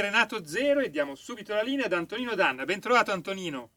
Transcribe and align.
Renato 0.00 0.46
Zero 0.46 0.80
e 0.80 0.90
diamo 0.90 1.14
subito 1.14 1.54
la 1.54 1.62
linea 1.62 1.86
ad 1.86 1.92
Antonino 1.92 2.34
Danna. 2.34 2.64
Ben 2.64 2.80
trovato 2.80 3.12
Antonino. 3.12 3.70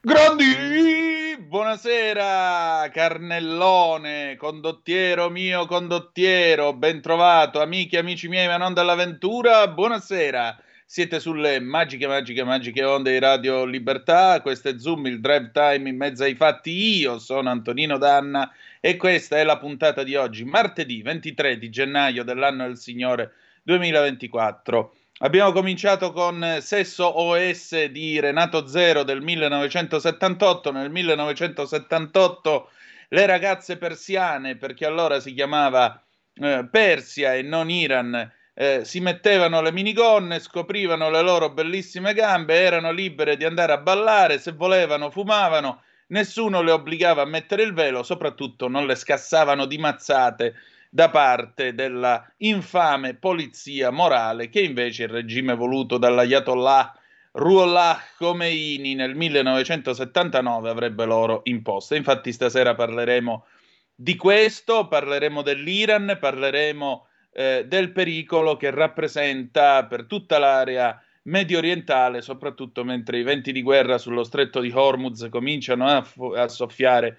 Grandi! 0.00 1.36
Buonasera, 1.38 2.90
Carnellone, 2.92 4.36
condottiero 4.36 5.30
mio 5.30 5.66
condottiero, 5.66 6.72
ben 6.72 7.00
trovato, 7.00 7.60
amici 7.60 7.94
e 7.94 7.98
amici 7.98 8.26
miei, 8.26 8.46
ma 8.48 8.56
non 8.56 8.74
dall'avventura, 8.74 9.68
buonasera. 9.68 10.60
Siete 10.84 11.20
sulle 11.20 11.60
magiche, 11.60 12.06
magiche, 12.06 12.42
magiche 12.42 12.82
onde 12.84 13.12
di 13.12 13.18
Radio 13.18 13.64
Libertà. 13.64 14.40
Questo 14.42 14.70
è 14.70 14.78
Zoom, 14.78 15.06
il 15.06 15.20
drive 15.20 15.50
time 15.52 15.88
in 15.88 15.96
mezzo 15.96 16.24
ai 16.24 16.34
fatti. 16.34 16.98
Io 16.98 17.18
sono 17.18 17.48
Antonino 17.48 17.96
Danna 17.96 18.52
e 18.80 18.96
questa 18.96 19.38
è 19.38 19.44
la 19.44 19.56
puntata 19.56 20.02
di 20.02 20.16
oggi, 20.16 20.44
martedì 20.44 21.00
23 21.00 21.58
di 21.58 21.70
gennaio 21.70 22.24
dell'anno 22.24 22.66
del 22.66 22.76
Signore 22.76 23.32
2024. 23.62 24.94
Abbiamo 25.24 25.52
cominciato 25.52 26.10
con 26.10 26.58
Sesso 26.60 27.20
OS 27.20 27.84
di 27.84 28.18
Renato 28.18 28.66
Zero 28.66 29.04
del 29.04 29.20
1978. 29.20 30.72
Nel 30.72 30.90
1978 30.90 32.70
le 33.10 33.26
ragazze 33.26 33.76
persiane, 33.76 34.56
perché 34.56 34.84
allora 34.84 35.20
si 35.20 35.32
chiamava 35.32 36.02
eh, 36.34 36.66
Persia 36.68 37.36
e 37.36 37.42
non 37.42 37.70
Iran, 37.70 38.32
eh, 38.52 38.80
si 38.84 38.98
mettevano 38.98 39.60
le 39.62 39.70
minigonne, 39.70 40.40
scoprivano 40.40 41.08
le 41.08 41.22
loro 41.22 41.50
bellissime 41.50 42.14
gambe, 42.14 42.56
erano 42.56 42.90
libere 42.90 43.36
di 43.36 43.44
andare 43.44 43.74
a 43.74 43.78
ballare, 43.78 44.40
se 44.40 44.50
volevano 44.50 45.08
fumavano, 45.08 45.82
nessuno 46.08 46.62
le 46.62 46.72
obbligava 46.72 47.22
a 47.22 47.26
mettere 47.26 47.62
il 47.62 47.74
velo, 47.74 48.02
soprattutto 48.02 48.66
non 48.66 48.86
le 48.86 48.96
scassavano 48.96 49.66
di 49.66 49.78
mazzate 49.78 50.54
da 50.94 51.08
parte 51.08 51.74
della 51.74 52.22
infame 52.38 53.14
polizia 53.14 53.88
morale 53.90 54.50
che 54.50 54.60
invece 54.60 55.04
il 55.04 55.08
regime 55.08 55.54
voluto 55.54 55.96
dall'Ayatollah 55.96 56.94
Ruollah 57.30 57.98
Khomeini 58.18 58.94
nel 58.94 59.14
1979 59.14 60.68
avrebbe 60.68 61.06
loro 61.06 61.40
imposto. 61.44 61.94
Infatti 61.94 62.30
stasera 62.30 62.74
parleremo 62.74 63.46
di 63.94 64.16
questo, 64.16 64.86
parleremo 64.86 65.40
dell'Iran, 65.40 66.18
parleremo 66.20 67.06
eh, 67.32 67.64
del 67.66 67.90
pericolo 67.92 68.58
che 68.58 68.70
rappresenta 68.70 69.86
per 69.86 70.04
tutta 70.04 70.38
l'area 70.38 71.02
medio 71.22 71.56
orientale, 71.56 72.20
soprattutto 72.20 72.84
mentre 72.84 73.18
i 73.18 73.22
venti 73.22 73.50
di 73.52 73.62
guerra 73.62 73.96
sullo 73.96 74.24
stretto 74.24 74.60
di 74.60 74.70
Hormuz 74.70 75.26
cominciano 75.30 75.86
a, 75.86 76.06
a 76.36 76.48
soffiare 76.48 77.16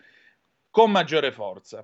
con 0.70 0.92
maggiore 0.92 1.32
forza. 1.32 1.84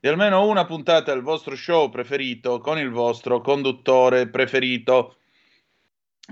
di 0.00 0.08
almeno 0.08 0.46
una 0.46 0.64
puntata 0.64 1.12
del 1.12 1.22
vostro 1.22 1.56
show 1.56 1.88
preferito 1.90 2.60
con 2.60 2.78
il 2.78 2.90
vostro 2.90 3.40
conduttore 3.40 4.28
preferito. 4.28 5.16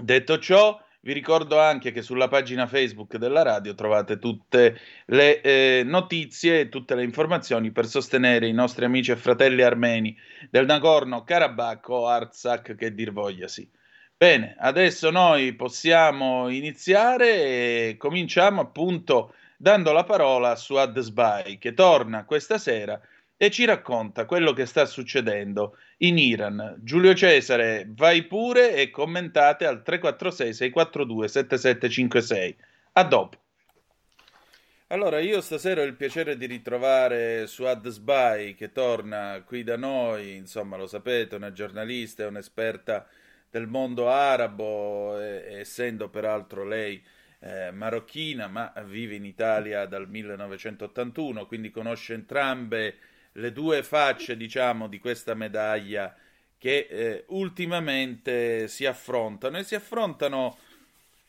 Detto 0.00 0.38
ciò, 0.38 0.80
vi 1.00 1.12
ricordo 1.12 1.58
anche 1.58 1.90
che 1.90 2.02
sulla 2.02 2.28
pagina 2.28 2.66
Facebook 2.66 3.16
della 3.16 3.42
radio 3.42 3.74
trovate 3.74 4.18
tutte 4.18 4.78
le 5.06 5.40
eh, 5.40 5.82
notizie 5.84 6.60
e 6.60 6.68
tutte 6.68 6.94
le 6.94 7.02
informazioni 7.02 7.70
per 7.72 7.86
sostenere 7.86 8.46
i 8.46 8.52
nostri 8.52 8.84
amici 8.84 9.10
e 9.10 9.16
fratelli 9.16 9.62
armeni 9.62 10.16
del 10.50 10.66
Nagorno-Karabakh 10.66 11.88
o 11.88 12.06
Artsakh 12.06 12.74
che 12.74 12.94
dir 12.94 13.12
vogliasi. 13.12 13.68
Bene, 14.16 14.56
adesso 14.58 15.10
noi 15.10 15.54
possiamo 15.54 16.48
iniziare 16.48 17.90
e 17.90 17.96
cominciamo 17.98 18.60
appunto 18.60 19.34
dando 19.56 19.92
la 19.92 20.04
parola 20.04 20.50
a 20.50 20.56
Suad 20.56 20.98
Sbai 21.00 21.58
che 21.58 21.74
torna 21.74 22.24
questa 22.24 22.58
sera 22.58 23.00
e 23.36 23.50
ci 23.50 23.64
racconta 23.64 24.24
quello 24.24 24.52
che 24.52 24.66
sta 24.66 24.86
succedendo 24.86 25.76
in 25.98 26.18
Iran. 26.18 26.76
Giulio 26.78 27.14
Cesare, 27.14 27.86
vai 27.90 28.24
pure 28.24 28.74
e 28.74 28.90
commentate 28.90 29.66
al 29.66 29.82
346 29.82 30.54
642 30.54 31.28
7756. 31.28 32.56
A 32.92 33.04
dopo. 33.04 33.38
Allora, 34.88 35.18
io 35.18 35.40
stasera 35.40 35.82
ho 35.82 35.84
il 35.84 35.96
piacere 35.96 36.36
di 36.36 36.46
ritrovare 36.46 37.48
Suad 37.48 37.88
Sbai 37.88 38.54
che 38.54 38.70
torna 38.70 39.42
qui 39.44 39.64
da 39.64 39.76
noi, 39.76 40.36
insomma, 40.36 40.76
lo 40.76 40.86
sapete, 40.86 41.34
una 41.34 41.50
giornalista 41.50 42.22
e 42.22 42.26
un'esperta 42.26 43.06
del 43.50 43.66
mondo 43.66 44.08
arabo, 44.08 45.20
e, 45.20 45.58
essendo 45.58 46.08
peraltro 46.08 46.64
lei 46.64 47.02
eh, 47.40 47.72
marocchina, 47.72 48.46
ma 48.46 48.72
vive 48.86 49.16
in 49.16 49.24
Italia 49.24 49.86
dal 49.86 50.08
1981, 50.08 51.46
quindi 51.46 51.70
conosce 51.70 52.14
entrambe 52.14 52.96
le 53.36 53.52
due 53.52 53.82
facce, 53.82 54.36
diciamo, 54.36 54.88
di 54.88 54.98
questa 54.98 55.34
medaglia 55.34 56.14
che 56.58 56.86
eh, 56.88 57.24
ultimamente 57.28 58.66
si 58.68 58.86
affrontano 58.86 59.58
e 59.58 59.64
si 59.64 59.74
affrontano 59.74 60.56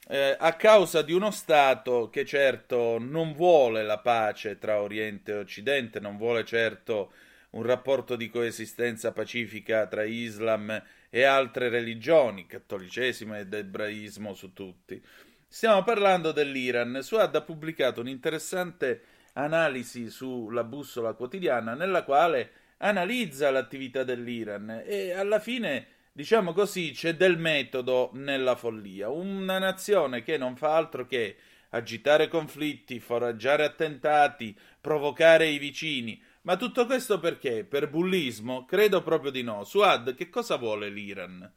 eh, 0.07 0.35
a 0.39 0.53
causa 0.53 1.01
di 1.01 1.11
uno 1.11 1.31
Stato 1.31 2.09
che 2.09 2.25
certo 2.25 2.97
non 2.97 3.33
vuole 3.33 3.83
la 3.83 3.99
pace 3.99 4.57
tra 4.57 4.81
Oriente 4.81 5.33
e 5.33 5.39
Occidente, 5.39 5.99
non 5.99 6.17
vuole 6.17 6.45
certo 6.45 7.11
un 7.51 7.63
rapporto 7.63 8.15
di 8.15 8.29
coesistenza 8.29 9.11
pacifica 9.11 9.85
tra 9.87 10.03
Islam 10.03 10.81
e 11.09 11.23
altre 11.23 11.69
religioni, 11.69 12.45
cattolicesimo 12.45 13.37
ed 13.37 13.53
ebraismo 13.53 14.33
su 14.33 14.53
tutti. 14.53 15.01
Stiamo 15.47 15.83
parlando 15.83 16.31
dell'Iran. 16.31 16.99
Suad 17.01 17.35
ha 17.35 17.41
pubblicato 17.41 18.01
un 18.01 18.07
interessante 18.07 19.01
analisi 19.37 20.09
sulla 20.09 20.63
bussola 20.63 21.13
quotidiana 21.13 21.75
nella 21.75 22.03
quale 22.03 22.51
analizza 22.77 23.49
l'attività 23.51 24.03
dell'Iran 24.03 24.83
e 24.85 25.11
alla 25.11 25.39
fine, 25.39 25.87
diciamo 26.11 26.53
così, 26.53 26.91
c'è 26.91 27.15
del 27.15 27.37
metodo 27.37 28.09
nella 28.13 28.55
follia. 28.55 29.09
Una 29.09 29.59
nazione 29.59 30.23
che 30.23 30.37
non 30.37 30.55
fa 30.55 30.75
altro 30.75 31.05
che 31.05 31.37
agitare 31.69 32.27
conflitti, 32.27 32.99
foraggiare 32.99 33.63
attentati, 33.63 34.57
provocare 34.81 35.47
i 35.47 35.57
vicini. 35.57 36.21
Ma 36.41 36.55
tutto 36.55 36.85
questo 36.85 37.19
perché? 37.19 37.65
Per 37.65 37.89
bullismo? 37.89 38.65
Credo 38.65 39.03
proprio 39.03 39.31
di 39.31 39.43
no. 39.43 39.63
Suad, 39.63 40.15
che 40.15 40.29
cosa 40.29 40.55
vuole 40.55 40.89
l'Iran? 40.89 41.51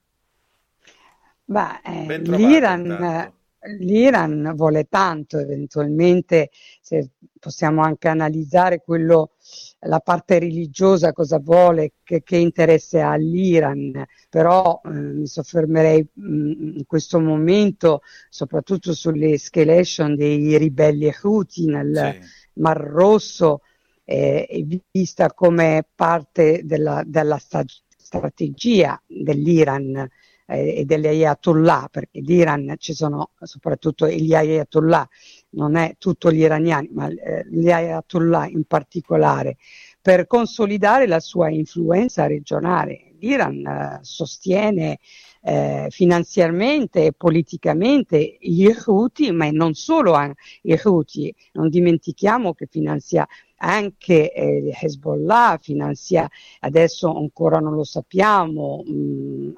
Beh, 1.44 1.81
eh, 1.85 2.19
l'Iran, 2.19 2.85
intanto 2.85 3.40
l'Iran 3.79 4.53
vuole 4.55 4.87
tanto, 4.89 5.39
eventualmente 5.39 6.51
se 6.81 7.11
possiamo 7.39 7.83
anche 7.83 8.09
analizzare 8.09 8.81
quello, 8.81 9.33
la 9.81 10.01
parte 10.01 10.39
religiosa 10.39 11.12
cosa 11.12 11.39
vuole, 11.39 11.93
che, 12.03 12.23
che 12.23 12.37
interesse 12.37 13.01
ha 13.01 13.12
all'Iran, 13.12 14.05
però 14.29 14.81
eh, 14.85 14.89
mi 14.91 15.27
soffermerei 15.27 16.07
mh, 16.12 16.23
mm, 16.23 16.77
in 16.79 16.87
questo 16.87 17.21
momento 17.21 18.03
soprattutto 18.29 18.95
sulle 18.95 19.33
escalation 19.33 20.15
dei 20.15 20.56
ribelli 20.56 21.13
Houthi 21.23 21.67
nel 21.67 22.19
sì. 22.21 22.29
Mar 22.61 22.79
Rosso, 22.79 23.63
eh, 24.05 24.67
vista 24.91 25.33
come 25.33 25.87
parte 25.95 26.63
della, 26.65 27.03
della 27.06 27.39
sta- 27.39 27.65
strategia 27.97 29.01
dell'Iran 29.06 30.09
eh, 30.50 30.79
e 30.79 30.85
degli 30.85 31.06
ayatollah, 31.06 31.88
perché 31.91 32.20
l'Iran 32.20 32.75
ci 32.79 32.93
sono 32.93 33.31
soprattutto 33.41 34.08
gli 34.08 34.35
ayatollah, 34.35 35.08
non 35.50 35.76
è 35.76 35.94
tutto 35.99 36.32
gli 36.32 36.41
iraniani, 36.41 36.91
ma 36.93 37.08
eh, 37.08 37.47
gli 37.49 37.70
ayatollah 37.70 38.49
in 38.49 38.64
particolare, 38.64 39.56
per 40.02 40.26
consolidare 40.26 41.06
la 41.06 41.20
sua 41.20 41.50
influenza 41.50 42.26
regionale. 42.26 43.12
L'Iran 43.20 43.67
eh, 43.67 43.99
sostiene 44.02 44.99
eh, 45.43 45.87
finanziariamente 45.91 47.06
e 47.06 47.12
politicamente 47.12 48.39
gli 48.41 48.69
Houthi, 48.86 49.31
ma 49.31 49.51
non 49.51 49.75
solo 49.75 50.19
i 50.63 50.79
Houthi, 50.82 51.34
non 51.53 51.69
dimentichiamo 51.69 52.55
che 52.55 52.67
finanzia 52.70 53.27
anche 53.63 54.32
eh, 54.32 54.77
Hezbollah, 54.81 55.58
finanzia 55.60 56.29
adesso 56.60 57.15
ancora 57.15 57.58
non 57.58 57.75
lo 57.75 57.84
sappiamo, 57.84 58.82
mh, 58.84 58.93
mm, 58.93 59.51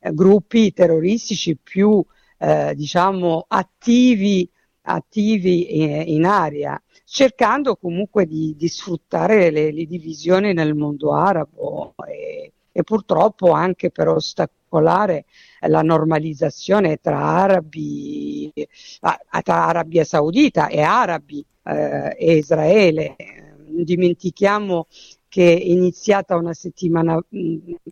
anche 0.00 0.12
gruppi 0.12 0.72
terroristici 0.72 1.56
più 1.56 2.02
eh, 2.38 2.74
diciamo 2.74 3.44
attivi, 3.48 4.48
attivi 4.82 5.82
in, 5.82 6.02
in 6.06 6.24
area, 6.24 6.80
cercando 7.04 7.76
comunque 7.76 8.26
di, 8.26 8.54
di 8.56 8.68
sfruttare 8.68 9.50
le, 9.50 9.72
le, 9.72 9.84
divisioni 9.84 10.54
nel 10.54 10.74
mondo 10.74 11.12
arabo 11.12 11.94
e, 12.08 12.52
e 12.72 12.82
purtroppo 12.82 13.50
anche 13.50 13.90
per 13.90 14.08
ostacolare 14.08 15.26
la 15.66 15.82
normalizzazione 15.82 16.96
tra 16.96 17.18
arabi, 17.18 18.50
tra 19.42 19.66
Arabia 19.66 20.04
Saudita 20.04 20.68
e 20.68 20.80
arabi 20.80 21.44
eh, 21.64 22.16
e 22.18 22.36
Israele. 22.36 23.16
Dimentichiamo 23.66 24.86
che 25.30 25.56
è 25.56 25.62
iniziata 25.62 26.36
una 26.36 26.52
settimana 26.52 27.18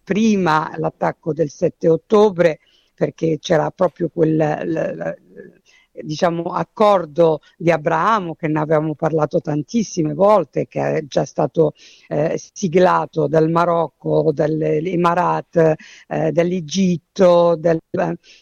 prima 0.02 0.72
l'attacco 0.76 1.32
del 1.32 1.50
7 1.50 1.88
ottobre 1.88 2.58
perché 2.94 3.38
c'era 3.38 3.70
proprio 3.70 4.08
quel 4.08 4.36
l, 4.36 4.72
l, 4.72 5.16
diciamo, 6.02 6.42
accordo 6.52 7.40
di 7.56 7.70
Abramo 7.70 8.34
che 8.34 8.48
ne 8.48 8.58
avevamo 8.60 8.94
parlato 8.94 9.40
tantissime 9.40 10.14
volte, 10.14 10.66
che 10.66 10.96
è 10.96 11.04
già 11.06 11.24
stato 11.24 11.74
eh, 12.08 12.40
siglato 12.52 13.26
dal 13.28 13.50
Marocco, 13.50 14.30
dall'Emirat, 14.32 15.74
eh, 16.08 16.32
dall'Egitto, 16.32 17.56
del, 17.56 17.78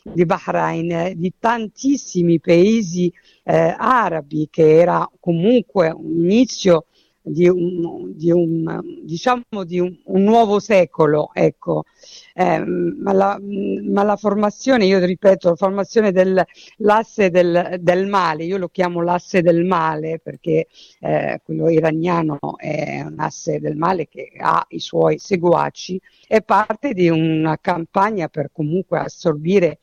di 0.02 0.24
Bahrain, 0.24 1.12
di 1.16 1.34
tantissimi 1.38 2.40
paesi 2.40 3.12
eh, 3.44 3.74
arabi, 3.76 4.48
che 4.50 4.78
era 4.78 5.08
comunque 5.20 5.90
un 5.90 6.24
inizio 6.24 6.86
di 7.28 7.48
un, 7.48 8.12
di 8.14 8.30
un, 8.30 8.80
diciamo 9.02 9.64
di 9.64 9.80
un, 9.80 9.98
un 10.04 10.22
nuovo 10.22 10.60
secolo, 10.60 11.30
ecco. 11.32 11.84
Eh, 12.32 12.60
ma, 12.64 13.12
la, 13.12 13.38
ma, 13.40 14.04
la, 14.04 14.16
formazione, 14.16 14.84
io 14.84 15.04
ripeto, 15.04 15.48
la 15.48 15.56
formazione 15.56 16.12
dell'asse 16.12 17.30
del, 17.30 17.78
del, 17.80 18.06
male, 18.06 18.44
io 18.44 18.58
lo 18.58 18.68
chiamo 18.68 19.02
l'asse 19.02 19.42
del 19.42 19.64
male 19.64 20.20
perché 20.20 20.68
eh, 21.00 21.40
quello 21.44 21.68
iraniano 21.68 22.38
è 22.58 23.02
un 23.02 23.18
asse 23.18 23.58
del 23.58 23.76
male 23.76 24.06
che 24.06 24.30
ha 24.38 24.64
i 24.68 24.78
suoi 24.78 25.18
seguaci, 25.18 26.00
è 26.28 26.42
parte 26.42 26.92
di 26.92 27.08
una 27.08 27.58
campagna 27.60 28.28
per 28.28 28.50
comunque 28.52 29.00
assorbire 29.00 29.78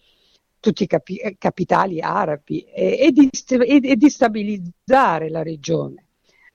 tutti 0.62 0.84
i 0.84 0.88
capi- 0.88 1.36
capitali 1.38 2.00
arabi 2.00 2.62
e, 2.62 3.00
e, 3.00 3.12
di, 3.12 3.30
e, 3.50 3.82
e 3.84 3.96
di 3.98 4.10
stabilizzare 4.10 5.30
la 5.30 5.44
regione 5.44 6.06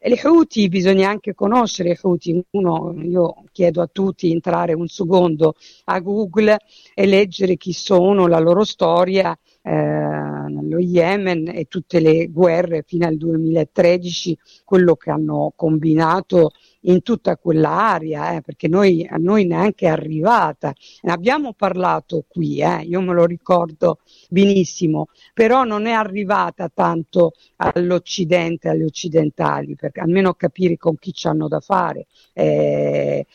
le 0.01 0.21
Houthi 0.23 0.69
bisogna 0.69 1.09
anche 1.11 1.35
conoscere 1.35 1.91
i 1.91 1.99
Houthi. 2.01 2.41
Uno, 2.51 2.95
io 3.03 3.45
chiedo 3.51 3.83
a 3.83 3.89
tutti 3.91 4.29
di 4.29 4.33
entrare 4.33 4.73
un 4.73 4.87
secondo 4.87 5.55
a 5.85 5.99
Google 5.99 6.57
e 6.95 7.07
leggere 7.07 7.57
chi 7.57 7.73
sono, 7.73 8.27
la 8.27 8.39
loro 8.39 8.65
storia 8.65 9.37
eh, 9.63 9.71
nello 9.71 10.79
Yemen 10.79 11.49
e 11.53 11.65
tutte 11.65 12.01
le 12.01 12.29
guerre 12.29 12.85
fino 12.87 13.07
al 13.07 13.17
2013, 13.17 14.39
quello 14.65 14.95
che 14.95 15.11
hanno 15.11 15.53
combinato 15.57 16.53
in 16.83 17.03
tutta 17.03 17.37
quell'area, 17.37 18.37
eh, 18.37 18.41
perché 18.41 18.69
noi, 18.69 19.07
a 19.09 19.17
noi 19.17 19.45
neanche 19.47 19.87
è 19.87 19.91
arrivata. 19.91 20.73
Ne 21.03 21.13
abbiamo 21.13 21.53
parlato 21.53 22.25
qui, 22.29 22.61
eh, 22.61 22.83
io 22.83 23.01
me 23.01 23.13
lo 23.15 23.25
ricordo 23.25 23.99
benissimo, 24.29 25.09
però 25.35 25.65
non 25.65 25.87
è 25.87 25.93
arrivata 25.93 26.71
tanto 26.73 27.33
all'Occidente, 27.57 28.69
agli 28.69 28.85
occidentali, 28.85 29.75
perché 29.75 30.01
almeno 30.01 30.35
capire 30.35 30.77
con 30.77 30.97
chi 30.97 31.13
ci 31.13 31.27
hanno 31.27 31.49
da 31.49 31.61
fare. 31.61 32.07
Eh, 32.33 33.27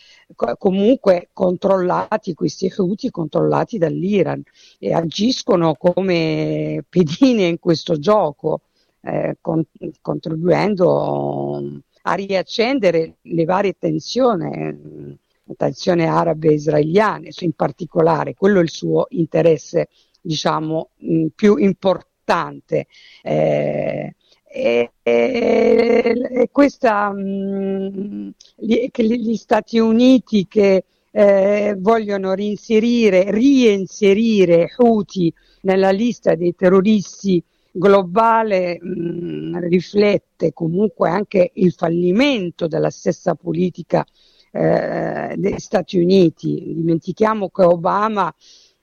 comunque 0.58 1.30
controllati 1.34 2.34
questi 2.34 2.72
Houthi 2.76 3.12
controllati 3.12 3.78
dall'Iran 3.78 4.42
e 4.80 4.94
agiscono 4.94 5.76
come 5.76 6.84
pedine 6.90 7.46
in 7.46 7.60
questo 7.60 8.00
gioco 8.00 8.62
eh, 9.02 9.38
con, 9.42 9.64
contribuendo 10.02 11.82
a 12.03 12.13
riaccendere 12.13 13.17
le 13.22 13.45
varie 13.45 13.75
tensioni 13.77 15.19
tensioni 15.57 16.07
arabe 16.07 16.50
e 16.50 16.53
israeliane 16.53 17.29
in 17.39 17.51
particolare 17.51 18.33
quello 18.33 18.60
è 18.60 18.63
il 18.63 18.69
suo 18.69 19.07
interesse 19.10 19.89
diciamo 20.24 20.89
mh, 20.98 21.27
più 21.36 21.57
importante. 21.57 22.88
Eh, 23.22 24.15
e, 24.55 24.91
e, 25.01 26.50
questa, 26.51 27.12
mh, 27.12 27.89
mm, 27.95 28.29
gli, 28.55 28.89
gli, 28.93 29.36
Stati 29.36 29.79
Uniti 29.79 30.48
che 30.48 30.86
eh, 31.12 31.75
vogliono 31.77 32.33
reinserire, 32.33 33.29
reinserire 33.31 34.74
Houthi 34.77 35.33
nella 35.62 35.91
lista 35.91 36.36
dei 36.36 36.55
terroristi 36.55 37.43
globale 37.74 38.77
mh, 38.80 38.88
mm, 38.88 39.56
riflette 39.58 40.53
comunque 40.53 41.10
anche 41.10 41.51
il 41.56 41.74
fallimento 41.74 42.68
della 42.68 42.92
stessa 42.92 43.34
politica 43.36 44.06
eh, 44.51 45.34
degli 45.36 45.60
Stati 45.60 46.00
Uniti. 46.00 46.74
Dimentichiamo 46.75 47.50
che 47.50 47.63
Obama 47.63 48.34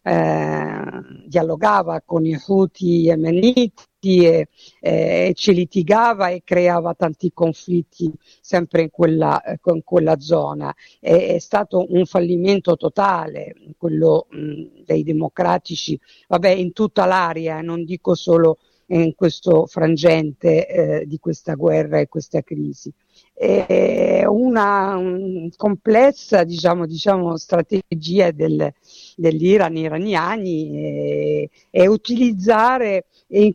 eh, 0.02 0.82
dialogava 1.26 2.02
con 2.04 2.24
i 2.26 2.36
Houthi 2.46 3.02
yemeniti 3.02 4.24
e, 4.24 4.48
eh, 4.80 5.32
ci 5.34 5.52
litigava 5.52 6.30
e 6.30 6.42
creava 6.42 6.94
tanti 6.94 7.32
conflitti 7.32 8.10
sempre 8.40 8.82
in 8.82 8.90
quella, 8.90 9.40
eh, 9.42 9.58
in 9.62 9.84
quella 9.84 10.18
zona. 10.18 10.74
È, 10.98 11.34
è, 11.34 11.38
stato 11.38 11.86
un 11.90 12.06
fallimento 12.06 12.76
totale 12.76 13.54
quello 13.78 14.26
mh, 14.30 14.84
dei 14.84 15.04
democratici, 15.04 15.98
vabbè 16.28 16.48
in 16.48 16.72
tutta 16.72 17.04
l'area, 17.04 17.60
non 17.60 17.84
dico 17.84 18.14
solo 18.14 18.58
in 18.90 19.14
questo 19.14 19.66
frangente 19.66 20.66
eh, 20.66 21.06
di 21.06 21.18
questa 21.18 21.54
guerra 21.54 21.98
e 21.98 22.08
questa 22.08 22.42
crisi. 22.42 22.92
È 23.32 24.24
una 24.26 24.96
un, 24.96 25.48
complessa 25.56 26.44
diciamo, 26.44 26.86
diciamo, 26.86 27.36
strategia 27.38 28.30
del, 28.32 28.72
dell'Iran 29.16 29.76
iraniani 29.76 30.70
e, 30.76 31.50
e 31.70 31.86
utilizzare 31.86 33.06
e, 33.26 33.54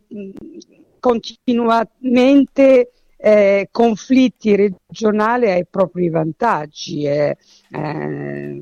continuamente 0.98 2.90
eh, 3.26 3.70
conflitti 3.72 4.54
regionali 4.54 5.50
ai 5.50 5.66
propri 5.66 6.08
vantaggi, 6.10 7.06
eh, 7.06 7.36
eh, 7.72 8.60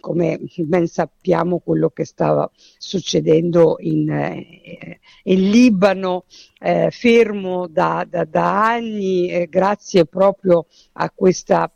come 0.00 0.40
ben 0.56 0.88
sappiamo 0.88 1.60
quello 1.60 1.90
che 1.90 2.04
stava 2.04 2.50
succedendo 2.76 3.76
in, 3.78 4.10
eh, 4.10 4.98
in 5.22 5.50
Libano, 5.50 6.24
eh, 6.58 6.90
fermo 6.90 7.68
da, 7.68 8.04
da, 8.08 8.24
da 8.24 8.70
anni, 8.72 9.28
eh, 9.28 9.46
grazie 9.48 10.06
proprio 10.06 10.66
a 10.94 11.08
questa, 11.14 11.70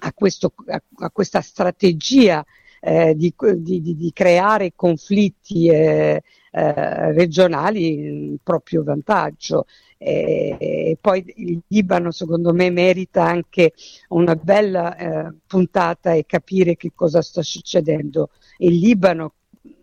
a 0.00 0.12
questo, 0.12 0.52
a, 0.66 0.82
a 0.96 1.10
questa 1.12 1.40
strategia 1.40 2.44
eh, 2.80 3.14
di, 3.14 3.32
di, 3.58 3.96
di, 3.96 4.10
creare 4.12 4.72
conflitti 4.74 5.68
eh, 5.68 6.22
eh, 6.50 7.12
regionali 7.12 7.92
in 7.92 8.36
proprio 8.42 8.82
vantaggio. 8.82 9.66
E, 9.98 10.96
poi 11.00 11.24
il 11.36 11.60
Libano 11.66 12.12
secondo 12.12 12.52
me 12.52 12.70
merita 12.70 13.24
anche 13.24 13.72
una 14.10 14.36
bella 14.36 14.96
eh, 14.96 15.34
puntata 15.46 16.12
e 16.12 16.24
capire 16.24 16.76
che 16.76 16.92
cosa 16.94 17.20
sta 17.20 17.42
succedendo. 17.42 18.30
In 18.58 18.78
Libano 18.78 19.34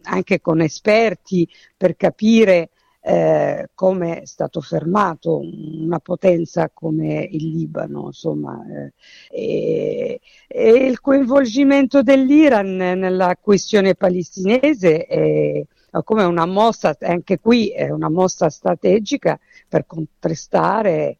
anche 0.03 0.39
con 0.39 0.61
esperti 0.61 1.47
per 1.75 1.95
capire 1.95 2.69
eh, 3.07 3.69
come 3.75 4.21
è 4.21 4.25
stato 4.25 4.61
fermato 4.61 5.39
una 5.39 5.99
potenza 5.99 6.71
come 6.73 7.27
il 7.31 7.49
Libano, 7.49 8.05
insomma, 8.07 8.59
eh, 8.67 8.93
e, 9.29 10.19
e, 10.47 10.69
il 10.71 10.99
coinvolgimento 11.01 12.01
dell'Iran 12.01 12.75
nella 12.75 13.37
questione 13.39 13.93
palestinese 13.93 15.05
è, 15.05 15.63
come 16.03 16.23
una 16.23 16.45
mossa, 16.45 16.95
anche 16.99 17.39
qui 17.39 17.69
è 17.69 17.89
una 17.89 18.09
mossa 18.09 18.49
strategica 18.49 19.39
per 19.67 19.85
contrastare 19.85 21.17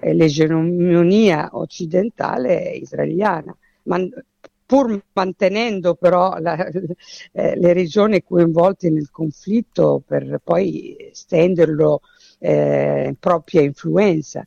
l'egemonia 0.00 1.50
occidentale 1.52 2.72
israeliana, 2.72 3.56
ma 3.84 3.98
pur 4.66 5.02
mantenendo 5.12 5.94
però 5.94 6.38
la, 6.38 6.56
eh, 7.32 7.56
le 7.56 7.72
regioni 7.72 8.22
coinvolte 8.22 8.90
nel 8.90 9.10
conflitto 9.10 10.02
per 10.04 10.40
poi 10.42 11.10
stenderlo 11.12 12.00
eh, 12.38 13.14
propria 13.18 13.62
influenza. 13.62 14.46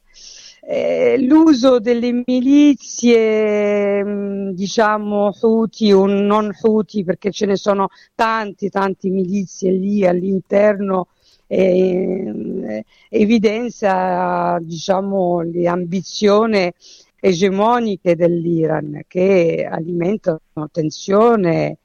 Eh, 0.70 1.16
l'uso 1.22 1.80
delle 1.80 2.24
milizie, 2.26 4.04
mh, 4.04 4.52
diciamo, 4.54 5.32
Houthi 5.42 5.94
o 5.94 6.06
non 6.08 6.52
Houthi, 6.62 7.06
perché 7.06 7.32
ce 7.32 7.46
ne 7.46 7.56
sono 7.56 7.88
tanti, 8.16 8.70
tanti 8.70 9.10
milizie 9.10 9.72
lì 9.72 10.06
all'interno, 10.06 11.08
eh, 11.48 12.84
evidenzia, 13.10 14.58
diciamo, 14.62 15.42
l'ambizione 15.54 16.74
egemoniche 17.22 18.16
dell'Iran 18.18 19.04
che 19.08 19.66
alimentano 19.70 20.42
tensione 20.70 21.78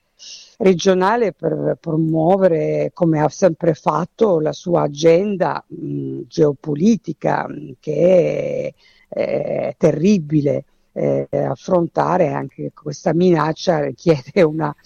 regionale 0.58 1.32
per 1.32 1.76
promuovere, 1.80 2.90
come 2.92 3.20
ha 3.20 3.28
sempre 3.28 3.74
fatto, 3.74 4.40
la 4.40 4.52
sua 4.52 4.82
agenda 4.82 5.64
mh, 5.66 6.20
geopolitica 6.26 7.46
che 7.80 8.74
è, 9.08 9.18
è 9.20 9.74
terribile. 9.76 10.64
Eh, 10.94 11.26
affrontare 11.32 12.28
anche 12.34 12.70
questa 12.74 13.14
minaccia 13.14 13.80
richiede 13.80 14.42
una, 14.42 14.76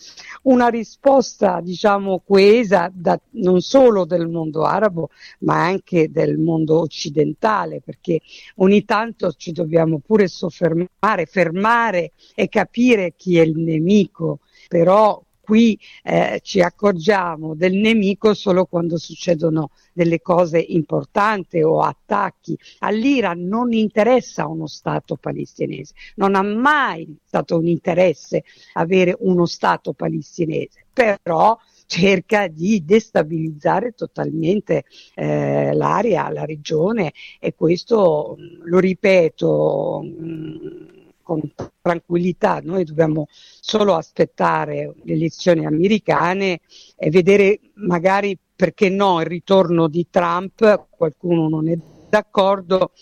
una 0.43 0.69
risposta 0.69 1.61
diciamo 1.61 2.23
coesa 2.25 2.89
da, 2.95 3.19
non 3.31 3.61
solo 3.61 4.05
del 4.05 4.29
mondo 4.29 4.63
arabo 4.63 5.11
ma 5.41 5.65
anche 5.65 6.13
del 6.13 6.39
mondo 6.39 6.79
occidentale 6.79 7.81
perché 7.85 8.21
ogni 8.59 8.85
tanto 8.85 9.33
ci 9.33 9.51
dobbiamo 9.51 9.99
pure 9.99 10.29
soffermare, 10.29 11.27
fermare 11.27 12.13
e 12.37 12.49
capire 12.49 13.15
chi 13.17 13.39
è 13.39 13.43
il 13.43 13.59
nemico 13.59 14.39
però 14.69 15.21
qui 15.47 15.79
eh, 16.03 16.41
ci 16.43 16.61
accorgiamo 16.61 17.55
del 17.55 17.75
nemico 17.75 18.35
solo 18.35 18.67
quando 18.67 18.99
succedono 18.99 19.71
delle 19.93 20.21
cose 20.21 20.59
importanti 20.59 21.63
o 21.63 21.83
attacchi. 21.83 22.59
All'Iran 22.81 23.47
non 23.47 23.73
interessa 23.73 24.49
uno 24.49 24.67
Stato 24.67 25.15
palestinese, 25.15 25.95
non 26.17 26.35
ha 26.35 26.43
mai 26.43 27.17
stato 27.25 27.57
un 27.57 27.69
interesse 27.69 28.43
avere 28.73 29.17
uno 29.21 29.47
Stato 29.47 29.93
palestinese, 29.93 30.87
però 30.93 31.57
cerca 31.87 32.49
di 32.49 32.85
destabilizzare 32.85 33.93
totalmente 33.93 34.85
eh, 35.15 35.73
l'area, 35.73 36.29
la 36.31 36.45
regione 36.45 37.13
e 37.39 37.55
questo, 37.55 38.37
lo 38.65 38.79
ripeto, 38.81 40.03
mh, 40.03 40.86
con 41.27 41.41
tranquillità, 41.83 42.61
noi 42.63 42.85
dobbiamo 42.85 43.27
solo 43.29 43.97
aspettare 43.97 44.95
le 45.03 45.13
elezioni 45.15 45.67
americane 45.67 46.61
e 46.95 47.11
vedere 47.11 47.59
magari 47.75 48.39
perché 48.55 48.89
no 48.89 49.21
il 49.21 49.27
ritorno 49.27 49.89
di 49.89 50.07
Trump, 50.09 50.87
qualcuno 50.89 51.49
non 51.49 51.69
è 51.69 51.77
d'accordo 52.09 52.93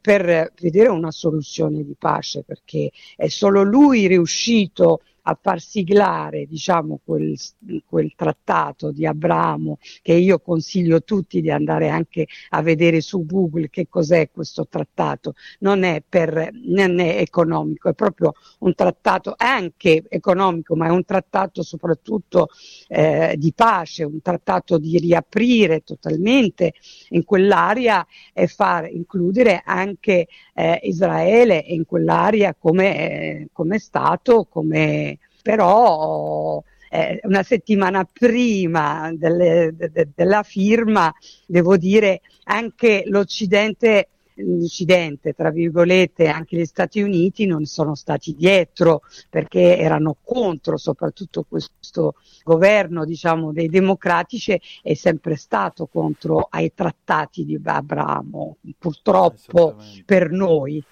per 0.00 0.52
vedere 0.58 0.88
una 0.88 1.10
soluzione 1.10 1.84
di 1.84 1.94
pace 1.98 2.42
perché 2.42 2.90
è 3.16 3.28
solo 3.28 3.62
lui 3.62 4.06
riuscito 4.06 4.94
a 4.94 5.13
far 5.40 5.60
siglare 5.60 6.46
diciamo, 6.46 7.00
quel, 7.02 7.38
quel 7.86 8.12
trattato 8.14 8.90
di 8.90 9.06
Abramo 9.06 9.78
che 10.02 10.12
io 10.12 10.38
consiglio 10.38 10.96
a 10.96 11.00
tutti 11.00 11.40
di 11.40 11.50
andare 11.50 11.88
anche 11.88 12.26
a 12.50 12.60
vedere 12.60 13.00
su 13.00 13.24
Google 13.24 13.70
che 13.70 13.88
cos'è 13.88 14.30
questo 14.30 14.66
trattato. 14.68 15.34
Non 15.60 15.82
è, 15.82 16.02
per, 16.06 16.50
non 16.52 17.00
è 17.00 17.18
economico, 17.18 17.88
è 17.88 17.94
proprio 17.94 18.34
un 18.60 18.74
trattato 18.74 19.34
anche 19.36 20.04
economico, 20.08 20.76
ma 20.76 20.86
è 20.86 20.90
un 20.90 21.04
trattato 21.04 21.62
soprattutto 21.62 22.48
eh, 22.88 23.34
di 23.38 23.52
pace, 23.54 24.04
un 24.04 24.20
trattato 24.20 24.78
di 24.78 24.98
riaprire 24.98 25.82
totalmente 25.82 26.74
in 27.10 27.24
quell'area 27.24 28.06
e 28.32 28.46
far 28.46 28.90
includere 28.90 29.62
anche 29.64 30.26
eh, 30.54 30.80
Israele 30.82 31.56
in 31.66 31.84
quell'area 31.86 32.54
come, 32.54 32.96
eh, 32.96 33.48
come 33.52 33.78
Stato, 33.78 34.46
come 34.50 35.13
però 35.44 36.62
eh, 36.88 37.20
una 37.24 37.42
settimana 37.42 38.08
prima 38.10 39.12
delle, 39.14 39.74
de, 39.74 39.90
de, 39.90 40.08
della 40.14 40.42
firma, 40.42 41.12
devo 41.44 41.76
dire, 41.76 42.22
anche 42.44 43.02
l'Occidente 43.06 44.08
l'Occidente, 44.36 45.32
tra 45.32 45.50
virgolette, 45.50 46.26
anche 46.26 46.56
gli 46.56 46.64
Stati 46.64 47.00
Uniti 47.00 47.46
non 47.46 47.66
sono 47.66 47.94
stati 47.94 48.34
dietro 48.34 49.02
perché 49.30 49.78
erano 49.78 50.16
contro 50.24 50.76
soprattutto 50.76 51.44
questo 51.44 52.14
governo, 52.42 53.04
diciamo, 53.04 53.52
dei 53.52 53.68
democratici 53.68 54.60
è 54.82 54.94
sempre 54.94 55.36
stato 55.36 55.86
contro 55.86 56.48
ai 56.50 56.72
trattati 56.74 57.44
di 57.44 57.60
Abramo, 57.62 58.56
purtroppo 58.76 59.76
per 60.04 60.30
noi. 60.30 60.82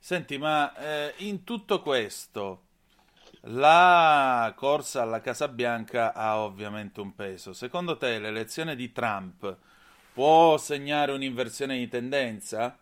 Senti, 0.00 0.38
ma 0.38 0.74
eh, 0.74 1.14
in 1.18 1.44
tutto 1.44 1.82
questo 1.82 2.62
la 3.50 4.52
corsa 4.56 5.02
alla 5.02 5.20
Casa 5.20 5.48
Bianca 5.48 6.12
ha 6.14 6.38
ovviamente 6.38 7.00
un 7.00 7.14
peso. 7.14 7.52
Secondo 7.52 7.96
te 7.96 8.18
l'elezione 8.18 8.76
di 8.76 8.92
Trump 8.92 9.56
può 10.12 10.56
segnare 10.58 11.12
un'inversione 11.12 11.76
di 11.78 11.88
tendenza? 11.88 12.78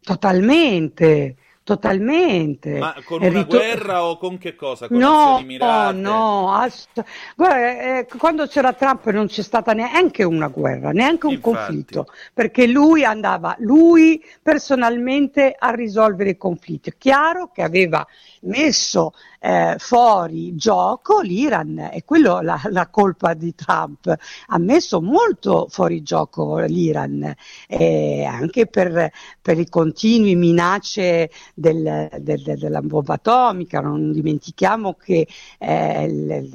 Totalmente, 0.00 1.36
totalmente. 1.64 2.78
Ma 2.78 2.94
con 3.04 3.22
una 3.22 3.30
Ritor- 3.30 3.46
guerra 3.46 4.04
o 4.04 4.18
con 4.18 4.36
che 4.38 4.54
cosa? 4.54 4.86
Con 4.86 4.98
no, 4.98 5.40
mirate? 5.44 5.98
no, 5.98 6.52
ass- 6.52 6.88
guarda, 7.34 7.98
eh, 7.98 8.06
quando 8.18 8.46
c'era 8.46 8.74
Trump 8.74 9.08
non 9.10 9.26
c'è 9.26 9.42
stata 9.42 9.72
neanche 9.72 10.22
una 10.22 10.48
guerra, 10.48 10.90
neanche 10.90 11.26
un 11.26 11.32
Infatti. 11.32 11.56
conflitto, 11.56 12.06
perché 12.34 12.66
lui 12.66 13.02
andava, 13.02 13.56
lui 13.60 14.22
personalmente 14.42 15.56
a 15.58 15.70
risolvere 15.70 16.30
i 16.30 16.36
conflitti. 16.36 16.92
Chiaro 16.96 17.50
che 17.50 17.62
aveva 17.62 18.06
messo 18.44 19.12
eh, 19.40 19.76
fuori 19.78 20.54
gioco 20.56 21.20
l'Iran 21.20 21.90
e 21.92 22.02
quello 22.04 22.40
la, 22.40 22.60
la, 22.70 22.88
colpa 22.88 23.34
di 23.34 23.54
Trump 23.54 24.14
ha 24.46 24.58
messo 24.58 25.02
molto 25.02 25.66
fuori 25.68 26.02
gioco 26.02 26.60
l'Iran 26.60 27.34
eh, 27.68 28.24
anche 28.24 28.66
per, 28.66 29.10
per 29.42 29.58
i 29.58 29.68
continui 29.68 30.34
minacce 30.34 31.30
del, 31.54 32.08
del, 32.20 32.42
della 32.42 32.80
bomba 32.80 33.14
atomica. 33.14 33.80
Non 33.80 34.12
dimentichiamo 34.12 34.94
che 34.94 35.26
eh, 35.58 36.08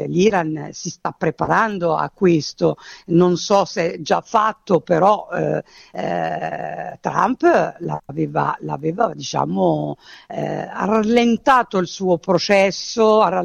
l'Iran 0.08 0.70
si 0.72 0.90
sta 0.90 1.16
preparando 1.18 1.96
a 1.96 2.10
questo. 2.14 2.78
Non 3.08 3.38
so 3.38 3.66
se 3.66 4.02
già 4.02 4.22
fatto 4.22 4.82
però 4.82 5.28
eh, 5.34 5.64
eh, 5.94 6.98
Trump 7.00 7.42
l'aveva, 7.80 8.56
l'aveva 8.62 9.14
diciamo 9.14 9.98
eh, 10.28 10.66
rallentato 10.66 11.78
il 11.78 11.88
suo 11.88 12.18
processo, 12.18 13.22
ha, 13.22 13.44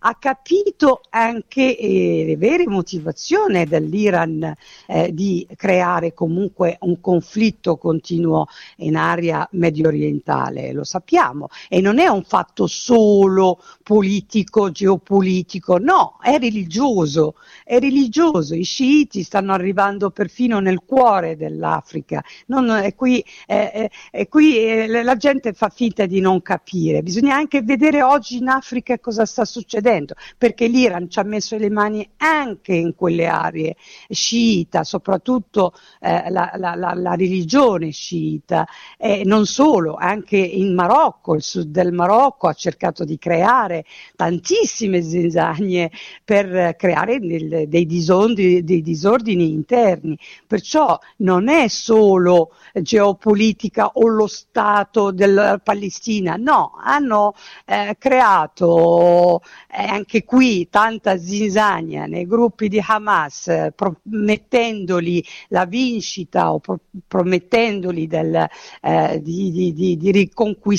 ha 0.00 0.14
capito 0.18 1.00
anche 1.10 1.76
eh, 1.76 2.24
le 2.26 2.36
vere 2.36 2.66
motivazioni 2.66 3.64
dell'Iran 3.64 4.54
eh, 4.86 5.12
di 5.12 5.46
creare 5.56 6.12
comunque 6.12 6.76
un 6.80 7.00
conflitto 7.00 7.76
continuo 7.76 8.46
in 8.76 8.96
area 8.96 9.46
medio 9.52 9.88
orientale, 9.88 10.72
lo 10.72 10.84
sappiamo, 10.96 11.48
e 11.68 11.80
non 11.80 11.98
è 11.98 12.06
un 12.06 12.24
fatto 12.24 12.66
solo 12.66 13.60
politico, 13.82 14.70
geopolitico, 14.70 15.78
no, 15.78 16.16
è 16.22 16.38
religioso, 16.38 17.34
è 17.64 17.78
religioso, 17.78 18.54
i 18.54 18.64
sciiti 18.64 19.22
stanno 19.22 19.52
arrivando 19.52 20.10
perfino 20.10 20.58
nel 20.60 20.80
cuore 20.84 21.36
dell'Africa, 21.36 22.22
non, 22.46 22.70
è 22.70 22.94
qui, 22.94 23.24
è, 23.44 23.88
è 24.10 24.28
qui 24.28 24.58
eh, 24.58 25.02
la 25.02 25.16
gente 25.16 25.52
fa 25.52 25.68
finta 25.68 26.06
di 26.06 26.20
non 26.20 26.40
capire, 26.42 27.02
bisogna 27.02 27.36
anche 27.36 27.62
vedere 27.62 28.02
oggi 28.02 28.38
in 28.38 28.48
Africa 28.48 28.98
cosa 28.98 29.26
sta 29.26 29.44
succedendo, 29.44 30.14
perché 30.38 30.66
l'Iran 30.66 31.10
ci 31.10 31.18
ha 31.18 31.24
messo 31.24 31.56
le 31.56 31.70
mani 31.70 32.08
anche 32.18 32.74
in 32.74 32.94
quelle 32.94 33.26
aree 33.26 33.76
sciita, 34.08 34.82
soprattutto 34.82 35.74
eh, 36.00 36.30
la, 36.30 36.50
la, 36.56 36.74
la, 36.74 36.94
la, 36.94 37.14
religione 37.14 37.90
sciita, 37.90 38.66
e 38.96 39.22
non 39.24 39.46
solo, 39.46 39.94
anche 39.94 40.36
in 40.36 40.74
Marocco, 40.74 40.85
il 41.34 41.42
sud 41.42 41.70
del 41.70 41.92
Marocco 41.92 42.48
ha 42.48 42.52
cercato 42.52 43.04
di 43.04 43.18
creare 43.18 43.84
tantissime 44.14 45.02
zinzagne 45.02 45.90
per 46.24 46.76
creare 46.76 47.18
del, 47.18 47.68
dei, 47.68 47.86
disordini, 47.86 48.62
dei 48.62 48.82
disordini 48.82 49.50
interni, 49.50 50.18
perciò 50.46 50.98
non 51.18 51.48
è 51.48 51.68
solo 51.68 52.52
geopolitica 52.72 53.88
o 53.94 54.06
lo 54.06 54.26
Stato 54.26 55.10
della 55.10 55.58
Palestina, 55.62 56.36
no, 56.36 56.72
hanno 56.82 57.34
eh, 57.64 57.96
creato 57.98 59.42
eh, 59.70 59.82
anche 59.82 60.24
qui 60.24 60.68
tanta 60.68 61.18
zizzania 61.18 62.06
nei 62.06 62.26
gruppi 62.26 62.68
di 62.68 62.82
Hamas, 62.84 63.48
eh, 63.48 63.72
promettendoli 63.74 65.24
la 65.48 65.64
vincita 65.64 66.52
o 66.52 66.58
pro- 66.58 66.80
promettendoli 67.06 68.06
del, 68.06 68.46
eh, 68.82 69.20
di, 69.22 69.50
di, 69.50 69.72
di, 69.72 69.96
di, 69.96 70.10
riconquistare 70.10 70.75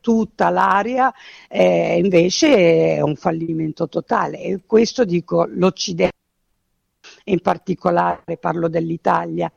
tutta 0.00 0.50
l'area, 0.50 1.12
eh, 1.48 1.98
invece 1.98 2.96
è 2.96 3.00
un 3.00 3.16
fallimento 3.16 3.88
totale. 3.88 4.40
E 4.40 4.60
questo 4.66 5.04
dico 5.04 5.46
l'Occidente 5.48 6.18
in 7.24 7.40
particolare 7.40 8.36
parlo 8.38 8.68
dell'Italia, 8.68 9.50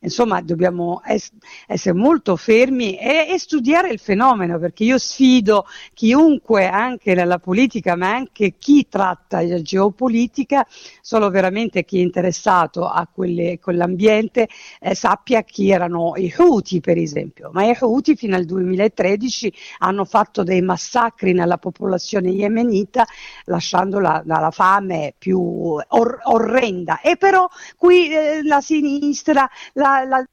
insomma 0.00 0.40
dobbiamo 0.40 1.02
es- 1.04 1.32
essere 1.66 1.96
molto 1.96 2.36
fermi 2.36 2.96
e-, 2.96 3.28
e, 3.30 3.38
studiare 3.38 3.90
il 3.90 3.98
fenomeno 3.98 4.58
perché 4.58 4.84
io 4.84 4.98
sfido 4.98 5.66
chiunque 5.94 6.66
anche 6.68 7.14
nella 7.14 7.38
politica 7.38 7.96
ma 7.96 8.10
anche 8.12 8.54
chi 8.58 8.86
tratta 8.88 9.42
la 9.42 9.60
geopolitica 9.60 10.66
solo 11.00 11.30
veramente 11.30 11.84
chi 11.84 11.98
è 11.98 12.02
interessato 12.02 12.86
a 12.86 13.06
quelle, 13.12 13.58
quell'ambiente 13.58 14.48
eh, 14.80 14.94
sappia 14.94 15.42
chi 15.42 15.70
erano 15.70 16.12
i 16.16 16.32
Houthi 16.36 16.80
per 16.80 16.96
esempio. 16.96 17.50
Ma 17.52 17.64
i 17.64 17.76
Houthi 17.78 18.16
fino 18.16 18.36
al 18.36 18.44
2013 18.44 19.52
hanno 19.78 20.04
fatto 20.04 20.42
dei 20.42 20.62
massacri 20.62 21.32
nella 21.32 21.58
popolazione 21.58 22.30
yemenita 22.30 23.04
lasciandola 23.44 24.22
dalla 24.24 24.50
fame 24.50 25.14
più 25.18 25.40
or- 25.40 26.18
orrenda. 26.24 27.00
E 27.00 27.16
però 27.16 27.48
qui 27.76 28.10
eh, 28.12 28.42
la 28.42 28.60
sinistra 28.60 29.48
la, 29.74 29.89
la, 29.90 30.04
la 30.04 30.24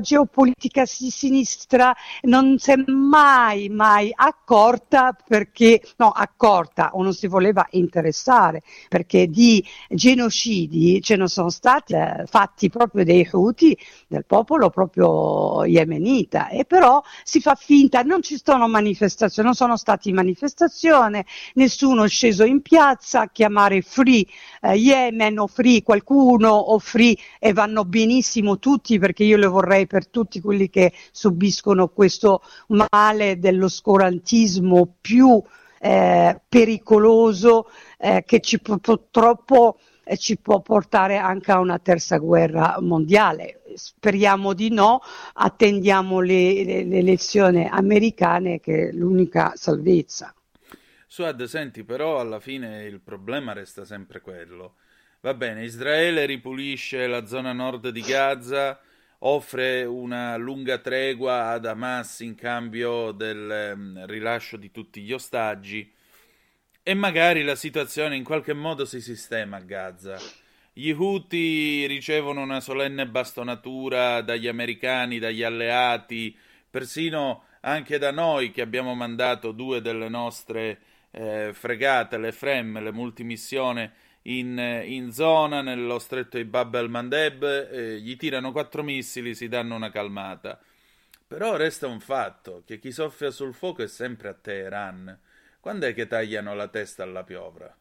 geopolitica 0.00 0.84
di 0.98 1.10
sinistra 1.10 1.94
non 2.22 2.58
si 2.58 2.72
è 2.72 2.76
mai, 2.76 3.68
mai 3.68 4.10
accorta 4.14 5.16
perché, 5.26 5.80
no, 5.96 6.10
accorta 6.10 6.90
o 6.92 7.02
non 7.02 7.12
si 7.12 7.26
voleva 7.26 7.66
interessare 7.70 8.62
perché 8.88 9.28
di 9.28 9.64
genocidi 9.88 11.00
ce 11.02 11.16
ne 11.16 11.28
sono 11.28 11.50
stati 11.50 11.94
eh, 11.94 12.24
fatti 12.26 12.70
proprio 12.70 13.04
dei 13.04 13.28
Houthi, 13.30 13.76
del 14.06 14.24
popolo 14.24 14.70
proprio 14.70 15.64
yemenita 15.64 16.48
e 16.48 16.64
però 16.64 17.02
si 17.22 17.40
fa 17.40 17.54
finta, 17.54 18.02
non 18.02 18.22
ci 18.22 18.40
sono 18.42 18.68
manifestazioni, 18.68 19.48
non 19.48 19.56
sono 19.56 19.76
stati 19.76 20.12
manifestazioni, 20.12 21.24
nessuno 21.54 22.04
è 22.04 22.08
sceso 22.08 22.44
in 22.44 22.62
piazza 22.62 23.22
a 23.22 23.28
chiamare 23.30 23.82
free 23.82 24.24
eh, 24.62 24.74
Yemen 24.76 25.38
o 25.38 25.46
free 25.46 25.82
qualcuno 25.82 26.50
o 26.50 26.78
free 26.78 27.16
e 27.38 27.52
vanno 27.52 27.84
benissimo 27.84 28.58
tutti 28.58 28.98
perché 28.98 29.24
io 29.24 29.36
le 29.36 29.46
vorrei 29.46 29.73
vorrei 29.74 29.86
per 29.86 30.06
tutti 30.06 30.40
quelli 30.40 30.70
che 30.70 30.92
subiscono 31.10 31.88
questo 31.88 32.42
male 32.68 33.38
dello 33.38 33.68
scorantismo 33.68 34.96
più 35.00 35.42
eh, 35.80 36.40
pericoloso 36.48 37.68
eh, 37.98 38.22
che 38.24 38.40
ci 38.40 38.60
purtroppo 38.60 39.78
eh, 40.04 40.16
ci 40.16 40.38
può 40.38 40.60
portare 40.60 41.16
anche 41.16 41.50
a 41.50 41.58
una 41.58 41.78
terza 41.78 42.18
guerra 42.18 42.76
mondiale. 42.80 43.62
Speriamo 43.74 44.52
di 44.54 44.70
no, 44.70 45.00
attendiamo 45.34 46.20
le, 46.20 46.64
le, 46.64 46.84
le 46.84 46.98
elezioni 46.98 47.66
americane 47.66 48.60
che 48.60 48.88
è 48.88 48.92
l'unica 48.92 49.52
salvezza. 49.56 50.32
Suad, 51.06 51.44
senti, 51.44 51.84
però 51.84 52.18
alla 52.18 52.40
fine 52.40 52.84
il 52.84 53.00
problema 53.00 53.52
resta 53.52 53.84
sempre 53.84 54.20
quello. 54.20 54.76
Va 55.20 55.32
bene, 55.32 55.64
Israele 55.64 56.26
ripulisce 56.26 57.06
la 57.06 57.24
zona 57.24 57.52
nord 57.52 57.88
di 57.88 58.00
Gaza, 58.02 58.78
offre 59.26 59.84
una 59.84 60.36
lunga 60.36 60.78
tregua 60.78 61.48
ad 61.48 61.66
Hamas 61.66 62.20
in 62.20 62.34
cambio 62.34 63.12
del 63.12 63.72
um, 63.74 64.06
rilascio 64.06 64.56
di 64.56 64.70
tutti 64.70 65.00
gli 65.02 65.12
ostaggi. 65.12 65.90
e 66.86 66.92
magari 66.92 67.42
la 67.42 67.54
situazione 67.54 68.14
in 68.14 68.24
qualche 68.24 68.52
modo 68.52 68.84
si 68.84 69.00
sistema 69.00 69.56
a 69.56 69.60
Gaza. 69.60 70.18
Gli 70.70 70.90
Houthi 70.90 71.86
ricevono 71.86 72.42
una 72.42 72.60
solenne 72.60 73.06
bastonatura 73.06 74.20
dagli 74.20 74.48
americani, 74.48 75.18
dagli 75.18 75.42
alleati, 75.42 76.36
persino 76.68 77.44
anche 77.60 77.96
da 77.96 78.10
noi 78.10 78.50
che 78.50 78.60
abbiamo 78.60 78.94
mandato 78.94 79.52
due 79.52 79.80
delle 79.80 80.10
nostre 80.10 80.78
eh, 81.12 81.52
fregate, 81.54 82.18
le 82.18 82.32
FREM, 82.32 82.82
le 82.82 82.92
multimissione 82.92 83.92
in, 84.26 84.58
in, 84.84 85.12
zona 85.12 85.62
nello 85.62 85.98
stretto 85.98 86.36
di 86.36 86.44
Bab 86.44 86.74
el 86.74 86.88
Mandeb, 86.88 87.42
eh, 87.42 87.98
gli 88.00 88.16
tirano 88.16 88.52
quattro 88.52 88.82
missili, 88.82 89.34
si 89.34 89.48
danno 89.48 89.74
una 89.74 89.90
calmata. 89.90 90.60
Però 91.26 91.56
resta 91.56 91.86
un 91.86 92.00
fatto, 92.00 92.62
che 92.64 92.78
chi 92.78 92.92
soffia 92.92 93.30
sul 93.30 93.54
fuoco 93.54 93.82
è 93.82 93.88
sempre 93.88 94.28
a 94.28 94.34
Teheran. 94.34 95.18
Quando 95.60 95.86
è 95.86 95.94
che 95.94 96.06
tagliano 96.06 96.54
la 96.54 96.68
testa 96.68 97.02
alla 97.02 97.24
piovra? 97.24 97.74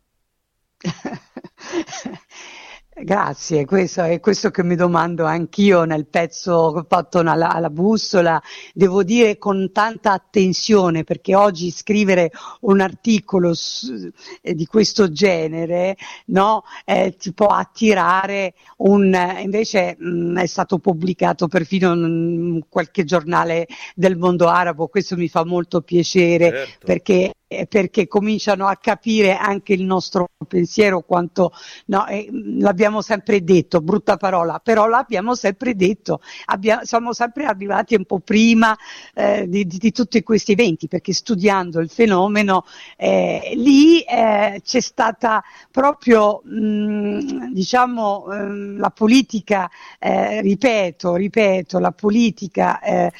Grazie, 2.95 3.65
questo 3.65 4.03
è 4.03 4.19
questo 4.19 4.51
che 4.51 4.63
mi 4.63 4.75
domando 4.75 5.25
anch'io 5.25 5.83
nel 5.83 6.05
pezzo 6.05 6.71
che 6.73 6.79
ho 6.79 6.85
fatto 6.87 7.19
alla, 7.19 7.49
alla, 7.49 7.71
bussola, 7.71 8.39
devo 8.71 9.03
dire 9.03 9.39
con 9.39 9.71
tanta 9.71 10.11
attenzione 10.11 11.03
perché 11.03 11.33
oggi 11.33 11.71
scrivere 11.71 12.29
un 12.61 12.81
articolo 12.81 13.55
su, 13.55 14.11
eh, 14.41 14.53
di 14.53 14.67
questo 14.67 15.11
genere 15.11 15.97
no, 16.27 16.63
eh, 16.85 17.15
ti 17.17 17.33
può 17.33 17.47
attirare 17.47 18.53
un, 18.77 19.39
invece 19.39 19.95
mh, 19.97 20.07
mm, 20.07 20.37
è 20.37 20.45
stato 20.45 20.77
pubblicato 20.77 21.47
perfino 21.47 21.93
in 21.93 22.61
qualche 22.69 23.05
giornale 23.05 23.65
del 23.95 24.17
mondo 24.17 24.47
arabo, 24.49 24.87
questo 24.87 25.15
mi 25.17 25.29
fa 25.29 25.43
molto 25.43 25.81
piacere 25.81 26.49
certo. 26.49 26.85
perché 26.85 27.33
perché 27.69 28.07
cominciano 28.07 28.67
a 28.67 28.75
capire 28.75 29.35
anche 29.35 29.73
il 29.73 29.83
nostro 29.83 30.29
pensiero 30.47 31.01
quanto 31.01 31.51
no, 31.85 32.05
eh, 32.07 32.29
l'abbiamo 32.59 33.01
sempre 33.01 33.43
detto, 33.43 33.81
brutta 33.81 34.17
parola, 34.17 34.59
però 34.59 34.87
l'abbiamo 34.87 35.35
sempre 35.35 35.75
detto, 35.75 36.21
abbiamo, 36.45 36.83
siamo 36.85 37.13
sempre 37.13 37.45
arrivati 37.45 37.95
un 37.95 38.05
po' 38.05 38.19
prima 38.19 38.75
eh, 39.13 39.47
di, 39.47 39.65
di, 39.65 39.77
di, 39.77 39.91
tutti 39.91 40.21
questi 40.23 40.53
eventi, 40.53 40.87
perché 40.87 41.13
studiando 41.13 41.79
il 41.79 41.89
fenomeno 41.89 42.65
eh, 42.97 43.53
lì 43.55 44.01
eh, 44.01 44.61
c'è 44.63 44.79
stata 44.79 45.43
proprio 45.71 46.41
mh, 46.43 47.51
diciamo 47.51 48.31
ehm, 48.31 48.77
la 48.77 48.89
politica, 48.89 49.69
eh, 49.99 50.41
ripeto, 50.41 51.15
ripeto, 51.15 51.79
la 51.79 51.91
politica 51.91 52.79
eh, 52.81 53.11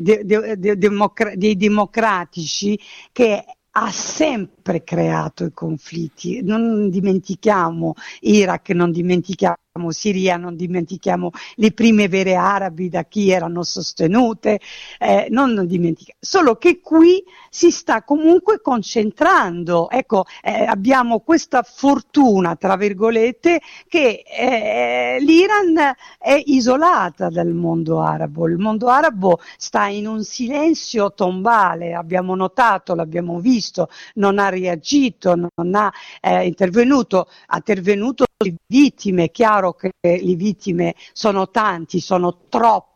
de, 0.00 0.24
de, 0.24 0.58
de, 0.58 0.76
democra- 0.76 1.34
dei 1.34 1.56
democratici 1.56 2.78
che 3.12 3.44
ha 3.74 3.90
sempre 3.90 4.53
creato 4.84 5.44
i 5.44 5.52
conflitti. 5.52 6.42
Non 6.42 6.88
dimentichiamo 6.90 7.94
Iraq, 8.20 8.70
non 8.70 8.90
dimentichiamo 8.90 9.56
Siria, 9.88 10.36
non 10.36 10.54
dimentichiamo 10.54 11.30
le 11.56 11.72
prime 11.72 12.06
vere 12.06 12.36
arabi 12.36 12.88
da 12.88 13.04
chi 13.04 13.30
erano 13.30 13.64
sostenute, 13.64 14.60
eh, 15.00 15.26
non 15.30 15.66
dimentichiamo. 15.66 16.20
Solo 16.20 16.56
che 16.56 16.80
qui 16.80 17.24
si 17.50 17.72
sta 17.72 18.04
comunque 18.04 18.60
concentrando. 18.60 19.90
Ecco, 19.90 20.26
eh, 20.42 20.64
abbiamo 20.64 21.20
questa 21.20 21.62
fortuna, 21.62 22.54
tra 22.54 22.76
virgolette, 22.76 23.60
che 23.88 24.22
eh, 24.24 25.16
l'Iran 25.20 25.92
è 26.18 26.40
isolata 26.46 27.28
dal 27.28 27.52
mondo 27.52 28.00
arabo. 28.00 28.46
Il 28.46 28.58
mondo 28.58 28.86
arabo 28.88 29.40
sta 29.56 29.88
in 29.88 30.06
un 30.06 30.22
silenzio 30.22 31.12
tombale, 31.14 31.94
abbiamo 31.94 32.36
notato, 32.36 32.94
l'abbiamo 32.94 33.40
visto, 33.40 33.88
non 34.14 34.38
ha 34.38 34.48
reagito, 34.54 35.34
non 35.34 35.74
ha 35.74 35.92
eh, 36.20 36.46
intervenuto, 36.46 37.28
ha 37.46 37.56
intervenuto 37.56 38.24
le 38.44 38.54
vittime, 38.66 39.24
è 39.24 39.30
chiaro 39.30 39.74
che 39.74 39.92
le 40.00 40.34
vittime 40.34 40.94
sono 41.12 41.50
tanti, 41.50 42.00
sono 42.00 42.46
troppi. 42.48 42.92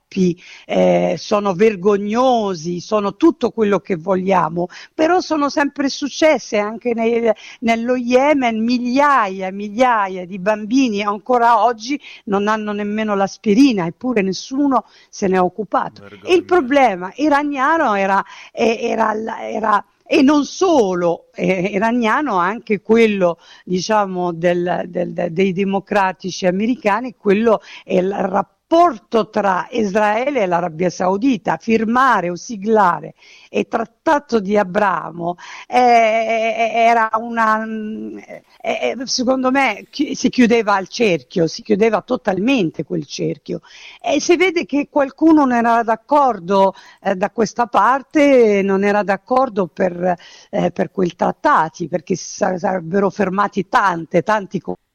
Eh, 0.65 1.17
sono 1.19 1.53
vergognosi, 1.53 2.81
sono 2.81 3.15
tutto 3.17 3.51
quello 3.51 3.79
che 3.81 3.97
vogliamo, 3.97 4.69
però 4.95 5.21
sono 5.21 5.51
sempre 5.51 5.91
successe 5.91 6.57
anche 6.57 6.95
nel, 6.95 7.31
nello 7.61 7.95
Yemen 7.95 8.65
migliaia 8.65 9.49
e 9.49 9.53
migliaia 9.53 10.25
di 10.25 10.39
bambini 10.39 11.03
ancora 11.03 11.63
oggi 11.63 12.01
non 12.25 12.49
hanno 12.49 12.73
nemmeno 12.73 13.15
l'aspirina, 13.17 13.85
eppure 13.85 14.23
nessuno 14.23 14.87
se 15.11 15.27
ne 15.27 15.37
è 15.37 15.41
occupato. 15.43 16.01
Vergogna. 16.01 16.35
Il 16.35 16.45
problema 16.47 17.13
iraniano 17.17 17.95
era, 17.95 18.25
era, 18.51 19.15
era 19.47 19.85
e 20.11 20.23
non 20.23 20.47
solo 20.47 21.29
eh, 21.35 21.71
iraniano, 21.73 22.37
anche 22.37 22.81
quello 22.81 23.39
diciamo 23.63 24.33
del, 24.33 24.85
del, 24.87 25.29
dei 25.31 25.53
democratici 25.53 26.47
americani, 26.47 27.15
quello 27.15 27.61
è 27.85 27.99
il 27.99 28.11
rapporto 28.11 28.57
rapporto 28.69 29.31
tra 29.31 29.67
Israele 29.71 30.43
e 30.43 30.47
l'Arabia 30.47 30.91
Saudita, 30.91 31.57
firmare 31.57 32.29
o 32.29 32.37
siglare 32.37 33.15
il 33.49 33.67
trattato 33.67 34.41
di 34.41 34.59
Abramo 34.59 35.37
eh, 35.67 36.71
era 36.71 37.09
una, 37.15 37.65
eh, 37.65 38.43
eh, 38.61 38.97
secondo 39.05 39.51
me 39.51 39.87
si 39.91 40.29
chiudeva 40.29 40.75
al 40.75 40.87
cerchio, 40.89 41.47
si 41.47 41.63
chiudeva 41.63 42.03
totalmente 42.03 42.85
quel 42.85 43.07
cerchio. 43.07 43.61
E 44.03 44.21
si 44.21 44.37
vede 44.37 44.67
che 44.67 44.89
qualcuno 44.91 45.47
non 45.47 45.53
era 45.55 45.83
d'accordo 45.83 46.75
eh, 47.01 47.15
da 47.15 47.31
questa 47.31 47.67
parte, 47.69 48.61
non 48.63 48.85
era 48.85 49.03
d'accordo 49.03 49.67
per, 49.69 50.15
eh, 50.51 50.71
per 50.73 50.91
quei 50.91 51.15
trattati 51.17 51.89
perché 51.89 52.17
sarebbero 52.17 53.09
fermati 53.09 53.67
tante, 53.69 54.23
tanti 54.23 54.61
conflitti 54.61 54.87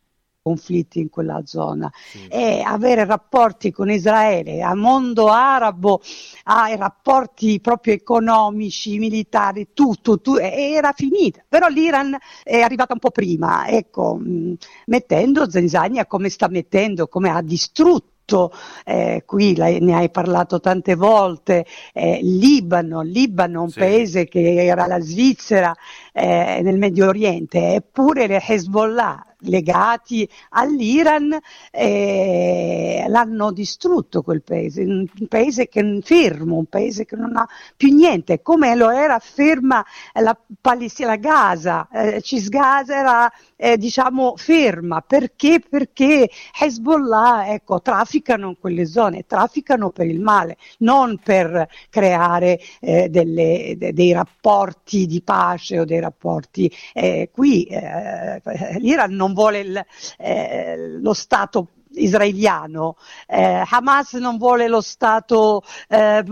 in 0.46 1.10
quella 1.10 1.42
zona 1.46 1.90
sì. 1.94 2.28
e 2.28 2.62
avere 2.66 3.06
rapporti 3.06 3.72
con 3.72 3.90
Israele, 3.90 4.62
a 4.62 4.76
mondo 4.76 5.30
arabo, 5.30 6.02
ai 6.44 6.76
rapporti 6.76 7.62
proprio 7.62 7.94
economici, 7.94 9.00
militari, 9.00 9.70
tutto, 9.74 10.20
tutto 10.20 10.40
era 10.40 10.92
finita. 10.92 11.42
Però 11.48 11.68
l'Iran 11.68 12.18
è 12.44 12.60
arrivata 12.60 12.92
un 12.92 13.00
po' 13.00 13.12
prima, 13.12 13.68
ecco, 13.68 14.16
mh, 14.16 14.56
mettendo 14.88 15.50
Zenzania 15.50 16.06
come 16.06 16.28
sta 16.28 16.50
mettendo, 16.50 17.08
come 17.08 17.30
ha 17.30 17.42
distrutto 17.42 18.12
eh, 18.86 19.24
qui 19.26 19.56
la, 19.56 19.68
ne 19.68 19.96
hai 19.96 20.10
parlato 20.10 20.60
tante 20.60 20.96
volte, 20.96 21.66
eh, 21.94 22.20
Libano, 22.22 23.02
Libano 23.02 23.62
un 23.62 23.70
sì. 23.70 23.80
paese 23.80 24.26
che 24.26 24.66
era 24.66 24.88
la 24.88 25.00
Svizzera 25.00 25.74
eh, 26.12 26.60
nel 26.64 26.78
Medio 26.78 27.08
Oriente, 27.08 27.76
eppure 27.76 28.28
le 28.28 28.42
Hezbollah 28.46 29.33
legati 29.44 30.28
all'Iran 30.50 31.38
eh, 31.72 33.06
l'hanno 33.08 33.52
distrutto 33.52 34.22
quel 34.22 34.42
paese, 34.42 34.84
un 34.84 35.08
paese 35.28 35.68
che 35.68 35.80
è 35.82 36.02
fermo, 36.02 36.58
un 36.58 36.66
paese 36.66 37.06
che 37.06 37.16
non 37.16 37.36
ha 37.36 37.48
più 37.76 37.94
niente, 37.94 38.42
come 38.42 38.76
lo 38.76 38.90
era 38.90 39.20
ferma 39.20 39.84
la 40.14 40.38
Palestina, 40.60 41.16
Gaza, 41.16 41.88
eh, 41.92 42.22
Cisgaza 42.22 42.96
era 42.96 43.32
eh, 43.56 43.78
diciamo 43.78 44.34
ferma, 44.36 45.02
perché? 45.02 45.62
Perché 45.68 46.30
Hezbollah 46.60 47.48
ecco, 47.54 47.82
trafficano 47.82 48.50
in 48.50 48.60
quelle 48.60 48.86
zone, 48.86 49.26
trafficano 49.26 49.90
per 49.92 50.08
il 50.08 50.20
male, 50.20 50.58
non 50.80 51.18
per 51.24 51.68
creare 51.90 52.60
eh, 52.82 53.10
delle, 53.10 53.76
de, 53.78 53.94
dei 53.94 54.12
rapporti 54.12 55.06
di 55.06 55.22
pace 55.22 55.80
o 55.80 55.86
dei 55.86 56.00
rapporti. 56.00 56.72
Eh, 56.94 57.30
qui 57.32 57.64
eh, 57.66 58.42
l'Iran 58.80 59.14
non 59.14 59.33
vuole 59.34 59.60
il, 59.60 59.86
eh, 60.18 61.00
lo 61.00 61.14
Stato 61.14 61.68
israeliano, 61.96 62.96
eh, 63.28 63.64
Hamas 63.68 64.14
non 64.14 64.38
vuole 64.38 64.68
lo 64.68 64.82
Stato 64.82 65.62
eh, 65.88 66.24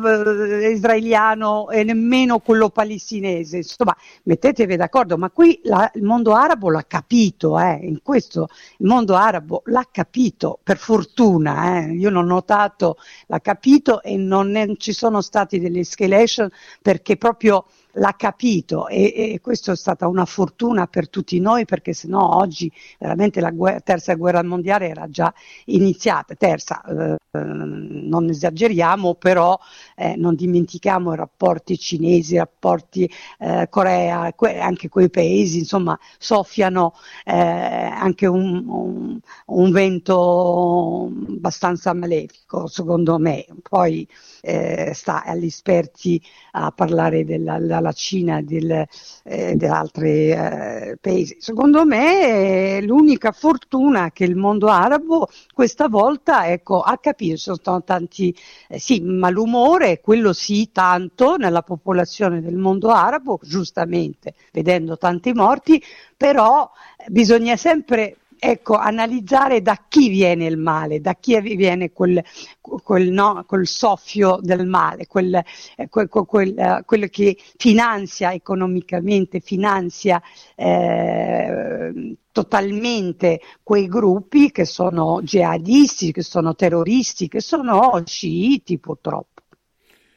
israeliano 0.72 1.70
e 1.70 1.84
nemmeno 1.84 2.40
quello 2.40 2.70
palestinese, 2.70 3.58
insomma 3.58 3.96
mettetevi 4.24 4.76
d'accordo, 4.76 5.18
ma 5.18 5.30
qui 5.30 5.60
la, 5.64 5.90
il 5.96 6.04
mondo 6.04 6.34
arabo 6.34 6.70
l'ha 6.70 6.86
capito, 6.88 7.60
eh, 7.60 7.80
in 7.84 8.02
questo 8.02 8.48
il 8.78 8.88
mondo 8.88 9.16
arabo 9.16 9.62
l'ha 9.66 9.88
capito, 9.92 10.60
per 10.62 10.78
fortuna, 10.78 11.80
eh. 11.80 11.94
io 11.94 12.10
l'ho 12.10 12.24
notato, 12.24 12.98
l'ha 13.28 13.40
capito 13.40 14.02
e 14.02 14.18
non 14.18 14.50
ne, 14.50 14.76
ci 14.78 14.94
sono 14.94 15.22
stati 15.22 15.60
delle 15.60 15.80
escalation 15.80 16.50
perché 16.82 17.18
proprio 17.18 17.66
l'ha 17.94 18.14
capito 18.18 18.88
e, 18.88 19.34
e 19.34 19.40
questa 19.42 19.74
è 19.74 19.76
stata 19.76 20.08
una 20.08 20.26
fortuna 20.26 20.88
per 20.88 21.10
tutti 21.10 21.40
noi 21.40 21.66
perché 21.66 21.94
sennò 21.94 22.38
oggi 22.38 22.72
veramente 23.00 23.42
la 23.42 23.52
guerra, 23.52 23.80
terza 23.82 24.14
guerra 24.16 24.44
mondiale 24.44 24.88
era 24.88 25.10
già 25.10 25.34
iniziata, 25.66 26.36
terza 26.36 26.82
eh, 26.84 27.18
non 27.34 28.30
esageriamo 28.30 29.16
però 29.16 29.58
eh, 29.96 30.16
non 30.16 30.36
dimentichiamo 30.36 31.14
i 31.14 31.16
rapporti 31.16 31.78
cinesi, 31.78 32.34
i 32.36 32.38
rapporti 32.38 33.10
eh, 33.40 33.68
Corea, 33.70 34.34
que- 34.34 34.60
anche 34.60 34.90
quei 34.90 35.10
paesi 35.10 35.60
insomma 35.60 35.98
soffiano 36.18 36.94
eh, 37.26 37.34
anche 37.34 38.28
un, 38.28 38.68
un, 38.68 39.20
un, 39.46 39.72
vento 39.72 41.10
abbastanza 41.30 41.94
malefico 41.94 42.68
secondo 42.68 43.18
me, 43.18 43.46
poi 43.62 44.08
eh, 44.42 44.92
sta 44.94 45.24
agli 45.24 45.46
esperti 45.46 46.22
a 46.52 46.72
parlare 46.72 47.24
della 47.26 47.58
dalla 47.82 47.92
Cina 47.92 48.38
e 48.38 48.88
eh, 49.24 49.56
da 49.56 49.80
altri 49.80 50.32
eh, 50.32 50.98
paesi. 51.02 51.38
Secondo 51.40 51.86
me 51.86 52.78
eh, 52.78 52.82
l'unica 52.84 53.32
fortuna 53.32 54.12
che 54.12 54.24
il 54.24 54.36
mondo 54.36 54.68
arabo 54.68 55.28
questa 55.54 55.88
volta 55.88 56.48
ecco, 56.48 56.82
ha 56.82 56.98
capito, 57.00 57.38
sono 57.38 57.84
tanti, 57.84 58.34
eh, 58.70 58.80
sì, 58.80 59.02
malumore, 59.02 60.00
quello 60.00 60.32
sì 60.32 60.70
tanto 60.72 61.36
nella 61.36 61.64
popolazione 61.64 62.42
del 62.42 62.56
mondo 62.56 62.90
arabo, 62.90 63.40
giustamente 63.42 64.36
vedendo 64.54 64.98
tanti 64.98 65.34
morti, 65.34 65.82
però 66.16 66.70
bisogna 67.08 67.58
sempre 67.58 68.18
ecco, 68.44 68.76
analizzare 68.76 69.62
da 69.62 69.86
chi 69.88 70.10
viene 70.10 70.48
il 70.48 70.58
male, 70.58 71.00
da 71.00 71.14
chi 71.14 71.40
viene 71.40 71.92
quel, 71.92 72.24
quel, 72.60 73.12
no, 73.12 73.44
quel 73.46 73.68
soffio 73.68 74.40
del 74.42 74.66
male, 74.66 75.06
quel, 75.06 75.44
uh, 75.78 75.88
quello 75.88 77.08
che 77.08 77.38
finanzia 77.58 78.34
economicamente, 78.34 79.42
finanzia 79.42 80.20
eh, 80.56 82.18
totalmente 82.32 83.42
quei 83.62 83.88
gruppi 83.88 84.50
che 84.50 84.66
sono 84.66 85.22
jihadisti, 85.22 86.12
che 86.12 86.24
sono 86.24 86.56
terroristi, 86.56 87.28
che 87.28 87.42
sono 87.42 88.02
sciiti 88.04 88.80
purtroppo. 88.80 89.44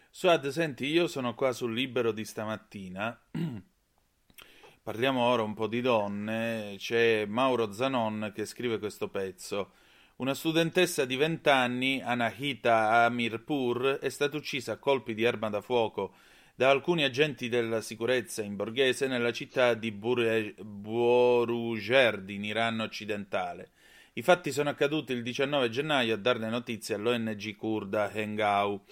Suad, 0.09 0.49
senti, 0.49 0.87
io 0.87 1.09
sono 1.09 1.35
qua 1.35 1.53
sul 1.53 1.75
libero 1.75 2.11
di 2.11 2.25
stamattina 2.25 3.21
Parliamo 4.85 5.23
ora 5.23 5.43
un 5.43 5.55
po' 5.55 5.67
di 5.67 5.81
donne. 5.81 6.75
C'è 6.77 7.25
Mauro 7.25 7.73
Zanon 7.73 8.33
che 8.35 8.45
scrive 8.45 8.79
questo 8.79 9.09
pezzo. 9.09 9.71
Una 10.17 10.35
studentessa 10.35 11.07
di 11.07 11.17
20 11.17 11.49
anni, 11.49 12.03
Anahita 12.03 13.07
Amirpur, 13.07 13.99
è 13.99 14.11
stata 14.11 14.37
uccisa 14.37 14.73
a 14.73 14.77
colpi 14.77 15.15
di 15.15 15.25
arma 15.25 15.49
da 15.49 15.63
fuoco 15.63 16.13
da 16.55 16.69
alcuni 16.69 17.03
agenti 17.03 17.49
della 17.49 17.81
sicurezza 17.81 18.43
in 18.43 18.57
borghese 18.57 19.07
nella 19.07 19.33
città 19.33 19.73
di 19.73 19.91
Borujerdi, 19.91 22.35
in 22.35 22.45
Iran 22.45 22.81
occidentale. 22.81 23.71
I 24.13 24.23
fatti 24.23 24.53
sono 24.53 24.69
accaduti 24.69 25.15
il 25.15 25.23
19 25.23 25.71
gennaio 25.71 26.13
a 26.13 26.19
darne 26.19 26.51
notizia 26.51 26.97
all'ONG 26.97 27.57
kurda 27.57 28.13
Hengau. 28.13 28.85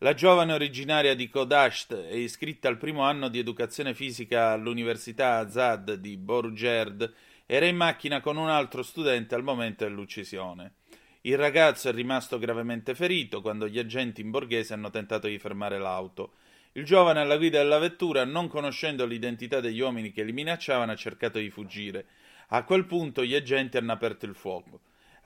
La 0.00 0.12
giovane 0.12 0.52
originaria 0.52 1.14
di 1.14 1.30
Kodasht 1.30 1.90
e 1.92 2.18
iscritta 2.18 2.68
al 2.68 2.76
primo 2.76 3.00
anno 3.00 3.28
di 3.28 3.38
educazione 3.38 3.94
fisica 3.94 4.50
all'Università 4.50 5.38
Azad 5.38 5.94
di 5.94 6.18
Borugerd 6.18 7.14
era 7.46 7.64
in 7.64 7.76
macchina 7.76 8.20
con 8.20 8.36
un 8.36 8.50
altro 8.50 8.82
studente 8.82 9.34
al 9.34 9.42
momento 9.42 9.84
dell'uccisione. 9.84 10.74
Il 11.22 11.38
ragazzo 11.38 11.88
è 11.88 11.94
rimasto 11.94 12.38
gravemente 12.38 12.94
ferito 12.94 13.40
quando 13.40 13.66
gli 13.68 13.78
agenti 13.78 14.20
in 14.20 14.30
borghese 14.30 14.74
hanno 14.74 14.90
tentato 14.90 15.28
di 15.28 15.38
fermare 15.38 15.78
l'auto. 15.78 16.34
Il 16.72 16.84
giovane 16.84 17.20
alla 17.20 17.38
guida 17.38 17.56
della 17.56 17.78
vettura, 17.78 18.26
non 18.26 18.48
conoscendo 18.48 19.06
l'identità 19.06 19.60
degli 19.60 19.80
uomini 19.80 20.12
che 20.12 20.24
li 20.24 20.32
minacciavano, 20.32 20.92
ha 20.92 20.96
cercato 20.96 21.38
di 21.38 21.48
fuggire. 21.48 22.04
A 22.48 22.64
quel 22.64 22.84
punto 22.84 23.24
gli 23.24 23.34
agenti 23.34 23.78
hanno 23.78 23.92
aperto 23.92 24.26
il 24.26 24.34
fuoco. 24.34 24.78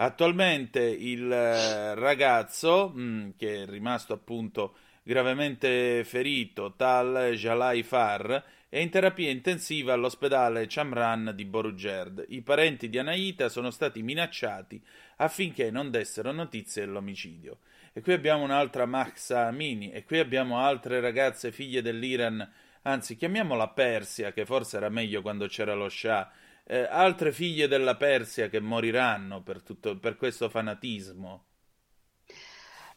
Attualmente 0.03 0.81
il 0.81 1.31
eh, 1.31 1.95
ragazzo, 1.95 2.91
mm, 2.97 3.33
che 3.37 3.65
è 3.65 3.67
rimasto 3.67 4.15
appunto 4.15 4.75
gravemente 5.03 6.05
ferito, 6.05 6.73
Tal 6.75 7.33
Jalai 7.35 7.83
Far, 7.83 8.43
è 8.71 8.79
in 8.79 8.89
terapia 8.89 9.29
intensiva 9.29 9.93
all'ospedale 9.93 10.65
Chamran 10.69 11.33
di 11.35 11.45
Borugerd. 11.45 12.25
I 12.29 12.41
parenti 12.41 12.89
di 12.89 12.97
Anaita 12.97 13.51
sono 13.51 13.71
stati 13.71 14.03
minacciati 14.03 14.83
affinché 15.17 15.71
non 15.71 15.91
dessero 15.91 16.33
notizie 16.33 16.87
dell'omicidio. 16.87 17.59
E 17.93 18.01
qui 18.01 18.15
abbiamo 18.15 18.43
un'altra 18.43 18.87
Mahsa 18.87 19.49
Amini, 19.49 19.91
e 19.91 20.05
qui 20.05 20.19
abbiamo 20.19 20.61
altre 20.61 21.01
ragazze 21.01 21.53
figlie 21.53 21.83
dell'Iran, 21.83 22.51
anzi 22.83 23.17
chiamiamola 23.17 23.69
Persia, 23.69 24.33
che 24.33 24.47
forse 24.47 24.79
era 24.79 24.89
meglio 24.89 25.21
quando 25.21 25.47
c'era 25.47 25.75
lo 25.75 25.91
Shah, 25.91 26.33
eh, 26.65 26.87
altre 26.91 27.33
figlie 27.33 27.69
della 27.69 27.97
Persia 27.97 28.49
che 28.49 28.61
moriranno 28.61 29.43
per, 29.43 29.63
tutto, 29.63 29.99
per 29.99 30.17
questo 30.17 30.49
fanatismo. 30.49 31.50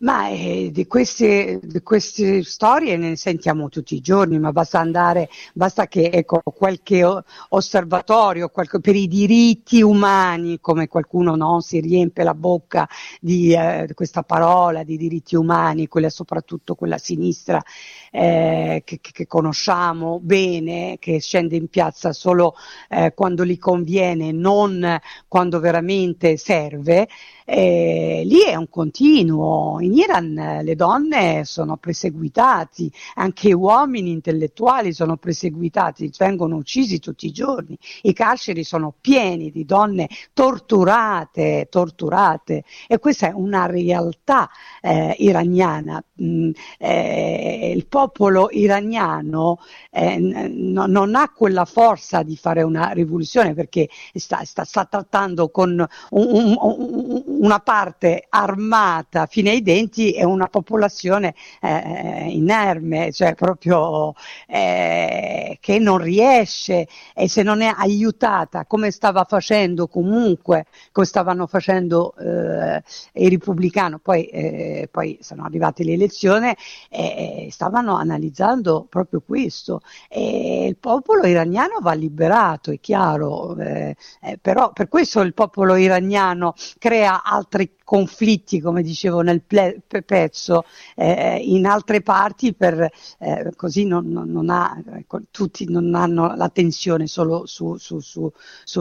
Ma 0.03 0.27
eh, 0.27 0.69
di, 0.73 0.85
queste, 0.85 1.61
di, 1.63 1.81
queste, 1.81 2.43
storie 2.43 2.97
ne 2.97 3.15
sentiamo 3.15 3.69
tutti 3.69 3.95
i 3.95 4.01
giorni, 4.01 4.37
ma 4.37 4.51
basta 4.51 4.77
andare, 4.79 5.29
basta 5.53 5.87
che 5.87 6.09
ecco, 6.09 6.41
qualche 6.43 7.07
osservatorio 7.49 8.49
qualche, 8.49 8.81
per 8.81 8.97
i 8.97 9.07
diritti 9.07 9.81
umani, 9.81 10.59
come 10.59 10.89
qualcuno 10.89 11.35
no, 11.37 11.61
si 11.61 11.79
riempie 11.79 12.25
la 12.25 12.33
bocca 12.33 12.85
di 13.21 13.53
eh, 13.53 13.91
questa 13.93 14.23
parola 14.23 14.83
di 14.83 14.97
diritti 14.97 15.37
umani, 15.37 15.87
quella 15.87 16.09
soprattutto 16.09 16.75
quella 16.75 16.97
sinistra 16.97 17.63
eh, 18.11 18.81
che, 18.83 18.99
che, 19.01 19.25
conosciamo 19.25 20.19
bene, 20.21 20.97
che 20.99 21.21
scende 21.21 21.55
in 21.55 21.69
piazza 21.69 22.11
solo 22.11 22.55
eh, 22.89 23.13
quando 23.15 23.45
gli 23.45 23.57
conviene, 23.57 24.33
non 24.33 24.99
quando 25.29 25.61
veramente 25.61 26.35
serve. 26.35 27.07
Eh, 27.45 28.23
lì 28.25 28.41
è 28.41 28.55
un 28.55 28.69
continuo. 28.69 29.79
In 29.81 29.93
Iran 29.93 30.37
eh, 30.37 30.63
le 30.63 30.75
donne 30.75 31.43
sono 31.45 31.77
perseguitate, 31.77 32.89
anche 33.15 33.49
gli 33.49 33.53
uomini 33.53 34.11
intellettuali 34.11 34.93
sono 34.93 35.17
perseguitati, 35.17 36.11
vengono 36.17 36.55
uccisi 36.55 36.99
tutti 36.99 37.27
i 37.27 37.31
giorni. 37.31 37.77
I 38.03 38.13
carceri 38.13 38.63
sono 38.63 38.93
pieni 38.99 39.51
di 39.51 39.65
donne 39.65 40.07
torturate, 40.33 41.67
torturate 41.69 42.63
e 42.87 42.97
questa 42.99 43.27
è 43.27 43.31
una 43.33 43.65
realtà 43.65 44.49
eh, 44.81 45.15
iraniana. 45.19 46.03
Mm, 46.21 46.51
eh, 46.79 47.73
il 47.75 47.87
popolo 47.87 48.49
iraniano 48.51 49.59
eh, 49.91 50.17
n- 50.17 50.83
non 50.87 51.15
ha 51.15 51.31
quella 51.31 51.65
forza 51.65 52.23
di 52.23 52.35
fare 52.37 52.61
una 52.61 52.89
rivoluzione 52.91 53.53
perché 53.53 53.89
sta, 54.13 54.43
sta, 54.43 54.63
sta 54.63 54.85
trattando 54.85 55.49
con 55.49 55.69
un, 56.11 56.55
un, 56.59 57.23
un 57.25 57.32
una 57.39 57.59
parte 57.59 58.25
armata 58.29 59.25
fino 59.25 59.49
ai 59.49 59.61
denti 59.61 60.13
e 60.13 60.23
una 60.23 60.47
popolazione 60.47 61.33
eh, 61.61 62.27
inerme, 62.29 63.11
cioè 63.11 63.35
proprio 63.35 64.13
eh, 64.47 65.57
che 65.59 65.79
non 65.79 65.97
riesce 65.97 66.87
e 67.13 67.27
se 67.27 67.43
non 67.43 67.61
è 67.61 67.73
aiutata 67.75 68.65
come 68.65 68.91
stava 68.91 69.25
facendo 69.25 69.87
comunque, 69.87 70.65
come 70.91 71.05
stavano 71.05 71.47
facendo 71.47 72.13
eh, 72.17 72.83
i 73.13 73.29
repubblicani, 73.29 73.99
poi, 73.99 74.25
eh, 74.27 74.87
poi 74.91 75.17
sono 75.21 75.43
arrivate 75.45 75.83
le 75.83 75.93
elezioni 75.93 76.53
e 76.89 77.47
stavano 77.51 77.95
analizzando 77.95 78.85
proprio 78.89 79.21
questo. 79.25 79.81
E 80.09 80.67
il 80.67 80.77
popolo 80.77 81.25
iraniano 81.25 81.79
va 81.81 81.93
liberato, 81.93 82.71
è 82.71 82.79
chiaro, 82.79 83.55
eh, 83.57 83.95
eh, 84.21 84.37
però 84.41 84.71
per 84.71 84.87
questo 84.87 85.21
il 85.21 85.33
popolo 85.33 85.75
iraniano 85.75 86.53
crea 86.79 87.22
altri 87.23 87.75
conflitti, 87.83 88.59
come 88.59 88.81
dicevo 88.81 89.21
nel 89.21 89.41
ple- 89.41 89.81
pezzo, 90.05 90.63
eh, 90.95 91.37
in 91.37 91.65
altre 91.65 92.01
parti 92.01 92.53
per, 92.53 92.89
eh, 93.19 93.51
così 93.55 93.85
non, 93.85 94.09
non, 94.09 94.31
non 94.31 94.49
ha, 94.49 94.81
ecco, 94.95 95.21
tutti 95.29 95.69
non 95.69 95.93
hanno 95.93 96.33
l'attenzione 96.35 97.07
solo 97.07 97.45
su, 97.45 97.75
su, 97.77 97.99
su, 97.99 98.31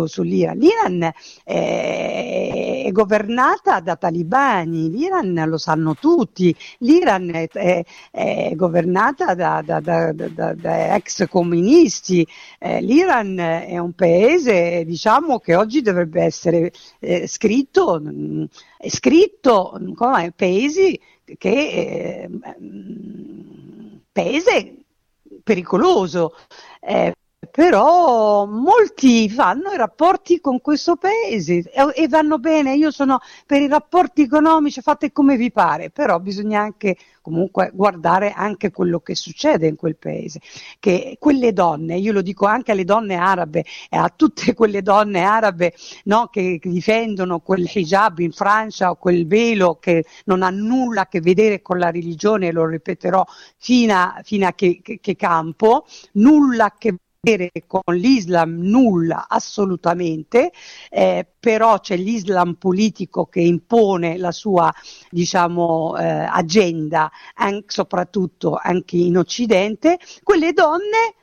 sull'Iran. 0.07 0.57
L'Iran 0.57 1.13
è, 1.45 2.85
è, 2.87 2.91
governata 2.93 3.81
da 3.81 3.97
talibani, 3.97 4.91
l'Iran 4.91 5.45
lo 5.47 5.59
sanno 5.59 5.95
tutti, 5.95 6.55
l'Iran 6.79 7.31
è, 7.35 7.49
è, 7.49 7.85
è 8.11 8.53
governata 8.55 9.35
da, 9.35 9.63
da, 9.65 9.81
da, 9.81 10.13
da, 10.13 10.95
ex 10.95 11.29
comunisti, 11.29 12.27
eh, 12.59 12.81
l'Iran 12.81 13.39
è 13.39 13.79
un 13.79 13.93
paese 13.93 14.85
diciamo, 14.85 15.39
che 15.39 15.55
oggi 15.57 15.83
dovrebbe 15.83 16.23
essere 16.23 16.73
eh, 17.01 17.27
scritto 17.27 18.01
mm, 18.33 18.45
è 18.79 18.89
scritto 18.89 19.79
come 19.95 20.33
paesi 20.33 20.99
che 21.39 21.49
eh, 21.49 22.31
paese 24.13 24.77
pericoloso. 25.43 26.35
Eh, 26.81 27.15
però 27.51 28.47
molti 28.47 29.29
fanno 29.29 29.73
i 29.73 29.77
rapporti 29.77 30.41
con 30.41 30.61
questo 30.61 30.97
paese 30.97 31.71
e, 31.71 31.93
e, 31.95 32.09
vanno 32.09 32.39
bene, 32.39 32.75
io 32.75 32.91
sono 32.91 33.19
per 33.47 33.61
i 33.61 33.69
rapporti 33.69 34.23
economici, 34.23 34.81
fate 34.81 35.11
come 35.13 35.37
vi 35.37 35.51
pare, 35.51 35.91
però 35.91 36.21
bisogna 36.21 36.61
anche 36.61 36.97
comunque 37.21 37.71
guardare 37.75 38.33
anche 38.33 38.71
quello 38.71 39.01
che 39.01 39.15
succede 39.17 39.67
in 39.67 39.77
quel 39.77 39.97
paese, 39.97 40.41
che 40.79 41.17
quelle 41.19 41.53
donne, 41.53 41.97
io 41.97 42.13
lo 42.13 42.23
dico 42.23 42.47
anche 42.47 42.73
alle 42.73 42.85
donne 42.85 43.17
arabe 43.17 43.65
e 43.91 43.97
a 43.97 44.13
tutte 44.15 44.55
quelle 44.55 44.83
donne 44.83 45.23
arabe 45.23 45.75
no, 46.05 46.29
che, 46.29 46.61
difendono 46.63 47.41
quel 47.41 47.69
hijab 47.73 48.21
in 48.21 48.33
Francia 48.33 48.91
o 48.91 48.97
quel 48.97 49.27
velo 49.27 49.79
che 49.81 50.05
non 50.27 50.43
ha 50.43 50.51
nulla 50.51 51.03
a 51.03 51.09
che 51.09 51.21
vedere 51.21 51.61
con 51.61 51.79
la 51.79 51.91
religione, 51.91 52.53
lo 52.53 52.67
ripeterò 52.67 53.25
fino 53.57 53.95
a, 53.95 54.21
fino 54.23 54.47
a 54.47 54.53
che, 54.53 54.81
che, 54.83 55.01
che 55.01 55.17
campo, 55.17 55.87
nulla 56.13 56.67
a 56.67 56.75
che 56.79 56.97
con 57.69 57.95
l'Islam 57.95 58.59
nulla 58.63 59.27
assolutamente, 59.29 60.51
eh, 60.91 61.25
però 61.39 61.79
c'è 61.79 61.97
l'Islam 61.97 62.55
politico 62.55 63.27
che 63.27 63.41
impone 63.41 64.19
la 64.19 64.33
sua 64.33 64.75
diciamo, 65.09 65.97
eh, 65.99 66.05
agenda, 66.05 67.13
anche, 67.35 67.67
soprattutto 67.69 68.59
anche 68.61 68.97
in 68.97 69.17
Occidente, 69.17 70.01
quelle 70.25 70.53
donne 70.53 71.15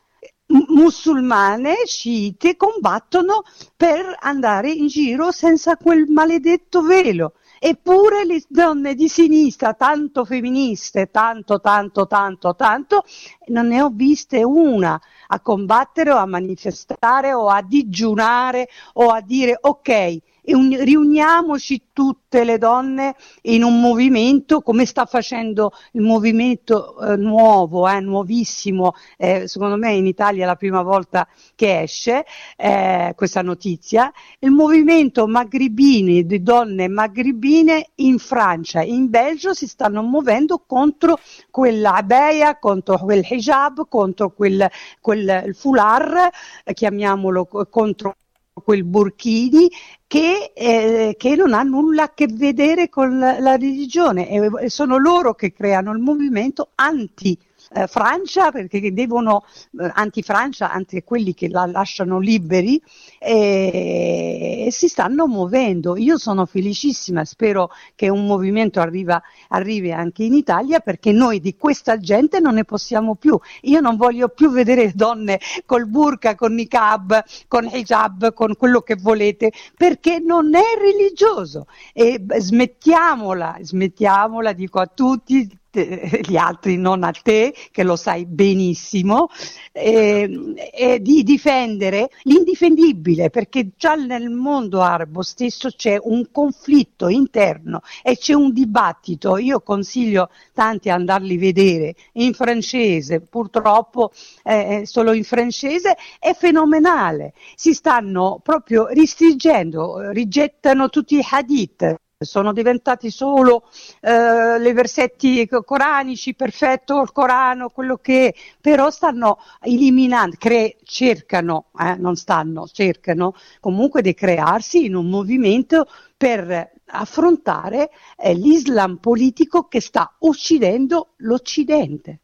musulmane 0.69 1.83
sciite 1.85 2.55
combattono 2.55 3.43
per 3.75 4.15
andare 4.21 4.71
in 4.71 4.88
giro 4.88 5.31
senza 5.31 5.75
quel 5.75 6.05
maledetto 6.07 6.81
velo. 6.81 7.33
Eppure 7.62 8.23
le 8.23 8.41
donne 8.47 8.95
di 8.95 9.09
sinistra, 9.09 9.73
tanto 9.73 10.23
femministe, 10.23 11.12
tanto, 11.12 11.59
tanto, 11.59 12.07
tanto, 12.07 12.55
tanto, 12.55 13.03
non 13.47 13.67
ne 13.67 13.81
ho 13.81 13.89
viste 13.89 14.45
una 14.45 14.97
a 15.32 15.39
combattere 15.39 16.12
o 16.12 16.18
a 16.18 16.26
manifestare 16.26 17.34
o 17.34 17.50
a 17.50 17.62
digiunare 17.62 18.70
o 18.94 19.10
a 19.10 19.22
dire 19.22 19.58
ok, 19.62 20.22
riuniamoci 20.43 21.88
tutte 21.93 22.43
le 22.43 22.58
donne 22.58 23.15
in 23.43 23.63
un 23.63 23.80
movimento 23.80 24.62
come 24.62 24.86
sta 24.86 25.06
facendo 25.06 25.71
il 25.93 26.02
movimento 26.02 26.99
eh, 26.99 27.15
nuovo, 27.17 27.88
eh, 27.88 27.99
nuovissimo, 27.99 28.93
eh, 29.17 29.47
secondo 29.47 29.78
me 29.78 29.93
in 29.93 30.06
Italia 30.06 30.43
è 30.43 30.45
la 30.45 30.56
prima 30.56 30.82
volta 30.82 31.28
che 31.56 31.82
esce 31.82 32.25
eh, 32.56 33.13
questa 33.15 33.41
notizia, 33.41 34.12
il 34.39 34.52
movimento 34.52 35.28
magribini 35.28 36.25
di 36.25 36.41
donne 36.41 36.88
magribine 36.88 37.89
in 37.95 38.17
Francia, 38.17 38.82
in 38.82 39.10
Belgio 39.10 39.54
si 39.54 39.67
stanno 39.67 40.02
muovendo 40.02 40.63
contro 40.65 41.19
quella 41.49 41.95
abeia, 41.95 42.58
contro 42.58 42.97
quel 42.97 43.25
hijab, 43.28 43.88
contro 43.88 44.32
quel, 44.32 44.69
quel 45.02 45.54
foulard, 45.56 46.30
eh, 46.63 46.73
chiamiamolo 46.73 47.45
contro 47.69 48.15
quel 48.60 48.84
burchini 48.84 49.69
che, 50.08 50.52
eh, 50.56 51.15
che, 51.17 51.36
non 51.36 51.54
ha 51.54 51.63
nulla 51.63 52.04
a 52.04 52.13
che 52.13 52.28
vedere 52.28 52.89
con 52.89 53.17
la, 53.17 53.39
la 53.39 53.56
religione. 53.56 54.30
E 54.30 54.69
sono 54.69 54.98
loro 54.98 55.36
che 55.36 55.52
creano 55.52 55.91
il 55.91 56.00
movimento 56.00 56.72
anti 56.76 57.38
eh, 57.71 57.88
Francia 57.88 58.51
perché 58.51 58.93
devono, 58.93 59.43
eh, 59.79 59.91
anti-Francia, 59.93 60.71
anti 60.71 61.03
quelli 61.03 61.34
che 61.34 61.49
la 61.49 61.65
lasciano 61.65 62.19
liberi 62.19 62.82
e, 63.19 64.65
e, 64.65 64.71
si 64.71 64.88
stanno 64.88 65.27
muovendo. 65.27 65.95
Io 65.97 66.17
sono 66.17 66.45
felicissima, 66.45 67.25
spero 67.25 67.69
che 67.95 68.10
un 68.10 68.25
movimento 68.25 68.79
arriva, 68.79 69.21
arrivi 69.49 69.91
anche 69.91 70.23
in 70.23 70.34
Italia 70.34 70.79
perché 70.79 71.12
noi 71.12 71.39
di 71.39 71.55
questa 71.55 71.97
gente 71.97 72.39
non 72.39 72.55
ne 72.55 72.65
possiamo 72.65 73.15
più. 73.15 73.39
Io 73.62 73.79
non 73.79 73.97
voglio 73.97 74.29
più 74.29 74.49
vedere 74.49 74.91
donne 74.93 75.39
col 75.65 75.88
burka, 75.88 76.36
con 76.36 76.53
niqab, 76.53 77.23
con 77.47 77.69
hijab, 77.71 78.34
con 78.34 78.55
quello 78.55 78.82
che 78.82 78.95
volete 78.95 79.51
perché 79.75 80.19
non 80.19 80.55
è 80.55 80.77
religioso 80.77 81.67
e 81.93 82.23
smettiamola, 82.38 83.58
smettiamola, 83.62 84.53
dico 84.53 84.79
a 84.79 84.88
tutti, 84.88 85.47
gli 86.27 86.36
altri 86.36 86.77
non 86.77 87.03
a 87.03 87.12
te, 87.12 87.53
che 87.71 87.84
lo 87.84 87.95
sai 87.95 88.25
benissimo, 88.25 89.29
eh, 89.71 90.29
eh, 90.73 91.01
di 91.01 91.23
difendere 91.23 92.10
l'indifendibile, 92.23 93.29
perché 93.29 93.69
già 93.77 93.95
nel 93.95 94.29
mondo 94.29 94.82
arabo 94.82 95.21
stesso 95.21 95.69
c'è 95.69 95.97
un 96.01 96.32
conflitto 96.32 97.08
interno 97.08 97.82
e 98.01 98.17
c'è 98.17 98.34
un 98.34 98.51
dibattito. 98.51 99.38
Io 99.38 99.62
consiglio 99.62 100.29
tanti 100.53 100.89
a 100.89 100.95
andarli 100.95 101.38
vedere 101.38 101.95
in 102.13 102.34
francese, 102.34 103.21
purtroppo 103.21 104.12
eh, 104.43 104.84
solo 104.86 105.13
in 105.13 105.23
francese, 105.23 105.95
è 106.19 106.34
fenomenale. 106.34 107.34
Si 107.55 107.73
stanno 107.73 108.39
proprio 108.43 108.88
ristringendo, 108.88 110.10
rigettano 110.12 110.89
tutti 110.89 111.15
i 111.15 111.25
hadith 111.29 111.97
sono 112.25 112.51
diventati 112.51 113.12
solo 113.12 113.69
eh, 114.01 114.60
le 114.60 114.73
versetti 114.73 115.47
coranici, 115.47 116.36
perfetto 116.36 117.01
il 117.01 117.13
Corano, 117.13 117.69
quello 117.69 117.95
che 117.95 118.36
però 118.60 118.89
stanno 118.89 119.39
eliminando, 119.62 120.36
cre- 120.38 120.75
cercano, 120.84 121.67
eh, 121.79 121.95
non 121.95 122.17
stanno, 122.17 122.67
cercano 122.67 123.36
comunque 123.62 124.01
di 124.01 124.13
crearsi 124.13 124.84
in 124.84 124.95
un 124.95 125.08
movimento 125.10 125.88
per 126.17 126.73
affrontare 126.88 127.89
eh, 128.17 128.34
l'Islam 128.34 128.97
politico 128.97 129.69
che 129.69 129.79
sta 129.79 130.13
uccidendo 130.19 131.13
l'Occidente. 131.19 132.19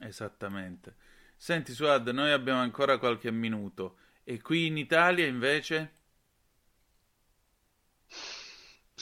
Esattamente. 0.00 0.96
Senti 1.36 1.72
Suad, 1.72 2.08
noi 2.08 2.32
abbiamo 2.32 2.60
ancora 2.60 2.98
qualche 2.98 3.30
minuto 3.30 3.98
e 4.24 4.42
qui 4.42 4.66
in 4.66 4.76
Italia 4.76 5.24
invece? 5.24 5.92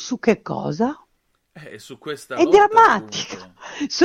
Su 0.07 0.21
che 0.21 0.40
cosa? 0.40 0.97
Eh, 1.53 1.81
su 1.81 1.99
questa 1.99 2.37
è 2.37 2.45
drammatica, 2.45 3.53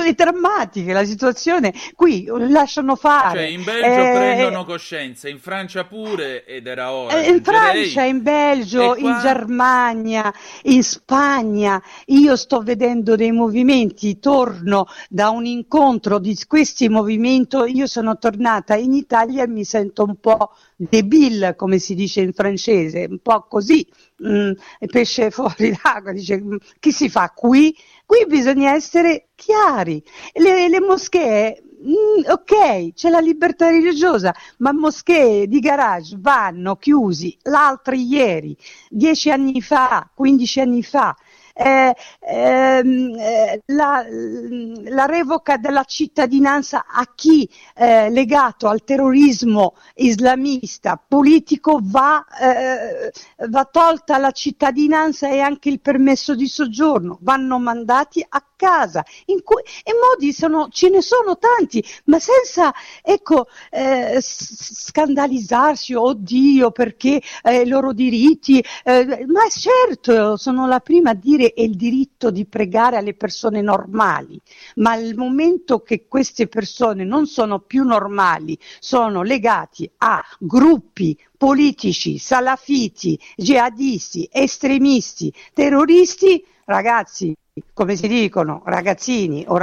è 0.04 0.14
drammatica 0.14 0.94
la 0.94 1.04
situazione. 1.04 1.74
Qui 1.94 2.26
lasciano 2.50 2.96
fare. 2.96 3.42
Cioè, 3.42 3.48
in 3.50 3.64
Belgio 3.64 4.02
eh, 4.02 4.12
prendono 4.16 4.66
coscienza, 4.66 5.30
in 5.30 5.38
Francia 5.38 5.84
pure, 5.84 6.44
ed 6.44 6.66
era 6.66 6.92
ora. 6.92 7.22
Eh, 7.22 7.30
in 7.30 7.44
Francia, 7.44 8.02
in 8.02 8.24
Belgio, 8.24 8.96
in 8.96 9.20
Germania, 9.22 10.34
in 10.64 10.82
Spagna. 10.82 11.80
Io 12.08 12.36
sto 12.36 12.62
vedendo 12.62 13.16
dei 13.16 13.32
movimenti, 13.32 14.18
torno 14.18 14.88
da 15.08 15.30
un 15.30 15.46
incontro 15.46 16.18
di 16.18 16.36
questi 16.48 16.90
movimenti. 16.90 17.58
Io 17.58 17.86
sono 17.86 18.18
tornata 18.18 18.74
in 18.74 18.94
Italia 18.94 19.44
e 19.44 19.48
mi 19.48 19.66
sento 19.66 20.06
un 20.06 20.16
po' 20.20 20.56
débile, 20.90 21.56
come 21.56 21.80
si 21.80 21.96
dice 21.96 22.22
in 22.22 22.34
francese, 22.34 23.08
un 23.10 23.20
po' 23.20 23.46
così, 23.48 23.88
mm, 24.26 24.52
pesce 24.88 25.32
fuori 25.32 25.72
d'acqua, 25.82 26.12
dice 26.12 26.42
mm, 26.42 26.56
chi 26.80 26.92
si 26.92 27.10
fa 27.10 27.32
qui? 27.36 27.76
Qui 28.06 28.26
bisogna 28.28 28.74
essere 28.74 29.30
chiari. 29.36 30.04
Le, 30.34 30.68
le 30.68 30.80
moschee 30.80 31.64
Mm, 31.84 32.30
ok, 32.30 32.94
c'è 32.94 33.10
la 33.10 33.20
libertà 33.20 33.70
religiosa, 33.72 34.32
ma 34.60 34.72
moschee 34.72 35.48
di 35.48 35.60
garage 35.60 36.16
vanno 36.20 36.76
chiusi 36.76 37.36
l'altro 37.44 37.96
ieri, 37.96 38.56
dieci 38.88 39.32
anni 39.32 39.62
fa, 39.64 40.08
quindici 40.14 40.60
anni 40.60 40.84
fa, 40.84 41.16
eh, 41.54 41.96
ehm, 42.20 43.16
eh, 43.18 43.62
la, 43.68 44.06
la, 44.08 45.06
revoca 45.06 45.58
della 45.58 45.84
cittadinanza 45.84 46.86
a 46.88 47.08
chi 47.14 47.50
eh, 47.76 48.10
legato 48.10 48.68
al 48.68 48.84
terrorismo 48.84 49.76
islamista 49.96 51.02
politico 51.06 51.80
va, 51.82 52.26
eh, 52.40 53.12
va 53.50 53.66
tolta 53.66 54.18
la 54.18 54.32
cittadinanza 54.32 55.30
e 55.30 55.40
anche 55.40 55.70
il 55.70 55.80
permesso 55.82 56.36
di 56.36 56.48
soggiorno, 56.48 57.18
vanno 57.22 57.60
mandati 57.60 58.26
a 58.28 58.44
casa. 58.62 59.04
Cui, 59.44 59.64
e 59.84 59.92
modi 59.94 60.34
sono, 60.34 60.68
ce 60.70 60.90
ne 60.90 61.02
sono 61.02 61.40
tanti, 61.40 61.84
ma 62.06 62.20
senza 62.20 62.72
ecco, 63.02 63.48
eh, 63.72 64.20
scandalizzarsi, 64.22 65.96
oddio, 65.96 66.70
perché 66.70 67.20
eh, 67.44 67.62
i 67.62 67.68
loro 67.68 67.92
diritti. 67.92 68.64
Eh, 68.84 69.26
ma 69.28 69.48
certo, 69.50 70.38
sono 70.38 70.68
la 70.68 70.80
prima 70.80 71.12
a 71.12 71.16
dire 71.16 71.41
è 71.48 71.62
il 71.62 71.76
diritto 71.76 72.32
di 72.32 72.46
pregare 72.46 72.98
alle 72.98 73.14
persone 73.14 73.62
normali, 73.62 74.40
ma 74.76 74.92
al 74.92 75.14
momento 75.16 75.82
che 75.82 76.08
queste 76.08 76.48
persone 76.48 77.04
non 77.04 77.26
sono 77.26 77.60
più 77.60 77.84
normali, 77.84 78.58
sono 78.80 79.22
legati 79.24 79.90
a 79.98 80.24
gruppi 80.40 81.18
politici, 81.38 82.18
salafiti, 82.18 83.20
jihadisti, 83.36 84.30
estremisti, 84.32 85.34
terroristi, 85.54 86.46
ragazzi, 86.66 87.36
come 87.74 87.96
si 87.96 88.08
dicono, 88.08 88.62
ragazzini 88.66 89.44
o 89.48 89.58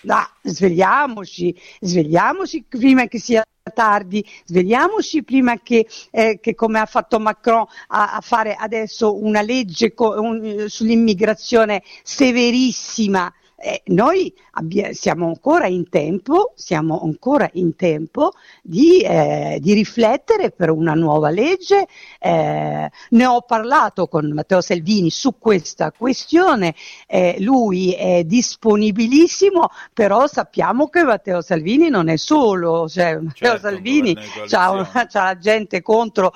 da, 0.00 0.30
svegliamoci, 0.42 1.54
svegliamoci 1.80 2.64
prima 2.68 3.06
che 3.06 3.18
sia 3.18 3.44
tardi, 3.70 4.24
svegliamoci 4.44 5.22
prima 5.22 5.58
che, 5.62 5.86
eh, 6.10 6.38
che 6.40 6.54
come 6.54 6.78
ha 6.80 6.86
fatto 6.86 7.18
Macron 7.18 7.64
a, 7.88 8.14
a 8.14 8.20
fare 8.20 8.54
adesso 8.54 9.22
una 9.22 9.42
legge 9.42 9.94
co- 9.94 10.20
un, 10.20 10.64
sull'immigrazione 10.68 11.82
severissima 12.02 13.32
eh, 13.60 13.82
noi 13.86 14.32
abbia, 14.52 14.92
siamo 14.92 15.26
ancora 15.26 15.66
in 15.66 15.88
tempo, 15.88 16.52
siamo 16.54 17.00
ancora 17.02 17.48
in 17.54 17.74
tempo 17.74 18.32
di, 18.62 19.00
eh, 19.00 19.58
di 19.60 19.72
riflettere 19.72 20.52
per 20.52 20.70
una 20.70 20.94
nuova 20.94 21.30
legge. 21.30 21.88
Eh, 22.20 22.90
ne 23.10 23.26
ho 23.26 23.40
parlato 23.42 24.06
con 24.06 24.30
Matteo 24.32 24.60
Salvini 24.60 25.10
su 25.10 25.38
questa 25.38 25.90
questione, 25.90 26.74
eh, 27.08 27.36
lui 27.40 27.92
è 27.94 28.22
disponibilissimo, 28.22 29.70
però 29.92 30.28
sappiamo 30.28 30.88
che 30.88 31.02
Matteo 31.02 31.40
Salvini 31.40 31.88
non 31.88 32.08
è 32.08 32.16
solo, 32.16 32.88
cioè, 32.88 33.14
Matteo 33.16 33.50
certo, 33.50 33.68
Salvini 33.68 34.16
ha 34.50 34.86
la 35.10 35.36
gente 35.36 35.82
contro 35.82 36.32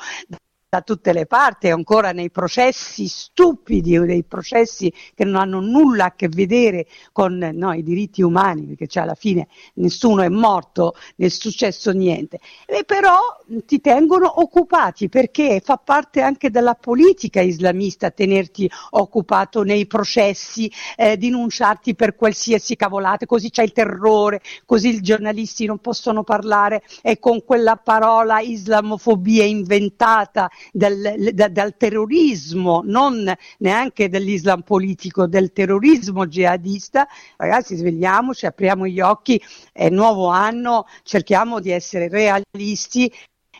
da 0.72 0.80
tutte 0.80 1.12
le 1.12 1.26
parti, 1.26 1.68
ancora 1.68 2.12
nei 2.12 2.30
processi 2.30 3.06
stupidi, 3.06 3.98
dei 3.98 4.24
processi 4.24 4.90
che 5.14 5.22
non 5.22 5.34
hanno 5.34 5.60
nulla 5.60 6.06
a 6.06 6.14
che 6.14 6.30
vedere 6.30 6.86
con 7.12 7.36
no, 7.36 7.74
i 7.74 7.82
diritti 7.82 8.22
umani, 8.22 8.62
perché 8.62 8.86
cioè 8.86 9.02
alla 9.02 9.14
fine 9.14 9.48
nessuno 9.74 10.22
è 10.22 10.30
morto, 10.30 10.94
non 11.16 11.28
è 11.28 11.30
successo 11.30 11.90
niente. 11.90 12.38
E 12.64 12.84
però 12.84 13.18
ti 13.66 13.82
tengono 13.82 14.40
occupati 14.40 15.10
perché 15.10 15.60
fa 15.62 15.76
parte 15.76 16.22
anche 16.22 16.48
della 16.48 16.72
politica 16.72 17.42
islamista 17.42 18.10
tenerti 18.10 18.70
occupato 18.92 19.64
nei 19.64 19.86
processi, 19.86 20.72
eh, 20.96 21.18
denunciarti 21.18 21.94
per 21.94 22.16
qualsiasi 22.16 22.76
cavolate, 22.76 23.26
così 23.26 23.50
c'è 23.50 23.62
il 23.62 23.72
terrore, 23.72 24.40
così 24.64 24.88
i 24.88 25.02
giornalisti 25.02 25.66
non 25.66 25.80
possono 25.80 26.24
parlare 26.24 26.82
e 27.02 27.18
con 27.18 27.44
quella 27.44 27.76
parola 27.76 28.40
islamofobia 28.40 29.44
inventata 29.44 30.48
dal, 30.70 31.30
da, 31.32 31.48
dal 31.48 31.76
terrorismo, 31.76 32.82
non 32.84 33.32
neanche 33.58 34.08
dell'Islam 34.08 34.62
politico, 34.62 35.26
del 35.26 35.52
terrorismo 35.52 36.26
jihadista. 36.26 37.06
Ragazzi, 37.36 37.76
svegliamoci, 37.76 38.46
apriamo 38.46 38.86
gli 38.86 39.00
occhi, 39.00 39.42
è 39.72 39.88
nuovo 39.88 40.28
anno, 40.28 40.86
cerchiamo 41.02 41.60
di 41.60 41.70
essere 41.70 42.08
realisti 42.08 43.12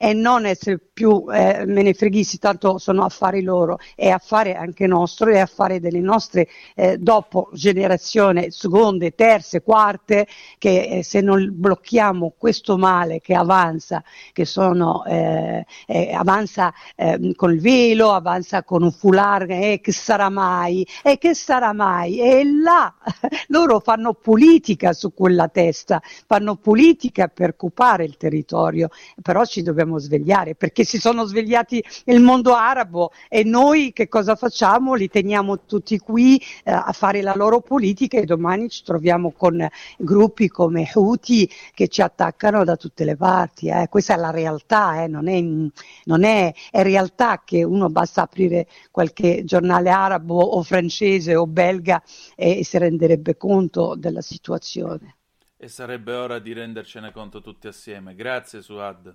e 0.04 0.14
non 0.14 0.46
essere 0.46 0.80
più 0.92 1.26
eh, 1.32 1.64
menefreghisti, 1.64 2.38
tanto 2.38 2.78
sono 2.78 3.04
affari 3.04 3.40
loro, 3.40 3.78
è 3.94 4.08
affare 4.08 4.56
anche 4.56 4.88
nostro, 4.88 5.30
è 5.30 5.38
affare 5.38 5.78
delle 5.78 6.00
nostre 6.00 6.48
eh, 6.74 6.98
dopo 6.98 7.50
generazioni, 7.52 8.50
seconde, 8.50 9.14
terze, 9.14 9.62
quarte, 9.62 10.26
che 10.58 10.88
eh, 10.88 11.02
se 11.04 11.20
non 11.20 11.48
blocchiamo 11.52 12.34
questo 12.36 12.76
male 12.76 13.20
che 13.20 13.36
avanza, 13.36 14.02
che 14.32 14.44
sono, 14.44 15.04
eh, 15.04 15.64
eh, 15.86 16.12
avanza 16.12 16.74
ehm, 16.96 17.34
con 17.34 17.52
il 17.52 17.60
velo, 17.60 18.10
avanza 18.10 18.64
con 18.64 18.82
un 18.82 18.90
foulard, 18.90 19.50
e 19.50 19.78
che 19.80 19.92
sarà 19.92 20.28
mai, 20.30 20.84
e 21.04 21.16
che 21.16 21.32
sarà 21.32 21.72
mai, 21.72 22.18
e 22.18 22.42
là 22.44 22.92
loro 23.48 23.78
fanno 23.78 24.14
politica 24.14 24.92
su 24.94 25.14
quella 25.14 25.46
testa, 25.46 26.02
fanno 26.26 26.56
politica 26.56 27.28
per 27.28 27.50
occupare 27.50 28.04
il 28.04 28.16
territorio, 28.16 28.88
però 29.22 29.44
ci 29.44 29.62
dobbiamo 29.62 29.90
dobbiamo 29.92 29.98
svegliare 29.98 30.54
perché 30.54 30.84
si 30.84 30.98
sono 30.98 31.24
svegliati 31.24 31.82
il 32.06 32.20
mondo 32.20 32.54
arabo 32.54 33.12
e 33.28 33.44
noi 33.44 33.92
che 33.92 34.08
cosa 34.08 34.34
facciamo? 34.36 34.94
Li 34.94 35.08
teniamo 35.08 35.64
tutti 35.64 35.98
qui 35.98 36.38
eh, 36.64 36.70
a 36.70 36.92
fare 36.92 37.20
la 37.22 37.34
loro 37.34 37.60
politica 37.60 38.18
e 38.18 38.24
domani 38.24 38.68
ci 38.68 38.82
troviamo 38.82 39.32
con 39.32 39.66
gruppi 39.98 40.48
come 40.48 40.88
Houthi 40.92 41.48
che 41.74 41.88
ci 41.88 42.02
attaccano 42.02 42.64
da 42.64 42.76
tutte 42.76 43.04
le 43.04 43.16
parti. 43.16 43.68
Eh. 43.68 43.88
Questa 43.88 44.14
è 44.14 44.16
la 44.16 44.30
realtà, 44.30 45.02
eh. 45.02 45.08
non, 45.08 45.28
è, 45.28 45.40
non 45.40 46.24
è, 46.24 46.52
è 46.70 46.82
realtà 46.82 47.42
che 47.44 47.62
uno 47.62 47.88
basta 47.88 48.22
aprire 48.22 48.66
qualche 48.90 49.42
giornale 49.44 49.90
arabo 49.90 50.38
o 50.38 50.62
francese 50.62 51.34
o 51.34 51.46
belga 51.46 52.02
e 52.36 52.64
si 52.64 52.78
renderebbe 52.78 53.36
conto 53.36 53.94
della 53.96 54.22
situazione. 54.22 55.16
E 55.56 55.68
sarebbe 55.68 56.12
ora 56.14 56.40
di 56.40 56.52
rendercene 56.52 57.12
conto 57.12 57.40
tutti 57.40 57.68
assieme. 57.68 58.16
Grazie 58.16 58.62
Suad. 58.62 59.14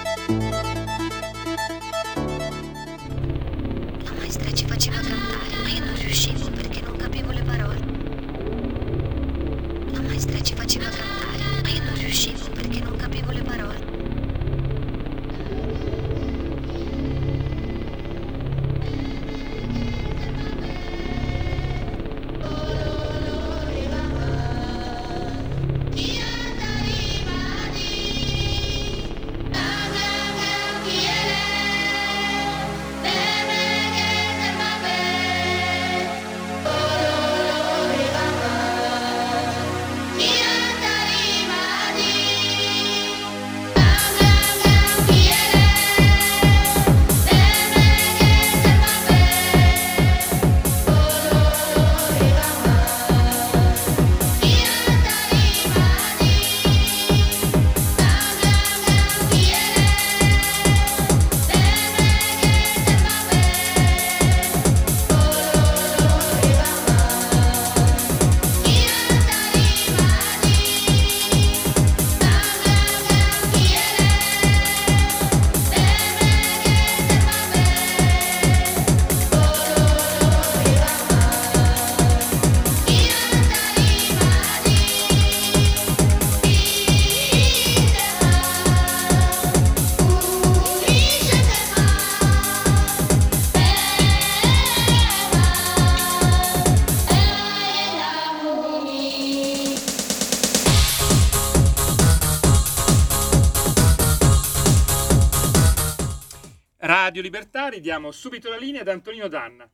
Ridiamo 107.71 108.11
subito 108.11 108.49
la 108.49 108.57
linea 108.57 108.81
ad 108.81 108.89
Antonino 108.89 109.27
Danna. 109.27 109.67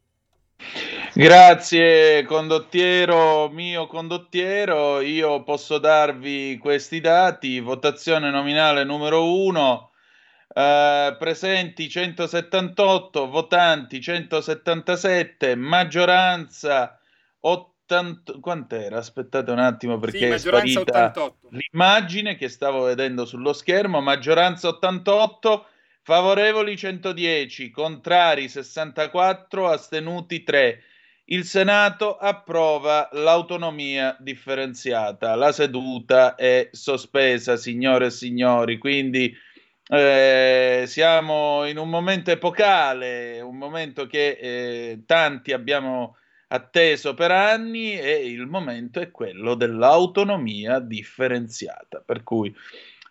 Grazie 1.13 2.23
condottiero, 2.23 3.49
mio 3.49 3.87
condottiero, 3.87 5.01
io 5.01 5.43
posso 5.43 5.77
darvi 5.79 6.57
questi 6.57 6.99
dati, 6.99 7.59
votazione 7.59 8.29
nominale 8.29 8.83
numero 8.83 9.33
1, 9.33 9.91
eh, 10.53 11.15
presenti 11.17 11.89
178, 11.89 13.29
votanti 13.29 13.99
177, 13.99 15.55
maggioranza 15.55 16.99
80, 17.39 18.39
quant'era? 18.39 18.97
Aspettate 18.97 19.51
un 19.51 19.59
attimo 19.59 19.97
perché 19.97 20.17
sì, 20.17 20.23
è 20.25 20.37
sparita 20.37 20.79
88. 20.81 21.49
l'immagine 21.49 22.35
che 22.35 22.49
stavo 22.49 22.83
vedendo 22.83 23.25
sullo 23.25 23.53
schermo, 23.53 24.01
maggioranza 24.01 24.67
88, 24.67 25.65
Favorevoli 26.07 26.77
110, 26.77 27.69
contrari 27.69 28.47
64, 28.47 29.67
astenuti 29.67 30.41
3. 30.41 30.81
Il 31.25 31.43
Senato 31.43 32.15
approva 32.15 33.09
l'autonomia 33.11 34.15
differenziata. 34.17 35.35
La 35.35 35.51
seduta 35.51 36.35
è 36.35 36.69
sospesa, 36.71 37.57
signore 37.57 38.05
e 38.05 38.11
signori, 38.11 38.77
quindi 38.77 39.35
eh, 39.89 40.85
siamo 40.87 41.65
in 41.65 41.77
un 41.77 41.89
momento 41.89 42.31
epocale, 42.31 43.41
un 43.41 43.57
momento 43.57 44.07
che 44.07 44.37
eh, 44.39 45.01
tanti 45.05 45.51
abbiamo 45.51 46.15
atteso 46.47 47.15
per 47.15 47.31
anni 47.31 47.99
e 47.99 48.29
il 48.29 48.45
momento 48.45 49.01
è 49.01 49.11
quello 49.11 49.55
dell'autonomia 49.55 50.79
differenziata. 50.79 52.01
Per 52.05 52.23
cui 52.23 52.55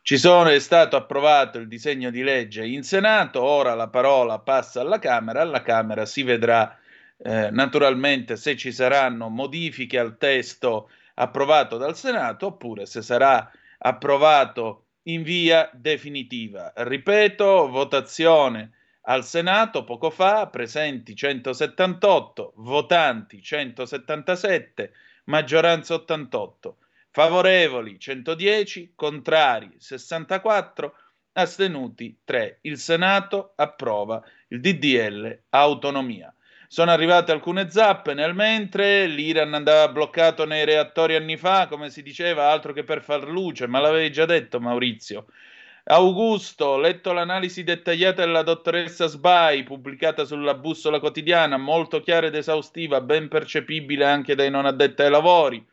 ci 0.07 0.19
sono, 0.19 0.51
è 0.51 0.61
stato 0.61 0.95
approvato 0.95 1.59
il 1.59 1.67
disegno 1.67 2.11
di 2.11 2.23
legge 2.23 2.65
in 2.65 2.85
Senato, 2.85 3.43
ora 3.43 3.75
la 3.75 3.89
parola 3.89 4.39
passa 4.39 4.81
alla 4.81 5.01
Camera, 5.01 5.41
alla 5.41 5.63
Camera 5.63 6.07
si 6.07 6.23
vedrà 6.23 6.79
eh, 7.17 7.51
naturalmente 7.51 8.37
se 8.37 8.57
ci 8.57 8.71
saranno 8.71 9.29
modifiche 9.29 9.99
al 9.99 10.17
testo 10.17 10.91
approvato 11.15 11.77
dal 11.77 11.97
Senato 11.97 12.47
oppure 12.47 12.87
se 12.87 13.03
sarà 13.03 13.51
approvato 13.79 14.85
in 15.09 15.25
via 15.25 15.69
definitiva. 15.73 16.73
Ripeto, 16.77 17.69
votazione 17.69 18.75
Al 19.09 19.25
Senato 19.25 19.83
poco 19.83 20.11
fa 20.11 20.47
presenti 20.47 21.17
178, 21.17 22.53
votanti 22.59 23.43
177, 23.43 24.93
maggioranza 25.25 25.95
88, 25.95 26.77
favorevoli 27.17 27.99
110, 27.99 28.93
contrari 28.95 29.71
64, 29.79 30.95
astenuti 31.33 32.19
3. 32.23 32.59
Il 32.61 32.77
Senato 32.77 33.55
approva 33.57 34.23
il 34.49 34.61
DDL 34.61 35.45
autonomia. 35.49 36.31
Sono 36.69 36.91
arrivate 36.91 37.33
alcune 37.33 37.71
zappe 37.71 38.13
nel 38.13 38.35
mentre, 38.35 39.07
l'Iran 39.07 39.55
andava 39.55 39.91
bloccato 39.91 40.45
nei 40.45 40.67
reattori 40.67 41.15
anni 41.15 41.39
fa, 41.39 41.69
come 41.69 41.89
si 41.89 42.03
diceva, 42.03 42.51
altro 42.51 42.75
che 42.75 42.85
per 42.85 43.03
far 43.03 43.27
luce, 43.27 43.67
ma 43.67 43.81
l'avevi 43.81 44.13
già 44.13 44.27
detto 44.27 44.61
Maurizio. 44.61 45.25
Augusto, 45.85 46.77
letto 46.77 47.15
l'analisi 47.15 47.65
dettagliata 47.65 48.27
della 48.27 48.43
dottoressa 48.43 49.07
Sbai, 49.07 49.63
pubblicata 49.63 50.27
sulla 50.27 50.53
bussola 50.53 51.01
quotidiana, 51.01 51.57
molto 51.57 52.03
chiara 52.03 52.27
ed 52.27 52.35
esaustiva, 52.35 53.01
ben 53.01 53.29
percepibile 53.29 54.05
anche 54.05 54.35
dai 54.35 54.51
non 54.51 54.67
addetti 54.67 55.01
ai 55.01 55.11
lavori. 55.11 55.67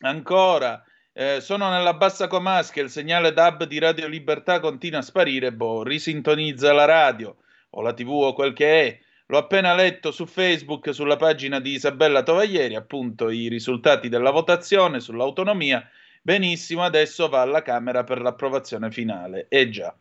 Ancora, 0.00 0.82
eh, 1.12 1.40
sono 1.40 1.68
nella 1.70 1.94
bassa 1.94 2.26
comasca, 2.26 2.80
il 2.80 2.90
segnale 2.90 3.32
DAB 3.32 3.64
di 3.64 3.78
Radio 3.78 4.06
Libertà 4.06 4.60
continua 4.60 5.00
a 5.00 5.02
sparire, 5.02 5.52
boh, 5.52 5.82
risintonizza 5.82 6.72
la 6.72 6.84
radio 6.84 7.36
o 7.70 7.82
la 7.82 7.92
TV 7.92 8.10
o 8.10 8.32
quel 8.32 8.52
che 8.52 8.80
è. 8.82 8.98
L'ho 9.26 9.38
appena 9.38 9.74
letto 9.74 10.10
su 10.10 10.26
Facebook, 10.26 10.94
sulla 10.94 11.16
pagina 11.16 11.60
di 11.60 11.72
Isabella 11.72 12.22
Tovaglieri, 12.22 12.76
appunto 12.76 13.28
i 13.28 13.48
risultati 13.48 14.08
della 14.08 14.30
votazione 14.30 15.00
sull'autonomia 15.00 15.86
Benissimo, 16.28 16.82
adesso 16.82 17.28
va 17.28 17.40
alla 17.40 17.62
Camera 17.62 18.04
per 18.04 18.20
l'approvazione 18.20 18.90
finale. 18.90 19.46
Eh 19.48 19.70
già. 19.70 19.94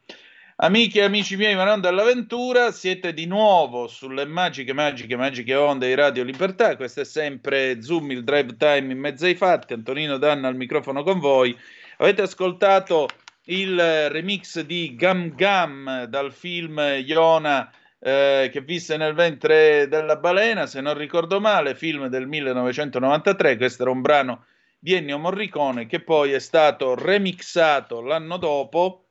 Amiche 0.60 1.02
e 1.02 1.04
amici 1.04 1.36
miei, 1.36 1.54
ma 1.54 1.66
non 1.66 1.82
dall'avventura, 1.82 2.72
siete 2.72 3.14
di 3.14 3.28
nuovo 3.28 3.86
sulle 3.86 4.26
magiche, 4.26 4.74
magiche, 4.74 5.16
magiche 5.16 5.54
onde 5.54 5.86
di 5.86 5.94
Radio 5.94 6.24
Libertà. 6.24 6.76
Questo 6.76 7.02
è 7.02 7.06
sempre 7.06 7.80
Zoom, 7.84 8.10
il 8.10 8.24
drive 8.24 8.58
time 8.58 8.92
in 8.92 8.98
mezzo 8.98 9.26
ai 9.26 9.36
fatti. 9.36 9.74
Antonino 9.74 10.18
Danna 10.18 10.48
al 10.48 10.56
microfono 10.56 11.04
con 11.04 11.20
voi. 11.20 11.56
Avete 11.98 12.24
ascoltato 12.24 13.08
il 13.46 14.10
remix 14.10 14.62
di 14.62 14.96
Gam 14.96 15.36
Gam 15.36 16.06
dal 16.06 16.34
film 16.34 16.82
Iona 17.06 17.72
eh, 18.00 18.50
che 18.52 18.62
visse 18.62 18.98
nel 18.98 19.14
ventre 19.14 19.88
della 19.88 20.16
balena, 20.16 20.66
se 20.66 20.82
non 20.82 20.98
ricordo 20.98 21.40
male, 21.40 21.76
film 21.76 22.08
del 22.08 22.26
1993. 22.26 23.58
Questo 23.58 23.84
era 23.84 23.92
un 23.92 24.02
brano 24.02 24.46
di 24.80 24.94
Ennio 24.94 25.20
Morricone 25.20 25.86
che 25.86 26.00
poi 26.00 26.32
è 26.32 26.40
stato 26.40 26.96
remixato 26.96 28.02
l'anno 28.02 28.38
dopo 28.38 29.04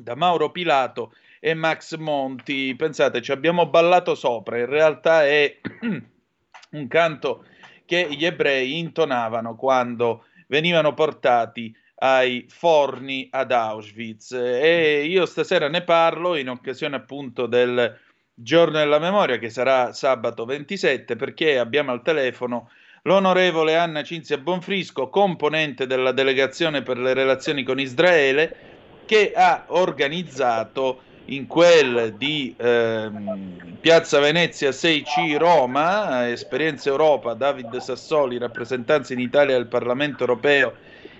da 0.00 0.14
Mauro 0.14 0.50
Pilato 0.50 1.14
e 1.38 1.54
Max 1.54 1.96
Monti. 1.96 2.74
Pensate, 2.74 3.22
ci 3.22 3.32
abbiamo 3.32 3.66
ballato 3.66 4.14
sopra, 4.14 4.58
in 4.58 4.66
realtà 4.66 5.24
è 5.24 5.58
un 6.72 6.88
canto 6.88 7.44
che 7.84 8.08
gli 8.10 8.24
ebrei 8.24 8.78
intonavano 8.78 9.54
quando 9.54 10.24
venivano 10.48 10.94
portati 10.94 11.74
ai 11.96 12.46
forni 12.48 13.28
ad 13.30 13.52
Auschwitz 13.52 14.32
e 14.32 15.04
io 15.06 15.26
stasera 15.26 15.68
ne 15.68 15.82
parlo 15.82 16.34
in 16.34 16.48
occasione 16.48 16.96
appunto 16.96 17.46
del 17.46 17.98
giorno 18.34 18.78
della 18.78 18.98
memoria 18.98 19.38
che 19.38 19.48
sarà 19.48 19.92
sabato 19.92 20.44
27 20.44 21.14
perché 21.14 21.56
abbiamo 21.58 21.92
al 21.92 22.02
telefono 22.02 22.68
l'onorevole 23.02 23.76
Anna 23.76 24.02
Cinzia 24.02 24.38
Bonfrisco, 24.38 25.08
componente 25.08 25.86
della 25.86 26.12
delegazione 26.12 26.82
per 26.82 26.98
le 26.98 27.14
relazioni 27.14 27.62
con 27.62 27.78
Israele, 27.78 28.73
che 29.06 29.32
ha 29.34 29.64
organizzato 29.68 31.00
in 31.26 31.46
quel 31.46 32.14
di 32.16 32.54
ehm, 32.56 33.76
Piazza 33.80 34.18
Venezia 34.18 34.70
6C 34.70 35.36
Roma, 35.38 36.30
Esperienza 36.30 36.90
Europa, 36.90 37.34
David 37.34 37.76
Sassoli, 37.78 38.38
rappresentanza 38.38 39.12
in 39.12 39.20
Italia 39.20 39.56
del 39.56 39.66
Parlamento 39.66 40.20
europeo 40.20 40.74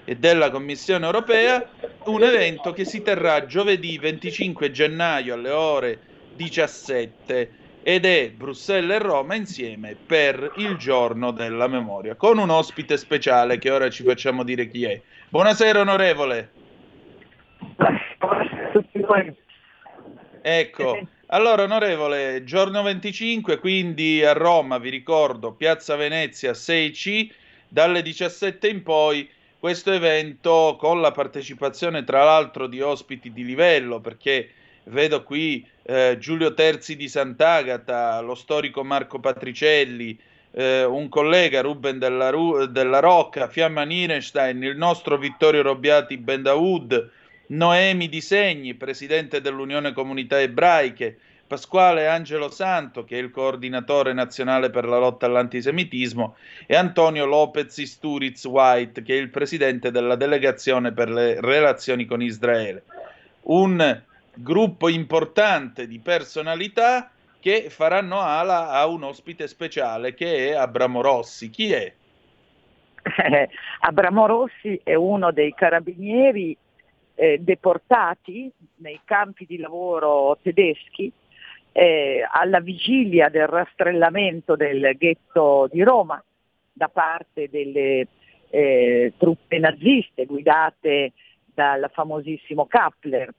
e 0.04 0.16
della 0.16 0.50
Commissione 0.50 1.06
europea, 1.06 1.66
un 2.04 2.22
evento 2.22 2.72
che 2.72 2.84
si 2.84 3.02
terrà 3.02 3.46
giovedì 3.46 3.96
25 3.98 4.70
gennaio 4.70 5.34
alle 5.34 5.50
ore 5.50 6.00
17 6.36 7.62
ed 7.82 8.06
è 8.06 8.30
Bruxelles 8.30 8.96
e 8.96 8.98
Roma 8.98 9.34
insieme 9.34 9.94
per 9.94 10.52
il 10.56 10.76
giorno 10.76 11.32
della 11.32 11.68
memoria, 11.68 12.14
con 12.14 12.38
un 12.38 12.48
ospite 12.48 12.96
speciale 12.96 13.58
che 13.58 13.70
ora 13.70 13.90
ci 13.90 14.02
facciamo 14.04 14.42
dire 14.42 14.68
chi 14.68 14.84
è. 14.84 15.00
Buonasera 15.28 15.80
onorevole. 15.80 16.50
Buonasera 17.58 17.62
a 17.62 17.63
tutti 17.63 17.63
voi. 17.63 17.63
Ecco, 20.42 20.98
allora 21.28 21.62
onorevole, 21.62 22.44
giorno 22.44 22.82
25, 22.82 23.58
quindi 23.58 24.22
a 24.22 24.32
Roma, 24.32 24.78
vi 24.78 24.90
ricordo, 24.90 25.52
Piazza 25.52 25.96
Venezia 25.96 26.52
6C, 26.52 27.30
dalle 27.68 28.02
17 28.02 28.68
in 28.68 28.82
poi 28.82 29.28
questo 29.58 29.92
evento 29.92 30.76
con 30.78 31.00
la 31.00 31.12
partecipazione 31.12 32.04
tra 32.04 32.22
l'altro 32.22 32.66
di 32.66 32.80
ospiti 32.82 33.32
di 33.32 33.44
livello, 33.44 34.00
perché 34.00 34.50
vedo 34.84 35.22
qui 35.22 35.66
eh, 35.82 36.16
Giulio 36.18 36.52
Terzi 36.52 36.96
di 36.96 37.08
Sant'Agata, 37.08 38.20
lo 38.20 38.34
storico 38.34 38.84
Marco 38.84 39.18
Patricelli, 39.18 40.18
eh, 40.50 40.84
un 40.84 41.08
collega 41.08 41.62
Ruben 41.62 41.98
della, 41.98 42.30
Ru- 42.30 42.66
della 42.66 43.00
Rocca, 43.00 43.48
Fiamma 43.48 43.84
Nierenstein, 43.84 44.62
il 44.62 44.76
nostro 44.76 45.16
Vittorio 45.16 45.62
Robbiati 45.62 46.16
Bendaud, 46.16 47.10
Noemi 47.48 48.08
Di 48.08 48.20
Segni, 48.20 48.74
presidente 48.74 49.40
dell'Unione 49.40 49.92
Comunità 49.92 50.40
Ebraiche, 50.40 51.18
Pasquale 51.46 52.08
Angelo 52.08 52.50
Santo, 52.50 53.04
che 53.04 53.18
è 53.18 53.20
il 53.20 53.30
coordinatore 53.30 54.14
nazionale 54.14 54.70
per 54.70 54.86
la 54.86 54.98
lotta 54.98 55.26
all'antisemitismo, 55.26 56.36
e 56.66 56.74
Antonio 56.74 57.26
Lopez 57.26 57.76
Isturiz 57.76 58.44
White, 58.44 59.02
che 59.02 59.14
è 59.14 59.20
il 59.20 59.28
presidente 59.28 59.90
della 59.90 60.16
delegazione 60.16 60.92
per 60.92 61.10
le 61.10 61.40
relazioni 61.40 62.06
con 62.06 62.22
Israele. 62.22 62.84
Un 63.42 64.02
gruppo 64.32 64.88
importante 64.88 65.86
di 65.86 65.98
personalità 65.98 67.10
che 67.40 67.68
faranno 67.68 68.20
ala 68.20 68.70
a 68.70 68.86
un 68.86 69.02
ospite 69.02 69.46
speciale 69.46 70.14
che 70.14 70.48
è 70.48 70.54
Abramo 70.54 71.02
Rossi. 71.02 71.50
Chi 71.50 71.72
è? 71.72 71.92
Eh, 73.02 73.48
Abramo 73.80 74.26
Rossi 74.26 74.80
è 74.82 74.94
uno 74.94 75.30
dei 75.30 75.52
carabinieri 75.52 76.56
eh, 77.14 77.38
deportati 77.40 78.50
nei 78.76 79.00
campi 79.04 79.46
di 79.46 79.58
lavoro 79.58 80.38
tedeschi 80.42 81.10
eh, 81.72 82.26
alla 82.30 82.60
vigilia 82.60 83.28
del 83.28 83.46
rastrellamento 83.46 84.56
del 84.56 84.96
ghetto 84.96 85.68
di 85.70 85.82
Roma 85.82 86.22
da 86.72 86.88
parte 86.88 87.48
delle 87.48 88.06
eh, 88.50 89.12
truppe 89.16 89.58
naziste 89.58 90.26
guidate 90.26 91.12
dal 91.44 91.88
famosissimo 91.92 92.66
Kappler 92.66 93.32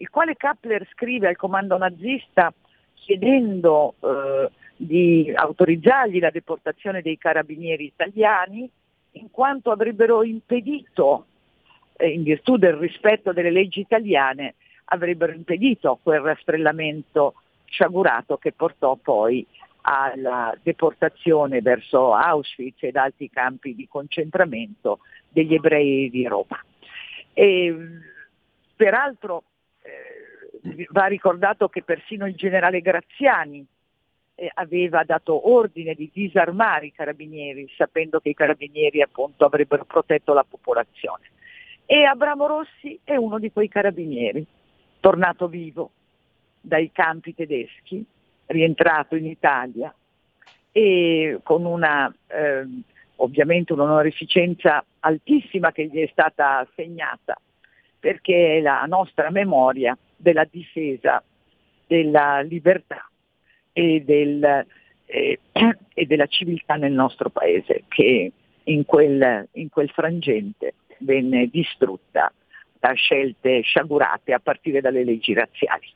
il 0.00 0.08
quale 0.08 0.34
Kappler 0.36 0.86
scrive 0.92 1.28
al 1.28 1.36
comando 1.36 1.76
nazista 1.76 2.52
chiedendo 2.94 3.94
eh, 4.00 4.50
di 4.76 5.30
autorizzargli 5.34 6.18
la 6.18 6.30
deportazione 6.30 7.02
dei 7.02 7.18
carabinieri 7.18 7.84
italiani 7.84 8.68
in 9.12 9.30
quanto 9.30 9.70
avrebbero 9.70 10.22
impedito, 10.22 11.26
in 12.06 12.22
virtù 12.22 12.56
del 12.56 12.74
rispetto 12.74 13.32
delle 13.32 13.50
leggi 13.50 13.80
italiane, 13.80 14.54
avrebbero 14.86 15.32
impedito 15.32 15.98
quel 16.02 16.20
rastrellamento 16.20 17.34
sciagurato 17.66 18.36
che 18.36 18.52
portò 18.52 18.96
poi 18.96 19.46
alla 19.82 20.54
deportazione 20.62 21.62
verso 21.62 22.12
Auschwitz 22.14 22.82
ed 22.82 22.96
altri 22.96 23.30
campi 23.30 23.74
di 23.74 23.88
concentramento 23.88 25.00
degli 25.28 25.54
ebrei 25.54 26.10
di 26.10 26.26
Roma. 26.26 26.62
E, 27.32 27.74
peraltro 28.76 29.44
eh, 29.82 30.86
va 30.90 31.06
ricordato 31.06 31.68
che 31.68 31.82
persino 31.82 32.26
il 32.26 32.34
generale 32.34 32.80
Graziani 32.80 33.64
eh, 34.34 34.50
aveva 34.54 35.04
dato 35.04 35.50
ordine 35.50 35.94
di 35.94 36.10
disarmare 36.12 36.86
i 36.86 36.92
carabinieri, 36.92 37.70
sapendo 37.76 38.20
che 38.20 38.30
i 38.30 38.34
carabinieri 38.34 39.00
appunto 39.00 39.44
avrebbero 39.44 39.84
protetto 39.84 40.32
la 40.32 40.44
popolazione. 40.48 41.30
E 41.92 42.04
Abramo 42.04 42.46
Rossi 42.46 43.00
è 43.02 43.16
uno 43.16 43.40
di 43.40 43.50
quei 43.50 43.66
carabinieri, 43.66 44.46
tornato 45.00 45.48
vivo 45.48 45.90
dai 46.60 46.92
campi 46.92 47.34
tedeschi, 47.34 48.04
rientrato 48.46 49.16
in 49.16 49.26
Italia 49.26 49.92
e 50.70 51.40
con 51.42 51.64
una 51.64 52.14
eh, 52.28 52.64
ovviamente 53.16 53.72
un'onorificenza 53.72 54.84
altissima 55.00 55.72
che 55.72 55.88
gli 55.88 56.00
è 56.00 56.08
stata 56.12 56.58
assegnata 56.58 57.36
perché 57.98 58.58
è 58.58 58.60
la 58.60 58.84
nostra 58.86 59.30
memoria 59.30 59.98
della 60.14 60.46
difesa 60.48 61.20
della 61.88 62.40
libertà 62.42 63.10
e, 63.72 64.04
del, 64.04 64.64
eh, 65.06 65.40
e 65.92 66.06
della 66.06 66.26
civiltà 66.26 66.76
nel 66.76 66.92
nostro 66.92 67.30
paese 67.30 67.82
che 67.88 68.30
in 68.62 68.84
quel, 68.84 69.48
in 69.54 69.68
quel 69.70 69.90
frangente 69.90 70.74
venne 71.00 71.48
distrutta 71.50 72.32
da 72.78 72.92
scelte 72.92 73.60
sciagurate 73.60 74.32
a 74.32 74.40
partire 74.40 74.80
dalle 74.80 75.04
leggi 75.04 75.34
razziali. 75.34 75.92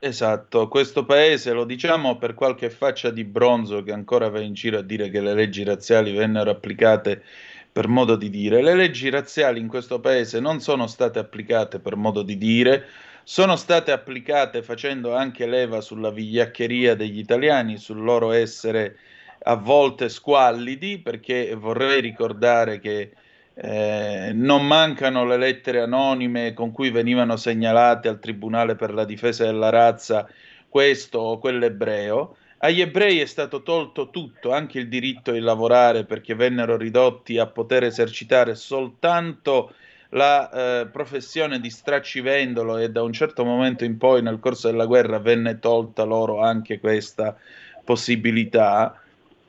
Esatto, 0.00 0.68
questo 0.68 1.04
paese 1.04 1.52
lo 1.52 1.64
diciamo 1.64 2.18
per 2.18 2.34
qualche 2.34 2.70
faccia 2.70 3.10
di 3.10 3.24
bronzo 3.24 3.82
che 3.82 3.92
ancora 3.92 4.28
va 4.28 4.40
in 4.40 4.54
giro 4.54 4.78
a 4.78 4.82
dire 4.82 5.10
che 5.10 5.20
le 5.20 5.34
leggi 5.34 5.64
razziali 5.64 6.12
vennero 6.12 6.50
applicate 6.50 7.22
per 7.70 7.88
modo 7.88 8.16
di 8.16 8.30
dire. 8.30 8.62
Le 8.62 8.74
leggi 8.74 9.10
razziali 9.10 9.58
in 9.58 9.68
questo 9.68 10.00
paese 10.00 10.40
non 10.40 10.60
sono 10.60 10.86
state 10.86 11.18
applicate 11.18 11.80
per 11.80 11.96
modo 11.96 12.22
di 12.22 12.38
dire, 12.38 12.86
sono 13.24 13.56
state 13.56 13.90
applicate 13.90 14.62
facendo 14.62 15.14
anche 15.14 15.46
leva 15.46 15.80
sulla 15.80 16.10
vigliaccheria 16.10 16.94
degli 16.94 17.18
italiani, 17.18 17.76
sul 17.76 18.02
loro 18.02 18.32
essere 18.32 18.96
a 19.40 19.54
volte 19.54 20.08
squallidi, 20.08 20.98
perché 20.98 21.54
vorrei 21.54 22.00
ricordare 22.00 22.78
che 22.80 23.12
eh, 23.60 24.30
non 24.34 24.64
mancano 24.64 25.24
le 25.24 25.36
lettere 25.36 25.80
anonime 25.80 26.52
con 26.52 26.70
cui 26.70 26.90
venivano 26.90 27.36
segnalate 27.36 28.06
al 28.06 28.20
Tribunale 28.20 28.76
per 28.76 28.94
la 28.94 29.04
difesa 29.04 29.44
della 29.44 29.68
razza 29.70 30.28
questo 30.68 31.18
o 31.18 31.38
quell'ebreo. 31.38 32.36
Agli 32.58 32.80
ebrei 32.80 33.18
è 33.18 33.26
stato 33.26 33.62
tolto 33.62 34.10
tutto, 34.10 34.52
anche 34.52 34.78
il 34.78 34.88
diritto 34.88 35.32
di 35.32 35.40
lavorare, 35.40 36.04
perché 36.04 36.34
vennero 36.34 36.76
ridotti 36.76 37.38
a 37.38 37.46
poter 37.46 37.84
esercitare 37.84 38.54
soltanto 38.54 39.72
la 40.10 40.50
eh, 40.50 40.86
professione 40.86 41.58
di 41.60 41.70
straccivendolo 41.70 42.78
e 42.78 42.90
da 42.90 43.02
un 43.02 43.12
certo 43.12 43.44
momento 43.44 43.84
in 43.84 43.98
poi 43.98 44.22
nel 44.22 44.38
corso 44.38 44.70
della 44.70 44.86
guerra 44.86 45.18
venne 45.18 45.58
tolta 45.58 46.04
loro 46.04 46.40
anche 46.40 46.78
questa 46.78 47.36
possibilità 47.84 49.00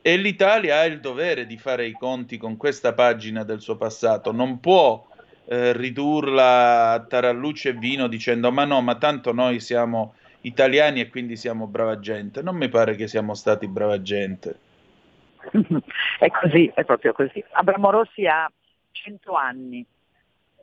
e 0.01 0.17
l'Italia 0.17 0.79
ha 0.79 0.85
il 0.85 0.99
dovere 0.99 1.45
di 1.45 1.57
fare 1.57 1.85
i 1.85 1.91
conti 1.91 2.37
con 2.37 2.57
questa 2.57 2.93
pagina 2.93 3.43
del 3.43 3.59
suo 3.59 3.75
passato, 3.75 4.31
non 4.31 4.59
può 4.59 5.05
eh, 5.45 5.73
ridurla 5.73 6.91
a 6.91 6.99
taralluce 7.01 7.69
e 7.69 7.73
vino 7.73 8.07
dicendo 8.07 8.51
ma 8.51 8.65
no, 8.65 8.81
ma 8.81 8.95
tanto 8.95 9.33
noi 9.33 9.59
siamo 9.59 10.13
italiani 10.41 11.01
e 11.01 11.09
quindi 11.09 11.35
siamo 11.35 11.67
brava 11.67 11.99
gente. 11.99 12.41
Non 12.41 12.55
mi 12.55 12.69
pare 12.69 12.95
che 12.95 13.07
siamo 13.07 13.33
stati 13.33 13.67
brava 13.67 14.01
gente. 14.01 14.59
è 16.19 16.29
così, 16.29 16.71
è 16.73 16.83
proprio 16.85 17.13
così. 17.13 17.43
Abramo 17.51 17.89
Rossi 17.89 18.25
ha 18.25 18.49
100 18.91 19.33
anni, 19.33 19.85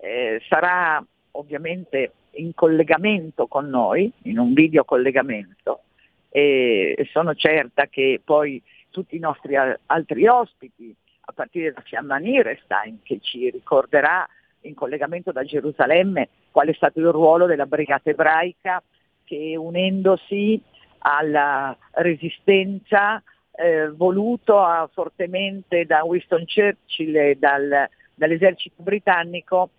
eh, 0.00 0.40
sarà 0.48 1.04
ovviamente 1.32 2.12
in 2.32 2.54
collegamento 2.54 3.46
con 3.46 3.68
noi, 3.68 4.10
in 4.22 4.38
un 4.38 4.52
video 4.52 4.84
collegamento, 4.84 5.82
e 6.28 7.08
sono 7.10 7.34
certa 7.34 7.86
che 7.86 8.20
poi 8.22 8.62
tutti 8.96 9.16
i 9.16 9.18
nostri 9.18 9.54
altri 9.56 10.26
ospiti, 10.26 10.96
a 11.28 11.32
partire 11.32 11.70
da 11.70 11.82
Fiamma 11.82 12.16
Nirestein, 12.16 13.00
che 13.02 13.18
ci 13.20 13.50
ricorderà 13.50 14.26
in 14.62 14.72
collegamento 14.74 15.32
da 15.32 15.44
Gerusalemme 15.44 16.30
qual 16.50 16.68
è 16.68 16.72
stato 16.72 16.98
il 17.00 17.10
ruolo 17.10 17.44
della 17.44 17.66
brigata 17.66 18.08
ebraica 18.08 18.82
che 19.24 19.54
unendosi 19.54 20.58
alla 21.00 21.76
resistenza 21.90 23.22
eh, 23.52 23.90
voluto 23.90 24.60
ah, 24.60 24.88
fortemente 24.90 25.84
da 25.84 26.02
Winston 26.02 26.46
Churchill 26.46 27.16
e 27.16 27.34
dal, 27.38 27.86
dall'esercito 28.14 28.82
britannico, 28.82 29.72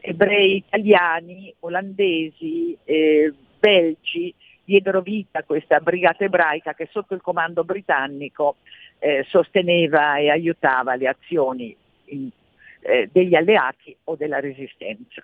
ebrei 0.00 0.56
italiani, 0.56 1.54
olandesi, 1.60 2.74
eh, 2.84 3.34
belgi 3.58 4.34
diedero 4.68 5.00
vita 5.00 5.38
a 5.38 5.44
questa 5.44 5.80
brigata 5.80 6.24
ebraica 6.24 6.74
che 6.74 6.90
sotto 6.92 7.14
il 7.14 7.22
comando 7.22 7.64
britannico 7.64 8.56
eh, 8.98 9.24
sosteneva 9.26 10.18
e 10.18 10.28
aiutava 10.28 10.94
le 10.94 11.08
azioni 11.08 11.74
in, 12.06 12.28
eh, 12.80 13.08
degli 13.10 13.34
alleati 13.34 13.96
o 14.04 14.14
della 14.14 14.40
resistenza. 14.40 15.22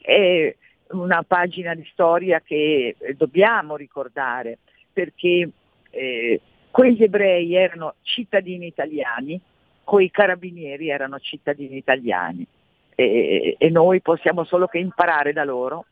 È 0.00 0.54
una 0.90 1.24
pagina 1.24 1.74
di 1.74 1.84
storia 1.90 2.40
che 2.40 2.94
dobbiamo 3.16 3.74
ricordare 3.74 4.58
perché 4.92 5.50
eh, 5.90 6.40
quegli 6.70 7.02
ebrei 7.02 7.52
erano 7.56 7.94
cittadini 8.02 8.66
italiani, 8.66 9.40
quei 9.82 10.08
carabinieri 10.12 10.88
erano 10.88 11.18
cittadini 11.18 11.76
italiani 11.76 12.46
e, 12.94 13.56
e 13.58 13.70
noi 13.70 14.00
possiamo 14.00 14.44
solo 14.44 14.68
che 14.68 14.78
imparare 14.78 15.32
da 15.32 15.42
loro 15.42 15.86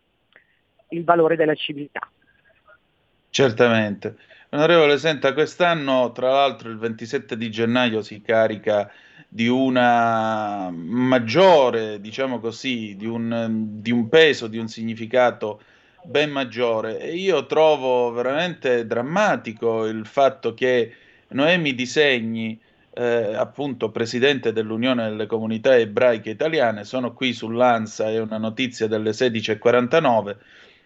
il 0.90 1.02
valore 1.02 1.34
della 1.34 1.56
civiltà. 1.56 2.08
Certamente. 3.34 4.16
Onorevole, 4.50 4.98
senta, 4.98 5.32
quest'anno 5.32 6.12
tra 6.12 6.28
l'altro 6.32 6.68
il 6.68 6.76
27 6.76 7.38
di 7.38 7.50
gennaio 7.50 8.02
si 8.02 8.20
carica 8.20 8.92
di 9.26 9.48
una 9.48 10.68
maggiore, 10.70 11.98
diciamo 11.98 12.40
così, 12.40 12.94
di 12.94 13.06
un, 13.06 13.80
di 13.80 13.90
un 13.90 14.10
peso, 14.10 14.48
di 14.48 14.58
un 14.58 14.68
significato 14.68 15.62
ben 16.04 16.30
maggiore. 16.30 17.00
E 17.00 17.14
io 17.14 17.46
trovo 17.46 18.12
veramente 18.12 18.86
drammatico 18.86 19.86
il 19.86 20.04
fatto 20.04 20.52
che 20.52 20.94
Noemi 21.28 21.74
Disegni, 21.74 22.60
eh, 22.92 23.34
appunto 23.34 23.90
presidente 23.90 24.52
dell'Unione 24.52 25.08
delle 25.08 25.24
Comunità 25.24 25.74
Ebraiche 25.74 26.28
Italiane, 26.28 26.84
sono 26.84 27.14
qui 27.14 27.32
sull'ANSA, 27.32 28.10
è 28.10 28.20
una 28.20 28.36
notizia 28.36 28.86
delle 28.88 29.12
16.49, 29.12 30.36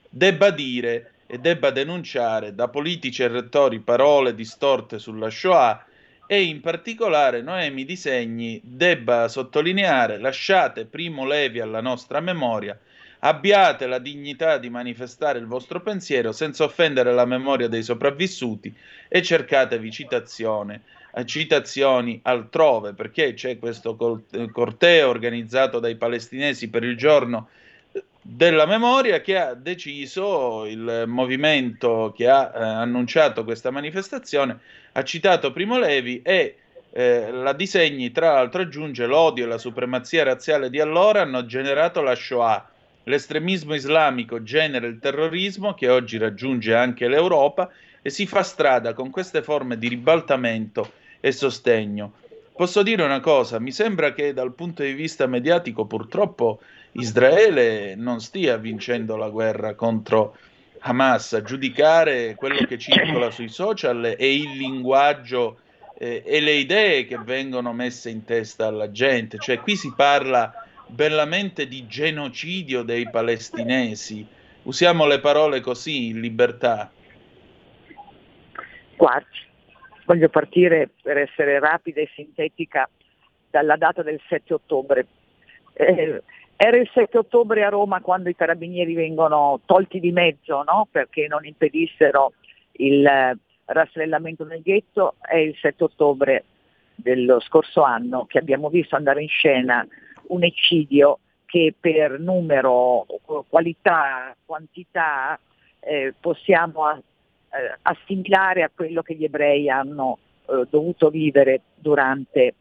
debba 0.09 0.51
dire 0.51 1.11
e 1.27 1.39
debba 1.39 1.71
denunciare 1.71 2.55
da 2.55 2.69
politici 2.69 3.23
e 3.23 3.29
rettori 3.29 3.81
parole 3.81 4.35
distorte 4.35 4.99
sulla 4.99 5.31
Shoah 5.31 5.85
e 6.27 6.43
in 6.43 6.61
particolare 6.61 7.43
Noemi 7.43 7.85
Disegni 7.85 8.61
debba 8.63 9.29
sottolineare 9.29 10.19
lasciate 10.19 10.85
primo 10.85 11.25
levi 11.25 11.61
alla 11.61 11.81
nostra 11.81 12.21
memoria, 12.21 12.79
abbiate 13.21 13.87
la 13.87 13.99
dignità 13.99 14.59
di 14.59 14.69
manifestare 14.69 15.39
il 15.39 15.47
vostro 15.47 15.81
pensiero 15.81 16.33
senza 16.33 16.65
offendere 16.65 17.13
la 17.13 17.25
memoria 17.25 17.69
dei 17.69 17.83
sopravvissuti 17.83 18.75
e 19.09 19.23
cercatevi 19.23 19.91
citazione, 19.91 20.83
citazioni 21.25 22.21
altrove 22.23 22.93
perché 22.93 23.35
c'è 23.35 23.59
questo 23.59 23.97
corteo 24.53 25.09
organizzato 25.09 25.79
dai 25.79 25.97
palestinesi 25.97 26.69
per 26.69 26.83
il 26.85 26.97
giorno 26.97 27.49
della 28.29 28.67
memoria 28.67 29.21
che 29.21 29.39
ha 29.39 29.55
deciso 29.55 30.67
il 30.67 31.05
movimento 31.07 32.13
che 32.15 32.29
ha 32.29 32.53
eh, 32.53 32.59
annunciato 32.61 33.45
questa 33.45 33.71
manifestazione, 33.71 34.59
ha 34.93 35.05
citato 35.05 35.53
Primo 35.53 35.79
Levi 35.79 36.23
e 36.23 36.57
eh, 36.91 37.31
la 37.31 37.53
disegni, 37.53 38.11
tra 38.11 38.33
l'altro 38.33 38.63
aggiunge 38.63 39.07
l'odio 39.07 39.45
e 39.45 39.49
la 39.49 39.59
supremazia 39.59 40.25
razziale 40.25 40.71
di 40.71 40.81
allora 40.81 41.23
hanno 41.23 41.47
generato 41.47 42.03
la 42.03 42.17
Shoah. 42.17 42.69
L'estremismo 43.05 43.75
islamico 43.75 44.43
genera 44.43 44.87
il 44.87 44.99
terrorismo 44.99 45.75
che 45.75 45.89
oggi 45.89 46.19
raggiunge 46.19 46.75
anche 46.75 47.07
l'Europa 47.07 47.71
e 48.03 48.11
si 48.11 48.27
fa 48.27 48.43
strada 48.43 48.93
con 48.93 49.11
queste 49.11 49.43
forme 49.43 49.79
di 49.79 49.87
ribaltamento 49.87 50.91
e 51.21 51.31
sostegno. 51.31 52.13
Posso 52.57 52.83
dire 52.83 53.05
una 53.05 53.21
cosa, 53.21 53.61
mi 53.61 53.71
sembra 53.71 54.13
che 54.13 54.33
dal 54.33 54.55
punto 54.55 54.83
di 54.83 54.95
vista 54.95 55.27
mediatico 55.27 55.85
purtroppo 55.85 56.61
Israele 56.93 57.95
non 57.95 58.21
stia 58.21 58.57
vincendo 58.57 59.17
la 59.17 59.29
guerra 59.29 59.75
contro 59.75 60.37
Hamas, 60.81 61.33
a 61.33 61.43
giudicare 61.43 62.35
quello 62.35 62.65
che 62.65 62.79
circola 62.79 63.31
sui 63.31 63.49
social 63.49 64.15
e 64.17 64.35
il 64.35 64.57
linguaggio 64.57 65.59
eh, 65.99 66.23
e 66.25 66.41
le 66.41 66.53
idee 66.53 67.07
che 67.07 67.19
vengono 67.19 67.73
messe 67.73 68.11
in 68.11 68.25
testa 68.25 68.67
alla 68.67 68.91
gente. 68.91 69.39
Cioè 69.39 69.61
qui 69.61 69.77
si 69.77 69.93
parla 69.95 70.53
bellamente 70.87 71.67
di 71.67 71.87
genocidio 71.87 72.83
dei 72.83 73.09
palestinesi. 73.11 74.27
Usiamo 74.63 75.07
le 75.07 75.21
parole 75.21 75.61
così 75.61 76.09
in 76.09 76.21
libertà. 76.21 76.91
Guardi, 78.97 79.39
voglio 80.05 80.29
partire 80.29 80.89
per 81.03 81.19
essere 81.19 81.59
rapida 81.59 82.01
e 82.01 82.11
sintetica 82.15 82.89
dalla 83.51 83.77
data 83.77 84.03
del 84.03 84.21
7 84.29 84.55
ottobre. 84.55 85.07
Eh, 85.75 86.23
era 86.57 86.79
il 86.79 86.91
7 86.93 87.19
ottobre 87.19 87.65
a 87.65 87.69
Roma 87.69 88.01
quando 88.01 88.31
i 88.31 88.35
carabinieri 88.35 88.95
vengono 88.95 89.61
tolti 89.67 90.01
di 90.01 90.11
mezzo 90.11 90.63
no? 90.63 90.89
perché 90.91 91.27
non 91.29 91.45
impedissero 91.45 92.33
il 92.79 93.05
eh, 93.05 93.37
rastrellamento 93.67 94.45
del 94.45 94.63
ghetto, 94.63 95.17
è 95.21 95.37
il 95.37 95.55
7 95.61 95.85
ottobre 95.85 96.45
dello 96.95 97.41
scorso 97.41 97.83
anno 97.83 98.25
che 98.25 98.39
abbiamo 98.39 98.71
visto 98.71 98.97
andare 98.97 99.21
in 99.21 99.29
scena 99.29 99.87
un 100.29 100.45
eccidio 100.45 101.19
che 101.45 101.75
per 101.79 102.19
numero, 102.19 103.07
qualità, 103.49 104.35
quantità 104.45 105.39
eh, 105.81 106.15
possiamo 106.19 106.91
eh, 106.91 107.03
assimilare 107.83 108.63
a 108.63 108.71
quello 108.75 109.03
che 109.03 109.15
gli 109.15 109.25
ebrei 109.25 109.69
hanno 109.69 110.19
eh, 110.49 110.67
dovuto 110.71 111.11
vivere 111.11 111.61
durante 111.75 112.55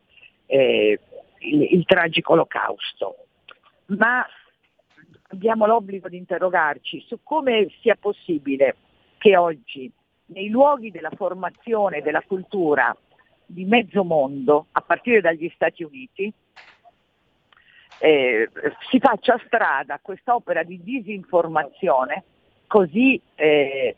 eh, 0.48 1.00
il, 1.39 1.62
il 1.62 1.86
tragico 1.86 2.34
olocausto 2.34 3.24
ma 3.88 4.26
abbiamo 5.30 5.66
l'obbligo 5.66 6.10
di 6.10 6.18
interrogarci 6.18 7.04
su 7.08 7.20
come 7.24 7.70
sia 7.82 7.96
possibile 7.96 8.76
che 9.18 9.36
oggi 9.38 9.92
nei 10.28 10.50
luoghi 10.50 10.92
della 10.92 11.12
formazione 11.16 12.02
della 12.02 12.22
cultura 12.22 12.96
di 13.46 13.66
mezzo 13.66 14.04
mondo, 14.04 14.68
a 14.72 14.82
partire 14.82 15.22
dagli 15.22 15.52
Stati 15.54 15.84
Uniti, 15.84 16.34
eh, 18.00 18.50
si 18.90 19.00
faccia 19.00 19.40
strada 19.46 20.00
questa 20.02 20.36
opera 20.36 20.64
di 20.64 20.82
disinformazione 20.84 22.24
così 22.68 23.22
eh, 23.36 23.96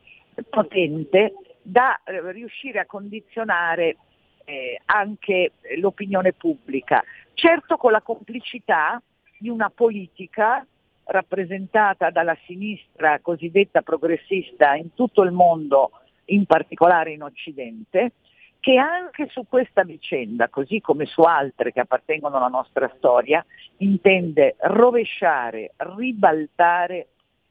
potente 0.50 1.34
da 1.62 2.00
eh, 2.04 2.32
riuscire 2.32 2.80
a 2.80 2.86
condizionare 2.86 3.98
eh, 4.46 4.80
anche 4.86 5.54
l'opinione 5.78 6.34
pubblica. 6.34 7.04
Certo 7.34 7.78
con 7.78 7.92
la 7.92 8.02
complicità 8.02 9.02
di 9.38 9.50
una 9.50 9.70
politica 9.70 10.66
rappresentata 11.06 12.10
dalla 12.10 12.38
sinistra 12.46 13.20
cosiddetta 13.20 13.82
progressista 13.82 14.76
in 14.76 14.94
tutto 14.94 15.24
il 15.24 15.32
mondo, 15.32 15.92
in 16.26 16.46
particolare 16.46 17.12
in 17.12 17.24
Occidente, 17.24 18.12
che 18.60 18.78
anche 18.78 19.28
su 19.30 19.46
questa 19.48 19.84
vicenda, 19.84 20.50
così 20.50 20.82
come 20.82 21.06
su 21.06 21.22
altre 21.22 21.72
che 21.72 21.80
appartengono 21.80 22.38
alla 22.38 22.48
nostra 22.48 22.92
storia, 22.98 23.46
intende 23.78 24.56
rovesciare, 24.60 25.74
ribaltare 25.78 27.08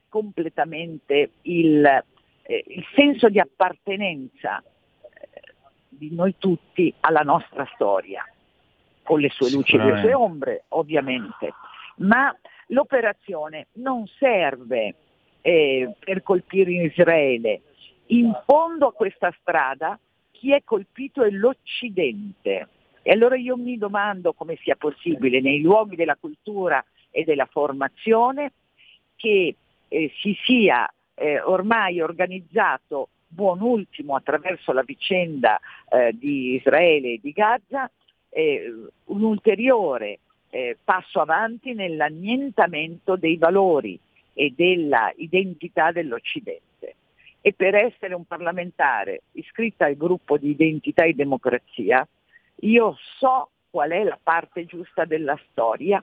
completamente 0.09 1.31
il, 1.43 1.85
eh, 1.85 2.65
il 2.67 2.85
senso 2.95 3.29
di 3.29 3.41
appartenenza 3.41 4.63
eh, 4.63 5.55
di 5.89 6.15
noi 6.15 6.35
tutti 6.39 6.93
alla 7.01 7.23
nostra 7.23 7.67
storia, 7.75 8.23
con 9.03 9.21
le 9.21 9.31
sue 9.31 9.51
luci 9.51 9.77
e 9.77 9.85
le 9.85 10.01
sue 10.01 10.13
ombre 10.13 10.65
ovviamente, 10.69 11.55
ma 11.97 12.35
l'operazione 12.69 13.69
non 13.75 14.07
serve 14.19 14.95
eh, 15.41 15.95
per 15.99 16.23
colpire 16.23 16.73
Israele. 16.73 17.63
In 18.07 18.33
fondo 18.45 18.89
a 18.89 18.93
questa 18.93 19.35
strada 19.41 19.99
chi 20.31 20.53
è 20.53 20.63
colpito 20.65 21.23
è 21.23 21.31
l'Occidente. 21.31 22.69
E 23.03 23.13
allora 23.13 23.37
io 23.37 23.57
mi 23.57 23.79
domando 23.79 24.33
come 24.33 24.57
sia 24.57 24.75
possibile 24.75 25.41
nei 25.41 25.61
luoghi 25.61 25.97
della 25.97 26.17
cultura 26.17 26.85
e 27.11 27.25
della 27.25 27.47
formazione 27.47 28.53
che 29.15 29.55
eh, 29.89 30.13
si 30.21 30.37
sia 30.45 30.93
eh, 31.15 31.41
ormai 31.41 32.01
organizzato 32.01 33.09
buon 33.29 33.61
ultimo 33.61 34.15
attraverso 34.15 34.73
la 34.73 34.83
vicenda 34.83 35.59
eh, 35.89 36.13
di 36.19 36.55
Israele 36.55 37.15
e 37.15 37.21
di 37.23 37.33
Gaza 37.33 37.91
eh, 38.29 38.73
un 39.05 39.23
ulteriore 39.23 40.19
eh, 40.57 40.79
passo 40.83 41.21
avanti 41.21 41.75
nell'annientamento 41.75 43.17
dei 43.17 43.37
valori 43.37 44.01
e 44.33 44.55
della 44.57 45.13
identità 45.17 45.93
dell'Occidente. 45.93 46.95
E 47.43 47.53
per 47.53 47.75
essere 47.75 48.15
un 48.15 48.25
parlamentare 48.25 49.25
iscritta 49.33 49.85
al 49.85 49.97
gruppo 49.97 50.39
di 50.39 50.49
identità 50.49 51.05
e 51.05 51.13
democrazia, 51.13 52.09
io 52.61 52.97
so 53.19 53.51
qual 53.69 53.91
è 53.91 54.03
la 54.03 54.19
parte 54.21 54.65
giusta 54.65 55.05
della 55.05 55.39
storia, 55.51 56.03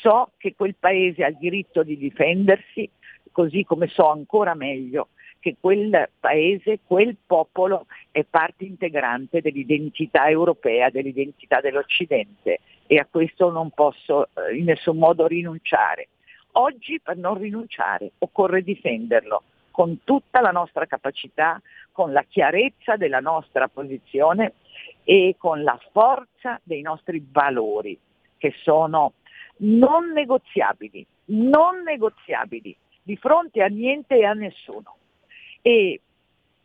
so 0.00 0.32
che 0.36 0.54
quel 0.54 0.74
paese 0.78 1.24
ha 1.24 1.28
il 1.28 1.38
diritto 1.38 1.82
di 1.82 1.96
difendersi, 1.96 2.88
così 3.32 3.64
come 3.64 3.86
so 3.86 4.10
ancora 4.10 4.52
meglio 4.54 5.08
che 5.40 5.56
quel 5.58 6.08
paese, 6.20 6.80
quel 6.86 7.16
popolo 7.26 7.86
è 8.12 8.24
parte 8.24 8.64
integrante 8.64 9.40
dell'identità 9.40 10.28
europea, 10.28 10.90
dell'identità 10.90 11.60
dell'Occidente 11.60 12.60
e 12.92 12.98
a 12.98 13.06
questo 13.10 13.50
non 13.50 13.70
posso 13.70 14.26
eh, 14.34 14.54
in 14.54 14.64
nessun 14.64 14.98
modo 14.98 15.26
rinunciare. 15.26 16.08
Oggi 16.52 17.00
per 17.00 17.16
non 17.16 17.38
rinunciare 17.38 18.12
occorre 18.18 18.62
difenderlo 18.62 19.44
con 19.70 20.04
tutta 20.04 20.42
la 20.42 20.50
nostra 20.50 20.84
capacità, 20.84 21.58
con 21.90 22.12
la 22.12 22.22
chiarezza 22.24 22.96
della 22.96 23.20
nostra 23.20 23.68
posizione 23.68 24.52
e 25.04 25.36
con 25.38 25.62
la 25.62 25.80
forza 25.90 26.60
dei 26.62 26.82
nostri 26.82 27.26
valori 27.32 27.98
che 28.36 28.52
sono 28.62 29.14
non 29.60 30.12
negoziabili, 30.12 31.06
non 31.26 31.82
negoziabili 31.84 32.76
di 33.02 33.16
fronte 33.16 33.62
a 33.62 33.68
niente 33.68 34.18
e 34.18 34.26
a 34.26 34.34
nessuno. 34.34 34.96
E 35.62 35.98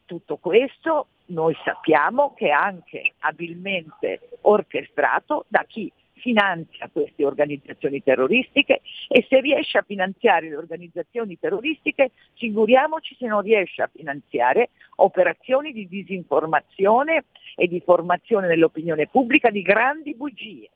tutto 0.03 0.35
questo 0.35 1.07
noi 1.27 1.55
sappiamo 1.63 2.33
che 2.33 2.47
è 2.47 2.51
anche 2.51 3.13
abilmente 3.19 4.27
orchestrato 4.41 5.45
da 5.47 5.63
chi 5.65 5.89
finanzia 6.17 6.89
queste 6.91 7.25
organizzazioni 7.25 8.03
terroristiche 8.03 8.81
e 9.07 9.25
se 9.29 9.39
riesce 9.39 9.77
a 9.77 9.85
finanziare 9.85 10.49
le 10.49 10.57
organizzazioni 10.57 11.37
terroristiche, 11.39 12.11
figuriamoci 12.35 13.15
se 13.17 13.27
non 13.27 13.41
riesce 13.41 13.81
a 13.81 13.89
finanziare 13.93 14.69
operazioni 14.97 15.71
di 15.71 15.87
disinformazione 15.87 17.25
e 17.55 17.67
di 17.67 17.81
formazione 17.81 18.47
dell'opinione 18.47 19.07
pubblica 19.07 19.49
di 19.49 19.61
grandi 19.61 20.15
bugie. 20.15 20.69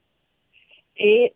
E 0.93 1.33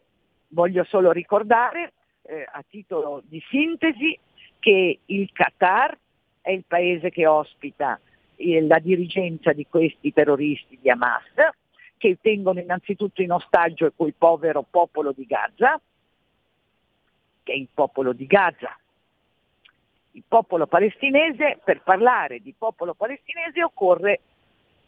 voglio 0.50 0.84
solo 0.84 1.12
ricordare, 1.12 1.94
eh, 2.24 2.46
a 2.50 2.64
titolo 2.68 3.22
di 3.26 3.42
sintesi, 3.50 4.18
che 4.60 5.00
il 5.06 5.30
Qatar 5.32 5.98
è 6.42 6.52
il 6.52 6.64
paese 6.68 7.10
che 7.10 7.28
ospita 7.28 8.00
eh, 8.36 8.62
la 8.62 8.80
dirigenza 8.80 9.54
di 9.54 9.66
questi 9.68 10.12
terroristi 10.12 10.78
di 10.82 10.90
Hamas, 10.90 11.24
che 11.98 12.18
tengono 12.22 12.60
innanzitutto 12.60 13.22
in 13.22 13.32
ostaggio 13.32 13.92
quel 13.96 14.14
povero 14.18 14.66
popolo 14.70 15.12
di 15.12 15.26
Gaza, 15.26 15.80
che 17.44 17.52
è 17.52 17.56
il 17.56 17.68
popolo 17.74 18.14
di 18.14 18.26
Gaza. 18.26 18.78
Il 20.12 20.24
popolo 20.28 20.66
palestinese, 20.66 21.60
per 21.64 21.82
parlare 21.82 22.40
di 22.40 22.54
popolo 22.58 22.94
palestinese 22.94 23.64
occorre 23.64 24.22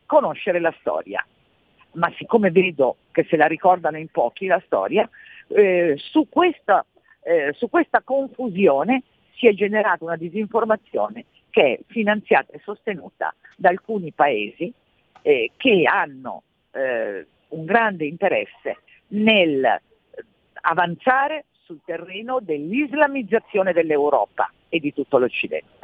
conoscere 0.05 0.60
la 0.60 0.74
storia, 0.80 1.26
ma 1.93 2.12
siccome 2.18 2.49
vedo 2.49 2.97
che 3.12 3.26
se 3.30 3.36
la 3.36 3.45
ricordano 3.45 3.97
in 3.97 4.08
pochi 4.08 4.47
la 4.47 4.62
storia, 4.66 5.08
eh, 5.49 5.95
su, 5.97 6.28
questa, 6.30 6.86
eh, 7.24 7.53
su 7.53 7.70
questa 7.70 8.01
confusione 8.01 9.03
si 9.36 9.47
è 9.47 9.53
generata 9.53 10.03
una 10.03 10.16
disinformazione 10.16 11.26
che 11.49 11.74
è 11.74 11.80
finanziata 11.88 12.53
e 12.53 12.60
sostenuta 12.64 13.34
da 13.55 13.70
alcuni 13.70 14.12
paesi 14.12 14.72
eh, 15.22 15.51
che 15.58 15.84
hanno 15.86 16.43
eh, 16.78 17.28
un 17.49 17.65
grande 17.65 18.05
interesse 18.05 18.78
nel 19.09 19.82
avanzare 20.61 21.45
sul 21.63 21.80
terreno 21.86 22.39
dell'islamizzazione 22.41 23.73
dell'Europa 23.73 24.51
e 24.69 24.80
di 24.80 24.93
tutto 24.93 25.17
l'Occidente. 25.17 25.75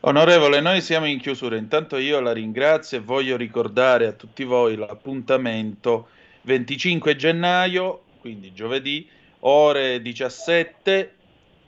Onorevole, 0.00 0.60
noi 0.60 0.82
siamo 0.82 1.06
in 1.06 1.18
chiusura. 1.18 1.56
Intanto 1.56 1.96
io 1.96 2.20
la 2.20 2.32
ringrazio 2.32 2.98
e 2.98 3.00
voglio 3.00 3.36
ricordare 3.36 4.06
a 4.06 4.12
tutti 4.12 4.44
voi 4.44 4.76
l'appuntamento 4.76 6.08
25 6.42 7.16
gennaio, 7.16 8.02
quindi 8.20 8.52
giovedì, 8.52 9.08
ore 9.40 10.02
17, 10.02 11.14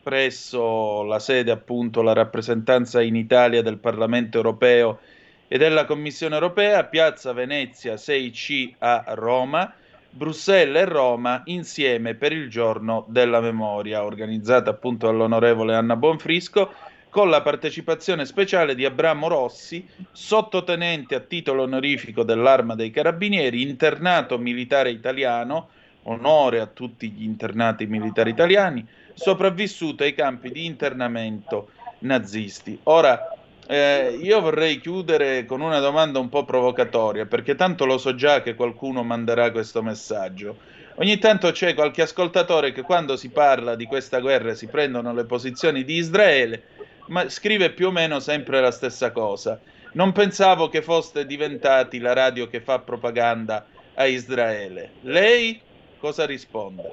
presso 0.03 1.03
la 1.03 1.19
sede 1.19 1.51
appunto 1.51 2.03
la 2.03 2.13
rappresentanza 2.13 3.01
in 3.01 3.17
Italia 3.17 3.63
del 3.63 3.79
Parlamento 3.79 4.37
europeo 4.37 5.01
e 5.49 5.59
della 5.59 5.85
Commissione 5.85 6.35
europea, 6.35 6.85
Piazza 6.85 7.33
Venezia 7.33 7.95
6C 7.95 8.75
a 8.79 9.05
Roma, 9.09 9.73
Bruxelles 10.11 10.83
e 10.83 10.85
Roma 10.87 11.43
insieme 11.47 12.15
per 12.15 12.33
il 12.33 12.49
giorno 12.49 13.05
della 13.09 13.41
memoria, 13.41 14.05
organizzata 14.05 14.71
appunto 14.71 15.07
dall'onorevole 15.07 15.75
Anna 15.75 15.97
Bonfrisco, 15.97 16.73
con 17.11 17.31
la 17.31 17.41
partecipazione 17.43 18.27
speciale 18.27 18.75
di 18.75 18.85
Abramo 18.85 19.29
Rossi, 19.29 19.87
sottotenente 20.13 21.15
a 21.15 21.21
titolo 21.21 21.63
onorifico 21.63 22.23
dell'Arma 22.25 22.75
dei 22.75 22.91
Carabinieri, 22.91 23.63
internato 23.63 24.39
militare 24.39 24.91
italiano, 24.91 25.69
onore 26.03 26.61
a 26.61 26.67
tutti 26.67 27.11
gli 27.11 27.23
internati 27.23 27.87
militari 27.87 28.31
italiani, 28.31 28.87
sopravvissuto 29.15 30.03
ai 30.03 30.15
campi 30.15 30.51
di 30.51 30.67
internamento 30.67 31.71
nazisti. 32.01 32.79
Ora, 32.85 33.37
eh, 33.69 34.19
io 34.21 34.41
vorrei 34.41 34.79
chiudere 34.79 35.45
con 35.45 35.61
una 35.61 35.81
domanda 35.81 36.19
un 36.19 36.29
po' 36.29 36.45
provocatoria, 36.45 37.27
perché 37.27 37.55
tanto 37.55 37.85
lo 37.85 37.99
so 37.99 38.15
già 38.15 38.43
che 38.43 38.55
qualcuno 38.55 39.03
manderà 39.03 39.51
questo 39.51 39.83
messaggio. 39.83 40.57
Ogni 40.97 41.19
tanto 41.19 41.51
c'è 41.51 41.75
qualche 41.75 42.03
ascoltatore 42.03 42.73
che 42.73 42.83
quando 42.83 43.17
si 43.17 43.31
parla 43.31 43.75
di 43.75 43.85
questa 43.85 44.21
guerra 44.21 44.55
si 44.55 44.67
prendono 44.67 45.13
le 45.13 45.25
posizioni 45.25 45.85
di 45.85 45.95
Israele, 45.95 46.63
ma 47.09 47.29
scrive 47.29 47.71
più 47.71 47.89
o 47.89 47.91
meno 47.91 48.21
sempre 48.21 48.61
la 48.61 48.71
stessa 48.71 49.11
cosa. 49.11 49.61
Non 49.93 50.13
pensavo 50.13 50.69
che 50.69 50.83
foste 50.83 51.27
diventati 51.27 51.99
la 51.99 52.13
radio 52.13 52.49
che 52.49 52.61
fa 52.61 52.79
propaganda 52.79 53.67
a 53.95 54.07
Israele. 54.07 54.93
Lei 55.03 55.61
cosa 55.99 56.25
risponde? 56.25 56.93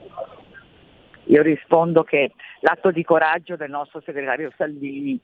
Io 1.26 1.41
rispondo 1.41 2.03
che 2.03 2.32
l'atto 2.61 2.91
di 2.91 3.03
coraggio 3.03 3.55
del 3.55 3.69
nostro 3.69 4.01
segretario 4.05 4.51
Salvini 4.57 5.19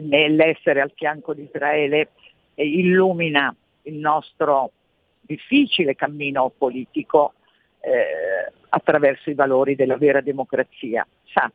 nell'essere 0.00 0.80
al 0.80 0.92
fianco 0.94 1.34
di 1.34 1.42
Israele 1.42 2.10
illumina 2.54 3.54
il 3.82 3.94
nostro 3.94 4.72
difficile 5.20 5.94
cammino 5.94 6.52
politico 6.56 7.34
eh, 7.80 8.52
attraverso 8.68 9.30
i 9.30 9.34
valori 9.34 9.74
della 9.74 9.96
vera 9.96 10.20
democrazia. 10.20 11.06
Sa, 11.24 11.50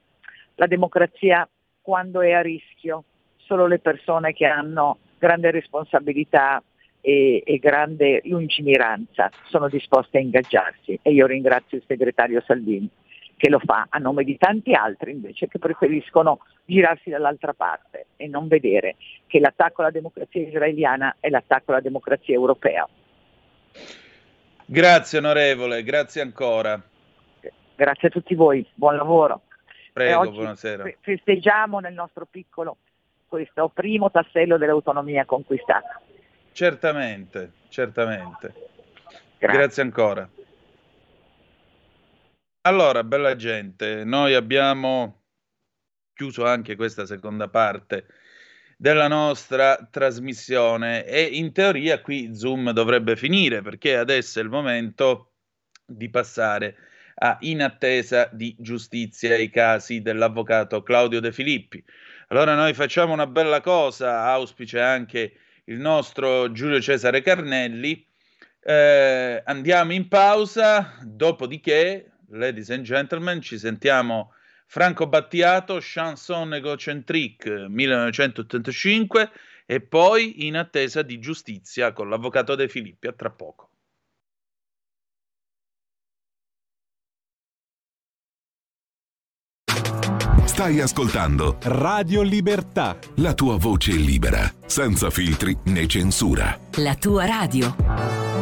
la 0.56 0.68
democrazia 0.68 1.48
quando 1.82 2.22
è 2.22 2.32
a 2.32 2.42
rischio, 2.42 3.04
solo 3.38 3.66
le 3.66 3.80
persone 3.80 4.34
che 4.34 4.46
hanno 4.46 5.00
grande 5.18 5.52
responsabilità 5.52 6.62
e, 7.02 7.42
e, 7.46 7.58
grande 7.58 8.22
lungimiranza 8.26 9.32
sono 9.46 9.70
disposte 9.70 10.18
a 10.18 10.22
ingaggiarsi 10.22 11.00
e 11.02 11.12
io 11.12 11.26
ringrazio 11.26 11.78
il 11.78 11.84
segretario 11.88 12.42
Salvini 12.42 12.90
che 13.40 13.50
lo 13.50 13.60
fa 13.60 13.88
a 13.90 14.00
nome 14.00 14.26
di 14.26 14.38
tanti 14.38 14.74
altri 14.74 15.12
invece 15.12 15.48
che 15.48 15.60
preferiscono 15.60 16.40
girarsi 16.66 17.10
dall'altra 17.10 17.54
parte 17.54 18.08
e 18.18 18.28
non 18.28 18.50
vedere 18.50 18.98
che 19.28 19.40
l'attacco 19.40 19.80
alla 19.80 19.92
democrazia 19.92 20.46
israeliana 20.46 21.16
è 21.22 21.30
l'attacco 21.30 21.72
alla 21.72 21.80
democrazia 21.80 22.36
europea. 22.36 22.86
Grazie 24.66 25.20
onorevole, 25.20 25.84
grazie 25.84 26.22
ancora. 26.22 26.82
Grazie 27.76 28.10
a 28.10 28.12
tutti 28.12 28.36
voi, 28.36 28.68
buon 28.74 28.98
lavoro. 28.98 29.44
Prego, 29.94 30.30
buonasera. 30.32 30.84
Festeggiamo 31.00 31.80
nel 31.80 31.94
nostro 31.94 32.28
piccolo 32.30 32.76
questo 33.30 33.72
primo 33.74 34.12
tassello 34.12 34.58
dell'autonomia 34.58 35.24
conquistata. 35.24 36.02
Certamente, 36.52 37.54
certamente. 37.70 38.54
Grazie, 39.38 39.58
Grazie 39.58 39.84
ancora. 39.84 40.30
Allora, 42.70 43.04
bella 43.04 43.36
gente, 43.36 44.04
noi 44.04 44.36
abbiamo 44.36 45.24
chiuso 46.14 46.46
anche 46.46 46.76
questa 46.76 47.08
seconda 47.08 47.48
parte 47.48 48.06
della 48.78 49.08
nostra 49.08 49.88
trasmissione 49.90 51.04
e 51.04 51.24
in 51.24 51.52
teoria 51.52 52.00
qui 52.00 52.36
Zoom 52.36 52.70
dovrebbe 52.70 53.16
finire 53.16 53.64
perché 53.64 53.98
adesso 53.98 54.38
è 54.40 54.44
il 54.44 54.50
momento 54.50 55.32
di 55.84 56.12
passare 56.12 56.76
a 57.16 57.38
in 57.42 57.64
attesa 57.64 58.30
di 58.32 58.56
giustizia 58.60 59.36
i 59.36 59.50
casi 59.50 60.04
dell'avvocato 60.04 60.84
Claudio 60.84 61.20
De 61.20 61.32
Filippi. 61.32 61.84
Allora 62.28 62.54
noi 62.54 62.76
facciamo 62.76 63.14
una 63.14 63.26
bella 63.26 63.62
cosa, 63.62 64.26
auspice 64.26 64.80
anche 64.80 65.34
il 65.66 65.80
nostro 65.80 66.52
Giulio 66.52 66.80
Cesare 66.80 67.24
Carnelli. 67.24 68.06
Eh, 68.62 69.42
andiamo 69.44 69.92
in 69.92 70.08
pausa, 70.08 71.00
dopodiché, 71.02 72.12
ladies 72.32 72.70
and 72.70 72.84
gentlemen, 72.84 73.42
ci 73.42 73.58
sentiamo 73.58 74.34
Franco 74.66 75.08
Battiato, 75.08 75.80
Chanson 75.82 76.54
Egocentric 76.54 77.46
1985 77.48 79.32
e 79.66 79.82
poi 79.82 80.46
in 80.46 80.58
attesa 80.58 81.02
di 81.02 81.20
giustizia 81.20 81.92
con 81.94 82.10
l'avvocato 82.10 82.56
De 82.56 82.68
Filippi. 82.68 83.08
A 83.08 83.14
tra 83.14 83.30
poco. 83.30 83.70
Stai 90.46 90.82
ascoltando 90.82 91.58
Radio 91.62 92.22
Libertà. 92.22 92.98
La 93.18 93.34
tua 93.34 93.56
voce 93.56 93.94
libera, 93.94 94.52
senza 94.66 95.10
filtri 95.10 95.58
né 95.66 95.88
censura. 95.88 96.60
La 96.76 96.96
tua 96.96 97.26
radio. 97.26 98.39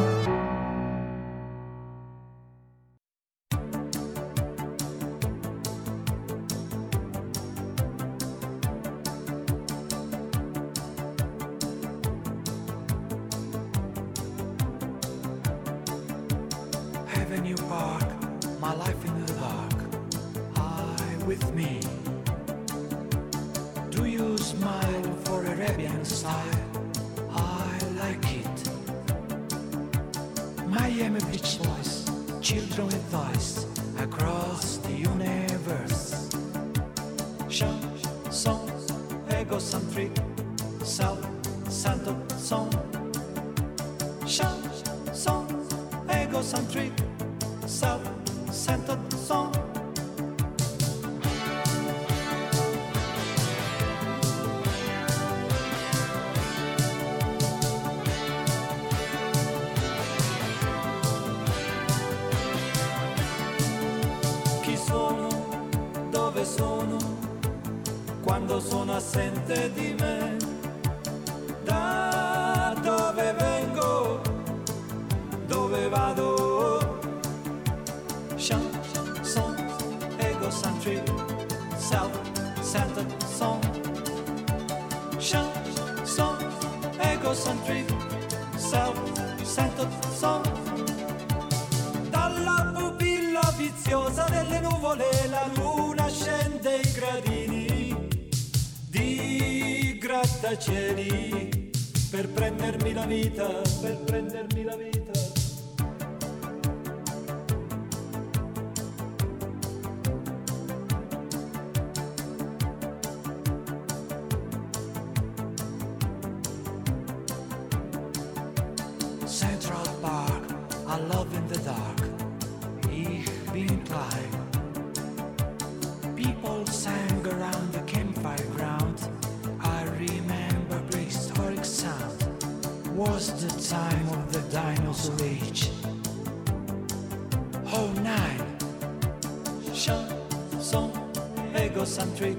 Egocentric, 141.78 142.38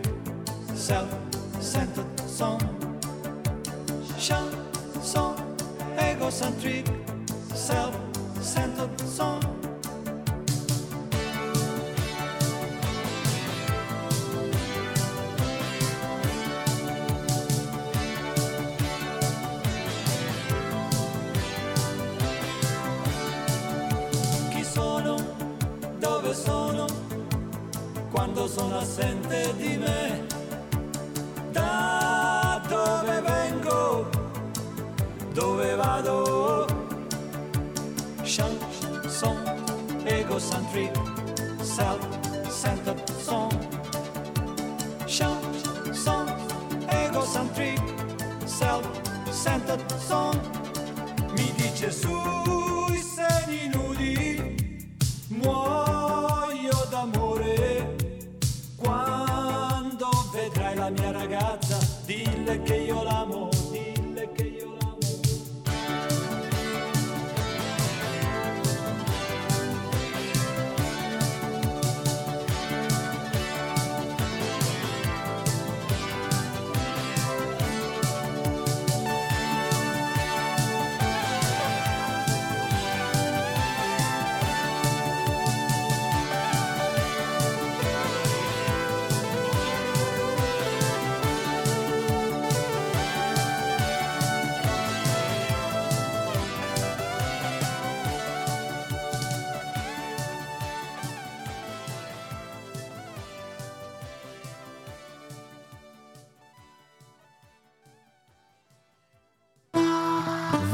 self-centered 0.74 2.20
song. 2.28 2.61
Chanson, 4.18 5.36
egocentric, 5.97 6.84
self-centered 7.55 9.01
song. 9.01 9.38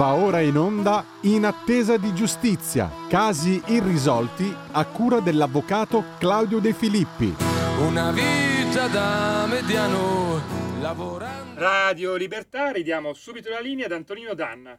Va 0.05 0.17
ora 0.17 0.41
in 0.41 0.59
onda 0.59 1.03
In 1.23 1.47
attesa 1.47 1.97
di 1.97 2.13
giustizia, 2.13 2.91
casi 3.09 3.63
irrisolti 3.69 4.55
a 4.73 4.85
cura 4.85 5.21
dell'avvocato 5.21 6.05
Claudio 6.19 6.59
De 6.59 6.75
Filippi. 6.75 7.35
Una 7.81 8.13
vita 8.13 8.87
da 8.89 9.47
mediano 9.49 10.43
lavorando. 10.79 11.59
Radio 11.59 12.17
Libertà, 12.17 12.71
ridiamo 12.71 13.15
subito 13.15 13.49
la 13.49 13.61
linea 13.61 13.87
ad 13.87 13.93
Antonino 13.93 14.35
Danna. 14.35 14.79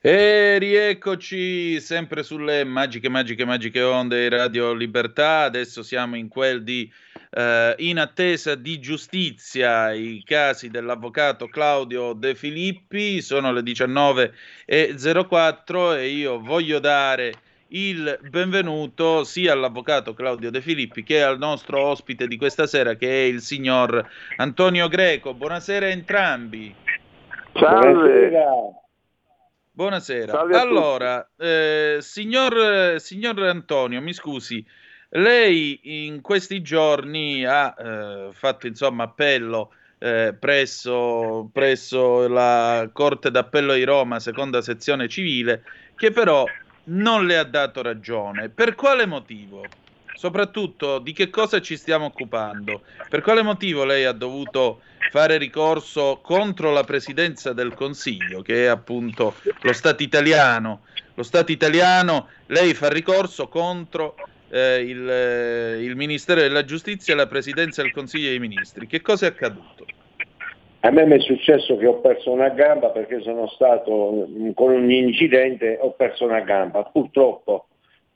E 0.00 0.56
rieccoci 0.58 1.80
sempre 1.80 2.22
sulle 2.22 2.62
magiche, 2.62 3.08
magiche, 3.08 3.44
magiche 3.44 3.82
onde 3.82 4.28
Radio 4.28 4.72
Libertà. 4.72 5.40
Adesso 5.40 5.82
siamo 5.82 6.14
in 6.14 6.28
quel 6.28 6.62
di 6.62 6.88
eh, 7.30 7.74
in 7.78 7.98
attesa 7.98 8.54
di 8.54 8.78
giustizia 8.80 9.92
i 9.92 10.22
casi 10.24 10.68
dell'avvocato 10.68 11.48
Claudio 11.48 12.12
De 12.12 12.34
Filippi. 12.34 13.22
Sono 13.22 13.50
le 13.52 13.62
19.04 13.62 15.96
e 15.96 16.08
io 16.08 16.38
voglio 16.40 16.80
dare 16.80 17.32
il 17.72 18.18
benvenuto 18.28 19.22
sia 19.22 19.52
all'avvocato 19.52 20.12
Claudio 20.12 20.50
De 20.50 20.60
Filippi 20.60 21.04
che 21.04 21.22
al 21.22 21.38
nostro 21.38 21.80
ospite 21.80 22.26
di 22.26 22.36
questa 22.36 22.66
sera 22.66 22.94
che 22.94 23.08
è 23.08 23.26
il 23.26 23.40
signor 23.40 24.04
Antonio 24.36 24.88
Greco. 24.88 25.34
Buonasera 25.34 25.86
a 25.86 25.90
entrambi. 25.90 26.74
Salve. 27.54 28.32
Buonasera. 29.72 30.40
Allora, 30.60 31.30
eh, 31.38 31.98
signor, 32.00 33.00
signor 33.00 33.40
Antonio, 33.44 34.02
mi 34.02 34.12
scusi, 34.12 34.62
lei 35.10 35.80
in 36.06 36.20
questi 36.20 36.62
giorni 36.62 37.44
ha 37.44 37.74
eh, 37.76 38.28
fatto 38.32 38.66
insomma 38.66 39.04
appello 39.04 39.72
eh, 39.98 40.34
presso, 40.38 41.48
presso, 41.52 42.28
la 42.28 42.88
Corte 42.92 43.30
d'Appello 43.30 43.74
di 43.74 43.84
Roma, 43.84 44.20
seconda 44.20 44.62
sezione 44.62 45.08
civile, 45.08 45.62
che 45.94 46.10
però 46.10 46.44
non 46.84 47.26
le 47.26 47.36
ha 47.36 47.44
dato 47.44 47.82
ragione. 47.82 48.48
Per 48.48 48.74
quale 48.74 49.06
motivo? 49.06 49.64
Soprattutto 50.14 50.98
di 50.98 51.12
che 51.12 51.30
cosa 51.30 51.60
ci 51.60 51.76
stiamo 51.76 52.06
occupando? 52.06 52.82
Per 53.08 53.20
quale 53.20 53.42
motivo 53.42 53.84
lei 53.84 54.04
ha 54.04 54.12
dovuto 54.12 54.80
fare 55.10 55.38
ricorso 55.38 56.20
contro 56.22 56.72
la 56.72 56.84
Presidenza 56.84 57.52
del 57.52 57.74
Consiglio, 57.74 58.42
che 58.42 58.64
è 58.64 58.66
appunto 58.68 59.34
lo 59.60 59.72
Stato 59.72 60.02
italiano? 60.02 60.82
Lo 61.14 61.22
Stato 61.22 61.52
italiano, 61.52 62.28
lei 62.46 62.74
fa 62.74 62.88
ricorso 62.88 63.48
contro 63.48 64.14
eh, 64.50 64.82
il, 64.82 65.08
eh, 65.08 65.82
il, 65.82 65.96
Ministero 65.96 66.40
della 66.40 66.64
Giustizia 66.64 67.14
e 67.14 67.16
la 67.16 67.26
Presidenza 67.26 67.82
del 67.82 67.92
Consiglio 67.92 68.28
dei 68.28 68.38
Ministri. 68.38 68.86
Che 68.86 69.00
cosa 69.00 69.26
è 69.26 69.28
accaduto? 69.30 69.86
A 70.80 70.90
me 70.90 71.04
mi 71.04 71.16
è 71.16 71.20
successo 71.20 71.76
che 71.76 71.86
ho 71.86 72.00
perso 72.00 72.32
una 72.32 72.48
gamba 72.48 72.88
perché 72.88 73.20
sono 73.20 73.46
stato 73.48 74.26
con 74.54 74.72
un 74.72 74.90
incidente, 74.90 75.78
ho 75.78 75.92
perso 75.92 76.24
una 76.24 76.40
gamba. 76.40 76.84
Purtroppo 76.84 77.66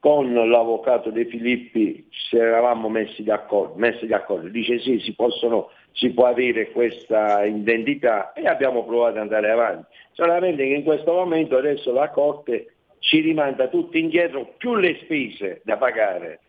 con 0.05 0.35
l'avvocato 0.35 1.11
De 1.11 1.25
Filippi 1.25 2.07
ci 2.11 2.37
eravamo 2.37 2.91
messi 2.91 3.23
d'accordo, 3.23 3.75
messi 3.77 4.07
d'accordo. 4.07 4.49
dice 4.49 4.79
sì, 4.79 4.99
si, 4.99 5.15
possono, 5.15 5.71
si 5.93 6.11
può 6.11 6.27
avere 6.27 6.71
questa 6.73 7.43
identità 7.45 8.35
e 8.35 8.47
abbiamo 8.47 8.85
provato 8.85 9.17
ad 9.17 9.23
andare 9.23 9.51
avanti. 9.51 9.87
Solamente 10.13 10.67
che 10.67 10.75
in 10.75 10.85
questo 10.85 11.13
momento 11.13 11.57
adesso 11.57 11.93
la 11.93 12.11
Corte 12.11 12.74
ci 13.05 13.21
rimanda 13.21 13.69
tutti 13.69 13.99
indietro 13.99 14.55
più 14.57 14.77
le 14.77 14.99
spese 15.03 15.61
da 15.65 15.77
pagare. 15.77 16.41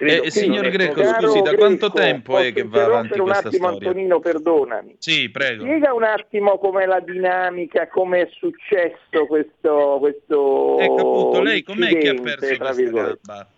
Eh, 0.00 0.30
signor 0.30 0.68
Greco, 0.68 1.02
scusi, 1.02 1.42
da 1.42 1.56
quanto 1.56 1.90
tempo 1.90 2.38
è 2.38 2.52
che 2.52 2.62
va 2.62 2.84
avanti 2.84 3.18
un 3.18 3.30
attimo, 3.30 3.70
storia? 3.70 3.88
Antonino, 3.88 4.20
perdonami. 4.20 4.94
Sì, 4.98 5.28
prego. 5.28 5.64
Spiega 5.64 5.92
un 5.92 6.04
attimo 6.04 6.56
com'è 6.58 6.86
la 6.86 7.00
dinamica, 7.00 7.88
come 7.88 8.20
è 8.20 8.28
successo 8.30 9.26
questo, 9.26 9.96
questo 9.98 10.78
Ecco 10.78 10.94
appunto, 10.94 11.42
lei 11.42 11.64
com'è 11.64 11.98
che 11.98 12.10
ha 12.10 12.14
perso 12.14 12.56
questa 12.56 12.82
gamba? 12.82 13.48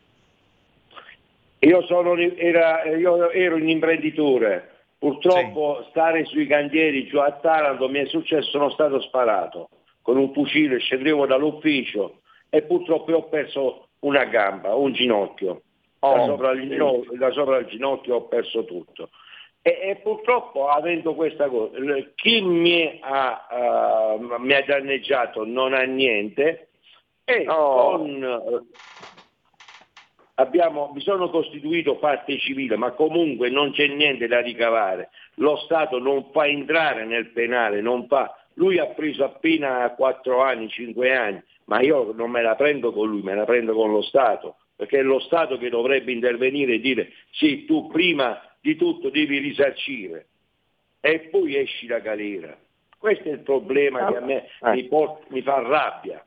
Io, 1.59 1.83
sono, 1.83 2.17
era, 2.17 2.85
io 2.85 3.31
ero 3.31 3.57
un 3.57 3.69
imprenditore, 3.69 4.87
purtroppo 4.97 5.83
sì. 5.83 5.91
stare 5.91 6.25
sui 6.25 6.47
cantieri 6.47 7.07
giù 7.07 7.19
a 7.19 7.33
Taranto 7.33 7.87
mi 7.91 7.99
è 7.99 8.07
successo, 8.07 8.49
sono 8.49 8.71
stato 8.71 8.99
sparato 9.03 9.69
con 10.03 10.17
un 10.17 10.33
fucile, 10.33 10.79
scendevo 10.79 11.27
dall'ufficio 11.27 12.21
e 12.49 12.63
purtroppo 12.63 13.13
ho 13.13 13.29
perso 13.29 13.89
una 14.01 14.25
gamba, 14.25 14.75
un 14.75 14.93
ginocchio. 14.93 15.63
Oh, 16.01 16.15
da, 16.15 16.25
sopra 16.25 16.59
ginocchio, 16.59 17.19
da, 17.19 17.31
sopra 17.31 17.59
il 17.59 17.67
ginocchio 17.67 18.15
ho 18.17 18.23
perso 18.23 18.65
tutto. 18.65 19.11
E, 19.63 19.79
e 19.83 19.97
purtroppo 19.97 20.69
avendo 20.69 21.15
questa 21.15 21.49
cosa, 21.49 21.77
chi 22.15 22.41
mi 22.41 22.99
ha, 23.03 24.17
uh, 24.19 24.37
mi 24.39 24.55
ha 24.55 24.65
danneggiato 24.65 25.45
non 25.45 25.75
ha 25.75 25.83
niente 25.83 26.69
e 27.25 27.45
oh. 27.47 27.97
con, 27.97 28.65
abbiamo, 30.41 30.91
mi 30.95 31.01
sono 31.01 31.29
costituito 31.29 31.97
parte 31.97 32.39
civile, 32.39 32.77
ma 32.77 32.93
comunque 32.93 33.51
non 33.51 33.73
c'è 33.73 33.87
niente 33.87 34.27
da 34.27 34.41
ricavare. 34.41 35.11
Lo 35.35 35.57
Stato 35.59 35.99
non 35.99 36.31
fa 36.33 36.47
entrare 36.47 37.05
nel 37.05 37.29
penale, 37.29 37.81
non 37.81 38.07
fa 38.07 38.35
lui 38.61 38.79
ha 38.79 38.87
preso 38.89 39.25
appena 39.25 39.91
4 39.97 40.43
anni, 40.43 40.69
5 40.69 41.17
anni, 41.17 41.43
ma 41.65 41.81
io 41.81 42.13
non 42.13 42.31
me 42.31 42.43
la 42.43 42.55
prendo 42.57 42.93
con 42.93 43.09
lui, 43.09 43.23
me 43.23 43.35
la 43.35 43.47
prendo 43.47 43.73
con 43.73 43.91
lo 43.91 44.03
Stato, 44.03 44.57
perché 44.77 44.99
è 44.99 45.03
lo 45.03 45.19
Stato 45.19 45.57
che 45.57 45.71
dovrebbe 45.71 46.13
intervenire 46.13 46.75
e 46.75 46.81
dire 46.81 47.13
sì, 47.31 47.65
tu 47.65 47.89
prima 47.89 48.39
di 48.61 48.77
tutto 48.77 49.09
devi 49.09 49.39
risarcire 49.39 50.27
e 51.01 51.21
poi 51.31 51.57
esci 51.57 51.87
da 51.87 52.01
galera. 52.01 52.55
Questo 52.99 53.31
è 53.31 53.33
il 53.33 53.41
problema 53.41 54.07
che 54.09 54.17
a 54.19 54.21
me 54.21 54.47
ah. 54.61 54.73
mi, 54.73 54.85
porta, 54.85 55.25
mi 55.29 55.41
fa 55.41 55.63
rabbia. 55.63 56.23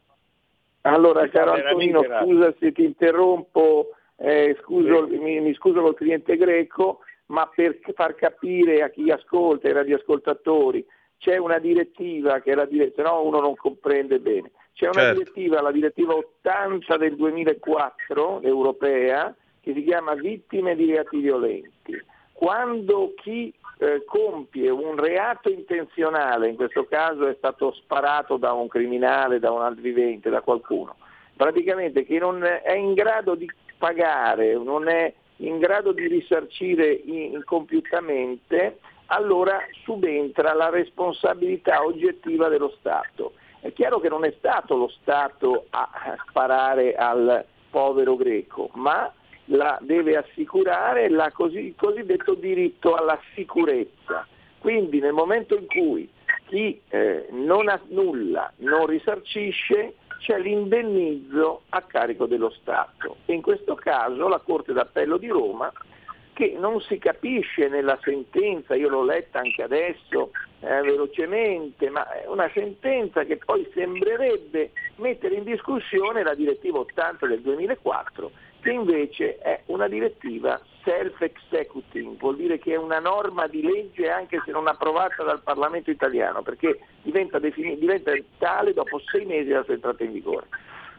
Allora, 0.81 1.21
mi 1.21 1.29
caro 1.29 1.51
Antonino, 1.51 2.01
scusa 2.01 2.51
se 2.59 2.71
ti 2.71 2.83
interrompo, 2.83 3.91
eh, 4.17 4.57
scuso, 4.61 5.07
sì. 5.07 5.17
mi, 5.17 5.39
mi 5.39 5.53
scuso 5.53 5.81
col 5.81 5.93
cliente 5.93 6.35
greco, 6.35 7.01
ma 7.27 7.47
per 7.53 7.77
far 7.93 8.15
capire 8.15 8.81
a 8.81 8.89
chi 8.89 9.11
ascolta, 9.11 9.67
ai 9.67 9.73
radioascoltatori, 9.73 10.83
c'è 11.23 11.37
una 11.37 11.57
direttiva 11.57 12.41
che 12.41 12.51
è 12.51 12.55
la 12.55 12.65
direttiva, 12.65 13.09
no 13.09 13.23
uno 13.23 13.39
non 13.39 13.55
comprende 13.55 14.19
bene. 14.19 14.51
C'è 14.73 14.87
una 14.89 15.03
certo. 15.03 15.19
direttiva, 15.19 15.61
la 15.61 15.71
direttiva 15.71 16.13
80 16.15 16.97
del 16.97 17.15
2004 17.15 18.41
europea, 18.41 19.33
che 19.61 19.73
si 19.73 19.83
chiama 19.85 20.15
vittime 20.15 20.75
di 20.75 20.85
reati 20.85 21.19
violenti. 21.19 21.97
Quando 22.33 23.13
chi 23.15 23.53
eh, 23.77 24.03
compie 24.05 24.69
un 24.69 24.97
reato 24.97 25.49
intenzionale, 25.49 26.49
in 26.49 26.55
questo 26.57 26.85
caso 26.87 27.25
è 27.27 27.35
stato 27.37 27.71
sparato 27.71 28.35
da 28.35 28.51
un 28.51 28.67
criminale, 28.67 29.39
da 29.39 29.51
un 29.51 29.61
altro 29.61 29.81
vivente, 29.81 30.29
da 30.29 30.41
qualcuno, 30.41 30.97
praticamente 31.37 32.03
che 32.03 32.19
non 32.19 32.43
è 32.43 32.73
in 32.73 32.93
grado 32.95 33.35
di 33.35 33.49
pagare, 33.77 34.55
non 34.55 34.89
è 34.89 35.13
in 35.37 35.57
grado 35.57 35.93
di 35.93 36.05
risarcire 36.05 36.91
incompiutamente, 36.91 38.79
allora 39.13 39.59
subentra 39.83 40.53
la 40.53 40.69
responsabilità 40.69 41.83
oggettiva 41.83 42.47
dello 42.47 42.73
Stato. 42.79 43.33
È 43.59 43.71
chiaro 43.71 43.99
che 43.99 44.09
non 44.09 44.25
è 44.25 44.33
stato 44.37 44.75
lo 44.75 44.89
Stato 45.01 45.67
a 45.69 46.17
sparare 46.27 46.95
al 46.95 47.45
povero 47.69 48.15
greco, 48.15 48.69
ma 48.73 49.11
la 49.45 49.77
deve 49.81 50.17
assicurare 50.17 51.09
la 51.09 51.31
così, 51.31 51.67
il 51.67 51.75
cosiddetto 51.77 52.33
diritto 52.33 52.95
alla 52.95 53.19
sicurezza. 53.35 54.27
Quindi 54.57 54.99
nel 54.99 55.13
momento 55.13 55.55
in 55.55 55.67
cui 55.67 56.09
chi 56.47 56.81
eh, 56.89 57.27
non 57.31 57.69
ha 57.69 57.79
nulla, 57.89 58.51
non 58.57 58.85
risarcisce, 58.87 59.95
c'è 60.19 60.39
l'indennizzo 60.39 61.63
a 61.69 61.81
carico 61.81 62.25
dello 62.25 62.49
Stato. 62.49 63.17
E 63.25 63.33
in 63.33 63.41
questo 63.41 63.75
caso 63.75 64.27
la 64.27 64.39
Corte 64.39 64.73
d'Appello 64.73 65.17
di 65.17 65.27
Roma 65.27 65.71
che 66.33 66.55
non 66.57 66.81
si 66.81 66.97
capisce 66.97 67.67
nella 67.67 67.97
sentenza, 68.01 68.75
io 68.75 68.89
l'ho 68.89 69.03
letta 69.03 69.39
anche 69.39 69.63
adesso 69.63 70.31
eh, 70.59 70.81
velocemente, 70.81 71.89
ma 71.89 72.09
è 72.11 72.25
una 72.27 72.49
sentenza 72.53 73.23
che 73.23 73.37
poi 73.37 73.69
sembrerebbe 73.73 74.71
mettere 74.97 75.35
in 75.35 75.43
discussione 75.43 76.23
la 76.23 76.33
direttiva 76.33 76.79
80 76.79 77.27
del 77.27 77.41
2004, 77.41 78.31
che 78.61 78.71
invece 78.71 79.37
è 79.37 79.61
una 79.67 79.87
direttiva 79.87 80.59
self-executing, 80.83 82.17
vuol 82.17 82.37
dire 82.37 82.59
che 82.59 82.73
è 82.73 82.77
una 82.77 82.99
norma 82.99 83.47
di 83.47 83.61
legge 83.61 84.09
anche 84.09 84.41
se 84.45 84.51
non 84.51 84.67
approvata 84.67 85.23
dal 85.23 85.41
Parlamento 85.41 85.91
italiano, 85.91 86.41
perché 86.41 86.79
diventa, 87.03 87.39
defini- 87.39 87.77
diventa 87.77 88.11
tale 88.37 88.73
dopo 88.73 88.99
sei 88.99 89.25
mesi 89.25 89.49
dalla 89.49 89.63
sua 89.63 89.73
entrata 89.73 90.03
in 90.03 90.13
vigore. 90.13 90.47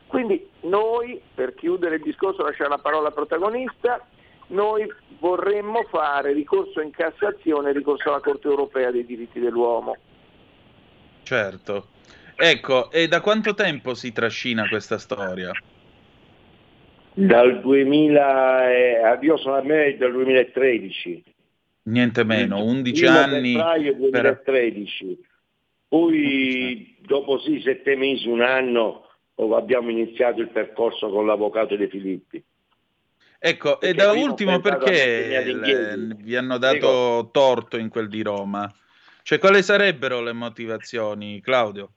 Quindi 0.07 0.49
noi, 0.61 1.21
per 1.35 1.55
chiudere 1.55 1.97
il 1.97 2.03
discorso, 2.03 2.43
lasciare 2.43 2.71
la 2.71 2.79
parola 2.79 3.09
al 3.09 3.15
protagonista, 3.15 4.07
noi 4.49 4.87
vorremmo 5.19 5.85
fare 5.91 6.33
ricorso 6.33 6.81
in 6.81 6.91
Cassazione 6.91 7.71
e 7.71 7.73
ricorso 7.73 8.09
alla 8.09 8.21
Corte 8.21 8.49
europea 8.49 8.91
dei 8.91 9.07
diritti 9.07 9.41
dell'uomo. 9.41 9.97
Certo. 11.23 11.89
Ecco, 12.37 12.91
e 12.91 13.09
da 13.09 13.21
quanto 13.21 13.55
tempo 13.55 13.95
si 13.95 14.13
trascina 14.13 14.69
questa 14.69 14.99
storia? 14.99 15.53
Dal 17.15 17.61
2000, 17.61 18.71
eh, 18.73 19.19
io 19.21 19.37
sono 19.37 19.55
a 19.55 19.63
me 19.63 19.97
dal 19.97 20.13
2013. 20.13 21.23
Niente 21.85 22.25
meno, 22.25 22.65
11 22.65 23.07
anni. 23.07 23.53
febbraio 23.53 23.95
2013. 23.95 25.19
Poi 25.87 26.97
dopo 27.01 27.39
sì, 27.39 27.61
sette 27.61 27.95
mesi, 27.95 28.29
un 28.29 28.41
anno, 28.41 29.07
abbiamo 29.37 29.91
iniziato 29.91 30.41
il 30.41 30.49
percorso 30.49 31.09
con 31.09 31.27
l'avvocato 31.27 31.77
De 31.77 31.89
Filippi. 31.89 32.43
Ecco, 33.47 33.77
perché 33.77 33.89
e 33.89 33.93
da 33.93 34.13
ultimo 34.13 34.59
perché 34.59 35.45
vi 36.17 36.35
hanno 36.35 36.57
dato 36.57 36.77
Dico. 36.77 37.29
torto 37.31 37.77
in 37.77 37.91
quel 37.91 38.09
di 38.09 38.23
Roma? 38.23 38.73
Cioè, 39.23 39.39
quali 39.39 39.63
sarebbero 39.63 40.23
le 40.23 40.33
motivazioni, 40.33 41.43
Claudio? 41.43 41.91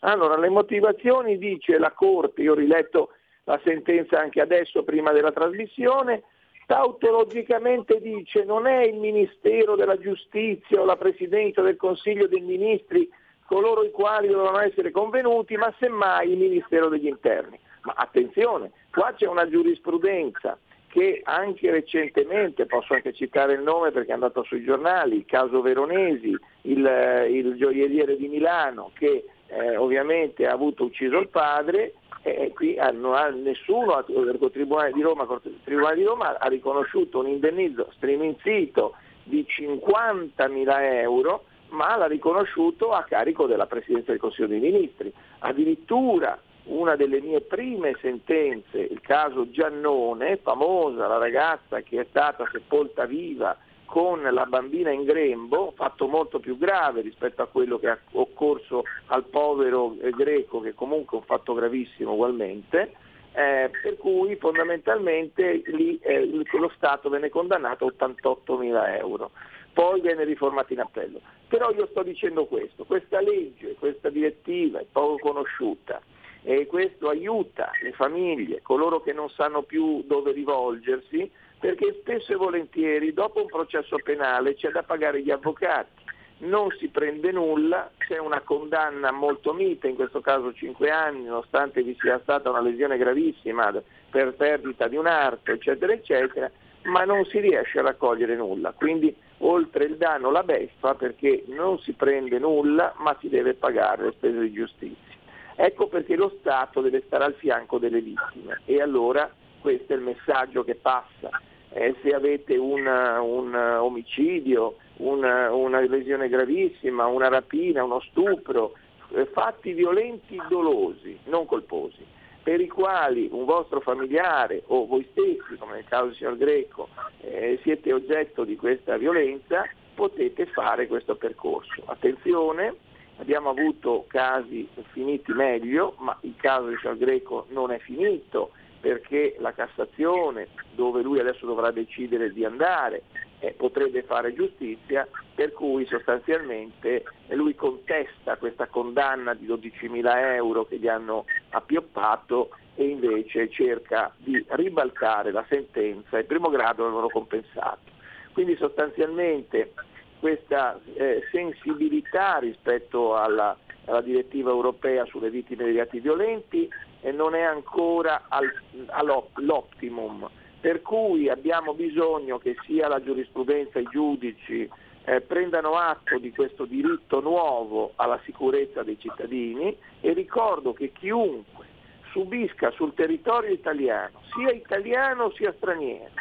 Allora, 0.00 0.36
le 0.36 0.48
motivazioni 0.48 1.38
dice 1.38 1.78
la 1.78 1.92
Corte, 1.92 2.42
io 2.42 2.54
ho 2.54 2.56
riletto 2.56 3.10
la 3.44 3.60
sentenza 3.62 4.18
anche 4.18 4.40
adesso 4.40 4.82
prima 4.82 5.12
della 5.12 5.30
trasmissione, 5.30 6.24
tautologicamente 6.66 8.00
dice 8.00 8.42
non 8.42 8.66
è 8.66 8.82
il 8.82 8.96
Ministero 8.96 9.76
della 9.76 9.96
Giustizia 9.96 10.80
o 10.80 10.84
la 10.84 10.96
Presidenza 10.96 11.62
del 11.62 11.76
Consiglio 11.76 12.26
dei 12.26 12.40
Ministri 12.40 13.08
coloro 13.46 13.84
i 13.84 13.92
quali 13.92 14.26
dovevano 14.26 14.58
essere 14.58 14.90
convenuti, 14.90 15.56
ma 15.56 15.72
semmai 15.78 16.32
il 16.32 16.38
Ministero 16.38 16.88
degli 16.88 17.06
Interni. 17.06 17.60
Ma 17.82 17.92
attenzione, 17.96 18.72
qua 18.92 19.12
c'è 19.16 19.26
una 19.26 19.48
giurisprudenza 19.48 20.58
che 20.88 21.22
anche 21.24 21.70
recentemente, 21.70 22.66
posso 22.66 22.92
anche 22.92 23.14
citare 23.14 23.54
il 23.54 23.62
nome 23.62 23.92
perché 23.92 24.10
è 24.10 24.14
andato 24.14 24.42
sui 24.42 24.62
giornali, 24.62 25.16
il 25.16 25.24
caso 25.24 25.62
Veronesi, 25.62 26.36
il, 26.62 27.26
il 27.30 27.56
gioielliere 27.56 28.16
di 28.16 28.28
Milano 28.28 28.90
che 28.94 29.24
eh, 29.46 29.76
ovviamente 29.76 30.46
ha 30.46 30.52
avuto 30.52 30.84
ucciso 30.84 31.18
il 31.18 31.28
padre, 31.28 31.94
e 32.22 32.52
qui 32.54 32.78
hanno, 32.78 33.14
nessuno, 33.30 34.04
il 34.06 34.50
Tribunale 34.52 34.92
di, 34.92 35.00
Roma, 35.00 35.26
Tribunale 35.64 35.96
di 35.96 36.04
Roma 36.04 36.38
ha 36.38 36.48
riconosciuto 36.48 37.18
un 37.18 37.26
indennizzo 37.26 37.90
striminzito 37.96 38.94
di 39.24 39.44
50.000 39.48 40.82
euro, 41.00 41.44
ma 41.70 41.96
l'ha 41.96 42.06
riconosciuto 42.06 42.92
a 42.92 43.02
carico 43.02 43.46
della 43.46 43.66
Presidenza 43.66 44.10
del 44.10 44.20
Consiglio 44.20 44.46
dei 44.46 44.60
Ministri. 44.60 45.12
Addirittura 45.40 46.38
una 46.64 46.96
delle 46.96 47.20
mie 47.20 47.40
prime 47.40 47.96
sentenze, 48.00 48.78
il 48.78 49.00
caso 49.00 49.50
Giannone, 49.50 50.36
famosa, 50.36 51.06
la 51.06 51.18
ragazza 51.18 51.80
che 51.80 52.00
è 52.00 52.06
stata 52.08 52.48
sepolta 52.52 53.04
viva 53.04 53.56
con 53.84 54.22
la 54.22 54.46
bambina 54.46 54.90
in 54.90 55.04
grembo, 55.04 55.72
fatto 55.76 56.06
molto 56.06 56.38
più 56.38 56.56
grave 56.56 57.02
rispetto 57.02 57.42
a 57.42 57.46
quello 57.46 57.78
che 57.78 57.90
è 57.90 57.98
occorso 58.12 58.84
al 59.06 59.24
povero 59.24 59.94
greco, 60.14 60.60
che 60.60 60.74
comunque 60.74 61.18
è 61.18 61.20
un 61.20 61.26
fatto 61.26 61.52
gravissimo 61.52 62.12
ugualmente, 62.12 62.92
eh, 63.32 63.70
per 63.82 63.96
cui 63.98 64.36
fondamentalmente 64.36 65.62
lì 65.66 65.98
eh, 66.00 66.26
lo 66.26 66.72
Stato 66.74 67.10
venne 67.10 67.28
condannato 67.28 67.84
a 67.84 67.88
88 67.88 68.56
mila 68.56 68.96
euro, 68.96 69.32
poi 69.74 70.00
viene 70.00 70.24
riformato 70.24 70.72
in 70.72 70.80
appello. 70.80 71.20
Però 71.48 71.70
io 71.72 71.86
sto 71.88 72.02
dicendo 72.02 72.46
questo, 72.46 72.84
questa 72.84 73.20
legge, 73.20 73.74
questa 73.78 74.08
direttiva 74.08 74.78
è 74.78 74.86
poco 74.90 75.18
conosciuta 75.18 76.00
e 76.42 76.66
questo 76.66 77.08
aiuta 77.08 77.70
le 77.82 77.92
famiglie, 77.92 78.62
coloro 78.62 79.00
che 79.00 79.12
non 79.12 79.28
sanno 79.30 79.62
più 79.62 80.02
dove 80.06 80.32
rivolgersi, 80.32 81.30
perché 81.58 81.96
spesso 82.00 82.32
e 82.32 82.36
volentieri 82.36 83.12
dopo 83.12 83.40
un 83.40 83.46
processo 83.46 83.96
penale 84.02 84.54
c'è 84.54 84.70
da 84.70 84.82
pagare 84.82 85.22
gli 85.22 85.30
avvocati, 85.30 86.02
non 86.38 86.70
si 86.78 86.88
prende 86.88 87.30
nulla, 87.30 87.90
c'è 87.98 88.18
una 88.18 88.40
condanna 88.40 89.12
molto 89.12 89.52
mite, 89.52 89.86
in 89.86 89.94
questo 89.94 90.20
caso 90.20 90.52
5 90.52 90.90
anni, 90.90 91.24
nonostante 91.24 91.82
vi 91.82 91.96
sia 92.00 92.18
stata 92.20 92.50
una 92.50 92.60
lesione 92.60 92.98
gravissima 92.98 93.72
per 94.10 94.34
perdita 94.34 94.88
di 94.88 94.96
un 94.96 95.06
arto, 95.06 95.52
eccetera, 95.52 95.92
eccetera, 95.92 96.50
ma 96.84 97.04
non 97.04 97.24
si 97.26 97.38
riesce 97.38 97.78
a 97.78 97.82
raccogliere 97.82 98.34
nulla. 98.34 98.72
Quindi 98.72 99.14
oltre 99.38 99.84
il 99.84 99.96
danno 99.96 100.32
la 100.32 100.42
beffa 100.42 100.94
perché 100.94 101.44
non 101.46 101.78
si 101.78 101.92
prende 101.92 102.40
nulla, 102.40 102.92
ma 102.98 103.16
si 103.20 103.28
deve 103.28 103.54
pagare 103.54 104.06
le 104.06 104.12
spese 104.12 104.40
di 104.40 104.52
giustizia. 104.52 105.11
Ecco 105.54 105.86
perché 105.88 106.16
lo 106.16 106.32
Stato 106.40 106.80
deve 106.80 107.02
stare 107.06 107.24
al 107.24 107.34
fianco 107.34 107.78
delle 107.78 108.00
vittime 108.00 108.60
e 108.64 108.80
allora 108.80 109.30
questo 109.60 109.92
è 109.92 109.96
il 109.96 110.02
messaggio 110.02 110.64
che 110.64 110.74
passa 110.74 111.30
eh, 111.72 111.94
se 112.02 112.10
avete 112.10 112.56
un, 112.56 112.86
un 112.86 113.54
omicidio, 113.54 114.76
una, 114.98 115.52
una, 115.52 115.80
lesione 115.80 116.28
gravissima, 116.28 117.06
una 117.06 117.28
rapina, 117.28 117.82
uno 117.82 118.00
stupro, 118.00 118.74
eh, 119.14 119.26
fatti 119.26 119.72
violenti 119.72 120.38
dolosi, 120.48 121.18
non 121.24 121.46
colposi, 121.46 122.04
per 122.42 122.60
i 122.60 122.68
quali 122.68 123.28
un 123.30 123.44
vostro 123.44 123.80
familiare 123.80 124.62
o 124.66 124.86
voi 124.86 125.06
stessi, 125.12 125.56
come 125.58 125.74
nel 125.74 125.84
caso 125.84 126.06
del 126.06 126.14
signor 126.16 126.36
Greco, 126.36 126.88
eh, 127.20 127.58
siete 127.62 127.92
oggetto 127.92 128.44
di 128.44 128.56
questa 128.56 128.96
violenza, 128.96 129.64
potete 129.94 130.46
fare 130.46 130.86
questo 130.86 131.16
percorso. 131.16 131.82
Attenzione, 131.86 132.74
abbiamo 133.22 133.50
avuto 133.50 134.04
casi 134.08 134.68
finiti 134.90 135.32
meglio, 135.32 135.94
ma 135.98 136.16
il 136.22 136.34
caso 136.36 136.66
del 136.66 136.78
signor 136.80 136.98
Greco 136.98 137.46
non 137.50 137.70
è 137.70 137.78
finito 137.78 138.50
perché 138.80 139.36
la 139.38 139.52
Cassazione, 139.52 140.48
dove 140.74 141.02
lui 141.02 141.20
adesso 141.20 141.46
dovrà 141.46 141.70
decidere 141.70 142.32
di 142.32 142.44
andare, 142.44 143.02
eh, 143.38 143.52
potrebbe 143.52 144.02
fare 144.02 144.34
giustizia, 144.34 145.06
per 145.36 145.52
cui 145.52 145.86
sostanzialmente 145.86 147.04
lui 147.28 147.54
contesta 147.54 148.36
questa 148.36 148.66
condanna 148.66 149.34
di 149.34 149.46
12.000 149.46 150.34
euro 150.34 150.64
che 150.64 150.78
gli 150.78 150.88
hanno 150.88 151.24
appioppato 151.50 152.50
e 152.74 152.84
invece 152.86 153.48
cerca 153.50 154.12
di 154.16 154.44
ribaltare 154.48 155.30
la 155.30 155.44
sentenza, 155.48 156.18
il 156.18 156.24
primo 156.24 156.48
grado 156.48 156.82
l'avevano 156.82 157.08
compensato. 157.08 157.90
Quindi 158.32 158.56
sostanzialmente 158.56 159.74
questa 160.22 160.78
eh, 160.94 161.26
sensibilità 161.32 162.38
rispetto 162.38 163.16
alla, 163.16 163.58
alla 163.86 164.00
direttiva 164.02 164.50
europea 164.50 165.04
sulle 165.06 165.30
vittime 165.30 165.64
degli 165.64 165.80
atti 165.80 165.98
violenti 165.98 166.68
e 167.00 167.10
non 167.10 167.34
è 167.34 167.42
ancora 167.42 168.26
al, 168.28 168.48
all'optimum, 168.86 170.30
per 170.60 170.80
cui 170.80 171.28
abbiamo 171.28 171.74
bisogno 171.74 172.38
che 172.38 172.54
sia 172.64 172.86
la 172.86 173.02
giurisprudenza 173.02 173.80
e 173.80 173.82
i 173.82 173.88
giudici 173.90 174.70
eh, 175.06 175.20
prendano 175.22 175.74
atto 175.74 176.16
di 176.18 176.30
questo 176.30 176.66
diritto 176.66 177.20
nuovo 177.20 177.90
alla 177.96 178.20
sicurezza 178.22 178.84
dei 178.84 179.00
cittadini 179.00 179.76
e 180.00 180.12
ricordo 180.12 180.72
che 180.72 180.92
chiunque 180.92 181.66
subisca 182.12 182.70
sul 182.70 182.94
territorio 182.94 183.52
italiano, 183.52 184.20
sia 184.36 184.52
italiano 184.52 185.32
sia 185.32 185.52
straniero, 185.56 186.12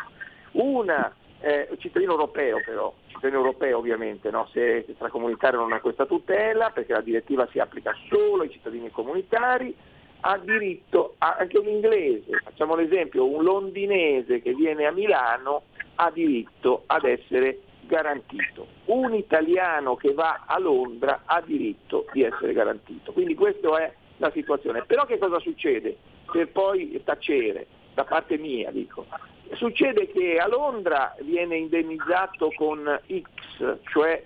una 0.53 1.13
eh, 1.41 1.69
cittadino 1.79 2.11
europeo 2.11 2.61
però, 2.63 2.93
cittadino 3.07 3.39
europeo 3.39 3.77
ovviamente, 3.79 4.29
no? 4.29 4.47
se 4.51 4.77
extracomunitario 4.87 5.59
non 5.59 5.73
ha 5.73 5.79
questa 5.79 6.05
tutela 6.05 6.69
perché 6.69 6.93
la 6.93 7.01
direttiva 7.01 7.47
si 7.51 7.59
applica 7.59 7.95
solo 8.07 8.43
ai 8.43 8.51
cittadini 8.51 8.89
comunitari, 8.91 9.75
ha 10.21 10.37
diritto, 10.37 11.15
anche 11.17 11.57
un 11.57 11.67
inglese, 11.67 12.41
facciamo 12.43 12.75
l'esempio, 12.75 13.27
un 13.27 13.43
londinese 13.43 14.41
che 14.41 14.53
viene 14.53 14.85
a 14.85 14.91
Milano 14.91 15.63
ha 15.95 16.11
diritto 16.11 16.83
ad 16.85 17.05
essere 17.05 17.61
garantito. 17.81 18.67
Un 18.85 19.13
italiano 19.13 19.95
che 19.95 20.13
va 20.13 20.43
a 20.45 20.59
Londra 20.59 21.23
ha 21.25 21.41
diritto 21.41 22.05
di 22.13 22.23
essere 22.23 22.53
garantito. 22.53 23.11
Quindi 23.11 23.33
questa 23.33 23.77
è 23.77 23.93
la 24.17 24.31
situazione. 24.31 24.83
Però 24.85 25.05
che 25.05 25.17
cosa 25.17 25.39
succede? 25.39 25.97
Per 26.31 26.49
poi 26.49 27.01
tacere, 27.03 27.65
da 27.93 28.03
parte 28.03 28.37
mia 28.37 28.71
dico, 28.71 29.05
succede 29.53 30.07
che 30.07 30.37
a 30.37 30.47
Londra 30.47 31.15
viene 31.21 31.57
indennizzato 31.57 32.51
con 32.55 32.99
X, 33.05 33.77
cioè 33.91 34.25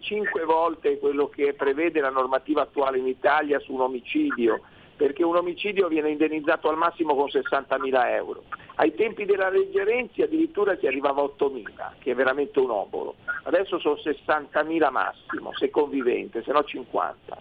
5 0.00 0.44
volte 0.44 0.98
quello 0.98 1.28
che 1.28 1.54
prevede 1.54 2.00
la 2.00 2.10
normativa 2.10 2.62
attuale 2.62 2.98
in 2.98 3.06
Italia 3.06 3.58
su 3.60 3.72
un 3.74 3.82
omicidio 3.82 4.60
perché 5.02 5.24
un 5.24 5.34
omicidio 5.34 5.88
viene 5.88 6.10
indennizzato 6.10 6.68
al 6.68 6.76
massimo 6.76 7.16
con 7.16 7.26
60.000 7.26 8.14
euro. 8.14 8.44
Ai 8.76 8.94
tempi 8.94 9.24
della 9.24 9.48
legge 9.48 9.82
Renzi 9.82 10.22
addirittura 10.22 10.76
si 10.76 10.86
arrivava 10.86 11.22
a 11.22 11.24
8.000, 11.24 11.94
che 11.98 12.12
è 12.12 12.14
veramente 12.14 12.60
un 12.60 12.70
obolo. 12.70 13.16
Adesso 13.42 13.80
sono 13.80 13.96
60.000 13.96 14.90
massimo, 14.90 15.52
se 15.54 15.70
convivente, 15.70 16.44
se 16.44 16.52
no 16.52 16.62
50. 16.62 17.36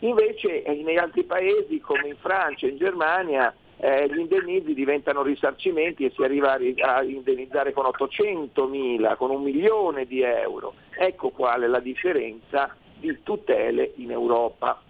Invece 0.00 0.62
eh, 0.62 0.82
negli 0.82 0.98
altri 0.98 1.24
paesi 1.24 1.80
come 1.80 2.08
in 2.08 2.16
Francia 2.16 2.66
in 2.66 2.76
Germania 2.76 3.54
eh, 3.78 4.08
gli 4.08 4.18
indennizi 4.18 4.72
diventano 4.74 5.22
risarcimenti 5.22 6.04
e 6.04 6.12
si 6.14 6.22
arriva 6.22 6.52
a, 6.52 6.94
a 6.96 7.02
indennizzare 7.02 7.72
con 7.72 7.84
800.000, 7.84 9.16
con 9.16 9.30
un 9.30 9.42
milione 9.42 10.06
di 10.06 10.22
euro. 10.22 10.74
Ecco 10.96 11.30
qual 11.30 11.62
è 11.62 11.66
la 11.66 11.80
differenza 11.80 12.74
di 12.98 13.18
tutele 13.22 13.92
in 13.96 14.10
Europa. 14.10 14.80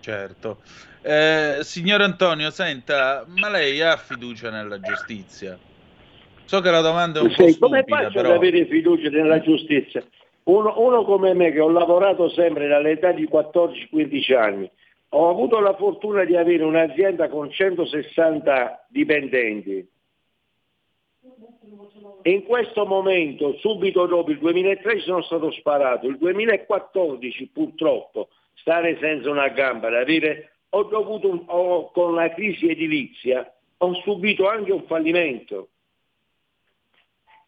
Certo. 0.00 0.58
Eh, 1.02 1.58
signor 1.60 2.00
Antonio, 2.00 2.50
senta, 2.50 3.24
ma 3.28 3.50
lei 3.50 3.80
ha 3.80 3.96
fiducia 3.96 4.50
nella 4.50 4.80
giustizia? 4.80 5.58
So 6.44 6.60
che 6.60 6.70
la 6.70 6.80
domanda 6.80 7.18
è 7.18 7.22
un 7.22 7.30
sì, 7.30 7.36
po' 7.36 7.48
stupida, 7.48 7.82
come 7.82 7.84
faccio 7.86 8.12
però... 8.14 8.30
ad 8.30 8.36
avere 8.36 8.66
fiducia 8.66 9.08
nella 9.10 9.40
giustizia? 9.40 10.02
Uno, 10.44 10.74
uno, 10.76 11.04
come 11.04 11.34
me 11.34 11.50
che 11.50 11.58
ho 11.58 11.68
lavorato 11.68 12.28
sempre 12.30 12.68
dall'età 12.68 13.10
di 13.10 13.28
14-15 13.30 14.36
anni, 14.36 14.70
ho 15.16 15.30
avuto 15.30 15.58
la 15.60 15.74
fortuna 15.74 16.24
di 16.24 16.36
avere 16.36 16.62
un'azienda 16.62 17.28
con 17.28 17.50
160 17.50 18.86
dipendenti 18.88 19.88
E 22.22 22.30
in 22.30 22.44
questo 22.44 22.84
momento, 22.84 23.56
subito 23.58 24.06
dopo 24.06 24.30
il 24.30 24.38
2013 24.38 25.06
sono 25.06 25.22
stato 25.22 25.50
sparato, 25.52 26.06
il 26.06 26.18
2014 26.18 27.46
purtroppo 27.48 28.28
stare 28.54 28.98
senza 29.00 29.30
una 29.30 29.48
gamba, 29.48 29.88
da 29.88 30.04
dire 30.04 30.56
ho 30.70 30.82
dovuto, 30.84 31.44
ho, 31.46 31.90
con 31.92 32.14
la 32.14 32.28
crisi 32.34 32.68
edilizia, 32.68 33.50
ho 33.78 33.94
subito 34.02 34.48
anche 34.48 34.72
un 34.72 34.84
fallimento. 34.86 35.68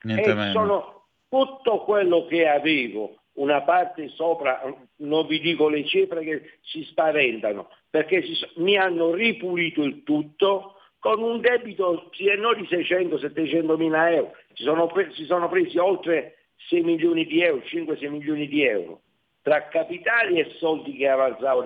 Niente 0.02 0.30
e 0.30 0.34
meno. 0.34 0.52
sono 0.52 1.06
tutto 1.28 1.80
quello 1.80 2.26
che 2.26 2.48
avevo, 2.48 3.17
una 3.38 3.62
parte 3.62 4.08
sopra, 4.08 4.62
non 4.96 5.26
vi 5.26 5.40
dico 5.40 5.68
le 5.68 5.84
cifre 5.84 6.22
che 6.22 6.58
si 6.62 6.82
spaventano, 6.84 7.70
perché 7.90 8.22
si, 8.22 8.34
mi 8.56 8.76
hanno 8.76 9.12
ripulito 9.12 9.82
il 9.82 10.02
tutto 10.02 10.74
con 10.98 11.22
un 11.22 11.40
debito 11.40 12.10
sì 12.12 12.26
e 12.26 12.36
no 12.36 12.54
di 12.54 12.62
600-700 12.62 13.76
mila 13.76 14.10
euro, 14.12 14.32
si 14.54 14.64
sono, 14.64 14.92
si 15.12 15.24
sono 15.24 15.48
presi 15.48 15.78
oltre 15.78 16.38
6 16.68 16.82
milioni 16.82 17.24
di 17.26 17.40
euro, 17.40 17.62
5-6 17.64 18.08
milioni 18.08 18.48
di 18.48 18.64
euro, 18.64 19.02
tra 19.42 19.68
capitali 19.68 20.40
e 20.40 20.50
soldi 20.58 20.96
che 20.96 21.08
avanzavo 21.08 21.62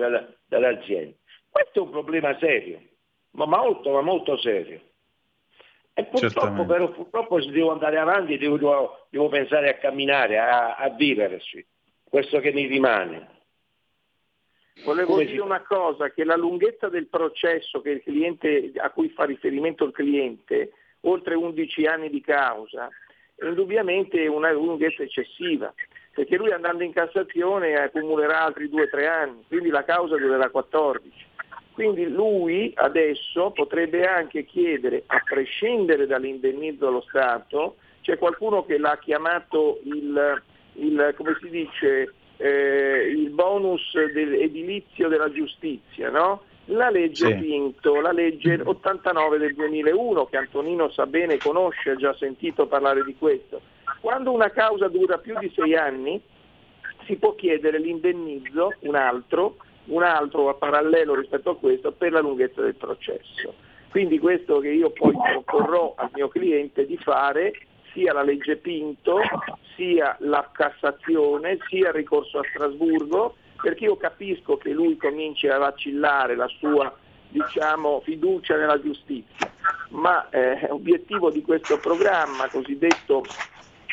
dall'azienda. 0.47 1.17
Questo 1.49 1.81
è 1.81 1.83
un 1.83 1.91
problema 1.91 2.37
serio, 2.39 2.81
ma 3.33 3.47
molto, 3.47 3.91
ma 3.91 4.03
molto 4.03 4.37
serio. 4.39 4.81
E 5.95 6.05
purtroppo, 6.05 6.65
però, 6.65 6.91
purtroppo 6.91 7.41
se 7.43 7.51
devo 7.51 7.73
andare 7.73 7.99
avanti 7.99 8.39
devo, 8.39 8.57
devo, 8.57 9.07
devo 9.11 9.29
pensare 9.29 9.69
a 9.69 9.75
camminare, 9.75 10.39
a, 10.39 10.77
a 10.77 10.89
vivere, 10.89 11.41
sì. 11.41 11.65
questo 12.09 12.41
che 12.41 12.53
mi 12.53 12.67
rimane. 12.67 13.41
Volevo 14.85 15.13
Come 15.13 15.25
dire 15.27 15.37
si... 15.37 15.43
una 15.43 15.61
cosa, 15.61 16.11
che 16.11 16.25
la 16.25 16.37
lunghezza 16.37 16.89
del 16.89 17.09
processo 17.09 17.83
cliente, 17.83 18.73
a 18.77 18.91
cui 18.91 19.11
fa 19.11 19.25
riferimento 19.25 19.85
il 19.85 19.93
cliente, 19.93 20.73
oltre 21.01 21.35
11 21.35 21.87
anni 21.87 22.09
di 22.09 22.23
causa, 22.23 22.89
è 23.35 23.45
indubbiamente 23.45 24.27
una 24.27 24.51
lunghezza 24.51 25.03
eccessiva, 25.03 25.73
perché 26.15 26.37
lui 26.37 26.53
andando 26.53 26.85
in 26.85 26.93
Cassazione 26.93 27.75
accumulerà 27.75 28.41
altri 28.41 28.69
2-3 28.69 29.07
anni, 29.07 29.45
quindi 29.47 29.69
la 29.69 29.85
causa 29.85 30.17
durerà 30.17 30.49
14. 30.49 31.22
Quindi 31.73 32.07
lui 32.07 32.71
adesso 32.77 33.51
potrebbe 33.51 34.07
anche 34.07 34.45
chiedere, 34.45 35.05
a 35.07 35.23
prescindere 35.25 36.07
dall'indennizzo 36.07 36.87
allo 36.87 37.05
Stato, 37.09 37.77
c'è 38.03 38.19
qualcuno 38.19 38.65
che 38.65 38.79
l'ha 38.79 38.99
chiamato 38.99 39.81
il, 39.85 40.43
il 40.75 41.15
come 41.17 41.37
si 41.41 41.49
dice, 41.49 42.13
eh, 42.37 43.13
il 43.15 43.31
bonus 43.31 43.93
del, 44.13 44.35
edilizio 44.35 45.09
della 45.09 45.31
giustizia, 45.33 46.11
no? 46.11 46.43
La 46.67 46.91
legge 46.91 47.27
sì. 47.27 47.35
Pinto, 47.35 48.01
la 48.01 48.13
legge 48.13 48.61
89 48.63 49.39
del 49.39 49.55
2001, 49.55 50.27
che 50.27 50.37
Antonino 50.37 50.91
sa 50.91 51.07
bene, 51.07 51.39
conosce, 51.39 51.91
ha 51.91 51.97
già 51.97 52.15
sentito 52.15 52.67
parlare 52.67 53.03
di 53.03 53.17
questo. 53.17 53.61
Quando 54.01 54.33
una 54.33 54.51
causa 54.51 54.89
dura 54.89 55.19
più 55.19 55.37
di 55.39 55.51
sei 55.55 55.75
anni, 55.75 56.21
si 57.07 57.17
può 57.17 57.35
chiedere 57.35 57.79
l'indennizzo, 57.79 58.75
un 58.81 58.95
altro, 58.95 59.57
un 59.87 60.03
altro 60.03 60.49
a 60.49 60.55
parallelo 60.55 61.15
rispetto 61.15 61.51
a 61.51 61.57
questo 61.57 61.93
per 61.93 62.13
la 62.13 62.21
lunghezza 62.21 62.63
del 62.63 62.75
processo. 62.75 63.55
Quindi 63.91 64.19
questo 64.19 64.59
che 64.61 64.71
io 64.71 64.91
poi 64.91 65.13
proporrò 65.13 65.95
al 65.97 66.11
mio 66.15 66.29
cliente 66.29 66.87
di 66.87 66.97
fare 66.97 67.53
sia 67.93 68.13
la 68.13 68.23
legge 68.23 68.57
Pinto, 68.57 69.21
sia 69.77 70.17
la 70.21 70.49
Cassazione, 70.51 71.59
sia 71.69 71.89
il 71.89 71.95
ricorso 71.95 72.39
a 72.39 72.45
Strasburgo, 72.49 73.35
perché 73.61 73.85
io 73.85 73.97
capisco 73.97 74.57
che 74.57 74.71
lui 74.71 74.97
cominci 74.97 75.47
a 75.47 75.59
vacillare 75.59 76.35
la 76.35 76.49
sua 76.59 76.93
diciamo, 77.29 78.01
fiducia 78.01 78.57
nella 78.57 78.81
giustizia, 78.81 79.51
ma 79.91 80.29
eh, 80.31 80.67
l'obiettivo 80.69 81.31
di 81.31 81.43
questo 81.43 81.79
programma, 81.79 82.49
cosiddetto 82.49 83.25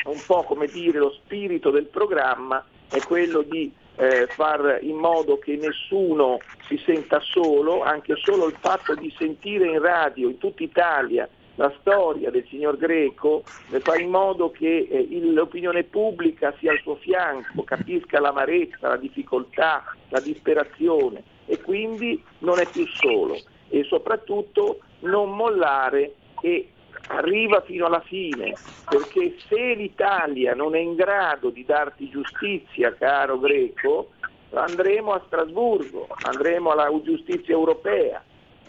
un 0.04 0.22
po' 0.26 0.42
come 0.44 0.66
dire 0.66 0.98
lo 0.98 1.12
spirito 1.12 1.70
del 1.70 1.86
programma, 1.86 2.64
è 2.90 3.00
quello 3.00 3.42
di 3.42 3.72
eh, 4.00 4.26
far 4.28 4.78
in 4.80 4.96
modo 4.96 5.38
che 5.38 5.56
nessuno 5.56 6.38
si 6.66 6.80
senta 6.86 7.20
solo, 7.20 7.82
anche 7.82 8.14
solo 8.16 8.46
il 8.46 8.56
fatto 8.58 8.94
di 8.94 9.14
sentire 9.18 9.66
in 9.66 9.80
radio 9.80 10.28
in 10.28 10.38
tutta 10.38 10.62
Italia 10.62 11.28
la 11.56 11.70
storia 11.80 12.30
del 12.30 12.46
signor 12.48 12.78
Greco 12.78 13.42
fa 13.44 13.96
in 13.96 14.08
modo 14.08 14.50
che 14.50 14.88
eh, 14.90 15.06
l'opinione 15.20 15.82
pubblica 15.84 16.54
sia 16.58 16.72
al 16.72 16.78
suo 16.78 16.94
fianco, 16.94 17.62
capisca 17.64 18.18
l'amarezza, 18.18 18.88
la 18.88 18.96
difficoltà, 18.96 19.84
la 20.08 20.20
disperazione 20.20 21.22
e 21.44 21.60
quindi 21.60 22.22
non 22.38 22.58
è 22.58 22.66
più 22.66 22.86
solo. 22.86 23.38
E 23.68 23.84
soprattutto 23.84 24.78
non 25.00 25.36
mollare 25.36 26.14
e 26.40 26.70
arriva 27.10 27.60
fino 27.62 27.86
alla 27.86 28.00
fine, 28.00 28.54
perché 28.88 29.36
se 29.48 29.74
l'Italia 29.74 30.54
non 30.54 30.74
è 30.74 30.78
in 30.78 30.94
grado 30.94 31.50
di 31.50 31.64
darti 31.64 32.08
giustizia, 32.08 32.94
caro 32.94 33.38
Greco, 33.38 34.10
andremo 34.52 35.12
a 35.12 35.22
Strasburgo, 35.26 36.06
andremo 36.24 36.70
alla 36.70 36.88
giustizia 37.02 37.54
europea, 37.54 38.22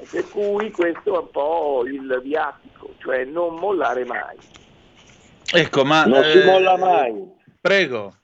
per 0.09 0.27
cui 0.29 0.71
questo 0.71 1.15
è 1.15 1.17
un 1.19 1.29
po' 1.29 1.83
il 1.85 2.19
viatico, 2.23 2.93
cioè 2.99 3.25
non 3.25 3.55
mollare 3.55 4.05
mai. 4.05 4.37
Ecco, 5.53 5.83
ma... 5.85 6.05
Non 6.05 6.23
eh, 6.23 6.31
si 6.31 6.45
molla 6.45 6.77
mai. 6.77 7.29
Prego. 7.59 8.15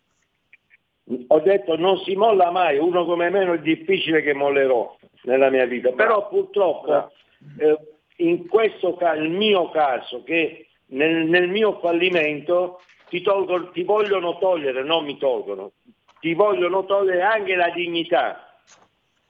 Ho 1.27 1.39
detto 1.39 1.77
non 1.77 1.97
si 1.99 2.15
molla 2.15 2.51
mai, 2.51 2.77
uno 2.79 3.05
come 3.05 3.29
me 3.29 3.45
non 3.45 3.55
è 3.55 3.59
difficile 3.59 4.21
che 4.21 4.33
mollerò 4.33 4.97
nella 5.23 5.49
mia 5.49 5.65
vita, 5.65 5.91
però 5.91 6.27
purtroppo 6.27 7.11
eh, 7.59 7.77
in 8.17 8.47
questo 8.47 8.95
caso, 8.95 9.19
nel 9.21 9.29
mio 9.29 9.69
caso, 9.69 10.23
che 10.23 10.67
nel, 10.87 11.27
nel 11.27 11.49
mio 11.49 11.79
fallimento 11.79 12.81
ti, 13.09 13.21
tolgo, 13.21 13.71
ti 13.71 13.83
vogliono 13.83 14.37
togliere, 14.37 14.83
non 14.83 15.05
mi 15.05 15.17
tolgono, 15.17 15.73
ti 16.19 16.33
vogliono 16.33 16.85
togliere 16.85 17.21
anche 17.21 17.55
la 17.55 17.69
dignità. 17.69 18.59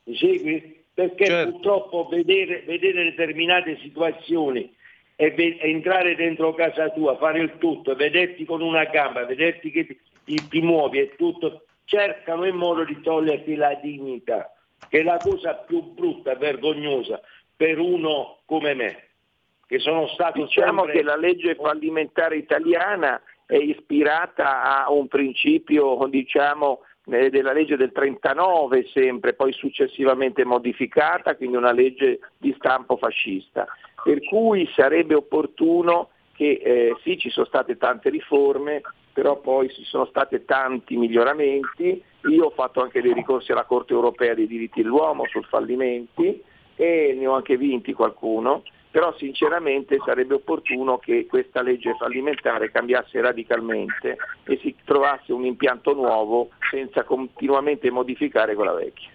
Mi 0.03 0.15
segui? 0.15 0.85
Perché 0.93 1.25
certo. 1.25 1.51
purtroppo 1.51 2.07
vedere, 2.09 2.63
vedere, 2.65 3.03
determinate 3.03 3.77
situazioni 3.81 4.73
e 5.15 5.31
ve- 5.31 5.57
entrare 5.59 6.15
dentro 6.15 6.53
casa 6.53 6.89
tua, 6.89 7.17
fare 7.17 7.39
il 7.39 7.57
tutto, 7.59 7.95
vederti 7.95 8.45
con 8.45 8.61
una 8.61 8.85
gamba, 8.85 9.25
vederti 9.25 9.69
che 9.69 9.85
ti, 9.85 9.99
ti, 10.23 10.47
ti 10.47 10.61
muovi 10.61 10.99
e 10.99 11.15
tutto, 11.15 11.65
cercano 11.85 12.45
in 12.45 12.55
modo 12.55 12.83
di 12.83 12.99
toglierti 13.01 13.55
la 13.55 13.75
dignità, 13.75 14.51
che 14.89 14.99
è 14.99 15.03
la 15.03 15.17
cosa 15.17 15.53
più 15.53 15.81
brutta, 15.93 16.35
vergognosa 16.35 17.21
per 17.57 17.79
uno 17.79 18.37
come 18.45 18.75
me, 18.75 19.07
che 19.65 19.79
sono 19.79 20.07
stato 20.07 20.43
diciamo 20.43 20.83
sempre... 20.83 20.93
che 20.93 21.03
la 21.03 21.17
legge 21.17 21.55
fallimentare 21.55 22.37
italiana 22.37 23.19
è 23.47 23.55
ispirata 23.55 24.83
a 24.85 24.91
un 24.91 25.07
principio, 25.07 25.97
diciamo, 26.07 26.81
eh, 27.05 27.29
della 27.29 27.53
legge 27.53 27.75
del 27.75 27.91
39 27.91 28.87
sempre, 28.93 29.33
poi 29.33 29.51
successivamente 29.53 30.45
modificata, 30.45 31.35
quindi 31.35 31.57
una 31.57 31.71
legge 31.71 32.19
di 32.37 32.53
stampo 32.57 32.97
fascista. 32.97 33.65
Per 34.03 34.23
cui 34.25 34.69
sarebbe 34.75 35.15
opportuno 35.15 36.09
che 36.33 36.59
eh, 36.63 36.95
sì, 37.01 37.17
ci 37.17 37.31
sono 37.31 37.47
state 37.47 37.77
tante 37.77 38.09
riforme, 38.09 38.81
però 39.11 39.39
poi 39.39 39.69
ci 39.73 39.83
sono 39.85 40.05
stati 40.05 40.45
tanti 40.45 40.95
miglioramenti. 40.95 42.03
Io 42.29 42.45
ho 42.45 42.51
fatto 42.51 42.81
anche 42.81 43.01
dei 43.01 43.13
ricorsi 43.13 43.51
alla 43.51 43.63
Corte 43.63 43.93
europea 43.93 44.35
dei 44.35 44.45
diritti 44.45 44.83
dell'uomo 44.83 45.25
sul 45.25 45.45
fallimenti 45.45 46.43
e 46.77 47.13
ne 47.17 47.27
ho 47.27 47.33
anche 47.33 47.57
vinti 47.57 47.91
qualcuno, 47.91 48.63
però 48.89 49.13
sinceramente 49.17 49.97
sarebbe 50.05 50.35
opportuno 50.35 50.97
che 50.97 51.25
questa 51.25 51.61
legge 51.61 51.95
fallimentare 51.99 52.71
cambiasse 52.71 53.19
radicalmente 53.19 54.15
e 54.45 54.57
si 54.61 54.73
trovasse 54.85 55.33
un 55.33 55.43
impianto 55.43 55.93
nuovo 55.93 56.51
senza 56.71 57.03
continuamente 57.03 57.91
modificare 57.91 58.55
quella 58.55 58.73
vecchia. 58.73 59.09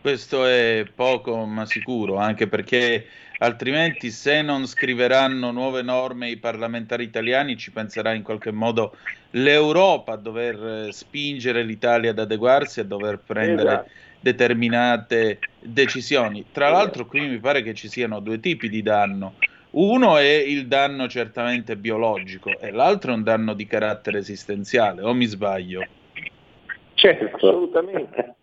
Questo 0.00 0.44
è 0.44 0.84
poco 0.94 1.46
ma 1.46 1.64
sicuro, 1.64 2.16
anche 2.16 2.46
perché 2.46 3.06
altrimenti 3.38 4.10
se 4.10 4.42
non 4.42 4.66
scriveranno 4.66 5.50
nuove 5.50 5.82
norme 5.82 6.30
i 6.30 6.36
parlamentari 6.36 7.04
italiani 7.04 7.56
ci 7.56 7.70
penserà 7.70 8.12
in 8.12 8.22
qualche 8.22 8.50
modo 8.50 8.96
l'Europa 9.30 10.12
a 10.12 10.16
dover 10.16 10.92
spingere 10.92 11.62
l'Italia 11.62 12.10
ad 12.10 12.18
adeguarsi, 12.18 12.80
a 12.80 12.84
dover 12.84 13.18
prendere 13.18 13.68
esatto 13.68 14.02
determinate 14.24 15.38
decisioni. 15.60 16.46
Tra 16.50 16.70
l'altro 16.70 17.04
qui 17.04 17.28
mi 17.28 17.38
pare 17.38 17.62
che 17.62 17.74
ci 17.74 17.88
siano 17.88 18.20
due 18.20 18.40
tipi 18.40 18.70
di 18.70 18.82
danno. 18.82 19.34
Uno 19.72 20.16
è 20.16 20.32
il 20.32 20.66
danno 20.66 21.08
certamente 21.08 21.76
biologico 21.76 22.58
e 22.58 22.70
l'altro 22.70 23.12
è 23.12 23.14
un 23.16 23.22
danno 23.22 23.52
di 23.52 23.66
carattere 23.66 24.18
esistenziale, 24.18 25.02
o 25.02 25.12
mi 25.12 25.26
sbaglio? 25.26 25.86
Certo, 26.94 27.36
assolutamente. 27.36 28.34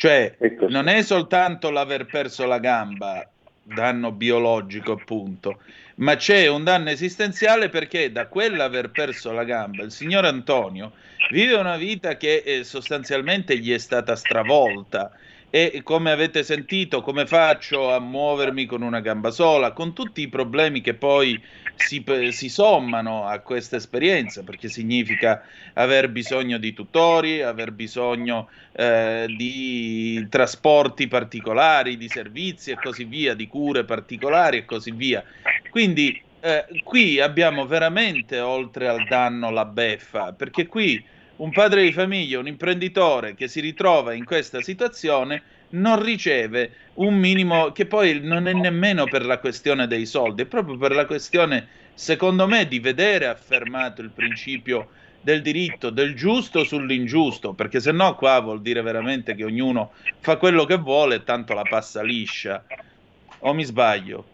Cioè, 0.00 0.36
ecco. 0.38 0.68
non 0.68 0.86
è 0.86 1.02
soltanto 1.02 1.70
l'aver 1.70 2.06
perso 2.06 2.46
la 2.46 2.60
gamba, 2.60 3.28
danno 3.64 4.12
biologico 4.12 4.92
appunto, 4.92 5.58
ma 5.96 6.14
c'è 6.14 6.46
un 6.46 6.62
danno 6.62 6.90
esistenziale 6.90 7.68
perché 7.68 8.12
da 8.12 8.28
quell'aver 8.28 8.90
perso 8.90 9.32
la 9.32 9.42
gamba 9.42 9.82
il 9.82 9.90
signor 9.90 10.24
Antonio 10.24 10.92
vive 11.32 11.54
una 11.54 11.76
vita 11.76 12.16
che 12.16 12.44
eh, 12.46 12.62
sostanzialmente 12.62 13.58
gli 13.58 13.72
è 13.72 13.78
stata 13.78 14.14
stravolta 14.14 15.10
e 15.50 15.80
come 15.82 16.10
avete 16.10 16.42
sentito 16.42 17.00
come 17.00 17.26
faccio 17.26 17.90
a 17.92 17.98
muovermi 18.00 18.66
con 18.66 18.82
una 18.82 19.00
gamba 19.00 19.30
sola, 19.30 19.72
con 19.72 19.94
tutti 19.94 20.20
i 20.20 20.28
problemi 20.28 20.82
che 20.82 20.92
poi 20.92 21.40
si, 21.74 22.04
si 22.30 22.48
sommano 22.50 23.24
a 23.26 23.38
questa 23.38 23.76
esperienza, 23.76 24.42
perché 24.42 24.68
significa 24.68 25.42
aver 25.74 26.10
bisogno 26.10 26.58
di 26.58 26.74
tutori, 26.74 27.40
aver 27.40 27.72
bisogno 27.72 28.48
eh, 28.72 29.24
di 29.36 30.26
trasporti 30.28 31.08
particolari, 31.08 31.96
di 31.96 32.08
servizi 32.08 32.72
e 32.72 32.78
così 32.82 33.04
via, 33.04 33.34
di 33.34 33.46
cure 33.46 33.84
particolari 33.84 34.58
e 34.58 34.64
così 34.66 34.90
via. 34.90 35.24
Quindi 35.70 36.20
eh, 36.40 36.66
qui 36.84 37.20
abbiamo 37.20 37.66
veramente 37.66 38.38
oltre 38.38 38.86
al 38.86 39.06
danno 39.06 39.50
la 39.50 39.64
beffa, 39.64 40.32
perché 40.32 40.66
qui 40.66 41.02
un 41.38 41.50
padre 41.50 41.82
di 41.82 41.92
famiglia, 41.92 42.38
un 42.38 42.46
imprenditore 42.46 43.34
che 43.34 43.48
si 43.48 43.60
ritrova 43.60 44.12
in 44.12 44.24
questa 44.24 44.60
situazione 44.60 45.42
non 45.70 46.02
riceve 46.02 46.72
un 46.94 47.14
minimo 47.14 47.72
che 47.72 47.86
poi 47.86 48.20
non 48.20 48.48
è 48.48 48.52
nemmeno 48.52 49.04
per 49.04 49.24
la 49.24 49.38
questione 49.38 49.86
dei 49.86 50.06
soldi, 50.06 50.42
è 50.42 50.46
proprio 50.46 50.76
per 50.76 50.92
la 50.92 51.06
questione, 51.06 51.66
secondo 51.94 52.46
me, 52.46 52.66
di 52.66 52.78
vedere 52.78 53.26
affermato 53.26 54.00
il 54.00 54.10
principio 54.10 54.88
del 55.20 55.42
diritto, 55.42 55.90
del 55.90 56.14
giusto 56.14 56.64
sull'ingiusto, 56.64 57.52
perché 57.52 57.80
se 57.80 57.92
no 57.92 58.14
qua 58.14 58.40
vuol 58.40 58.62
dire 58.62 58.82
veramente 58.82 59.34
che 59.34 59.44
ognuno 59.44 59.92
fa 60.20 60.36
quello 60.36 60.64
che 60.64 60.76
vuole 60.76 61.16
e 61.16 61.24
tanto 61.24 61.54
la 61.54 61.64
passa 61.68 62.02
liscia. 62.02 62.64
O 63.40 63.52
mi 63.52 63.64
sbaglio? 63.64 64.24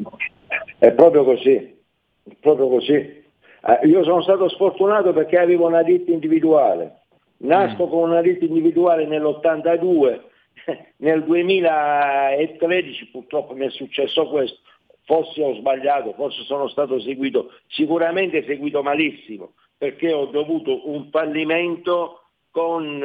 È 0.79 0.91
proprio 0.93 1.25
così, 1.25 1.53
è 1.53 2.35
proprio 2.41 2.69
così. 2.69 3.24
Eh, 3.67 3.87
io 3.87 4.05
sono 4.05 4.21
stato 4.23 4.49
sfortunato 4.51 5.13
perché 5.13 5.39
avevo 5.39 5.67
una 5.67 5.83
ditta 5.83 6.11
individuale. 6.11 7.01
Nasco 7.39 7.87
mm. 7.87 7.91
con 7.91 8.11
una 8.11 8.21
ditta 8.21 8.45
individuale 8.45 9.07
nell'82, 9.07 10.21
nel 10.99 11.25
2013 11.25 13.09
purtroppo 13.11 13.55
mi 13.55 13.67
è 13.67 13.71
successo 13.71 14.29
questo. 14.29 14.59
Forse 15.07 15.43
ho 15.43 15.55
sbagliato, 15.55 16.13
forse 16.15 16.43
sono 16.45 16.69
stato 16.69 16.99
seguito, 17.01 17.53
sicuramente 17.69 18.45
seguito 18.45 18.83
malissimo, 18.83 19.53
perché 19.77 20.13
ho 20.13 20.27
dovuto 20.27 20.89
un 20.91 21.09
fallimento 21.11 22.23
con 22.51 23.03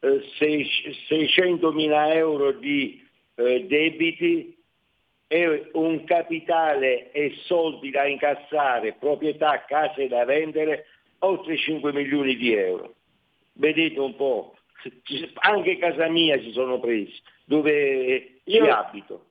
eh, 0.00 0.20
600.000 0.40 2.14
euro 2.14 2.52
di 2.52 3.04
eh, 3.34 3.66
debiti 3.66 4.57
e 5.28 5.68
un 5.74 6.04
capitale 6.04 7.12
e 7.12 7.34
soldi 7.44 7.90
da 7.90 8.06
incassare, 8.06 8.96
proprietà, 8.98 9.64
case 9.66 10.08
da 10.08 10.24
vendere, 10.24 10.86
oltre 11.20 11.56
5 11.56 11.92
milioni 11.92 12.34
di 12.34 12.54
euro. 12.54 12.94
Vedete 13.52 14.00
un 14.00 14.16
po', 14.16 14.56
anche 15.40 15.76
casa 15.76 16.08
mia 16.08 16.40
si 16.40 16.50
sono 16.52 16.80
presi, 16.80 17.20
dove 17.44 18.40
io 18.42 18.74
abito. 18.74 19.24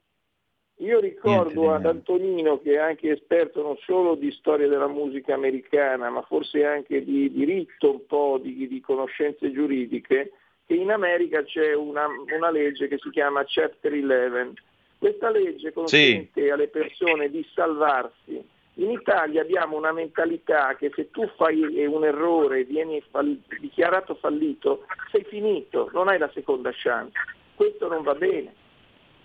Io 0.82 1.00
ricordo 1.00 1.74
ad 1.74 1.88
Antonino, 1.88 2.60
che 2.62 2.74
è 2.74 2.78
anche 2.78 3.10
esperto 3.10 3.64
non 3.64 3.78
solo 3.78 4.14
di 4.14 4.32
storia 4.32 4.68
della 4.68 4.88
musica 4.88 5.34
americana, 5.34 6.12
ma 6.12 6.22
forse 6.22 6.64
anche 6.66 7.04
di 7.04 7.32
diritto, 7.32 7.92
un 7.94 8.06
po' 8.06 8.40
di, 8.40 8.68
di 8.68 8.80
conoscenze 8.80 9.52
giuridiche, 9.52 10.34
che 10.68 10.74
in 10.76 10.92
America 10.92 11.44
c'è 11.44 11.74
una, 11.74 12.06
una 12.32 12.52
legge 12.52 12.88
che 12.88 13.00
si 13.00 13.10
chiama 13.10 13.44
Chapter 13.44 13.92
11, 13.92 14.62
questa 14.98 15.30
legge 15.30 15.74
consente 15.74 16.42
sì. 16.42 16.50
alle 16.50 16.68
persone 16.68 17.30
di 17.30 17.46
salvarsi. 17.54 18.56
In 18.80 18.92
Italia 18.92 19.42
abbiamo 19.42 19.76
una 19.76 19.92
mentalità 19.92 20.76
che 20.76 20.92
se 20.96 21.10
tu 21.10 21.28
fai 21.36 21.86
un 21.86 22.04
errore 22.04 22.60
e 22.60 22.64
vieni 22.64 23.02
fall- 23.10 23.40
dichiarato 23.60 24.16
fallito, 24.16 24.86
sei 25.12 25.24
finito, 25.24 25.90
non 25.94 26.08
hai 26.08 26.20
la 26.20 26.30
seconda 26.34 26.72
chance. 26.74 27.18
Questo 27.56 27.88
non 27.88 28.04
va 28.04 28.14
bene. 28.14 28.54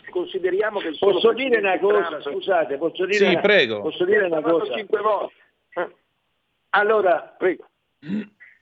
Consideriamo 0.08 0.78
che 0.78 0.96
posso 0.98 1.32
dire 1.32 1.58
una 1.58 1.78
cosa, 1.78 2.18
Trump... 2.18 2.22
scusate, 2.22 2.76
posso 2.76 3.04
dire, 3.04 3.26
sì, 3.26 3.32
una... 3.32 3.40
prego. 3.40 3.80
Posso 3.82 4.04
dire 4.04 4.26
una 4.26 4.40
cosa? 4.40 4.74
Cinque 4.74 5.00
volte. 5.00 5.34
Eh. 5.74 5.88
Allora, 6.70 7.34
prego. 7.36 7.68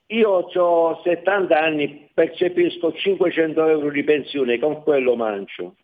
Io 0.07 0.29
ho 0.29 1.01
70 1.03 1.59
anni, 1.59 2.11
percepisco 2.13 2.93
500 2.93 3.67
euro 3.67 3.91
di 3.91 4.03
pensione, 4.03 4.59
con 4.59 4.83
quello 4.83 5.15
mancio 5.15 5.75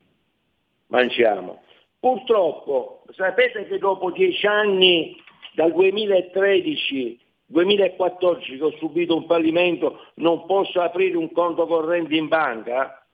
mangiamo. 0.88 1.62
Purtroppo 1.98 3.04
sapete 3.14 3.66
che 3.66 3.78
dopo 3.78 4.10
dieci 4.10 4.46
anni, 4.46 5.16
dal 5.54 5.72
2013 5.72 7.20
2014 7.46 8.56
che 8.56 8.64
ho 8.64 8.76
subito 8.78 9.16
un 9.16 9.26
fallimento, 9.26 10.06
non 10.14 10.46
posso 10.46 10.80
aprire 10.80 11.16
un 11.16 11.30
conto 11.32 11.66
corrente 11.66 12.16
in 12.16 12.28
banca? 12.28 13.06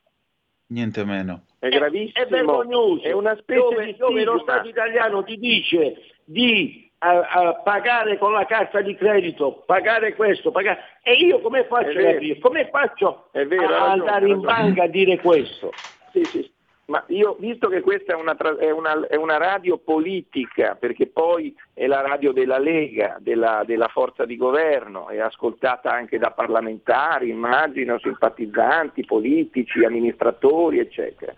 Niente 0.69 1.05
meno. 1.05 1.45
È 1.59 1.69
gravissimo. 1.69 2.25
È, 2.25 2.27
vergognoso. 2.27 3.03
È 3.03 3.13
una 3.13 3.37
specie 3.37 3.61
dove, 3.61 3.85
di 3.85 3.97
dove 3.97 4.25
lo 4.25 4.39
Stato 4.39 4.69
italiano 4.69 5.23
ti 5.23 5.37
dice 5.37 5.97
di 6.25 6.91
a, 6.99 7.21
a 7.21 7.55
pagare 7.57 8.17
con 8.17 8.33
la 8.33 8.47
carta 8.47 8.81
di 8.81 8.95
credito, 8.95 9.65
pagare 9.67 10.15
questo, 10.15 10.51
pagare... 10.51 10.79
E 11.03 11.15
io 11.15 11.41
come 11.41 11.65
faccio, 11.65 11.99
come 12.41 12.69
faccio 12.71 13.29
vero, 13.33 13.75
a 13.75 13.91
andare 13.91 14.29
in 14.29 14.41
banca 14.41 14.85
a 14.85 14.89
dire 14.89 15.19
questo? 15.19 15.73
Sì, 16.13 16.25
sì. 16.25 16.52
Ma 16.87 17.03
io, 17.09 17.37
visto 17.39 17.69
che 17.69 17.81
questa 17.81 18.13
è 18.13 18.17
una, 18.17 18.37
è, 18.59 18.71
una, 18.71 19.07
è 19.07 19.15
una, 19.15 19.37
radio 19.37 19.79
politica, 19.79 20.75
perché 20.75 21.07
poi 21.07 21.55
è 21.73 21.87
la 21.87 22.01
radio 22.01 22.33
della 22.33 22.59
Lega, 22.59 23.19
della, 23.21 23.63
della, 23.65 23.87
forza 23.87 24.25
di 24.25 24.37
governo, 24.37 25.09
è 25.09 25.19
ascoltata 25.21 25.93
anche 25.93 26.19
da 26.19 26.33
parlamentari, 26.33 27.31
immagino, 27.31 28.01
simpatizzanti, 28.01 29.05
politici, 29.05 29.85
amministratori, 29.85 30.81
eccetera. 30.81 31.33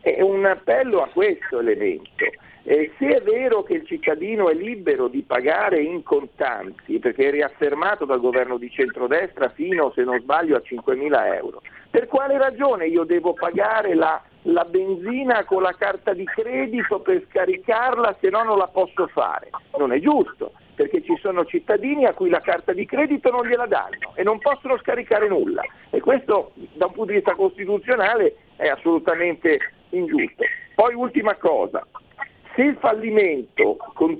È 0.00 0.20
un 0.20 0.44
appello 0.44 1.02
a 1.02 1.08
questo 1.08 1.60
l'evento. 1.60 2.26
Eh, 2.64 2.92
se 2.96 3.08
è 3.08 3.22
vero 3.22 3.62
che 3.62 3.74
il 3.74 3.86
cittadino 3.86 4.48
è 4.48 4.54
libero 4.54 5.08
di 5.08 5.22
pagare 5.22 5.82
in 5.82 6.02
contanti, 6.02 6.98
perché 6.98 7.28
è 7.28 7.30
riaffermato 7.30 8.04
dal 8.04 8.20
governo 8.20 8.58
di 8.58 8.70
centrodestra 8.70 9.48
fino, 9.48 9.90
se 9.94 10.04
non 10.04 10.20
sbaglio, 10.20 10.56
a 10.56 10.62
5.000 10.62 11.34
euro, 11.34 11.62
per 11.90 12.06
quale 12.06 12.38
ragione 12.38 12.86
io 12.86 13.04
devo 13.04 13.32
pagare 13.32 13.94
la 13.94 14.22
la 14.42 14.64
benzina 14.64 15.44
con 15.44 15.62
la 15.62 15.74
carta 15.78 16.12
di 16.12 16.24
credito 16.24 17.00
per 17.00 17.24
scaricarla, 17.28 18.16
se 18.20 18.28
no 18.30 18.42
non 18.42 18.58
la 18.58 18.68
posso 18.68 19.06
fare. 19.08 19.50
Non 19.78 19.92
è 19.92 20.00
giusto, 20.00 20.52
perché 20.74 21.02
ci 21.02 21.16
sono 21.20 21.44
cittadini 21.44 22.06
a 22.06 22.14
cui 22.14 22.28
la 22.28 22.40
carta 22.40 22.72
di 22.72 22.84
credito 22.86 23.30
non 23.30 23.46
gliela 23.46 23.66
danno 23.66 24.12
e 24.14 24.22
non 24.22 24.38
possono 24.38 24.78
scaricare 24.78 25.28
nulla. 25.28 25.62
E 25.90 26.00
questo 26.00 26.52
da 26.74 26.86
un 26.86 26.92
punto 26.92 27.12
di 27.12 27.18
vista 27.18 27.34
costituzionale 27.34 28.36
è 28.56 28.68
assolutamente 28.68 29.58
ingiusto. 29.90 30.44
Poi 30.74 30.94
ultima 30.94 31.36
cosa, 31.36 31.86
se 32.54 32.62
il 32.62 32.76
fallimento 32.80 33.76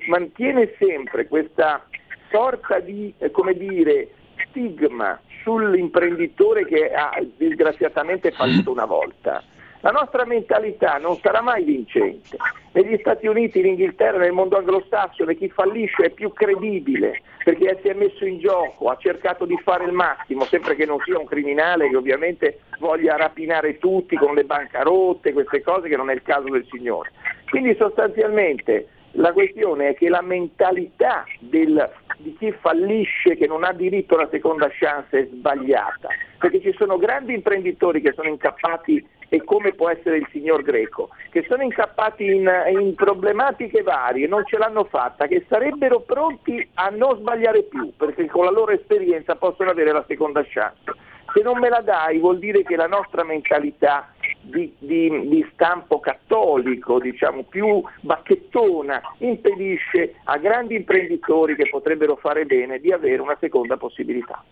mantiene 0.06 0.74
sempre 0.78 1.26
questa 1.26 1.84
sorta 2.30 2.78
di, 2.78 3.12
eh, 3.18 3.30
dire, 3.56 4.08
stigma 4.48 5.20
sull'imprenditore 5.42 6.64
che 6.66 6.92
ha 6.92 7.18
disgraziatamente 7.36 8.30
fallito 8.30 8.70
una 8.70 8.84
volta, 8.84 9.42
la 9.82 9.90
nostra 9.90 10.24
mentalità 10.24 10.98
non 10.98 11.18
sarà 11.18 11.40
mai 11.40 11.64
vincente. 11.64 12.36
Negli 12.72 12.96
Stati 12.98 13.26
Uniti, 13.26 13.58
in 13.58 13.66
Inghilterra, 13.66 14.18
nel 14.18 14.32
mondo 14.32 14.56
anglosassone 14.56 15.36
chi 15.36 15.48
fallisce 15.48 16.04
è 16.04 16.10
più 16.10 16.32
credibile 16.32 17.20
perché 17.42 17.78
si 17.82 17.88
è 17.88 17.94
messo 17.94 18.24
in 18.24 18.38
gioco, 18.38 18.88
ha 18.88 18.96
cercato 18.96 19.44
di 19.44 19.58
fare 19.64 19.84
il 19.84 19.92
massimo, 19.92 20.44
sempre 20.44 20.76
che 20.76 20.86
non 20.86 21.00
sia 21.00 21.18
un 21.18 21.24
criminale 21.24 21.88
che 21.88 21.96
ovviamente 21.96 22.60
voglia 22.78 23.16
rapinare 23.16 23.78
tutti 23.78 24.16
con 24.16 24.34
le 24.34 24.44
bancarotte, 24.44 25.32
queste 25.32 25.60
cose 25.62 25.88
che 25.88 25.96
non 25.96 26.10
è 26.10 26.14
il 26.14 26.22
caso 26.22 26.48
del 26.48 26.64
Signore. 26.70 27.10
Quindi 27.50 27.74
sostanzialmente 27.76 28.88
la 29.12 29.32
questione 29.32 29.88
è 29.88 29.94
che 29.94 30.08
la 30.08 30.22
mentalità 30.22 31.24
del, 31.40 31.90
di 32.18 32.36
chi 32.38 32.52
fallisce, 32.52 33.36
che 33.36 33.48
non 33.48 33.64
ha 33.64 33.72
diritto 33.72 34.14
alla 34.14 34.28
seconda 34.30 34.70
chance, 34.70 35.18
è 35.18 35.26
sbagliata, 35.26 36.08
perché 36.38 36.60
ci 36.60 36.72
sono 36.78 36.96
grandi 36.96 37.34
imprenditori 37.34 38.00
che 38.00 38.12
sono 38.12 38.28
incappati 38.28 39.04
e 39.32 39.42
come 39.44 39.72
può 39.72 39.88
essere 39.88 40.18
il 40.18 40.28
signor 40.30 40.60
Greco, 40.60 41.08
che 41.30 41.42
sono 41.48 41.62
incappati 41.62 42.22
in, 42.22 42.50
in, 42.78 42.94
problematiche 42.94 43.80
varie, 43.80 44.26
non 44.26 44.44
ce 44.44 44.58
l'hanno 44.58 44.84
fatta, 44.84 45.26
che 45.26 45.46
sarebbero 45.48 46.00
pronti 46.00 46.68
a 46.74 46.90
non 46.90 47.16
sbagliare 47.16 47.62
più, 47.62 47.94
perché 47.96 48.26
con 48.26 48.44
la 48.44 48.50
loro 48.50 48.72
esperienza 48.72 49.34
possono 49.36 49.70
avere 49.70 49.90
la 49.90 50.04
seconda 50.06 50.44
chance. 50.46 50.92
Se 51.32 51.40
non 51.40 51.58
me 51.60 51.70
la 51.70 51.80
dai 51.80 52.18
vuol 52.18 52.40
dire 52.40 52.62
che 52.62 52.76
la 52.76 52.86
nostra 52.86 53.24
mentalità 53.24 54.12
di, 54.42 54.70
di, 54.78 55.08
di, 55.26 55.48
stampo 55.54 55.98
cattolico, 55.98 57.00
diciamo 57.00 57.44
più 57.44 57.82
bacchettona, 58.02 59.00
impedisce 59.20 60.16
a 60.24 60.36
grandi 60.36 60.74
imprenditori 60.74 61.56
che 61.56 61.70
potrebbero 61.70 62.16
fare 62.16 62.44
bene 62.44 62.80
di 62.80 62.92
avere 62.92 63.22
una 63.22 63.38
seconda 63.40 63.78
possibilità. 63.78 64.44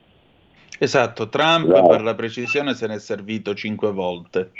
Esatto, 0.82 1.28
Trump 1.28 1.66
no. 1.66 1.86
per 1.86 2.00
la 2.00 2.14
precisione 2.14 2.72
se 2.72 2.86
ne 2.86 2.94
è 2.94 2.98
servito 2.98 3.52
cinque 3.54 3.92
volte. 3.92 4.50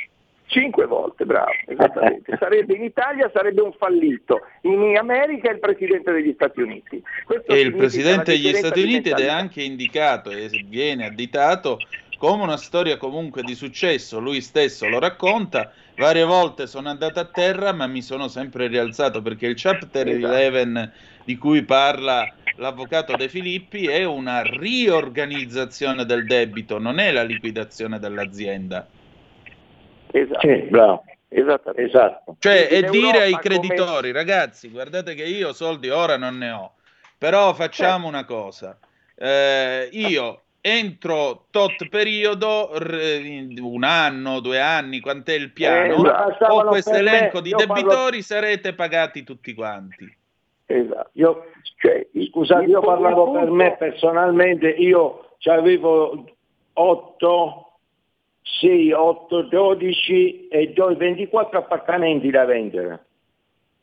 Cinque 0.51 0.85
volte, 0.87 1.25
bravo, 1.25 1.53
esattamente. 1.67 2.37
Sarebbe, 2.39 2.75
in 2.75 2.83
Italia 2.83 3.31
sarebbe 3.33 3.61
un 3.61 3.73
fallito, 3.73 4.41
in 4.63 4.97
America 4.99 5.49
è 5.49 5.53
il 5.53 5.61
Presidente 5.61 6.11
degli 6.11 6.33
Stati 6.33 6.61
Uniti. 6.61 7.01
Questo 7.25 7.53
e 7.53 7.61
il 7.61 7.75
Presidente 7.75 8.33
degli 8.33 8.53
Stati 8.53 8.83
Uniti 8.83 9.11
ed 9.11 9.19
è 9.21 9.29
anche 9.29 9.63
indicato 9.63 10.31
e 10.31 10.49
viene 10.67 11.07
additato 11.07 11.79
come 12.19 12.43
una 12.43 12.57
storia 12.57 12.97
comunque 12.97 13.45
di 13.45 13.55
successo, 13.55 14.19
lui 14.19 14.41
stesso 14.41 14.89
lo 14.89 14.99
racconta, 14.99 15.73
varie 15.97 16.25
volte 16.25 16.67
sono 16.67 16.89
andato 16.89 17.21
a 17.21 17.27
terra 17.27 17.73
ma 17.73 17.87
mi 17.87 18.03
sono 18.03 18.27
sempre 18.27 18.67
rialzato 18.67 19.23
perché 19.23 19.47
il 19.47 19.55
chapter 19.57 20.07
11 20.07 20.25
esatto. 20.25 20.91
di 21.25 21.39
cui 21.39 21.63
parla 21.63 22.29
l'avvocato 22.57 23.15
De 23.17 23.29
Filippi 23.29 23.87
è 23.87 24.05
una 24.05 24.43
riorganizzazione 24.43 26.05
del 26.05 26.27
debito, 26.27 26.79
non 26.79 26.99
è 26.99 27.13
la 27.13 27.23
liquidazione 27.23 28.01
dell'azienda. 28.01 28.87
Esatto. 30.13 30.41
Sì, 30.41 30.57
bravo. 30.69 31.05
Esatto. 31.29 31.75
esatto. 31.77 32.37
Cioè, 32.39 32.69
è 32.69 32.83
dire 32.91 33.23
ai 33.23 33.39
creditori, 33.39 34.09
come... 34.09 34.13
ragazzi, 34.13 34.69
guardate 34.69 35.15
che 35.15 35.23
io 35.25 35.53
soldi 35.53 35.89
ora 35.89 36.17
non 36.17 36.39
ne 36.39 36.51
ho, 36.51 36.73
però 37.17 37.55
facciamo 37.55 38.09
una 38.09 38.25
cosa. 38.25 38.77
Eh, 39.17 39.89
io 39.93 40.43
entro 40.61 41.47
tot 41.51 41.89
periodo, 41.89 42.71
un 42.73 43.85
anno, 43.85 44.41
due 44.41 44.61
anni, 44.61 44.99
quant'è 44.99 45.35
il 45.35 45.53
piano, 45.53 46.05
eh, 46.05 46.45
ho 46.49 46.65
questo 46.67 46.95
elenco 46.95 47.41
di 47.41 47.51
debitori, 47.51 47.85
parlo... 47.85 48.23
sarete 48.23 48.75
pagati 48.75 49.23
tutti 49.23 49.55
quanti. 49.55 50.17
Esatto. 50.67 51.11
Io, 51.13 51.45
cioè, 51.77 52.07
scusate, 52.31 52.65
io 52.65 52.81
parlavo 52.81 53.31
per 53.33 53.51
me 53.51 53.77
personalmente, 53.77 54.69
io 54.69 55.37
avevo 55.45 56.25
8 56.73 57.70
6, 58.43 58.93
8, 58.93 59.43
12 59.43 60.49
e 60.49 60.73
24 60.75 61.59
appartamenti 61.59 62.31
da 62.31 62.45
vendere. 62.45 63.05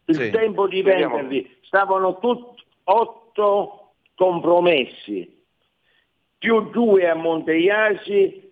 Il 0.06 0.16
sì, 0.16 0.30
tempo 0.30 0.68
di 0.68 0.82
venderli 0.82 1.58
stavano 1.62 2.18
tutti 2.20 2.64
8 2.86 3.92
compromessi, 4.16 5.44
più 6.38 6.70
2 6.70 7.10
a 7.10 7.16
Monteiasi, 7.16 8.48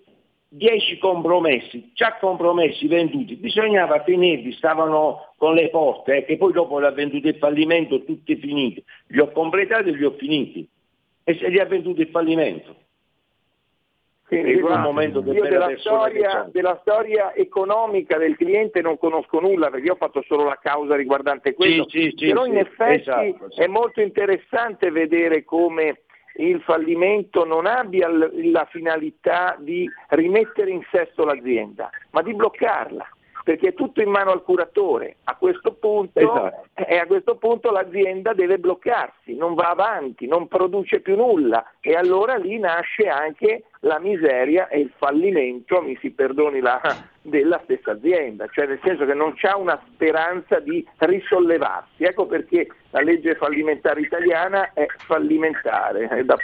10 0.50 0.98
compromessi, 1.00 1.92
già 1.94 2.18
compromessi 2.18 2.88
venduti, 2.88 3.36
bisognava 3.36 4.04
finirli, 4.04 4.54
stavano 4.54 5.34
con 5.38 5.54
le 5.54 5.70
porte, 5.70 6.18
eh, 6.18 6.26
che 6.26 6.38
poi 6.38 6.54
dopo 6.54 6.80
l'ha 6.80 6.92
venduto 6.92 7.28
il 7.28 7.38
fallimento, 7.38 8.04
tutti 8.04 8.36
finiti. 8.38 8.84
Li 9.08 9.20
ho 9.20 9.32
completati 9.32 9.90
e 9.90 9.96
li 9.96 10.06
ho 10.06 10.12
finiti. 10.12 10.68
E 11.24 11.36
se 11.36 11.50
li 11.50 11.60
ha 11.60 11.66
venduti 11.66 12.02
il 12.02 12.10
fallimento. 12.10 12.76
Quindi 14.28 14.54
io 14.54 15.44
della 15.44 15.72
storia, 15.78 16.50
della 16.52 16.80
storia, 16.82 17.34
economica 17.36 18.18
del 18.18 18.36
cliente 18.36 18.82
non 18.82 18.98
conosco 18.98 19.40
nulla 19.40 19.70
perché 19.70 19.86
io 19.86 19.94
ho 19.94 19.98
fatto 19.98 20.24
solo 20.28 20.46
la 20.46 20.58
causa 20.60 20.96
riguardante 20.96 21.54
quello, 21.54 21.88
sì, 21.88 22.12
sì, 22.16 22.28
però 22.28 22.44
sì, 22.44 22.50
in 22.50 22.58
effetti 22.58 23.02
esatto, 23.02 23.56
è 23.56 23.68
molto 23.68 24.02
interessante 24.02 24.90
vedere 24.90 25.44
come 25.44 26.02
il 26.38 26.60
fallimento 26.62 27.46
non 27.46 27.68
abbia 27.68 28.10
la 28.10 28.68
finalità 28.70 29.56
di 29.60 29.88
rimettere 30.10 30.72
in 30.72 30.82
sesto 30.92 31.24
l'azienda, 31.24 31.90
ma 32.10 32.24
di 32.24 32.34
bloccarla 32.34 33.08
perché 33.46 33.68
è 33.68 33.74
tutto 33.76 34.02
in 34.02 34.10
mano 34.10 34.32
al 34.32 34.42
curatore. 34.42 35.18
A 35.26 35.36
questo 35.36 35.74
punto, 35.74 36.20
esatto. 36.20 36.66
eh, 36.74 36.98
a 36.98 37.06
questo 37.06 37.36
punto 37.36 37.70
l'azienda 37.70 38.34
deve 38.34 38.58
bloccarsi, 38.58 39.36
non 39.36 39.54
va 39.54 39.70
avanti, 39.70 40.26
non 40.26 40.48
produce 40.48 41.00
più 41.00 41.16
nulla 41.16 41.64
e 41.80 41.94
allora 41.94 42.38
lì 42.38 42.58
nasce 42.58 43.08
anche 43.08 43.66
la 43.82 44.00
miseria 44.00 44.68
e 44.68 44.80
il 44.80 44.92
fallimento, 44.98 45.80
mi 45.84 45.96
si 46.02 46.10
perdoni 46.10 46.60
la, 46.60 46.82
della 47.22 47.62
stessa 47.66 47.92
azienda, 47.92 48.48
cioè 48.52 48.66
nel 48.66 48.80
senso 48.84 49.06
che 49.06 49.14
non 49.14 49.36
c'è 49.36 49.54
una 49.54 49.80
speranza 49.94 50.60
di 50.60 50.84
risollevarsi. 50.98 52.04
Ecco 52.04 52.26
perché 52.26 52.68
la 52.90 53.02
legge 53.02 53.36
fallimentare 53.36 54.02
italiana 54.02 54.72
è 54.74 54.88
fallimentare, 55.06 56.08
è 56.08 56.24
da, 56.24 56.36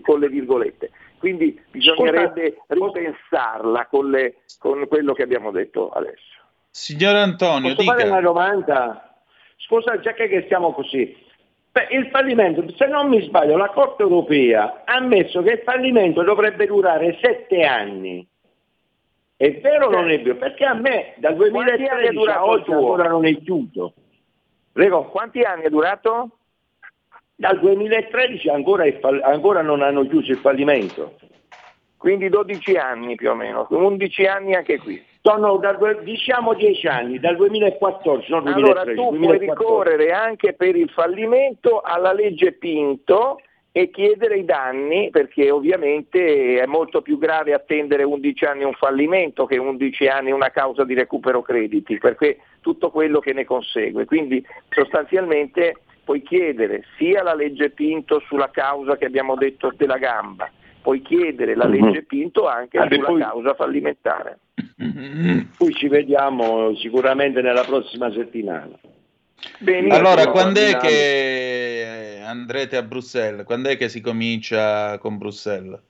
con 0.00 0.20
le 0.20 0.28
virgolette. 0.28 0.90
Quindi 1.20 1.62
bisognerebbe 1.70 2.62
ripensarla 2.66 3.86
con, 3.88 4.10
le, 4.10 4.36
con, 4.58 4.88
quello 4.88 5.12
che 5.12 5.22
abbiamo 5.22 5.50
detto 5.50 5.90
adesso. 5.90 6.40
Signor 6.70 7.14
Antonio, 7.14 7.74
Posso 7.74 7.82
dica. 7.82 7.94
fare 7.94 8.08
una 8.08 8.22
domanda? 8.22 9.16
Scusa, 9.58 10.00
già 10.00 10.14
che 10.14 10.42
stiamo 10.46 10.72
così. 10.72 11.14
Beh, 11.72 11.88
il 11.90 12.08
fallimento, 12.10 12.64
se 12.74 12.86
non 12.86 13.10
mi 13.10 13.22
sbaglio, 13.22 13.58
la 13.58 13.68
Corte 13.68 14.02
europea 14.02 14.82
ha 14.86 14.94
ammesso 14.94 15.42
che 15.42 15.52
il 15.52 15.62
fallimento 15.62 16.22
dovrebbe 16.22 16.66
durare 16.66 17.18
sette 17.22 17.64
anni. 17.64 18.26
È 19.36 19.60
vero 19.60 19.88
o 19.88 19.90
non 19.90 20.10
è 20.10 20.22
vero? 20.22 20.36
Perché 20.36 20.64
a 20.64 20.74
me 20.74 21.14
dal 21.18 21.36
2013 21.36 22.28
a 22.28 22.44
oggi 22.46 22.72
ancora 22.72 23.08
non 23.08 23.26
è 23.26 23.36
chiuso. 23.42 23.92
Prego, 24.72 25.04
quanti 25.04 25.42
anni 25.42 25.64
è 25.64 25.68
durato? 25.68 26.38
Dal 27.40 27.58
2013 27.58 28.50
ancora, 28.50 28.84
fall- 29.00 29.22
ancora 29.22 29.62
non 29.62 29.80
hanno 29.80 30.06
chiuso 30.06 30.30
il 30.30 30.36
fallimento. 30.36 31.14
Quindi 31.96 32.28
12 32.28 32.76
anni 32.76 33.14
più 33.14 33.30
o 33.30 33.34
meno, 33.34 33.66
11 33.70 34.26
anni 34.26 34.54
anche 34.54 34.76
qui. 34.76 35.02
Sono 35.22 35.56
da, 35.56 35.72
diciamo 36.02 36.52
10 36.52 36.86
anni, 36.86 37.18
dal 37.18 37.36
2014, 37.36 38.30
non 38.30 38.42
2013. 38.44 38.60
Allora 38.70 38.84
tu 38.84 39.16
2014. 39.16 39.18
puoi 39.18 39.38
ricorrere 39.38 40.12
anche 40.12 40.52
per 40.52 40.76
il 40.76 40.90
fallimento 40.90 41.80
alla 41.80 42.12
legge 42.12 42.52
Pinto 42.52 43.40
e 43.72 43.88
chiedere 43.88 44.36
i 44.36 44.44
danni 44.44 45.08
perché 45.08 45.50
ovviamente 45.50 46.60
è 46.60 46.66
molto 46.66 47.00
più 47.00 47.16
grave 47.16 47.54
attendere 47.54 48.02
11 48.02 48.44
anni 48.44 48.64
un 48.64 48.74
fallimento 48.74 49.46
che 49.46 49.56
11 49.56 50.08
anni 50.08 50.30
una 50.30 50.50
causa 50.50 50.84
di 50.84 50.92
recupero 50.92 51.40
crediti, 51.40 51.96
perché 51.96 52.36
tutto 52.60 52.90
quello 52.90 53.20
che 53.20 53.32
ne 53.32 53.46
consegue. 53.46 54.04
Quindi 54.04 54.44
sostanzialmente 54.68 55.76
puoi 56.04 56.22
chiedere 56.22 56.84
sia 56.96 57.22
la 57.22 57.34
legge 57.34 57.70
Pinto 57.70 58.20
sulla 58.26 58.50
causa 58.50 58.96
che 58.96 59.04
abbiamo 59.04 59.34
detto 59.36 59.72
della 59.76 59.98
gamba, 59.98 60.50
puoi 60.82 61.02
chiedere 61.02 61.54
la 61.54 61.66
mhm. 61.66 61.72
legge 61.72 62.02
Pinto 62.02 62.46
anche 62.46 62.78
ah, 62.78 62.88
sulla 62.90 63.06
poi... 63.06 63.20
causa 63.20 63.54
fallimentare. 63.54 64.38
Poi 65.56 65.72
ci 65.74 65.88
vediamo 65.88 66.74
sicuramente 66.76 67.42
nella 67.42 67.64
prossima 67.64 68.10
settimana. 68.12 68.78
Benissimo, 69.58 69.94
allora, 69.94 70.30
quando 70.30 70.60
è 70.60 70.76
che 70.76 72.20
andrete 72.24 72.76
a 72.76 72.82
Bruxelles? 72.82 73.44
Quando 73.44 73.68
è 73.68 73.76
che 73.76 73.88
si 73.88 74.00
comincia 74.00 74.98
con 74.98 75.18
Bruxelles? 75.18 75.80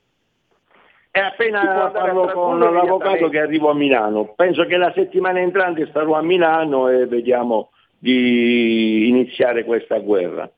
È 1.12 1.19
appena 1.19 1.91
parlo 1.93 2.31
con 2.32 2.59
l'avvocato 2.59 3.28
che 3.28 3.41
arrivo 3.41 3.70
a 3.70 3.74
Milano. 3.74 4.32
Penso 4.37 4.65
che 4.66 4.77
la 4.77 4.93
settimana 4.95 5.41
entrante 5.41 5.87
starò 5.89 6.15
a 6.15 6.23
Milano 6.23 6.89
e 6.89 7.07
vediamo 7.07 7.70
di 8.01 9.09
iniziare 9.09 9.62
questa 9.64 9.98
guerra. 9.98 10.51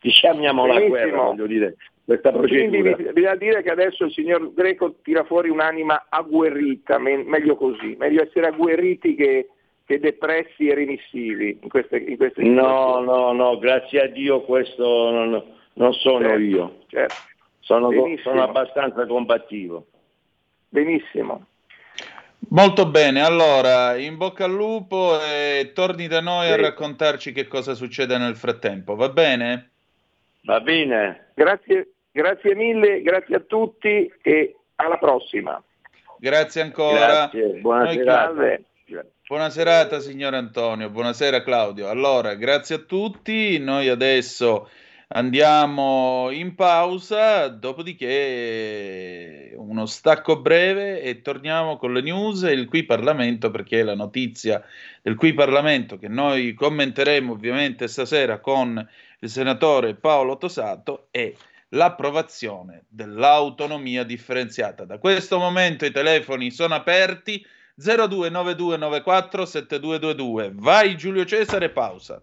Diciamo 0.00 0.66
la 0.66 0.80
guerra, 0.80 1.22
voglio 1.22 1.46
dire, 1.46 1.76
questa 2.04 2.30
procedura. 2.30 2.94
Quindi 2.94 3.12
bisogna 3.12 3.34
dire 3.34 3.62
che 3.62 3.70
adesso 3.70 4.04
il 4.04 4.12
signor 4.12 4.52
Greco 4.54 4.94
tira 5.02 5.24
fuori 5.24 5.48
un'anima 5.48 6.06
agguerrita, 6.08 6.98
me- 6.98 7.24
meglio 7.24 7.56
così, 7.56 7.96
meglio 7.98 8.22
essere 8.22 8.46
agguerriti 8.46 9.14
che, 9.14 9.48
che 9.84 9.98
depressi 9.98 10.68
e 10.68 10.74
remissivi 10.74 11.58
in 11.60 11.68
queste, 11.68 11.98
in 11.98 12.16
queste 12.16 12.42
No, 12.42 13.00
no, 13.00 13.32
no, 13.32 13.58
grazie 13.58 14.02
a 14.02 14.06
Dio 14.06 14.42
questo 14.42 15.10
non, 15.10 15.42
non 15.74 15.92
sono 15.94 16.28
certo, 16.28 16.42
io. 16.42 16.76
Certo. 16.86 17.14
Sono, 17.60 17.90
sono 18.22 18.42
abbastanza 18.42 19.06
combattivo. 19.06 19.86
Benissimo. 20.68 21.46
Molto 22.48 22.86
bene, 22.86 23.22
allora 23.22 23.96
in 23.96 24.16
bocca 24.16 24.44
al 24.44 24.52
lupo 24.52 25.18
e 25.22 25.70
torni 25.74 26.06
da 26.06 26.20
noi 26.20 26.46
sì. 26.46 26.52
a 26.52 26.56
raccontarci 26.56 27.32
che 27.32 27.46
cosa 27.46 27.74
succede 27.74 28.18
nel 28.18 28.36
frattempo, 28.36 28.94
va 28.94 29.08
bene? 29.08 29.70
Va 30.42 30.60
bene. 30.60 31.30
Grazie, 31.34 31.92
grazie 32.10 32.54
mille, 32.54 33.00
grazie 33.00 33.36
a 33.36 33.40
tutti 33.40 34.12
e 34.20 34.56
alla 34.76 34.98
prossima. 34.98 35.62
Grazie 36.18 36.62
ancora. 36.62 36.98
Grazie, 36.98 37.60
buona 37.60 37.90
serata. 37.90 38.60
Buona 39.26 39.48
serata 39.48 40.00
signor 40.00 40.34
Antonio, 40.34 40.90
buonasera 40.90 41.42
Claudio. 41.42 41.88
Allora, 41.88 42.34
grazie 42.34 42.74
a 42.74 42.80
tutti, 42.80 43.58
noi 43.58 43.88
adesso 43.88 44.68
Andiamo 45.14 46.30
in 46.30 46.54
pausa, 46.54 47.48
dopodiché 47.48 49.52
uno 49.54 49.84
stacco 49.84 50.40
breve 50.40 51.02
e 51.02 51.20
torniamo 51.20 51.76
con 51.76 51.92
le 51.92 52.00
news 52.00 52.44
e 52.44 52.52
il 52.52 52.66
qui 52.66 52.84
Parlamento 52.84 53.50
perché 53.50 53.82
la 53.82 53.94
notizia 53.94 54.64
del 55.02 55.16
qui 55.16 55.34
Parlamento 55.34 55.98
che 55.98 56.08
noi 56.08 56.54
commenteremo 56.54 57.30
ovviamente 57.30 57.88
stasera 57.88 58.40
con 58.40 58.88
il 59.20 59.28
senatore 59.28 59.96
Paolo 59.96 60.38
Tosato 60.38 61.08
è 61.10 61.30
l'approvazione 61.70 62.84
dell'autonomia 62.88 64.04
differenziata. 64.04 64.86
Da 64.86 64.96
questo 64.96 65.38
momento 65.38 65.84
i 65.84 65.92
telefoni 65.92 66.50
sono 66.50 66.74
aperti 66.74 67.44
0292947222. 67.78 70.52
Vai 70.54 70.96
Giulio 70.96 71.26
Cesare, 71.26 71.68
pausa. 71.68 72.22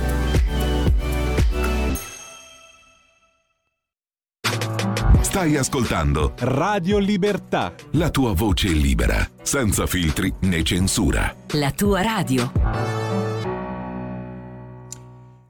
Stai 5.31 5.55
ascoltando 5.55 6.33
Radio 6.39 6.97
Libertà. 6.97 7.73
La 7.91 8.09
tua 8.09 8.33
voce 8.33 8.67
libera, 8.67 9.25
senza 9.41 9.85
filtri 9.87 10.29
né 10.41 10.61
censura. 10.61 11.33
La 11.53 11.71
tua 11.71 12.01
radio. 12.01 12.51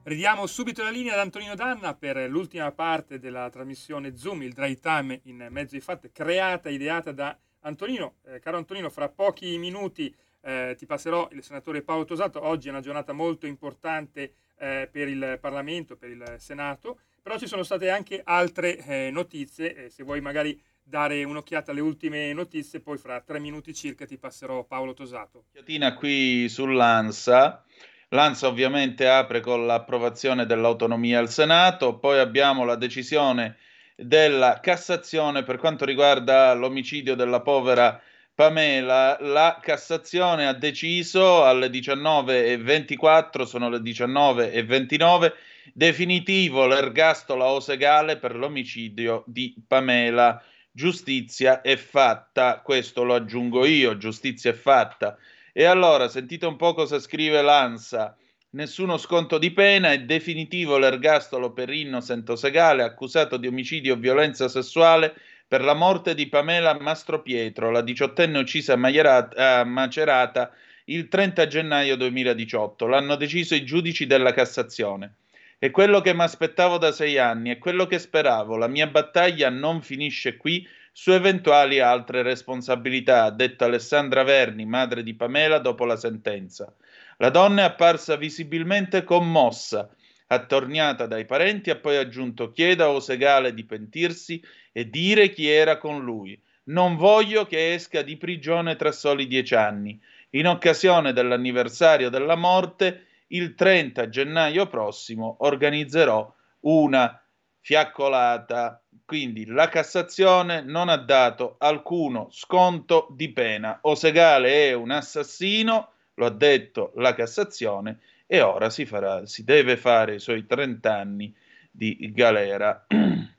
Ridiamo 0.04 0.46
subito 0.46 0.84
la 0.84 0.90
linea 0.90 1.14
ad 1.14 1.18
Antonino 1.18 1.56
Danna 1.56 1.94
per 1.94 2.16
l'ultima 2.30 2.70
parte 2.70 3.18
della 3.18 3.50
trasmissione 3.50 4.16
Zoom, 4.16 4.42
il 4.42 4.52
dry 4.52 4.78
time 4.78 5.18
in 5.24 5.48
mezzo 5.50 5.74
ai 5.74 5.80
fatti, 5.80 6.12
creata, 6.12 6.70
ideata 6.70 7.10
da 7.10 7.36
Antonino. 7.62 8.18
Eh, 8.26 8.38
caro 8.38 8.58
Antonino, 8.58 8.88
fra 8.88 9.08
pochi 9.08 9.58
minuti 9.58 10.14
eh, 10.42 10.76
ti 10.78 10.86
passerò 10.86 11.28
il 11.32 11.42
senatore 11.42 11.82
Paolo 11.82 12.04
Tosato. 12.04 12.40
Oggi 12.46 12.68
è 12.68 12.70
una 12.70 12.80
giornata 12.80 13.12
molto 13.12 13.46
importante 13.46 14.34
eh, 14.58 14.88
per 14.92 15.08
il 15.08 15.38
Parlamento, 15.40 15.96
per 15.96 16.10
il 16.10 16.36
Senato. 16.38 17.00
Però 17.22 17.38
ci 17.38 17.46
sono 17.46 17.62
state 17.62 17.88
anche 17.88 18.20
altre 18.24 18.78
eh, 18.78 19.10
notizie, 19.12 19.84
eh, 19.84 19.90
se 19.90 20.02
vuoi 20.02 20.20
magari 20.20 20.60
dare 20.82 21.22
un'occhiata 21.22 21.70
alle 21.70 21.80
ultime 21.80 22.32
notizie, 22.32 22.80
poi 22.80 22.98
fra 22.98 23.20
tre 23.20 23.38
minuti 23.38 23.72
circa 23.72 24.04
ti 24.04 24.18
passerò 24.18 24.64
Paolo 24.64 24.92
Tosato. 24.92 25.44
Occhiatina 25.50 25.94
qui 25.94 26.48
sull'ANSA. 26.48 27.64
L'ANSA 28.08 28.48
ovviamente 28.48 29.08
apre 29.08 29.38
con 29.38 29.64
l'approvazione 29.66 30.46
dell'autonomia 30.46 31.20
al 31.20 31.30
Senato, 31.30 31.96
poi 31.98 32.18
abbiamo 32.18 32.64
la 32.64 32.74
decisione 32.74 33.56
della 33.94 34.58
Cassazione 34.60 35.44
per 35.44 35.58
quanto 35.58 35.84
riguarda 35.84 36.52
l'omicidio 36.54 37.14
della 37.14 37.40
povera 37.40 38.02
Pamela. 38.34 39.16
La 39.20 39.58
Cassazione 39.62 40.48
ha 40.48 40.54
deciso 40.54 41.44
alle 41.44 41.68
19.24, 41.68 43.44
sono 43.44 43.68
le 43.68 43.78
19.29 43.78 45.32
Definitivo 45.72 46.66
l'ergastolo 46.66 47.44
a 47.44 47.52
Osegale 47.52 48.16
per 48.18 48.34
l'omicidio 48.36 49.22
di 49.26 49.54
Pamela. 49.66 50.42
Giustizia 50.70 51.60
è 51.60 51.76
fatta, 51.76 52.60
questo 52.62 53.04
lo 53.04 53.14
aggiungo 53.14 53.64
io, 53.64 53.96
giustizia 53.96 54.50
è 54.50 54.54
fatta. 54.54 55.16
E 55.52 55.64
allora 55.64 56.08
sentite 56.08 56.46
un 56.46 56.56
po' 56.56 56.74
cosa 56.74 56.98
scrive 56.98 57.42
l'ANSA. 57.42 58.16
Nessuno 58.50 58.96
sconto 58.96 59.38
di 59.38 59.50
pena, 59.50 59.92
è 59.92 60.00
definitivo 60.00 60.78
l'ergastolo 60.78 61.52
per 61.52 61.70
Innocent 61.70 62.28
Osegale, 62.28 62.82
accusato 62.82 63.36
di 63.36 63.46
omicidio 63.46 63.94
o 63.94 63.98
violenza 63.98 64.48
sessuale 64.48 65.14
per 65.46 65.62
la 65.62 65.74
morte 65.74 66.14
di 66.14 66.28
Pamela 66.28 66.78
Mastropietro, 66.78 67.70
la 67.70 67.82
diciottenne 67.82 68.38
uccisa 68.38 68.74
a 68.74 69.64
Macerata 69.64 70.52
il 70.86 71.08
30 71.08 71.46
gennaio 71.46 71.96
2018. 71.96 72.86
L'hanno 72.86 73.16
deciso 73.16 73.54
i 73.54 73.64
giudici 73.64 74.06
della 74.06 74.32
Cassazione. 74.32 75.14
È 75.62 75.70
quello 75.70 76.00
che 76.00 76.12
mi 76.12 76.22
aspettavo 76.22 76.76
da 76.76 76.90
sei 76.90 77.18
anni, 77.18 77.50
è 77.50 77.58
quello 77.58 77.86
che 77.86 78.00
speravo. 78.00 78.56
La 78.56 78.66
mia 78.66 78.88
battaglia 78.88 79.48
non 79.48 79.80
finisce 79.80 80.36
qui 80.36 80.66
su 80.90 81.12
eventuali 81.12 81.78
altre 81.78 82.22
responsabilità, 82.22 83.22
ha 83.22 83.30
detto 83.30 83.62
Alessandra 83.62 84.24
Verni, 84.24 84.66
madre 84.66 85.04
di 85.04 85.14
Pamela, 85.14 85.60
dopo 85.60 85.84
la 85.84 85.94
sentenza. 85.94 86.74
La 87.18 87.30
donna 87.30 87.62
è 87.62 87.64
apparsa 87.66 88.16
visibilmente 88.16 89.04
commossa. 89.04 89.88
Attorniata 90.26 91.06
dai 91.06 91.26
parenti, 91.26 91.70
ha 91.70 91.76
poi 91.76 91.96
aggiunto: 91.96 92.50
Chieda 92.50 92.86
a 92.86 92.90
Osegale 92.90 93.54
di 93.54 93.62
pentirsi 93.62 94.42
e 94.72 94.90
dire 94.90 95.30
chi 95.30 95.48
era 95.48 95.78
con 95.78 96.02
lui. 96.02 96.36
Non 96.64 96.96
voglio 96.96 97.46
che 97.46 97.72
esca 97.72 98.02
di 98.02 98.16
prigione 98.16 98.74
tra 98.74 98.90
soli 98.90 99.28
dieci 99.28 99.54
anni. 99.54 99.96
In 100.30 100.48
occasione 100.48 101.12
dell'anniversario 101.12 102.10
della 102.10 102.34
morte, 102.34 103.06
il 103.32 103.54
30 103.54 104.08
gennaio 104.08 104.66
prossimo 104.66 105.36
organizzerò 105.40 106.32
una 106.60 107.20
fiaccolata. 107.60 108.82
Quindi 109.04 109.46
la 109.46 109.68
Cassazione 109.68 110.62
non 110.62 110.88
ha 110.88 110.96
dato 110.96 111.56
alcuno 111.58 112.28
sconto 112.30 113.08
di 113.10 113.30
pena. 113.32 113.78
Osegale 113.82 114.68
è 114.68 114.72
un 114.72 114.90
assassino, 114.90 115.92
lo 116.14 116.26
ha 116.26 116.30
detto 116.30 116.92
la 116.96 117.14
Cassazione, 117.14 118.00
e 118.26 118.40
ora 118.40 118.70
si, 118.70 118.86
farà, 118.86 119.26
si 119.26 119.44
deve 119.44 119.76
fare 119.76 120.14
i 120.14 120.20
suoi 120.20 120.46
30 120.46 120.94
anni 120.94 121.34
di 121.70 122.10
galera. 122.14 122.86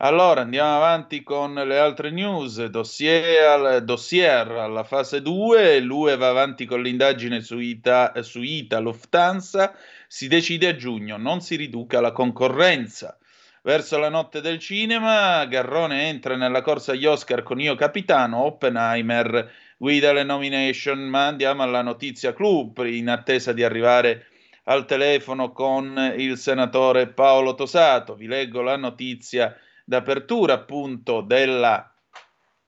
Allora 0.00 0.42
andiamo 0.42 0.76
avanti 0.76 1.24
con 1.24 1.54
le 1.54 1.76
altre 1.76 2.12
news. 2.12 2.64
Dossier, 2.66 3.82
dossier 3.82 4.48
alla 4.48 4.84
fase 4.84 5.20
2, 5.22 5.80
l'UE 5.80 6.16
va 6.16 6.28
avanti 6.28 6.66
con 6.66 6.82
l'indagine 6.82 7.40
su 7.40 7.58
Ita, 7.58 8.12
su 8.22 8.40
Ita 8.40 8.78
Lufthansa. 8.78 9.74
Si 10.06 10.28
decide 10.28 10.68
a 10.68 10.76
giugno, 10.76 11.16
non 11.16 11.40
si 11.40 11.56
riduca 11.56 12.00
la 12.00 12.12
concorrenza. 12.12 13.18
Verso 13.62 13.98
la 13.98 14.08
notte 14.08 14.40
del 14.40 14.60
cinema, 14.60 15.44
Garrone 15.46 16.06
entra 16.06 16.36
nella 16.36 16.62
corsa 16.62 16.92
agli 16.92 17.04
Oscar 17.04 17.42
con 17.42 17.58
Io 17.58 17.74
Capitano, 17.74 18.44
Oppenheimer 18.44 19.50
guida 19.76 20.12
le 20.12 20.22
nomination, 20.22 21.00
ma 21.08 21.26
andiamo 21.26 21.64
alla 21.64 21.82
notizia 21.82 22.32
club 22.32 22.84
in 22.86 23.08
attesa 23.08 23.52
di 23.52 23.64
arrivare 23.64 24.28
al 24.64 24.84
telefono 24.84 25.50
con 25.50 26.14
il 26.16 26.38
senatore 26.38 27.08
Paolo 27.08 27.56
Tosato. 27.56 28.14
Vi 28.14 28.28
leggo 28.28 28.62
la 28.62 28.76
notizia 28.76 29.56
d'apertura 29.88 30.52
appunto 30.52 31.22
della, 31.22 31.90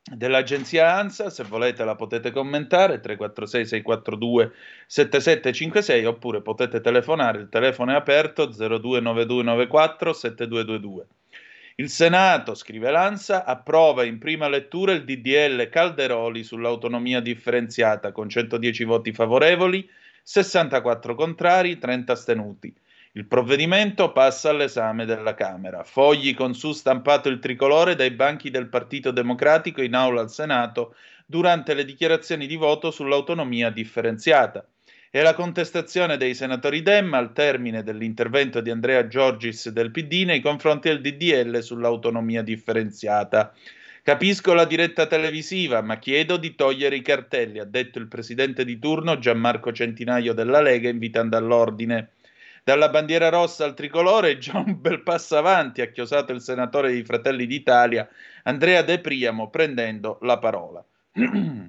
dell'agenzia 0.03 0.95
ANSA, 0.95 1.29
se 1.29 1.43
volete 1.43 1.85
la 1.85 1.95
potete 1.95 2.31
commentare 2.31 2.99
346 2.99 3.67
642 3.67 4.53
7756 4.87 6.07
oppure 6.07 6.41
potete 6.41 6.81
telefonare, 6.81 7.41
il 7.41 7.51
telefono 7.51 7.93
è 7.93 7.95
aperto 7.95 8.47
029294 8.47 10.13
7222. 10.15 11.07
Il 11.75 11.91
Senato, 11.91 12.55
scrive 12.55 12.91
l'ANSA, 12.91 13.45
approva 13.45 14.05
in 14.05 14.19
prima 14.19 14.49
lettura 14.49 14.93
il 14.93 15.05
DDL 15.05 15.69
Calderoli 15.69 16.43
sull'autonomia 16.43 17.21
differenziata 17.21 18.13
con 18.13 18.31
110 18.31 18.85
voti 18.85 19.13
favorevoli, 19.13 19.87
64 20.23 21.15
contrari, 21.15 21.79
30 21.79 22.13
astenuti. 22.13 22.75
Il 23.15 23.27
provvedimento 23.27 24.13
passa 24.13 24.51
all'esame 24.51 25.05
della 25.05 25.35
Camera. 25.35 25.83
Fogli 25.83 26.33
con 26.33 26.55
su 26.55 26.71
stampato 26.71 27.29
il 27.29 27.41
tricolore 27.41 27.97
dai 27.97 28.13
banchi 28.13 28.51
del 28.51 28.69
Partito 28.69 29.11
Democratico 29.11 29.83
in 29.83 29.95
aula 29.95 30.21
al 30.21 30.31
Senato 30.31 30.95
durante 31.27 31.75
le 31.75 31.85
dichiarazioni 31.85 32.47
di 32.47 32.55
voto 32.55 32.93
sull'autonomia 32.93 33.71
differenziata. 33.71 34.65
E 35.11 35.23
la 35.23 35.35
contestazione 35.35 36.17
dei 36.17 36.37
senatori 36.37 36.83
Dem 36.83 37.13
al 37.15 37.33
termine 37.33 37.83
dell'intervento 37.83 38.61
di 38.61 38.71
Andrea 38.71 39.09
Giorgis 39.09 39.71
del 39.71 39.91
PD 39.91 40.23
nei 40.25 40.41
confronti 40.41 40.87
del 40.87 41.01
DDL 41.01 41.59
sull'autonomia 41.65 42.43
differenziata. 42.43 43.53
Capisco 44.05 44.53
la 44.55 44.65
diretta 44.65 45.07
televisiva, 45.09 45.81
ma 45.81 45.99
chiedo 45.99 46.37
di 46.37 46.55
togliere 46.55 46.95
i 46.95 47.03
cartelli, 47.03 47.59
ha 47.59 47.65
detto 47.65 47.99
il 47.99 48.07
presidente 48.07 48.65
di 48.65 48.79
turno 48.79 49.19
Gianmarco 49.19 49.73
Centinaio 49.73 50.33
della 50.33 50.61
Lega, 50.61 50.89
invitando 50.89 51.37
all'ordine. 51.37 52.11
Dalla 52.71 52.89
bandiera 52.89 53.31
rossa 53.31 53.65
al 53.65 53.75
tricolore, 53.75 54.39
già 54.39 54.59
un 54.59 54.81
bel 54.81 55.03
passo 55.03 55.37
avanti 55.37 55.81
ha 55.81 55.91
chiosato 55.91 56.31
il 56.31 56.41
senatore 56.41 56.93
di 56.93 57.03
Fratelli 57.03 57.45
d'Italia, 57.45 58.09
Andrea 58.45 58.83
De 58.83 59.01
Priamo, 59.01 59.51
prendendo 59.51 60.19
la 60.23 60.39
parola. 60.39 60.85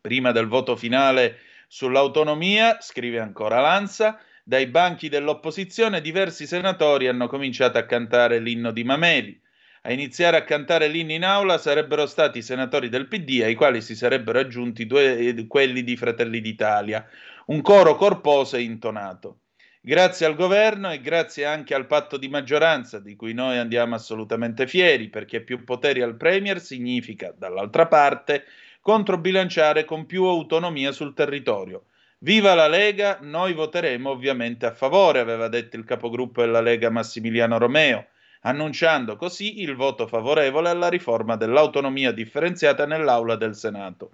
Prima 0.00 0.30
del 0.30 0.46
voto 0.46 0.76
finale 0.76 1.38
sull'autonomia, 1.66 2.78
scrive 2.80 3.18
ancora 3.18 3.58
Lanza, 3.58 4.20
dai 4.44 4.68
banchi 4.68 5.08
dell'opposizione 5.08 6.00
diversi 6.00 6.46
senatori 6.46 7.08
hanno 7.08 7.26
cominciato 7.26 7.78
a 7.78 7.84
cantare 7.84 8.38
l'inno 8.38 8.70
di 8.70 8.84
Mameli. 8.84 9.42
A 9.82 9.92
iniziare 9.92 10.36
a 10.36 10.44
cantare 10.44 10.86
l'inno 10.86 11.10
in 11.10 11.24
aula 11.24 11.58
sarebbero 11.58 12.06
stati 12.06 12.38
i 12.38 12.42
senatori 12.42 12.88
del 12.88 13.08
PD, 13.08 13.40
ai 13.42 13.56
quali 13.56 13.80
si 13.80 13.96
sarebbero 13.96 14.38
aggiunti 14.38 14.86
due, 14.86 15.44
quelli 15.48 15.82
di 15.82 15.96
Fratelli 15.96 16.40
d'Italia. 16.40 17.04
Un 17.46 17.60
coro 17.62 17.96
corposo 17.96 18.54
e 18.54 18.62
intonato. 18.62 19.40
Grazie 19.86 20.24
al 20.24 20.34
governo 20.34 20.90
e 20.90 21.02
grazie 21.02 21.44
anche 21.44 21.74
al 21.74 21.86
patto 21.86 22.16
di 22.16 22.30
maggioranza 22.30 22.98
di 22.98 23.16
cui 23.16 23.34
noi 23.34 23.58
andiamo 23.58 23.94
assolutamente 23.94 24.66
fieri, 24.66 25.10
perché 25.10 25.42
più 25.42 25.62
poteri 25.62 26.00
al 26.00 26.16
Premier 26.16 26.58
significa, 26.58 27.34
dall'altra 27.36 27.86
parte, 27.86 28.46
controbilanciare 28.80 29.84
con 29.84 30.06
più 30.06 30.24
autonomia 30.24 30.90
sul 30.90 31.12
territorio. 31.12 31.84
Viva 32.20 32.54
la 32.54 32.66
Lega, 32.66 33.18
noi 33.20 33.52
voteremo 33.52 34.08
ovviamente 34.08 34.64
a 34.64 34.72
favore, 34.72 35.18
aveva 35.18 35.48
detto 35.48 35.76
il 35.76 35.84
capogruppo 35.84 36.40
della 36.40 36.62
Lega 36.62 36.88
Massimiliano 36.88 37.58
Romeo. 37.58 38.06
annunciando 38.46 39.16
così 39.16 39.62
il 39.62 39.74
voto 39.74 40.06
favorevole 40.06 40.68
alla 40.68 40.88
riforma 40.88 41.36
dell'autonomia 41.36 42.12
differenziata 42.12 42.86
nell'aula 42.86 43.36
del 43.36 43.54
Senato. 43.54 44.10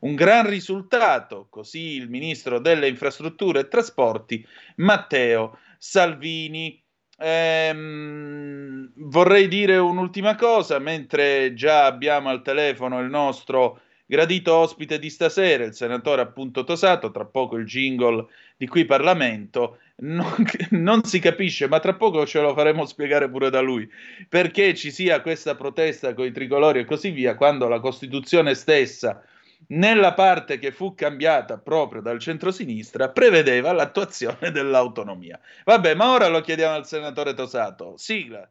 Un 0.00 0.14
gran 0.14 0.48
risultato, 0.48 1.46
così 1.50 1.96
il 1.96 2.08
ministro 2.08 2.60
delle 2.60 2.88
infrastrutture 2.88 3.60
e 3.60 3.68
trasporti 3.68 4.46
Matteo 4.76 5.58
Salvini. 5.78 6.82
Ehm, 7.18 8.92
vorrei 8.94 9.48
dire 9.48 9.76
un'ultima 9.76 10.36
cosa, 10.36 10.78
mentre 10.78 11.52
già 11.54 11.84
abbiamo 11.84 12.30
al 12.30 12.42
telefono 12.42 13.00
il 13.00 13.10
nostro 13.10 13.80
gradito 14.10 14.54
ospite 14.54 14.98
di 14.98 15.08
stasera, 15.08 15.62
il 15.62 15.72
senatore 15.72 16.22
appunto 16.22 16.64
Tosato, 16.64 17.12
tra 17.12 17.24
poco 17.24 17.56
il 17.56 17.64
jingle 17.64 18.26
di 18.56 18.66
qui 18.66 18.84
Parlamento, 18.84 19.78
non, 19.98 20.34
non, 20.70 21.04
si 21.04 21.20
capisce, 21.20 21.68
ma 21.68 21.78
tra 21.78 21.94
poco 21.94 22.26
ce 22.26 22.40
lo 22.40 22.52
faremo 22.52 22.86
spiegare 22.86 23.30
pure 23.30 23.50
da 23.50 23.60
lui, 23.60 23.88
perché 24.28 24.74
ci 24.74 24.90
sia 24.90 25.20
questa 25.20 25.54
protesta 25.54 26.12
con 26.12 26.26
i 26.26 26.32
tricolori 26.32 26.80
e 26.80 26.84
così 26.84 27.10
via, 27.10 27.36
quando 27.36 27.68
la 27.68 27.78
Costituzione 27.78 28.54
stessa 28.54 29.22
nella 29.68 30.14
parte 30.14 30.58
che 30.58 30.72
fu 30.72 30.94
cambiata 30.94 31.58
proprio 31.58 32.00
dal 32.00 32.18
centrosinistra, 32.18 33.10
prevedeva 33.10 33.72
l'attuazione 33.72 34.50
dell'autonomia. 34.52 35.38
Vabbè, 35.64 35.94
ma 35.94 36.12
ora 36.12 36.28
lo 36.28 36.40
chiediamo 36.40 36.74
al 36.74 36.86
senatore 36.86 37.34
Tosato. 37.34 37.96
Sigla. 37.96 38.48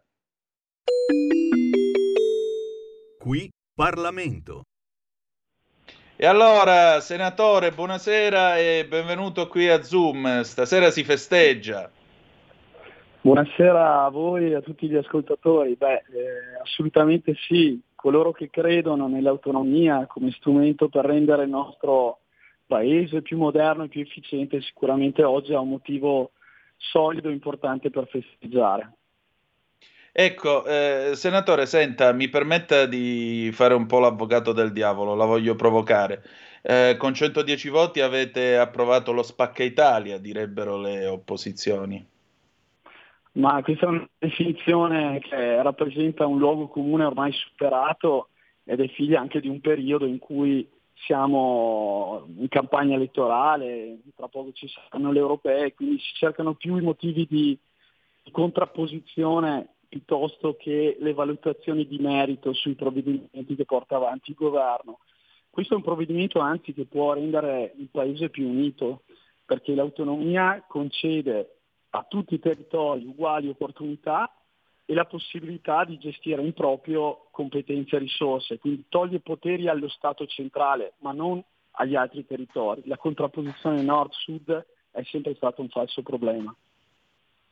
Qui 3.18 3.52
Parlamento. 3.74 4.64
E 6.22 6.26
allora, 6.26 7.00
senatore, 7.00 7.72
buonasera 7.72 8.58
e 8.58 8.86
benvenuto 8.90 9.48
qui 9.48 9.70
a 9.70 9.82
Zoom. 9.82 10.42
Stasera 10.42 10.90
si 10.90 11.06
festeggia. 11.06 11.90
Buonasera 13.22 14.04
a 14.04 14.10
voi 14.10 14.52
e 14.52 14.56
a 14.56 14.62
tutti 14.62 14.90
gli 14.90 14.96
ascoltatori. 14.96 15.76
Beh, 15.76 15.94
eh, 15.94 16.60
assolutamente 16.62 17.36
sì, 17.48 17.80
coloro 18.00 18.32
che 18.32 18.50
credono 18.50 19.08
nell'autonomia 19.10 20.08
come 20.08 20.32
strumento 20.32 20.88
per 20.88 21.04
rendere 21.04 21.44
il 21.44 21.50
nostro 21.50 22.20
paese 22.66 23.22
più 23.22 23.38
moderno 23.38 23.84
e 23.84 23.88
più 23.90 24.00
efficiente 24.00 24.62
sicuramente 24.62 25.22
oggi 25.24 25.54
ha 25.54 25.60
un 25.60 25.68
motivo 25.70 26.32
solido 26.78 27.28
e 27.28 27.34
importante 27.34 27.90
per 27.90 28.08
festeggiare. 28.08 28.94
Ecco, 30.14 30.66
eh, 30.66 31.12
senatore, 31.16 31.66
senta, 31.66 32.14
mi 32.14 32.30
permetta 32.30 32.86
di 32.86 33.50
fare 33.52 33.74
un 33.74 33.86
po' 33.86 34.00
l'avvocato 34.00 34.54
del 34.54 34.72
diavolo, 34.72 35.14
la 35.14 35.26
voglio 35.26 35.56
provocare. 35.56 36.24
Eh, 36.62 36.96
con 36.98 37.14
110 37.14 37.68
voti 37.68 38.00
avete 38.00 38.58
approvato 38.58 39.12
lo 39.12 39.24
spacca 39.24 39.64
Italia, 39.64 40.18
direbbero 40.18 40.78
le 40.78 41.06
opposizioni. 41.06 42.06
Ma 43.34 43.62
questa 43.62 43.86
è 43.86 43.90
una 43.90 44.10
definizione 44.18 45.20
che 45.20 45.62
rappresenta 45.62 46.26
un 46.26 46.40
luogo 46.40 46.68
comune 46.68 47.04
ormai 47.06 47.32
superato 47.32 48.30
ed 48.64 48.80
è 48.80 48.88
figlia 48.90 49.20
anche 49.20 49.40
di 49.40 49.48
un 49.48 49.62
periodo 49.62 50.06
in 50.06 50.20
cui 50.20 50.68
siamo 51.06 52.26
in 52.38 52.48
campagna 52.50 52.96
elettorale, 52.96 54.00
tra 54.16 54.28
poco 54.28 54.52
ci 54.52 54.68
saranno 54.68 55.12
le 55.12 55.20
europee, 55.20 55.74
quindi 55.74 56.00
si 56.00 56.14
cercano 56.16 56.56
più 56.56 56.76
i 56.76 56.82
motivi 56.82 57.26
di, 57.28 57.58
contrapposizione 58.32 59.70
piuttosto 59.88 60.56
che 60.56 60.98
le 61.00 61.14
valutazioni 61.14 61.88
di 61.88 61.98
merito 61.98 62.54
sui 62.54 62.76
provvedimenti 62.76 63.56
che 63.56 63.66
porta 63.66 63.96
avanti 63.96 64.30
il 64.30 64.36
governo. 64.36 65.00
Questo 65.50 65.74
è 65.74 65.78
un 65.78 65.82
provvedimento 65.82 66.38
anzi 66.40 66.74
che 66.74 66.86
può 66.86 67.14
rendere 67.14 67.74
il 67.78 67.88
Paese 67.90 68.30
più 68.30 68.48
unito, 68.48 69.02
perché 69.46 69.74
l'autonomia 69.74 70.64
concede 70.68 71.59
a 71.92 72.06
tutti 72.08 72.36
i 72.36 72.40
territori 72.40 73.06
uguali 73.06 73.50
opportunità 73.50 74.32
e 74.86 74.94
la 74.94 75.06
possibilità 75.06 75.84
di 75.84 75.98
gestire 75.98 76.42
in 76.42 76.54
proprio 76.54 77.28
competenze 77.32 77.96
e 77.96 78.00
risorse, 78.00 78.58
quindi 78.58 78.86
toglie 78.90 79.20
poteri 79.20 79.68
allo 79.68 79.88
Stato 79.88 80.26
centrale, 80.26 80.94
ma 81.00 81.12
non 81.12 81.44
agli 81.72 81.96
altri 81.96 82.26
territori. 82.26 82.82
La 82.86 82.98
contrapposizione 82.98 83.82
nord-sud 83.82 84.66
è 84.92 85.04
sempre 85.04 85.36
stato 85.36 85.62
un 85.62 85.70
falso 85.70 86.02
problema. 86.02 86.54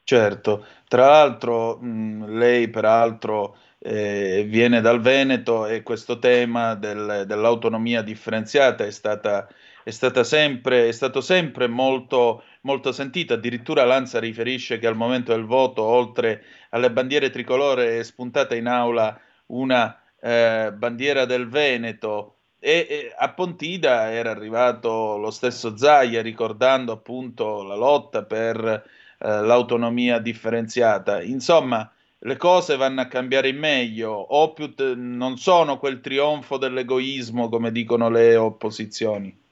Certo, 0.03 0.65
tra 0.87 1.07
l'altro 1.07 1.77
mh, 1.77 2.37
lei 2.37 2.69
peraltro 2.69 3.57
eh, 3.79 4.45
viene 4.47 4.81
dal 4.81 5.01
Veneto 5.01 5.65
e 5.65 5.83
questo 5.83 6.17
tema 6.17 6.75
del, 6.75 7.25
dell'autonomia 7.27 8.01
differenziata 8.01 8.85
è 8.85 8.91
stata 8.91 9.47
è, 9.87 10.23
sempre, 10.23 10.87
è 10.87 10.91
stato 10.91 11.21
sempre 11.21 11.67
molto, 11.67 12.43
molto 12.61 12.91
sentito, 12.91 13.33
addirittura 13.33 13.85
Lanza 13.85 14.19
riferisce 14.19 14.79
che 14.79 14.87
al 14.87 14.97
momento 14.97 15.31
del 15.31 15.45
voto, 15.45 15.81
oltre 15.83 16.43
alle 16.71 16.91
bandiere 16.91 17.29
tricolore, 17.29 17.99
è 17.99 18.03
spuntata 18.03 18.53
in 18.55 18.67
aula 18.67 19.17
una 19.47 19.97
eh, 20.19 20.73
bandiera 20.75 21.25
del 21.25 21.47
Veneto 21.47 22.37
e, 22.59 22.87
e, 22.89 23.13
a 23.15 23.29
Pontida 23.29 24.11
era 24.11 24.31
arrivato 24.31 25.17
lo 25.17 25.31
stesso 25.31 25.77
Zaia 25.77 26.21
ricordando 26.21 26.91
appunto 26.91 27.63
la 27.63 27.75
lotta 27.75 28.23
per 28.23 28.65
eh, 28.65 28.83
l'autonomia 29.17 30.19
differenziata. 30.19 31.21
Insomma, 31.21 31.89
le 32.19 32.35
cose 32.35 32.75
vanno 32.75 33.01
a 33.01 33.07
cambiare 33.07 33.49
in 33.49 33.57
meglio 33.57 34.11
o 34.11 34.51
più 34.53 34.73
t- 34.73 34.95
non 34.95 35.37
sono 35.37 35.77
quel 35.77 36.01
trionfo 36.01 36.57
dell'egoismo 36.57 37.47
come 37.47 37.71
dicono 37.71 38.09
le 38.09 38.35
opposizioni. 38.35 39.45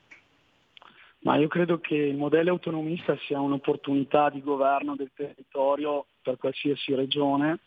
Ma 1.26 1.38
io 1.38 1.48
credo 1.48 1.80
che 1.80 1.96
il 1.96 2.16
modello 2.16 2.52
autonomista 2.52 3.18
sia 3.26 3.40
un'opportunità 3.40 4.30
di 4.30 4.44
governo 4.44 4.96
del 4.96 5.10
territorio 5.12 6.06
per 6.22 6.38
qualsiasi 6.38 6.94
regione. 6.94 7.62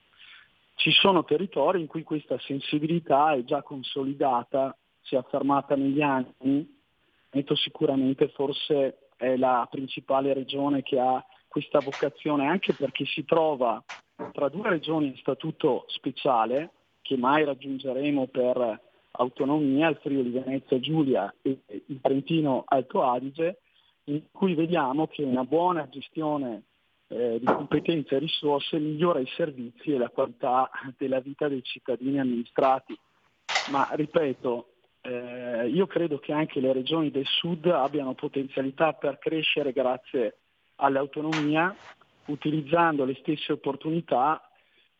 Ci 0.76 0.92
sono 0.92 1.24
territori 1.24 1.80
in 1.80 1.88
cui 1.88 2.04
questa 2.04 2.38
sensibilità 2.38 3.32
è 3.32 3.42
già 3.42 3.62
consolidata, 3.62 4.76
si 5.00 5.16
è 5.16 5.18
affermata 5.18 5.74
negli 5.74 6.00
anni. 6.00 6.78
Metto 7.32 7.56
sicuramente 7.56 8.28
forse 8.28 9.08
è 9.16 9.36
la 9.36 9.66
principale 9.68 10.32
regione 10.34 10.82
che 10.82 11.00
ha 11.00 11.24
questa 11.48 11.80
vocazione, 11.80 12.46
anche 12.46 12.74
perché 12.74 13.06
si 13.06 13.24
trova 13.24 13.82
tra 14.34 14.48
due 14.48 14.68
regioni 14.68 15.08
in 15.08 15.16
statuto 15.16 15.84
speciale, 15.88 16.70
che 17.02 17.16
mai 17.16 17.42
raggiungeremo 17.42 18.28
per 18.28 18.87
autonomia, 19.18 19.88
il 19.88 19.98
Friuli 20.00 20.30
Venezia 20.30 20.80
Giulia 20.80 21.32
e 21.42 21.58
il 21.66 21.98
Trentino 22.00 22.64
Alto 22.66 23.02
Adige, 23.02 23.60
in 24.04 24.22
cui 24.30 24.54
vediamo 24.54 25.06
che 25.06 25.22
una 25.22 25.44
buona 25.44 25.88
gestione 25.88 26.62
eh, 27.08 27.38
di 27.38 27.46
competenze 27.46 28.16
e 28.16 28.18
risorse 28.18 28.78
migliora 28.78 29.18
i 29.18 29.28
servizi 29.36 29.92
e 29.92 29.98
la 29.98 30.08
qualità 30.08 30.70
della 30.96 31.20
vita 31.20 31.48
dei 31.48 31.62
cittadini 31.62 32.18
amministrati. 32.18 32.98
Ma 33.70 33.88
ripeto, 33.92 34.68
eh, 35.02 35.68
io 35.68 35.86
credo 35.86 36.18
che 36.18 36.32
anche 36.32 36.60
le 36.60 36.72
regioni 36.72 37.10
del 37.10 37.26
sud 37.26 37.66
abbiano 37.66 38.14
potenzialità 38.14 38.92
per 38.92 39.18
crescere 39.18 39.72
grazie 39.72 40.38
all'autonomia, 40.76 41.74
utilizzando 42.26 43.04
le 43.04 43.16
stesse 43.20 43.52
opportunità 43.52 44.42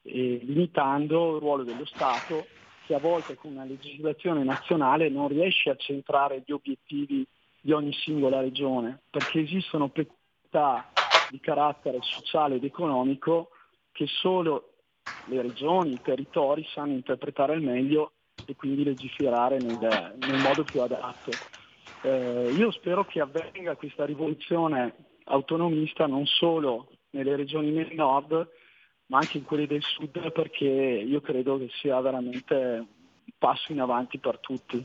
e 0.02 0.40
limitando 0.42 1.34
il 1.34 1.40
ruolo 1.40 1.62
dello 1.62 1.84
Stato 1.84 2.46
che 2.88 2.94
a 2.94 2.98
volte 2.98 3.34
con 3.34 3.50
una 3.50 3.64
legislazione 3.64 4.42
nazionale 4.42 5.10
non 5.10 5.28
riesce 5.28 5.68
a 5.68 5.76
centrare 5.76 6.42
gli 6.42 6.52
obiettivi 6.52 7.26
di 7.60 7.72
ogni 7.72 7.92
singola 7.92 8.40
regione, 8.40 9.02
perché 9.10 9.40
esistono 9.40 9.90
peculiarità 9.90 10.90
di 11.28 11.38
carattere 11.38 11.98
sociale 12.00 12.54
ed 12.54 12.64
economico 12.64 13.50
che 13.92 14.06
solo 14.06 14.72
le 15.24 15.42
regioni, 15.42 15.92
i 15.92 16.00
territori 16.00 16.66
sanno 16.72 16.94
interpretare 16.94 17.52
al 17.52 17.60
meglio 17.60 18.12
e 18.46 18.56
quindi 18.56 18.84
legiferare 18.84 19.58
nel, 19.58 20.14
nel 20.16 20.38
modo 20.38 20.64
più 20.64 20.80
adatto. 20.80 21.30
Eh, 22.00 22.54
io 22.56 22.70
spero 22.70 23.04
che 23.04 23.20
avvenga 23.20 23.76
questa 23.76 24.06
rivoluzione 24.06 24.94
autonomista 25.24 26.06
non 26.06 26.24
solo 26.24 26.88
nelle 27.10 27.36
regioni 27.36 27.70
del 27.70 27.92
nord, 27.94 28.48
ma 29.08 29.18
anche 29.18 29.38
in 29.38 29.44
quelli 29.44 29.66
del 29.66 29.82
sud 29.82 30.32
perché 30.32 30.64
io 30.66 31.20
credo 31.20 31.58
che 31.58 31.68
sia 31.80 32.00
veramente 32.00 32.54
un 32.54 32.86
passo 33.38 33.72
in 33.72 33.80
avanti 33.80 34.18
per 34.18 34.38
tutti. 34.38 34.84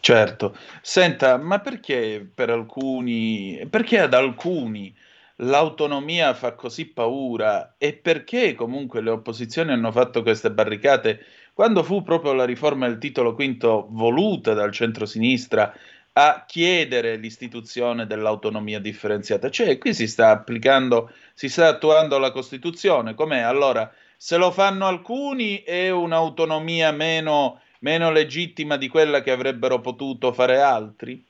Certo, 0.00 0.54
senta, 0.82 1.38
ma 1.38 1.60
perché 1.60 2.28
per 2.32 2.50
alcuni, 2.50 3.66
perché 3.70 4.00
ad 4.00 4.12
alcuni 4.12 4.94
l'autonomia 5.36 6.34
fa 6.34 6.52
così 6.54 6.86
paura? 6.86 7.76
E 7.78 7.94
perché 7.94 8.54
comunque 8.54 9.00
le 9.00 9.10
opposizioni 9.10 9.72
hanno 9.72 9.90
fatto 9.90 10.22
queste 10.22 10.50
barricate? 10.50 11.24
Quando 11.54 11.82
fu 11.82 12.02
proprio 12.02 12.34
la 12.34 12.44
riforma 12.44 12.86
del 12.86 12.98
titolo 12.98 13.34
quinto 13.34 13.86
voluta 13.90 14.52
dal 14.52 14.72
centro-sinistra 14.72 15.72
a 16.16 16.44
chiedere 16.46 17.16
l'istituzione 17.16 18.06
dell'autonomia 18.06 18.78
differenziata. 18.78 19.50
Cioè, 19.50 19.78
qui 19.78 19.94
si 19.94 20.06
sta 20.06 20.30
applicando, 20.30 21.10
si 21.34 21.48
sta 21.48 21.68
attuando 21.68 22.18
la 22.18 22.30
Costituzione. 22.30 23.14
Com'è? 23.14 23.40
Allora, 23.40 23.92
se 24.16 24.36
lo 24.36 24.50
fanno 24.52 24.86
alcuni 24.86 25.62
è 25.62 25.90
un'autonomia 25.90 26.92
meno, 26.92 27.60
meno 27.80 28.12
legittima 28.12 28.76
di 28.76 28.88
quella 28.88 29.22
che 29.22 29.32
avrebbero 29.32 29.80
potuto 29.80 30.32
fare 30.32 30.60
altri? 30.60 31.24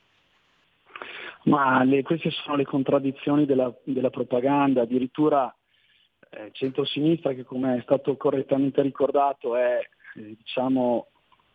Ma 1.45 1.83
le, 1.83 2.03
queste 2.03 2.29
sono 2.31 2.55
le 2.55 2.65
contraddizioni 2.65 3.45
della, 3.45 3.73
della 3.83 4.09
propaganda, 4.11 4.81
addirittura 4.81 5.53
eh, 6.29 6.49
centro-sinistra 6.51 7.33
che 7.33 7.43
come 7.43 7.77
è 7.77 7.81
stato 7.81 8.15
correttamente 8.17 8.81
ricordato 8.81 9.55
è 9.55 9.79
eh, 10.15 10.35
diciamo, 10.37 11.07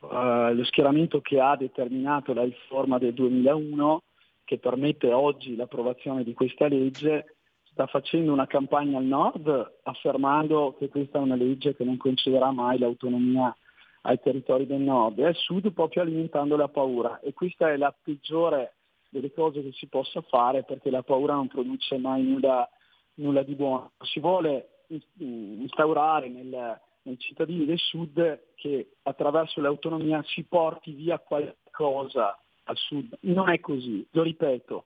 eh, 0.02 0.54
lo 0.54 0.64
schieramento 0.64 1.20
che 1.20 1.40
ha 1.40 1.56
determinato 1.56 2.32
la 2.32 2.44
riforma 2.44 2.98
del 2.98 3.14
2001 3.14 4.02
che 4.44 4.58
permette 4.58 5.12
oggi 5.12 5.54
l'approvazione 5.54 6.24
di 6.24 6.34
questa 6.34 6.66
legge, 6.66 7.36
sta 7.70 7.86
facendo 7.86 8.32
una 8.32 8.48
campagna 8.48 8.98
al 8.98 9.04
nord 9.04 9.78
affermando 9.84 10.74
che 10.76 10.88
questa 10.88 11.18
è 11.18 11.20
una 11.20 11.36
legge 11.36 11.76
che 11.76 11.84
non 11.84 11.96
concederà 11.96 12.50
mai 12.50 12.78
l'autonomia 12.78 13.56
ai 14.02 14.18
territori 14.18 14.66
del 14.66 14.80
nord 14.80 15.18
e 15.20 15.26
al 15.26 15.36
sud 15.36 15.70
proprio 15.72 16.02
alimentando 16.02 16.56
la 16.56 16.68
paura 16.68 17.20
e 17.20 17.32
questa 17.32 17.70
è 17.70 17.76
la 17.76 17.94
peggiore 18.02 18.74
delle 19.08 19.32
cose 19.32 19.62
che 19.62 19.72
si 19.72 19.86
possa 19.86 20.20
fare 20.22 20.64
perché 20.64 20.90
la 20.90 21.02
paura 21.02 21.34
non 21.34 21.46
produce 21.46 21.98
mai 21.98 22.22
nulla, 22.22 22.68
nulla 23.14 23.42
di 23.42 23.54
buono. 23.54 23.92
Si 24.00 24.18
vuole 24.18 24.84
instaurare 25.18 26.28
nel, 26.28 26.80
nei 27.10 27.18
cittadini 27.18 27.64
del 27.64 27.78
sud 27.78 28.54
che 28.54 28.92
attraverso 29.02 29.60
l'autonomia 29.60 30.22
si 30.26 30.44
porti 30.44 30.92
via 30.92 31.18
qualcosa 31.18 32.38
al 32.64 32.76
sud. 32.76 33.18
Non 33.22 33.50
è 33.50 33.58
così, 33.60 34.06
lo 34.12 34.22
ripeto, 34.22 34.84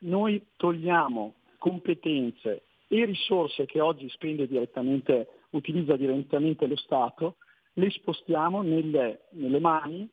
noi 0.00 0.44
togliamo 0.56 1.34
competenze 1.58 2.64
e 2.88 3.04
risorse 3.04 3.64
che 3.64 3.80
oggi 3.80 4.08
spende 4.10 4.46
direttamente, 4.46 5.28
utilizza 5.50 5.96
direttamente 5.96 6.66
lo 6.66 6.76
Stato, 6.76 7.36
le 7.74 7.90
spostiamo 7.90 8.60
nelle, 8.60 9.28
nelle 9.30 9.60
mani 9.60 10.06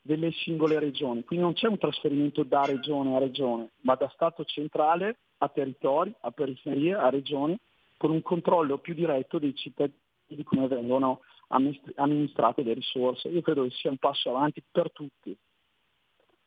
delle 0.00 0.30
singole 0.30 0.78
regioni. 0.78 1.24
Quindi 1.24 1.44
non 1.44 1.54
c'è 1.54 1.66
un 1.66 1.78
trasferimento 1.78 2.44
da 2.44 2.64
regione 2.64 3.16
a 3.16 3.18
regione, 3.18 3.70
ma 3.80 3.96
da 3.96 4.08
Stato 4.14 4.44
centrale 4.44 5.18
a 5.38 5.48
territori, 5.48 6.14
a 6.20 6.30
periferie, 6.30 6.94
a 6.94 7.08
regioni, 7.10 7.58
con 7.96 8.10
un 8.12 8.22
controllo 8.22 8.78
più 8.78 8.94
diretto 8.94 9.38
dei 9.38 9.54
cittadini 9.54 9.99
di 10.34 10.44
come 10.44 10.66
vengono 10.68 11.20
amministrate 11.48 12.62
le 12.62 12.74
risorse. 12.74 13.28
Io 13.28 13.42
credo 13.42 13.64
che 13.64 13.70
sia 13.70 13.90
un 13.90 13.98
passo 13.98 14.30
avanti 14.30 14.62
per 14.70 14.90
tutti. 14.92 15.36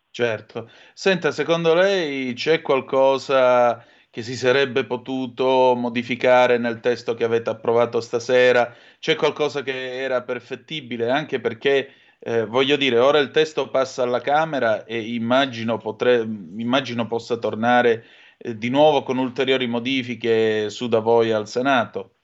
Certo. 0.09 0.69
Senta, 0.93 1.31
secondo 1.31 1.73
lei 1.73 2.33
c'è 2.33 2.61
qualcosa 2.61 3.83
che 4.13 4.21
si 4.21 4.35
sarebbe 4.35 4.85
potuto 4.85 5.73
modificare 5.75 6.59
nel 6.59 6.79
testo 6.81 7.15
che 7.15 7.23
avete 7.23 7.49
approvato 7.49 7.99
stasera? 7.99 8.75
C'è 8.99 9.15
qualcosa 9.15 9.63
che 9.63 10.01
era 10.01 10.21
perfettibile? 10.21 11.09
Anche 11.09 11.39
perché, 11.39 11.93
eh, 12.19 12.45
voglio 12.45 12.75
dire, 12.75 12.99
ora 12.99 13.17
il 13.17 13.31
testo 13.31 13.71
passa 13.71 14.03
alla 14.03 14.21
Camera 14.21 14.85
e 14.85 15.01
immagino, 15.01 15.77
potre, 15.77 16.21
immagino 16.21 17.07
possa 17.07 17.37
tornare 17.37 18.05
eh, 18.37 18.55
di 18.55 18.69
nuovo 18.69 19.01
con 19.01 19.17
ulteriori 19.17 19.65
modifiche 19.65 20.69
su 20.69 20.87
da 20.87 20.99
voi 20.99 21.31
al 21.31 21.47
Senato. 21.47 22.17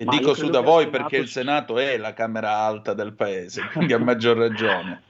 E 0.00 0.06
Ma 0.06 0.16
dico 0.16 0.32
su 0.32 0.48
da 0.48 0.60
voi 0.60 0.84
Senato... 0.84 0.96
perché 0.96 1.16
il 1.18 1.28
Senato 1.28 1.76
è 1.76 1.98
la 1.98 2.14
Camera 2.14 2.56
alta 2.56 2.94
del 2.94 3.12
Paese, 3.12 3.68
quindi 3.70 3.92
a 3.92 3.98
maggior 3.98 4.38
ragione. 4.38 5.02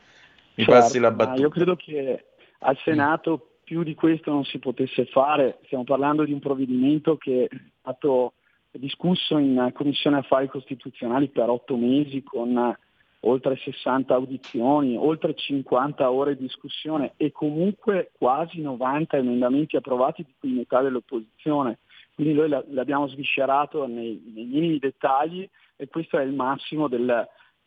Mi 0.55 0.65
certo, 0.65 0.73
passi 0.73 0.99
la 0.99 1.13
battuta. 1.13 1.41
Io 1.41 1.49
credo 1.49 1.77
che 1.77 2.25
al 2.59 2.77
Senato 2.83 3.51
più 3.63 3.85
di 3.85 3.95
questo 3.95 4.33
non 4.33 4.45
si 4.45 4.59
potesse 4.59 5.05
fare. 5.07 5.61
Stiamo 5.67 5.85
parlando 5.85 6.25
di 6.25 6.33
un 6.33 6.41
provvedimento 6.41 7.17
che 7.17 7.45
è 7.45 7.57
stato 7.79 8.33
discusso 8.73 9.39
in 9.39 9.71
Commissione 9.73 10.19
Affari 10.19 10.49
Costituzionali 10.49 11.29
per 11.29 11.49
otto 11.49 11.77
mesi 11.77 12.25
con 12.25 12.77
oltre 13.21 13.57
60 13.59 14.13
audizioni, 14.13 14.97
oltre 14.97 15.37
50 15.37 16.11
ore 16.11 16.35
di 16.35 16.43
discussione 16.43 17.13
e 17.17 17.31
comunque 17.31 18.11
quasi 18.19 18.61
90 18.61 19.19
emendamenti 19.19 19.77
approvati 19.77 20.25
di 20.25 20.35
cui 20.37 20.51
metà 20.51 20.83
dell'opposizione. 20.83 21.79
Quindi 22.21 22.37
noi 22.39 22.51
l'abbiamo 22.51 23.09
sviscerato 23.09 23.87
nei, 23.87 24.21
nei 24.35 24.45
minimi 24.45 24.79
dettagli 24.79 25.49
e 25.75 25.89
questo 25.89 26.19
è 26.19 26.23
il 26.23 26.35
massimo 26.35 26.87
del, 26.87 27.27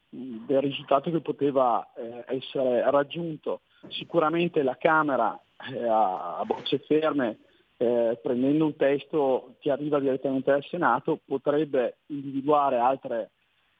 del 0.09 0.61
risultato 0.61 1.09
che 1.09 1.21
poteva 1.21 1.91
eh, 1.95 2.23
essere 2.27 2.87
raggiunto. 2.91 3.61
Sicuramente 3.89 4.61
la 4.61 4.77
Camera 4.77 5.35
eh, 5.73 5.87
a, 5.87 6.37
a, 6.37 6.45
bocce 6.45 6.77
ferme, 6.85 7.39
eh, 7.77 8.19
prendendo 8.21 8.65
un 8.65 8.75
testo 8.75 9.55
che 9.59 9.71
arriva 9.71 9.99
direttamente 9.99 10.51
dal 10.51 10.63
Senato, 10.65 11.19
potrebbe 11.25 11.97
individuare 12.09 12.77
altri 12.77 13.27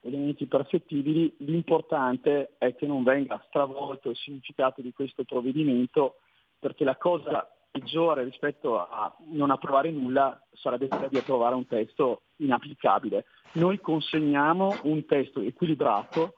elementi 0.00 0.46
perfettibili. 0.46 1.32
L'importante 1.38 2.54
è 2.58 2.74
che 2.74 2.88
non 2.88 3.04
venga 3.04 3.40
stravolto 3.46 4.10
il 4.10 4.16
significato 4.16 4.80
di 4.80 4.92
questo 4.92 5.22
provvedimento, 5.22 6.16
perché 6.58 6.82
la 6.82 6.96
cosa 6.96 7.48
peggiore 7.74 8.22
rispetto 8.22 8.78
a 8.78 9.12
non 9.30 9.50
approvare 9.50 9.90
nulla 9.90 10.40
sarebbe 10.52 10.86
quella 10.86 11.08
di 11.08 11.16
approvare 11.16 11.56
un 11.56 11.66
testo 11.66 12.22
inapplicabile. 12.36 13.24
Noi 13.54 13.80
consegniamo 13.80 14.78
un 14.84 15.04
testo 15.06 15.40
equilibrato 15.40 16.34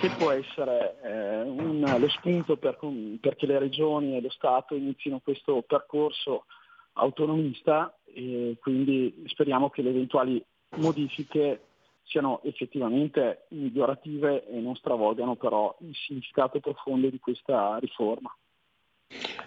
che 0.00 0.08
può 0.18 0.32
essere 0.32 1.00
eh, 1.02 1.42
un, 1.42 1.80
lo 1.98 2.08
spunto 2.08 2.56
per, 2.56 2.78
perché 3.20 3.46
le 3.46 3.60
regioni 3.60 4.16
e 4.16 4.20
lo 4.20 4.30
Stato 4.30 4.74
inizino 4.74 5.20
questo 5.20 5.62
percorso 5.62 6.46
autonomista 6.94 7.96
e 8.04 8.56
quindi 8.60 9.22
speriamo 9.26 9.70
che 9.70 9.82
le 9.82 9.90
eventuali 9.90 10.44
modifiche 10.76 11.66
siano 12.02 12.40
effettivamente 12.42 13.46
migliorative 13.50 14.46
e 14.48 14.58
non 14.60 14.74
stravolgano 14.74 15.36
però 15.36 15.74
il 15.80 15.94
significato 15.94 16.58
profondo 16.58 17.08
di 17.08 17.18
questa 17.20 17.78
riforma. 17.78 18.34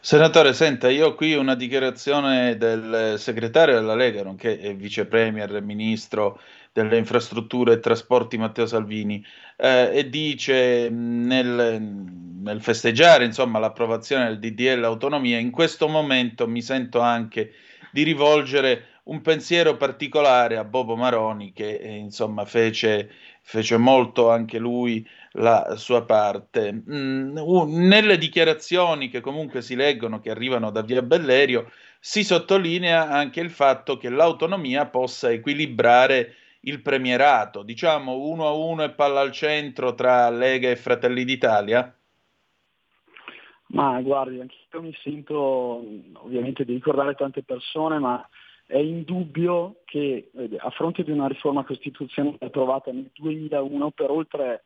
Senatore, 0.08 0.54
senta, 0.54 0.90
io 0.90 1.08
ho 1.08 1.16
qui 1.16 1.34
una 1.34 1.54
dichiarazione 1.54 2.56
del 2.56 3.16
segretario 3.18 3.76
della 3.76 3.94
Lega, 3.94 4.24
nonché 4.24 4.74
vice 4.74 5.06
premier 5.06 5.62
ministro 5.62 6.40
delle 6.72 6.98
infrastrutture 6.98 7.74
e 7.74 7.80
trasporti 7.82 8.38
Matteo 8.38 8.66
Salvini, 8.66 9.22
eh, 9.58 9.90
e 9.92 10.10
dice 10.10 10.88
nel, 10.90 11.82
nel 11.82 12.62
festeggiare 12.62 13.26
insomma, 13.26 13.60
l'approvazione 13.60 14.28
del 14.28 14.40
DDL 14.40 14.86
autonomia, 14.86 15.40
in 15.40 15.52
questo 15.52 15.90
momento 15.90 16.48
mi 16.48 16.62
sento 16.62 17.02
anche 17.02 17.52
di 17.92 18.04
rivolgere 18.04 19.02
un 19.04 19.22
pensiero 19.22 19.76
particolare 19.76 20.56
a 20.56 20.64
Bobo 20.64 20.96
Maroni 20.96 21.52
che 21.52 21.76
eh, 21.76 21.96
insomma 21.96 22.46
fece, 22.46 23.10
fece 23.48 23.78
molto 23.78 24.30
anche 24.30 24.60
lui 24.60 25.08
la 25.34 25.78
sua 25.78 26.04
parte. 26.04 26.74
Mm, 26.74 27.38
nelle 27.68 28.18
dichiarazioni 28.18 29.08
che 29.08 29.22
comunque 29.22 29.62
si 29.62 29.74
leggono, 29.74 30.20
che 30.20 30.32
arrivano 30.32 30.70
da 30.70 30.82
Via 30.82 31.02
Bellerio, 31.02 31.72
si 31.98 32.26
sottolinea 32.26 33.08
anche 33.08 33.40
il 33.40 33.50
fatto 33.50 33.96
che 33.96 34.10
l'autonomia 34.10 34.88
possa 34.88 35.32
equilibrare 35.32 36.36
il 36.62 36.82
premierato, 36.82 37.64
diciamo 37.64 38.18
uno 38.18 38.48
a 38.48 38.52
uno 38.52 38.84
e 38.84 38.90
palla 38.90 39.22
al 39.22 39.32
centro 39.32 39.96
tra 39.96 40.30
Lega 40.30 40.70
e 40.70 40.76
Fratelli 40.76 41.24
d'Italia? 41.24 41.96
Ma 43.68 44.02
guardi, 44.02 44.42
anche 44.42 44.56
io 44.74 44.82
mi 44.82 44.94
sento 45.02 45.38
ovviamente 46.16 46.66
di 46.66 46.74
ricordare 46.74 47.16
tante 47.16 47.44
persone, 47.44 47.98
ma 47.98 48.28
è 48.68 48.78
indubbio 48.78 49.82
che 49.86 50.30
eh, 50.34 50.50
a 50.60 50.70
fronte 50.72 51.04
di 51.04 51.12
una 51.12 51.28
riforma 51.28 51.64
costituzionale 51.64 52.38
approvata 52.42 52.92
nel 52.92 53.10
2001 53.14 53.92
per 53.92 54.12
oltre 54.12 54.66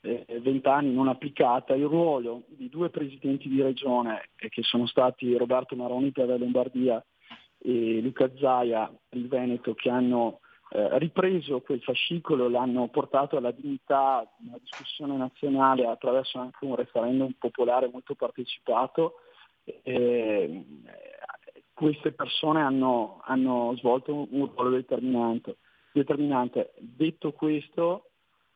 eh, 0.00 0.24
vent'anni 0.40 0.92
non 0.92 1.08
applicata, 1.08 1.74
il 1.74 1.84
ruolo 1.84 2.44
di 2.48 2.68
due 2.70 2.88
presidenti 2.88 3.48
di 3.48 3.60
regione, 3.60 4.30
eh, 4.36 4.48
che 4.48 4.62
sono 4.62 4.86
stati 4.86 5.36
Roberto 5.36 5.76
Maroni 5.76 6.10
per 6.12 6.28
la 6.28 6.36
Lombardia 6.36 7.04
e 7.58 8.00
Luca 8.00 8.30
Zaia 8.38 8.90
per 9.08 9.18
il 9.18 9.28
Veneto, 9.28 9.74
che 9.74 9.90
hanno 9.90 10.40
eh, 10.70 10.98
ripreso 10.98 11.60
quel 11.60 11.82
fascicolo, 11.82 12.48
l'hanno 12.48 12.88
portato 12.88 13.36
alla 13.36 13.52
dignità 13.52 14.26
di 14.38 14.48
una 14.48 14.58
discussione 14.58 15.14
nazionale 15.16 15.86
attraverso 15.86 16.38
anche 16.38 16.64
un 16.64 16.74
referendum 16.74 17.32
popolare 17.38 17.90
molto 17.92 18.14
partecipato. 18.14 19.16
Queste 21.82 22.12
persone 22.12 22.60
hanno, 22.60 23.20
hanno, 23.24 23.74
svolto 23.76 24.14
un 24.30 24.48
ruolo 24.54 24.70
determinante. 24.70 25.56
determinante. 25.90 26.74
Detto 26.78 27.32
questo, 27.32 28.10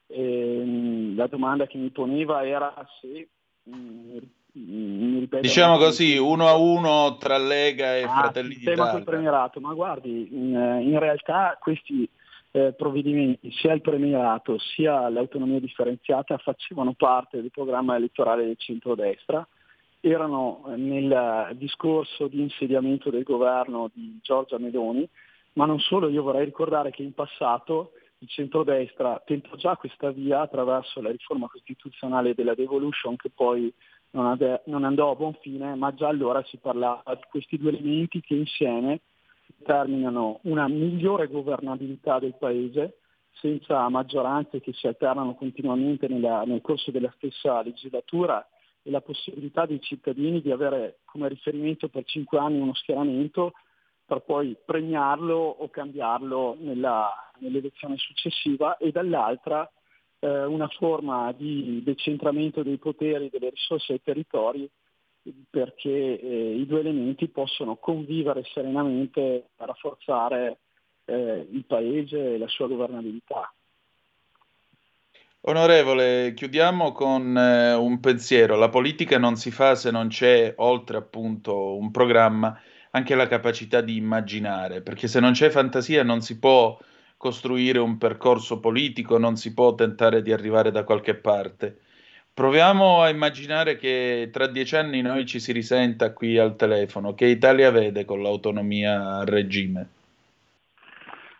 eh, 0.06 1.12
la 1.16 1.26
domanda 1.26 1.66
che 1.66 1.76
mi 1.76 1.90
poneva 1.90 2.46
era 2.46 2.72
se 3.00 3.28
mh, 3.64 4.18
mm, 4.56 5.18
ripeto, 5.18 5.42
diciamo 5.42 5.76
così, 5.76 6.16
uno 6.16 6.46
a 6.46 6.54
uno 6.54 7.16
tra 7.16 7.36
Lega 7.36 7.96
e 7.96 8.04
ah, 8.04 8.08
Fratelli 8.20 8.54
d'Italia. 8.54 8.90
Sul 8.92 9.02
premierato, 9.02 9.58
ma 9.58 9.74
guardi, 9.74 10.28
in, 10.30 10.52
in 10.82 10.98
realtà 11.00 11.58
questi 11.60 12.08
eh, 12.52 12.74
provvedimenti, 12.74 13.50
sia 13.52 13.72
il 13.72 13.82
premierato 13.82 14.56
sia 14.58 15.08
l'autonomia 15.08 15.58
differenziata, 15.58 16.38
facevano 16.38 16.94
parte 16.94 17.40
del 17.40 17.50
programma 17.50 17.96
elettorale 17.96 18.44
del 18.44 18.56
centrodestra, 18.56 19.46
erano 20.00 20.62
nel 20.76 21.50
discorso 21.56 22.28
di 22.28 22.40
insediamento 22.40 23.10
del 23.10 23.22
governo 23.22 23.90
di 23.92 24.18
Giorgia 24.22 24.58
Meloni, 24.58 25.08
ma 25.54 25.66
non 25.66 25.80
solo, 25.80 26.08
io 26.08 26.22
vorrei 26.22 26.44
ricordare 26.44 26.90
che 26.90 27.02
in 27.02 27.14
passato 27.14 27.92
il 28.18 28.28
centrodestra 28.28 29.22
tentò 29.24 29.56
già 29.56 29.76
questa 29.76 30.10
via 30.10 30.40
attraverso 30.40 31.00
la 31.00 31.10
riforma 31.10 31.48
costituzionale 31.48 32.34
della 32.34 32.54
devolution 32.54 33.16
che 33.16 33.30
poi 33.30 33.72
non, 34.10 34.26
ade- 34.26 34.62
non 34.66 34.84
andò 34.84 35.10
a 35.10 35.16
buon 35.16 35.34
fine, 35.40 35.74
ma 35.74 35.92
già 35.94 36.08
allora 36.08 36.42
si 36.44 36.56
parlava 36.56 37.14
di 37.14 37.24
questi 37.28 37.58
due 37.58 37.70
elementi 37.70 38.20
che 38.20 38.34
insieme 38.34 39.00
determinano 39.56 40.40
una 40.42 40.68
migliore 40.68 41.28
governabilità 41.28 42.18
del 42.18 42.34
Paese 42.38 42.98
senza 43.40 43.86
maggioranze 43.88 44.60
che 44.60 44.72
si 44.72 44.86
alternano 44.86 45.34
continuamente 45.34 46.08
nella, 46.08 46.42
nel 46.44 46.62
corso 46.62 46.90
della 46.90 47.12
stessa 47.16 47.62
legislatura 47.62 48.46
e 48.86 48.90
la 48.90 49.00
possibilità 49.00 49.66
dei 49.66 49.80
cittadini 49.80 50.40
di 50.40 50.52
avere 50.52 51.00
come 51.04 51.28
riferimento 51.28 51.88
per 51.88 52.04
cinque 52.04 52.38
anni 52.38 52.60
uno 52.60 52.74
schieramento 52.74 53.52
per 54.04 54.20
poi 54.20 54.56
premiarlo 54.64 55.34
o 55.34 55.68
cambiarlo 55.68 56.56
nella, 56.60 57.10
nell'elezione 57.40 57.96
successiva 57.96 58.76
e 58.76 58.92
dall'altra 58.92 59.68
eh, 60.20 60.44
una 60.44 60.68
forma 60.68 61.32
di 61.32 61.82
decentramento 61.82 62.62
dei 62.62 62.78
poteri, 62.78 63.28
delle 63.28 63.50
risorse 63.50 63.94
ai 63.94 64.02
territori 64.02 64.70
perché 65.50 66.20
eh, 66.20 66.54
i 66.54 66.64
due 66.66 66.78
elementi 66.78 67.26
possono 67.26 67.74
convivere 67.74 68.44
serenamente 68.44 69.48
a 69.56 69.64
rafforzare 69.64 70.58
eh, 71.06 71.48
il 71.50 71.64
Paese 71.64 72.34
e 72.34 72.38
la 72.38 72.46
sua 72.46 72.68
governabilità. 72.68 73.52
Onorevole, 75.48 76.34
chiudiamo 76.34 76.90
con 76.90 77.38
eh, 77.38 77.72
un 77.74 78.00
pensiero. 78.00 78.56
La 78.56 78.68
politica 78.68 79.16
non 79.16 79.36
si 79.36 79.52
fa 79.52 79.76
se 79.76 79.92
non 79.92 80.08
c'è, 80.08 80.54
oltre 80.56 80.96
appunto 80.96 81.76
un 81.76 81.92
programma, 81.92 82.60
anche 82.90 83.14
la 83.14 83.28
capacità 83.28 83.80
di 83.80 83.96
immaginare, 83.96 84.80
perché 84.80 85.06
se 85.06 85.20
non 85.20 85.32
c'è 85.32 85.50
fantasia 85.50 86.02
non 86.02 86.20
si 86.20 86.40
può 86.40 86.76
costruire 87.16 87.78
un 87.78 87.96
percorso 87.96 88.58
politico, 88.58 89.18
non 89.18 89.36
si 89.36 89.54
può 89.54 89.76
tentare 89.76 90.20
di 90.20 90.32
arrivare 90.32 90.72
da 90.72 90.82
qualche 90.82 91.14
parte. 91.14 91.78
Proviamo 92.34 93.02
a 93.02 93.08
immaginare 93.08 93.76
che 93.76 94.30
tra 94.32 94.48
dieci 94.48 94.74
anni 94.74 95.00
noi 95.00 95.26
ci 95.26 95.38
si 95.38 95.52
risenta 95.52 96.12
qui 96.12 96.38
al 96.38 96.56
telefono. 96.56 97.14
Che 97.14 97.26
Italia 97.26 97.70
vede 97.70 98.04
con 98.04 98.20
l'autonomia 98.20 99.18
a 99.18 99.24
regime? 99.24 99.88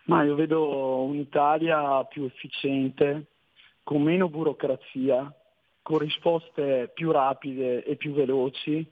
Ma 0.05 0.23
io 0.23 0.35
vedo 0.35 1.01
un'Italia 1.01 2.05
più 2.05 2.23
efficiente, 2.23 3.25
con 3.87 4.01
meno 4.01 4.27
burocrazia, 4.27 5.33
con 5.81 5.99
risposte 5.99 6.91
più 6.93 7.09
rapide 7.13 7.85
e 7.85 7.95
più 7.95 8.11
veloci, 8.11 8.85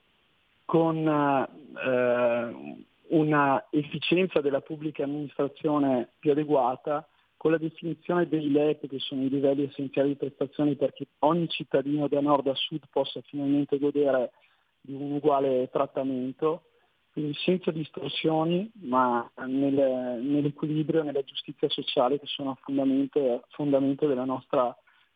con 0.63 1.05
eh, 1.05 2.85
una 3.09 3.65
efficienza 3.71 4.39
della 4.39 4.61
pubblica 4.61 5.03
amministrazione 5.03 6.11
più 6.17 6.31
adeguata, 6.31 7.05
con 7.35 7.51
la 7.51 7.57
definizione 7.57 8.29
dei 8.29 8.49
LEP, 8.49 8.87
che 8.87 8.99
sono 8.99 9.23
i 9.23 9.29
livelli 9.29 9.63
essenziali 9.63 10.07
di 10.07 10.15
prestazioni, 10.15 10.77
perché 10.77 11.07
ogni 11.19 11.49
cittadino 11.49 12.07
da 12.07 12.21
nord 12.21 12.47
a 12.47 12.55
sud 12.55 12.83
possa 12.89 13.19
finalmente 13.25 13.77
godere 13.77 14.31
di 14.79 14.93
un 14.93 15.11
uguale 15.11 15.69
trattamento, 15.73 16.67
quindi 17.11 17.33
senza 17.43 17.71
distorsioni, 17.71 18.71
ma 18.83 19.29
nel, 19.45 20.21
nell'equilibrio 20.23 21.01
e 21.01 21.03
nella 21.03 21.23
giustizia 21.23 21.67
sociale 21.67 22.17
che 22.17 22.27
sono 22.27 22.51
a 22.51 22.57
fondamento, 22.61 23.43
fondamento 23.49 24.07
della 24.07 24.23
nostra 24.23 24.73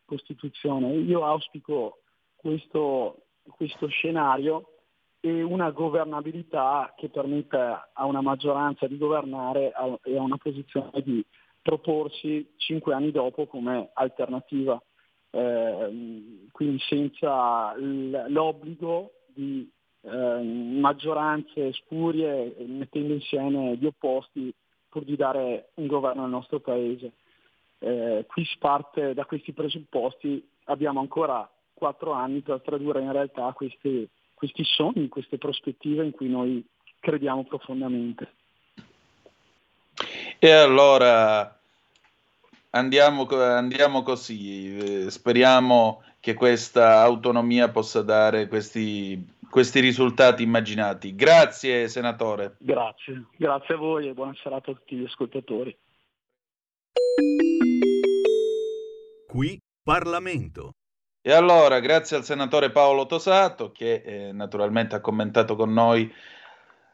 Costituzione. 0.10 0.95
Io 0.95 1.23
auspico 1.23 1.99
questo, 2.36 3.26
questo 3.56 3.88
scenario 3.88 4.73
e 5.19 5.44
una 5.44 5.69
governabilità 5.69 6.94
che 6.98 7.10
permetta 7.10 7.91
a 7.94 8.06
una 8.06 8.22
maggioranza 8.22 8.88
di 8.88 8.98
governare 8.98 9.72
e 10.03 10.18
a 10.18 10.22
una 10.22 10.38
posizione 10.38 10.90
di 11.03 11.23
proporsi 11.61 12.53
cinque 12.57 12.95
anni 12.95 13.11
dopo 13.11 13.45
come 13.45 13.91
alternativa, 13.94 14.81
eh, 15.30 16.48
quindi 16.52 16.80
senza 16.88 17.76
l'obbligo 17.77 19.11
di 19.27 19.69
eh, 20.02 20.41
maggioranze 20.80 21.73
spurie 21.73 22.56
mettendo 22.65 23.14
insieme 23.14 23.76
gli 23.76 23.86
opposti 23.86 24.52
pur 24.88 25.03
di 25.03 25.15
dare 25.15 25.69
un 25.76 25.86
governo 25.86 26.23
al 26.23 26.30
nostro 26.30 26.60
Paese. 26.60 27.11
Eh, 27.80 28.26
qui 28.27 28.45
si 28.45 28.57
parte 28.57 29.14
da 29.14 29.26
questi 29.26 29.53
presupposti, 29.53 30.45
abbiamo 30.65 30.99
ancora 30.99 31.49
quattro 31.73 32.11
anni 32.11 32.41
per 32.41 32.61
tradurre 32.61 33.01
in 33.01 33.11
realtà 33.11 33.53
questi, 33.53 34.07
questi 34.34 34.64
sogni, 34.65 35.07
queste 35.07 35.38
prospettive 35.38 36.03
in 36.03 36.11
cui 36.11 36.27
noi 36.27 36.64
crediamo 36.99 37.45
profondamente. 37.45 38.34
E 40.38 40.51
allora 40.51 41.57
andiamo, 42.72 43.26
andiamo 43.27 44.03
così, 44.03 44.77
eh, 44.77 45.10
speriamo 45.10 46.03
che 46.19 46.34
questa 46.34 47.01
autonomia 47.01 47.69
possa 47.69 48.01
dare 48.01 48.47
questi, 48.47 49.26
questi 49.49 49.80
risultati 49.80 50.43
immaginati. 50.43 51.15
Grazie 51.15 51.88
senatore. 51.88 52.56
Grazie, 52.60 53.26
grazie 53.38 53.76
a 53.76 53.77
voi 53.77 54.10
e 54.10 54.14
buona 54.14 54.35
serata 54.41 54.72
a 54.72 54.73
tutti 54.73 54.95
gli 54.95 55.06
ascoltatori. 55.06 55.76
Qui 59.30 59.61
Parlamento. 59.84 60.72
E 61.22 61.31
allora, 61.31 61.80
grazie 61.80 62.18
al 62.18 62.23
senatore 62.23 62.72
Paolo 62.72 63.06
Tosato 63.06 63.72
che 63.72 64.01
eh, 64.03 64.31
naturalmente 64.31 64.95
ha 64.95 65.01
commentato 65.01 65.56
con 65.56 65.72
noi 65.72 66.11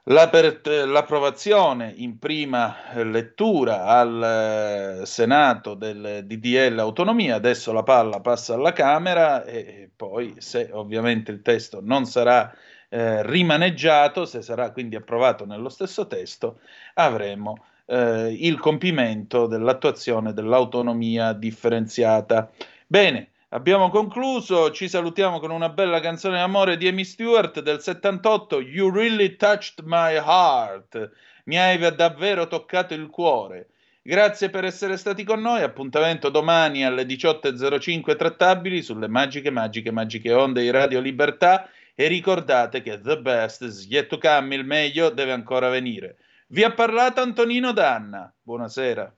l'approvazione 0.03 1.93
in 1.95 2.19
prima 2.19 2.75
lettura 3.03 3.85
al 3.85 4.99
eh, 5.01 5.05
Senato 5.05 5.75
del 5.75 6.25
DDL 6.25 6.77
Autonomia, 6.77 7.35
adesso 7.35 7.71
la 7.71 7.83
palla 7.83 8.19
passa 8.19 8.55
alla 8.55 8.73
Camera 8.73 9.45
e 9.45 9.89
poi 9.95 10.35
se 10.39 10.71
ovviamente 10.73 11.31
il 11.31 11.41
testo 11.41 11.79
non 11.81 12.03
sarà 12.03 12.53
eh, 12.89 13.25
rimaneggiato, 13.25 14.25
se 14.25 14.41
sarà 14.41 14.71
quindi 14.71 14.97
approvato 14.97 15.45
nello 15.45 15.69
stesso 15.69 16.05
testo, 16.05 16.59
avremo 16.95 17.63
eh, 17.85 18.35
il 18.39 18.59
compimento 18.59 19.47
dell'attuazione 19.47 20.33
dell'autonomia 20.33 21.33
differenziata. 21.33 22.49
Bene, 22.87 23.29
Abbiamo 23.49 23.89
concluso, 23.89 24.71
ci 24.71 24.89
salutiamo 24.89 25.39
con 25.39 25.49
una 25.49 25.69
bella 25.69 26.01
canzone 26.01 26.39
d'amore 26.39 26.75
di 26.75 26.89
Amy 26.89 27.05
Stewart 27.05 27.61
del 27.61 27.79
78, 27.79 28.59
You 28.59 28.91
Really 28.91 29.37
Touched 29.37 29.85
My 29.85 30.15
Heart. 30.15 31.11
Mi 31.45 31.57
hai 31.57 31.77
davvero 31.95 32.47
toccato 32.47 32.93
il 32.93 33.07
cuore. 33.07 33.69
Grazie 34.01 34.49
per 34.49 34.65
essere 34.65 34.97
stati 34.97 35.23
con 35.23 35.39
noi, 35.39 35.61
appuntamento 35.61 36.27
domani 36.29 36.83
alle 36.83 37.03
18.05 37.03 38.17
trattabili 38.17 38.81
sulle 38.81 39.07
magiche, 39.07 39.51
magiche, 39.51 39.91
magiche 39.91 40.33
onde 40.33 40.61
di 40.61 40.69
Radio 40.69 40.99
Libertà 40.99 41.69
e 41.95 42.07
ricordate 42.07 42.81
che 42.81 42.99
the 42.99 43.17
best 43.19 43.61
is 43.61 43.87
yet 43.89 44.07
to 44.07 44.17
come, 44.17 44.53
il 44.53 44.65
meglio 44.65 45.09
deve 45.09 45.31
ancora 45.31 45.69
venire. 45.69 46.17
Vi 46.47 46.63
ha 46.63 46.71
parlato 46.71 47.21
Antonino 47.21 47.71
Danna, 47.71 48.31
buonasera. 48.39 49.11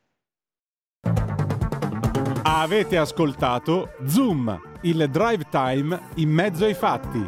Avete 2.44 2.98
ascoltato 2.98 3.96
Zoom, 4.06 4.78
il 4.84 5.10
drive 5.10 5.50
time 5.50 6.08
in 6.16 6.30
mezzo 6.30 6.64
ai 6.64 6.74
fatti. 6.74 7.20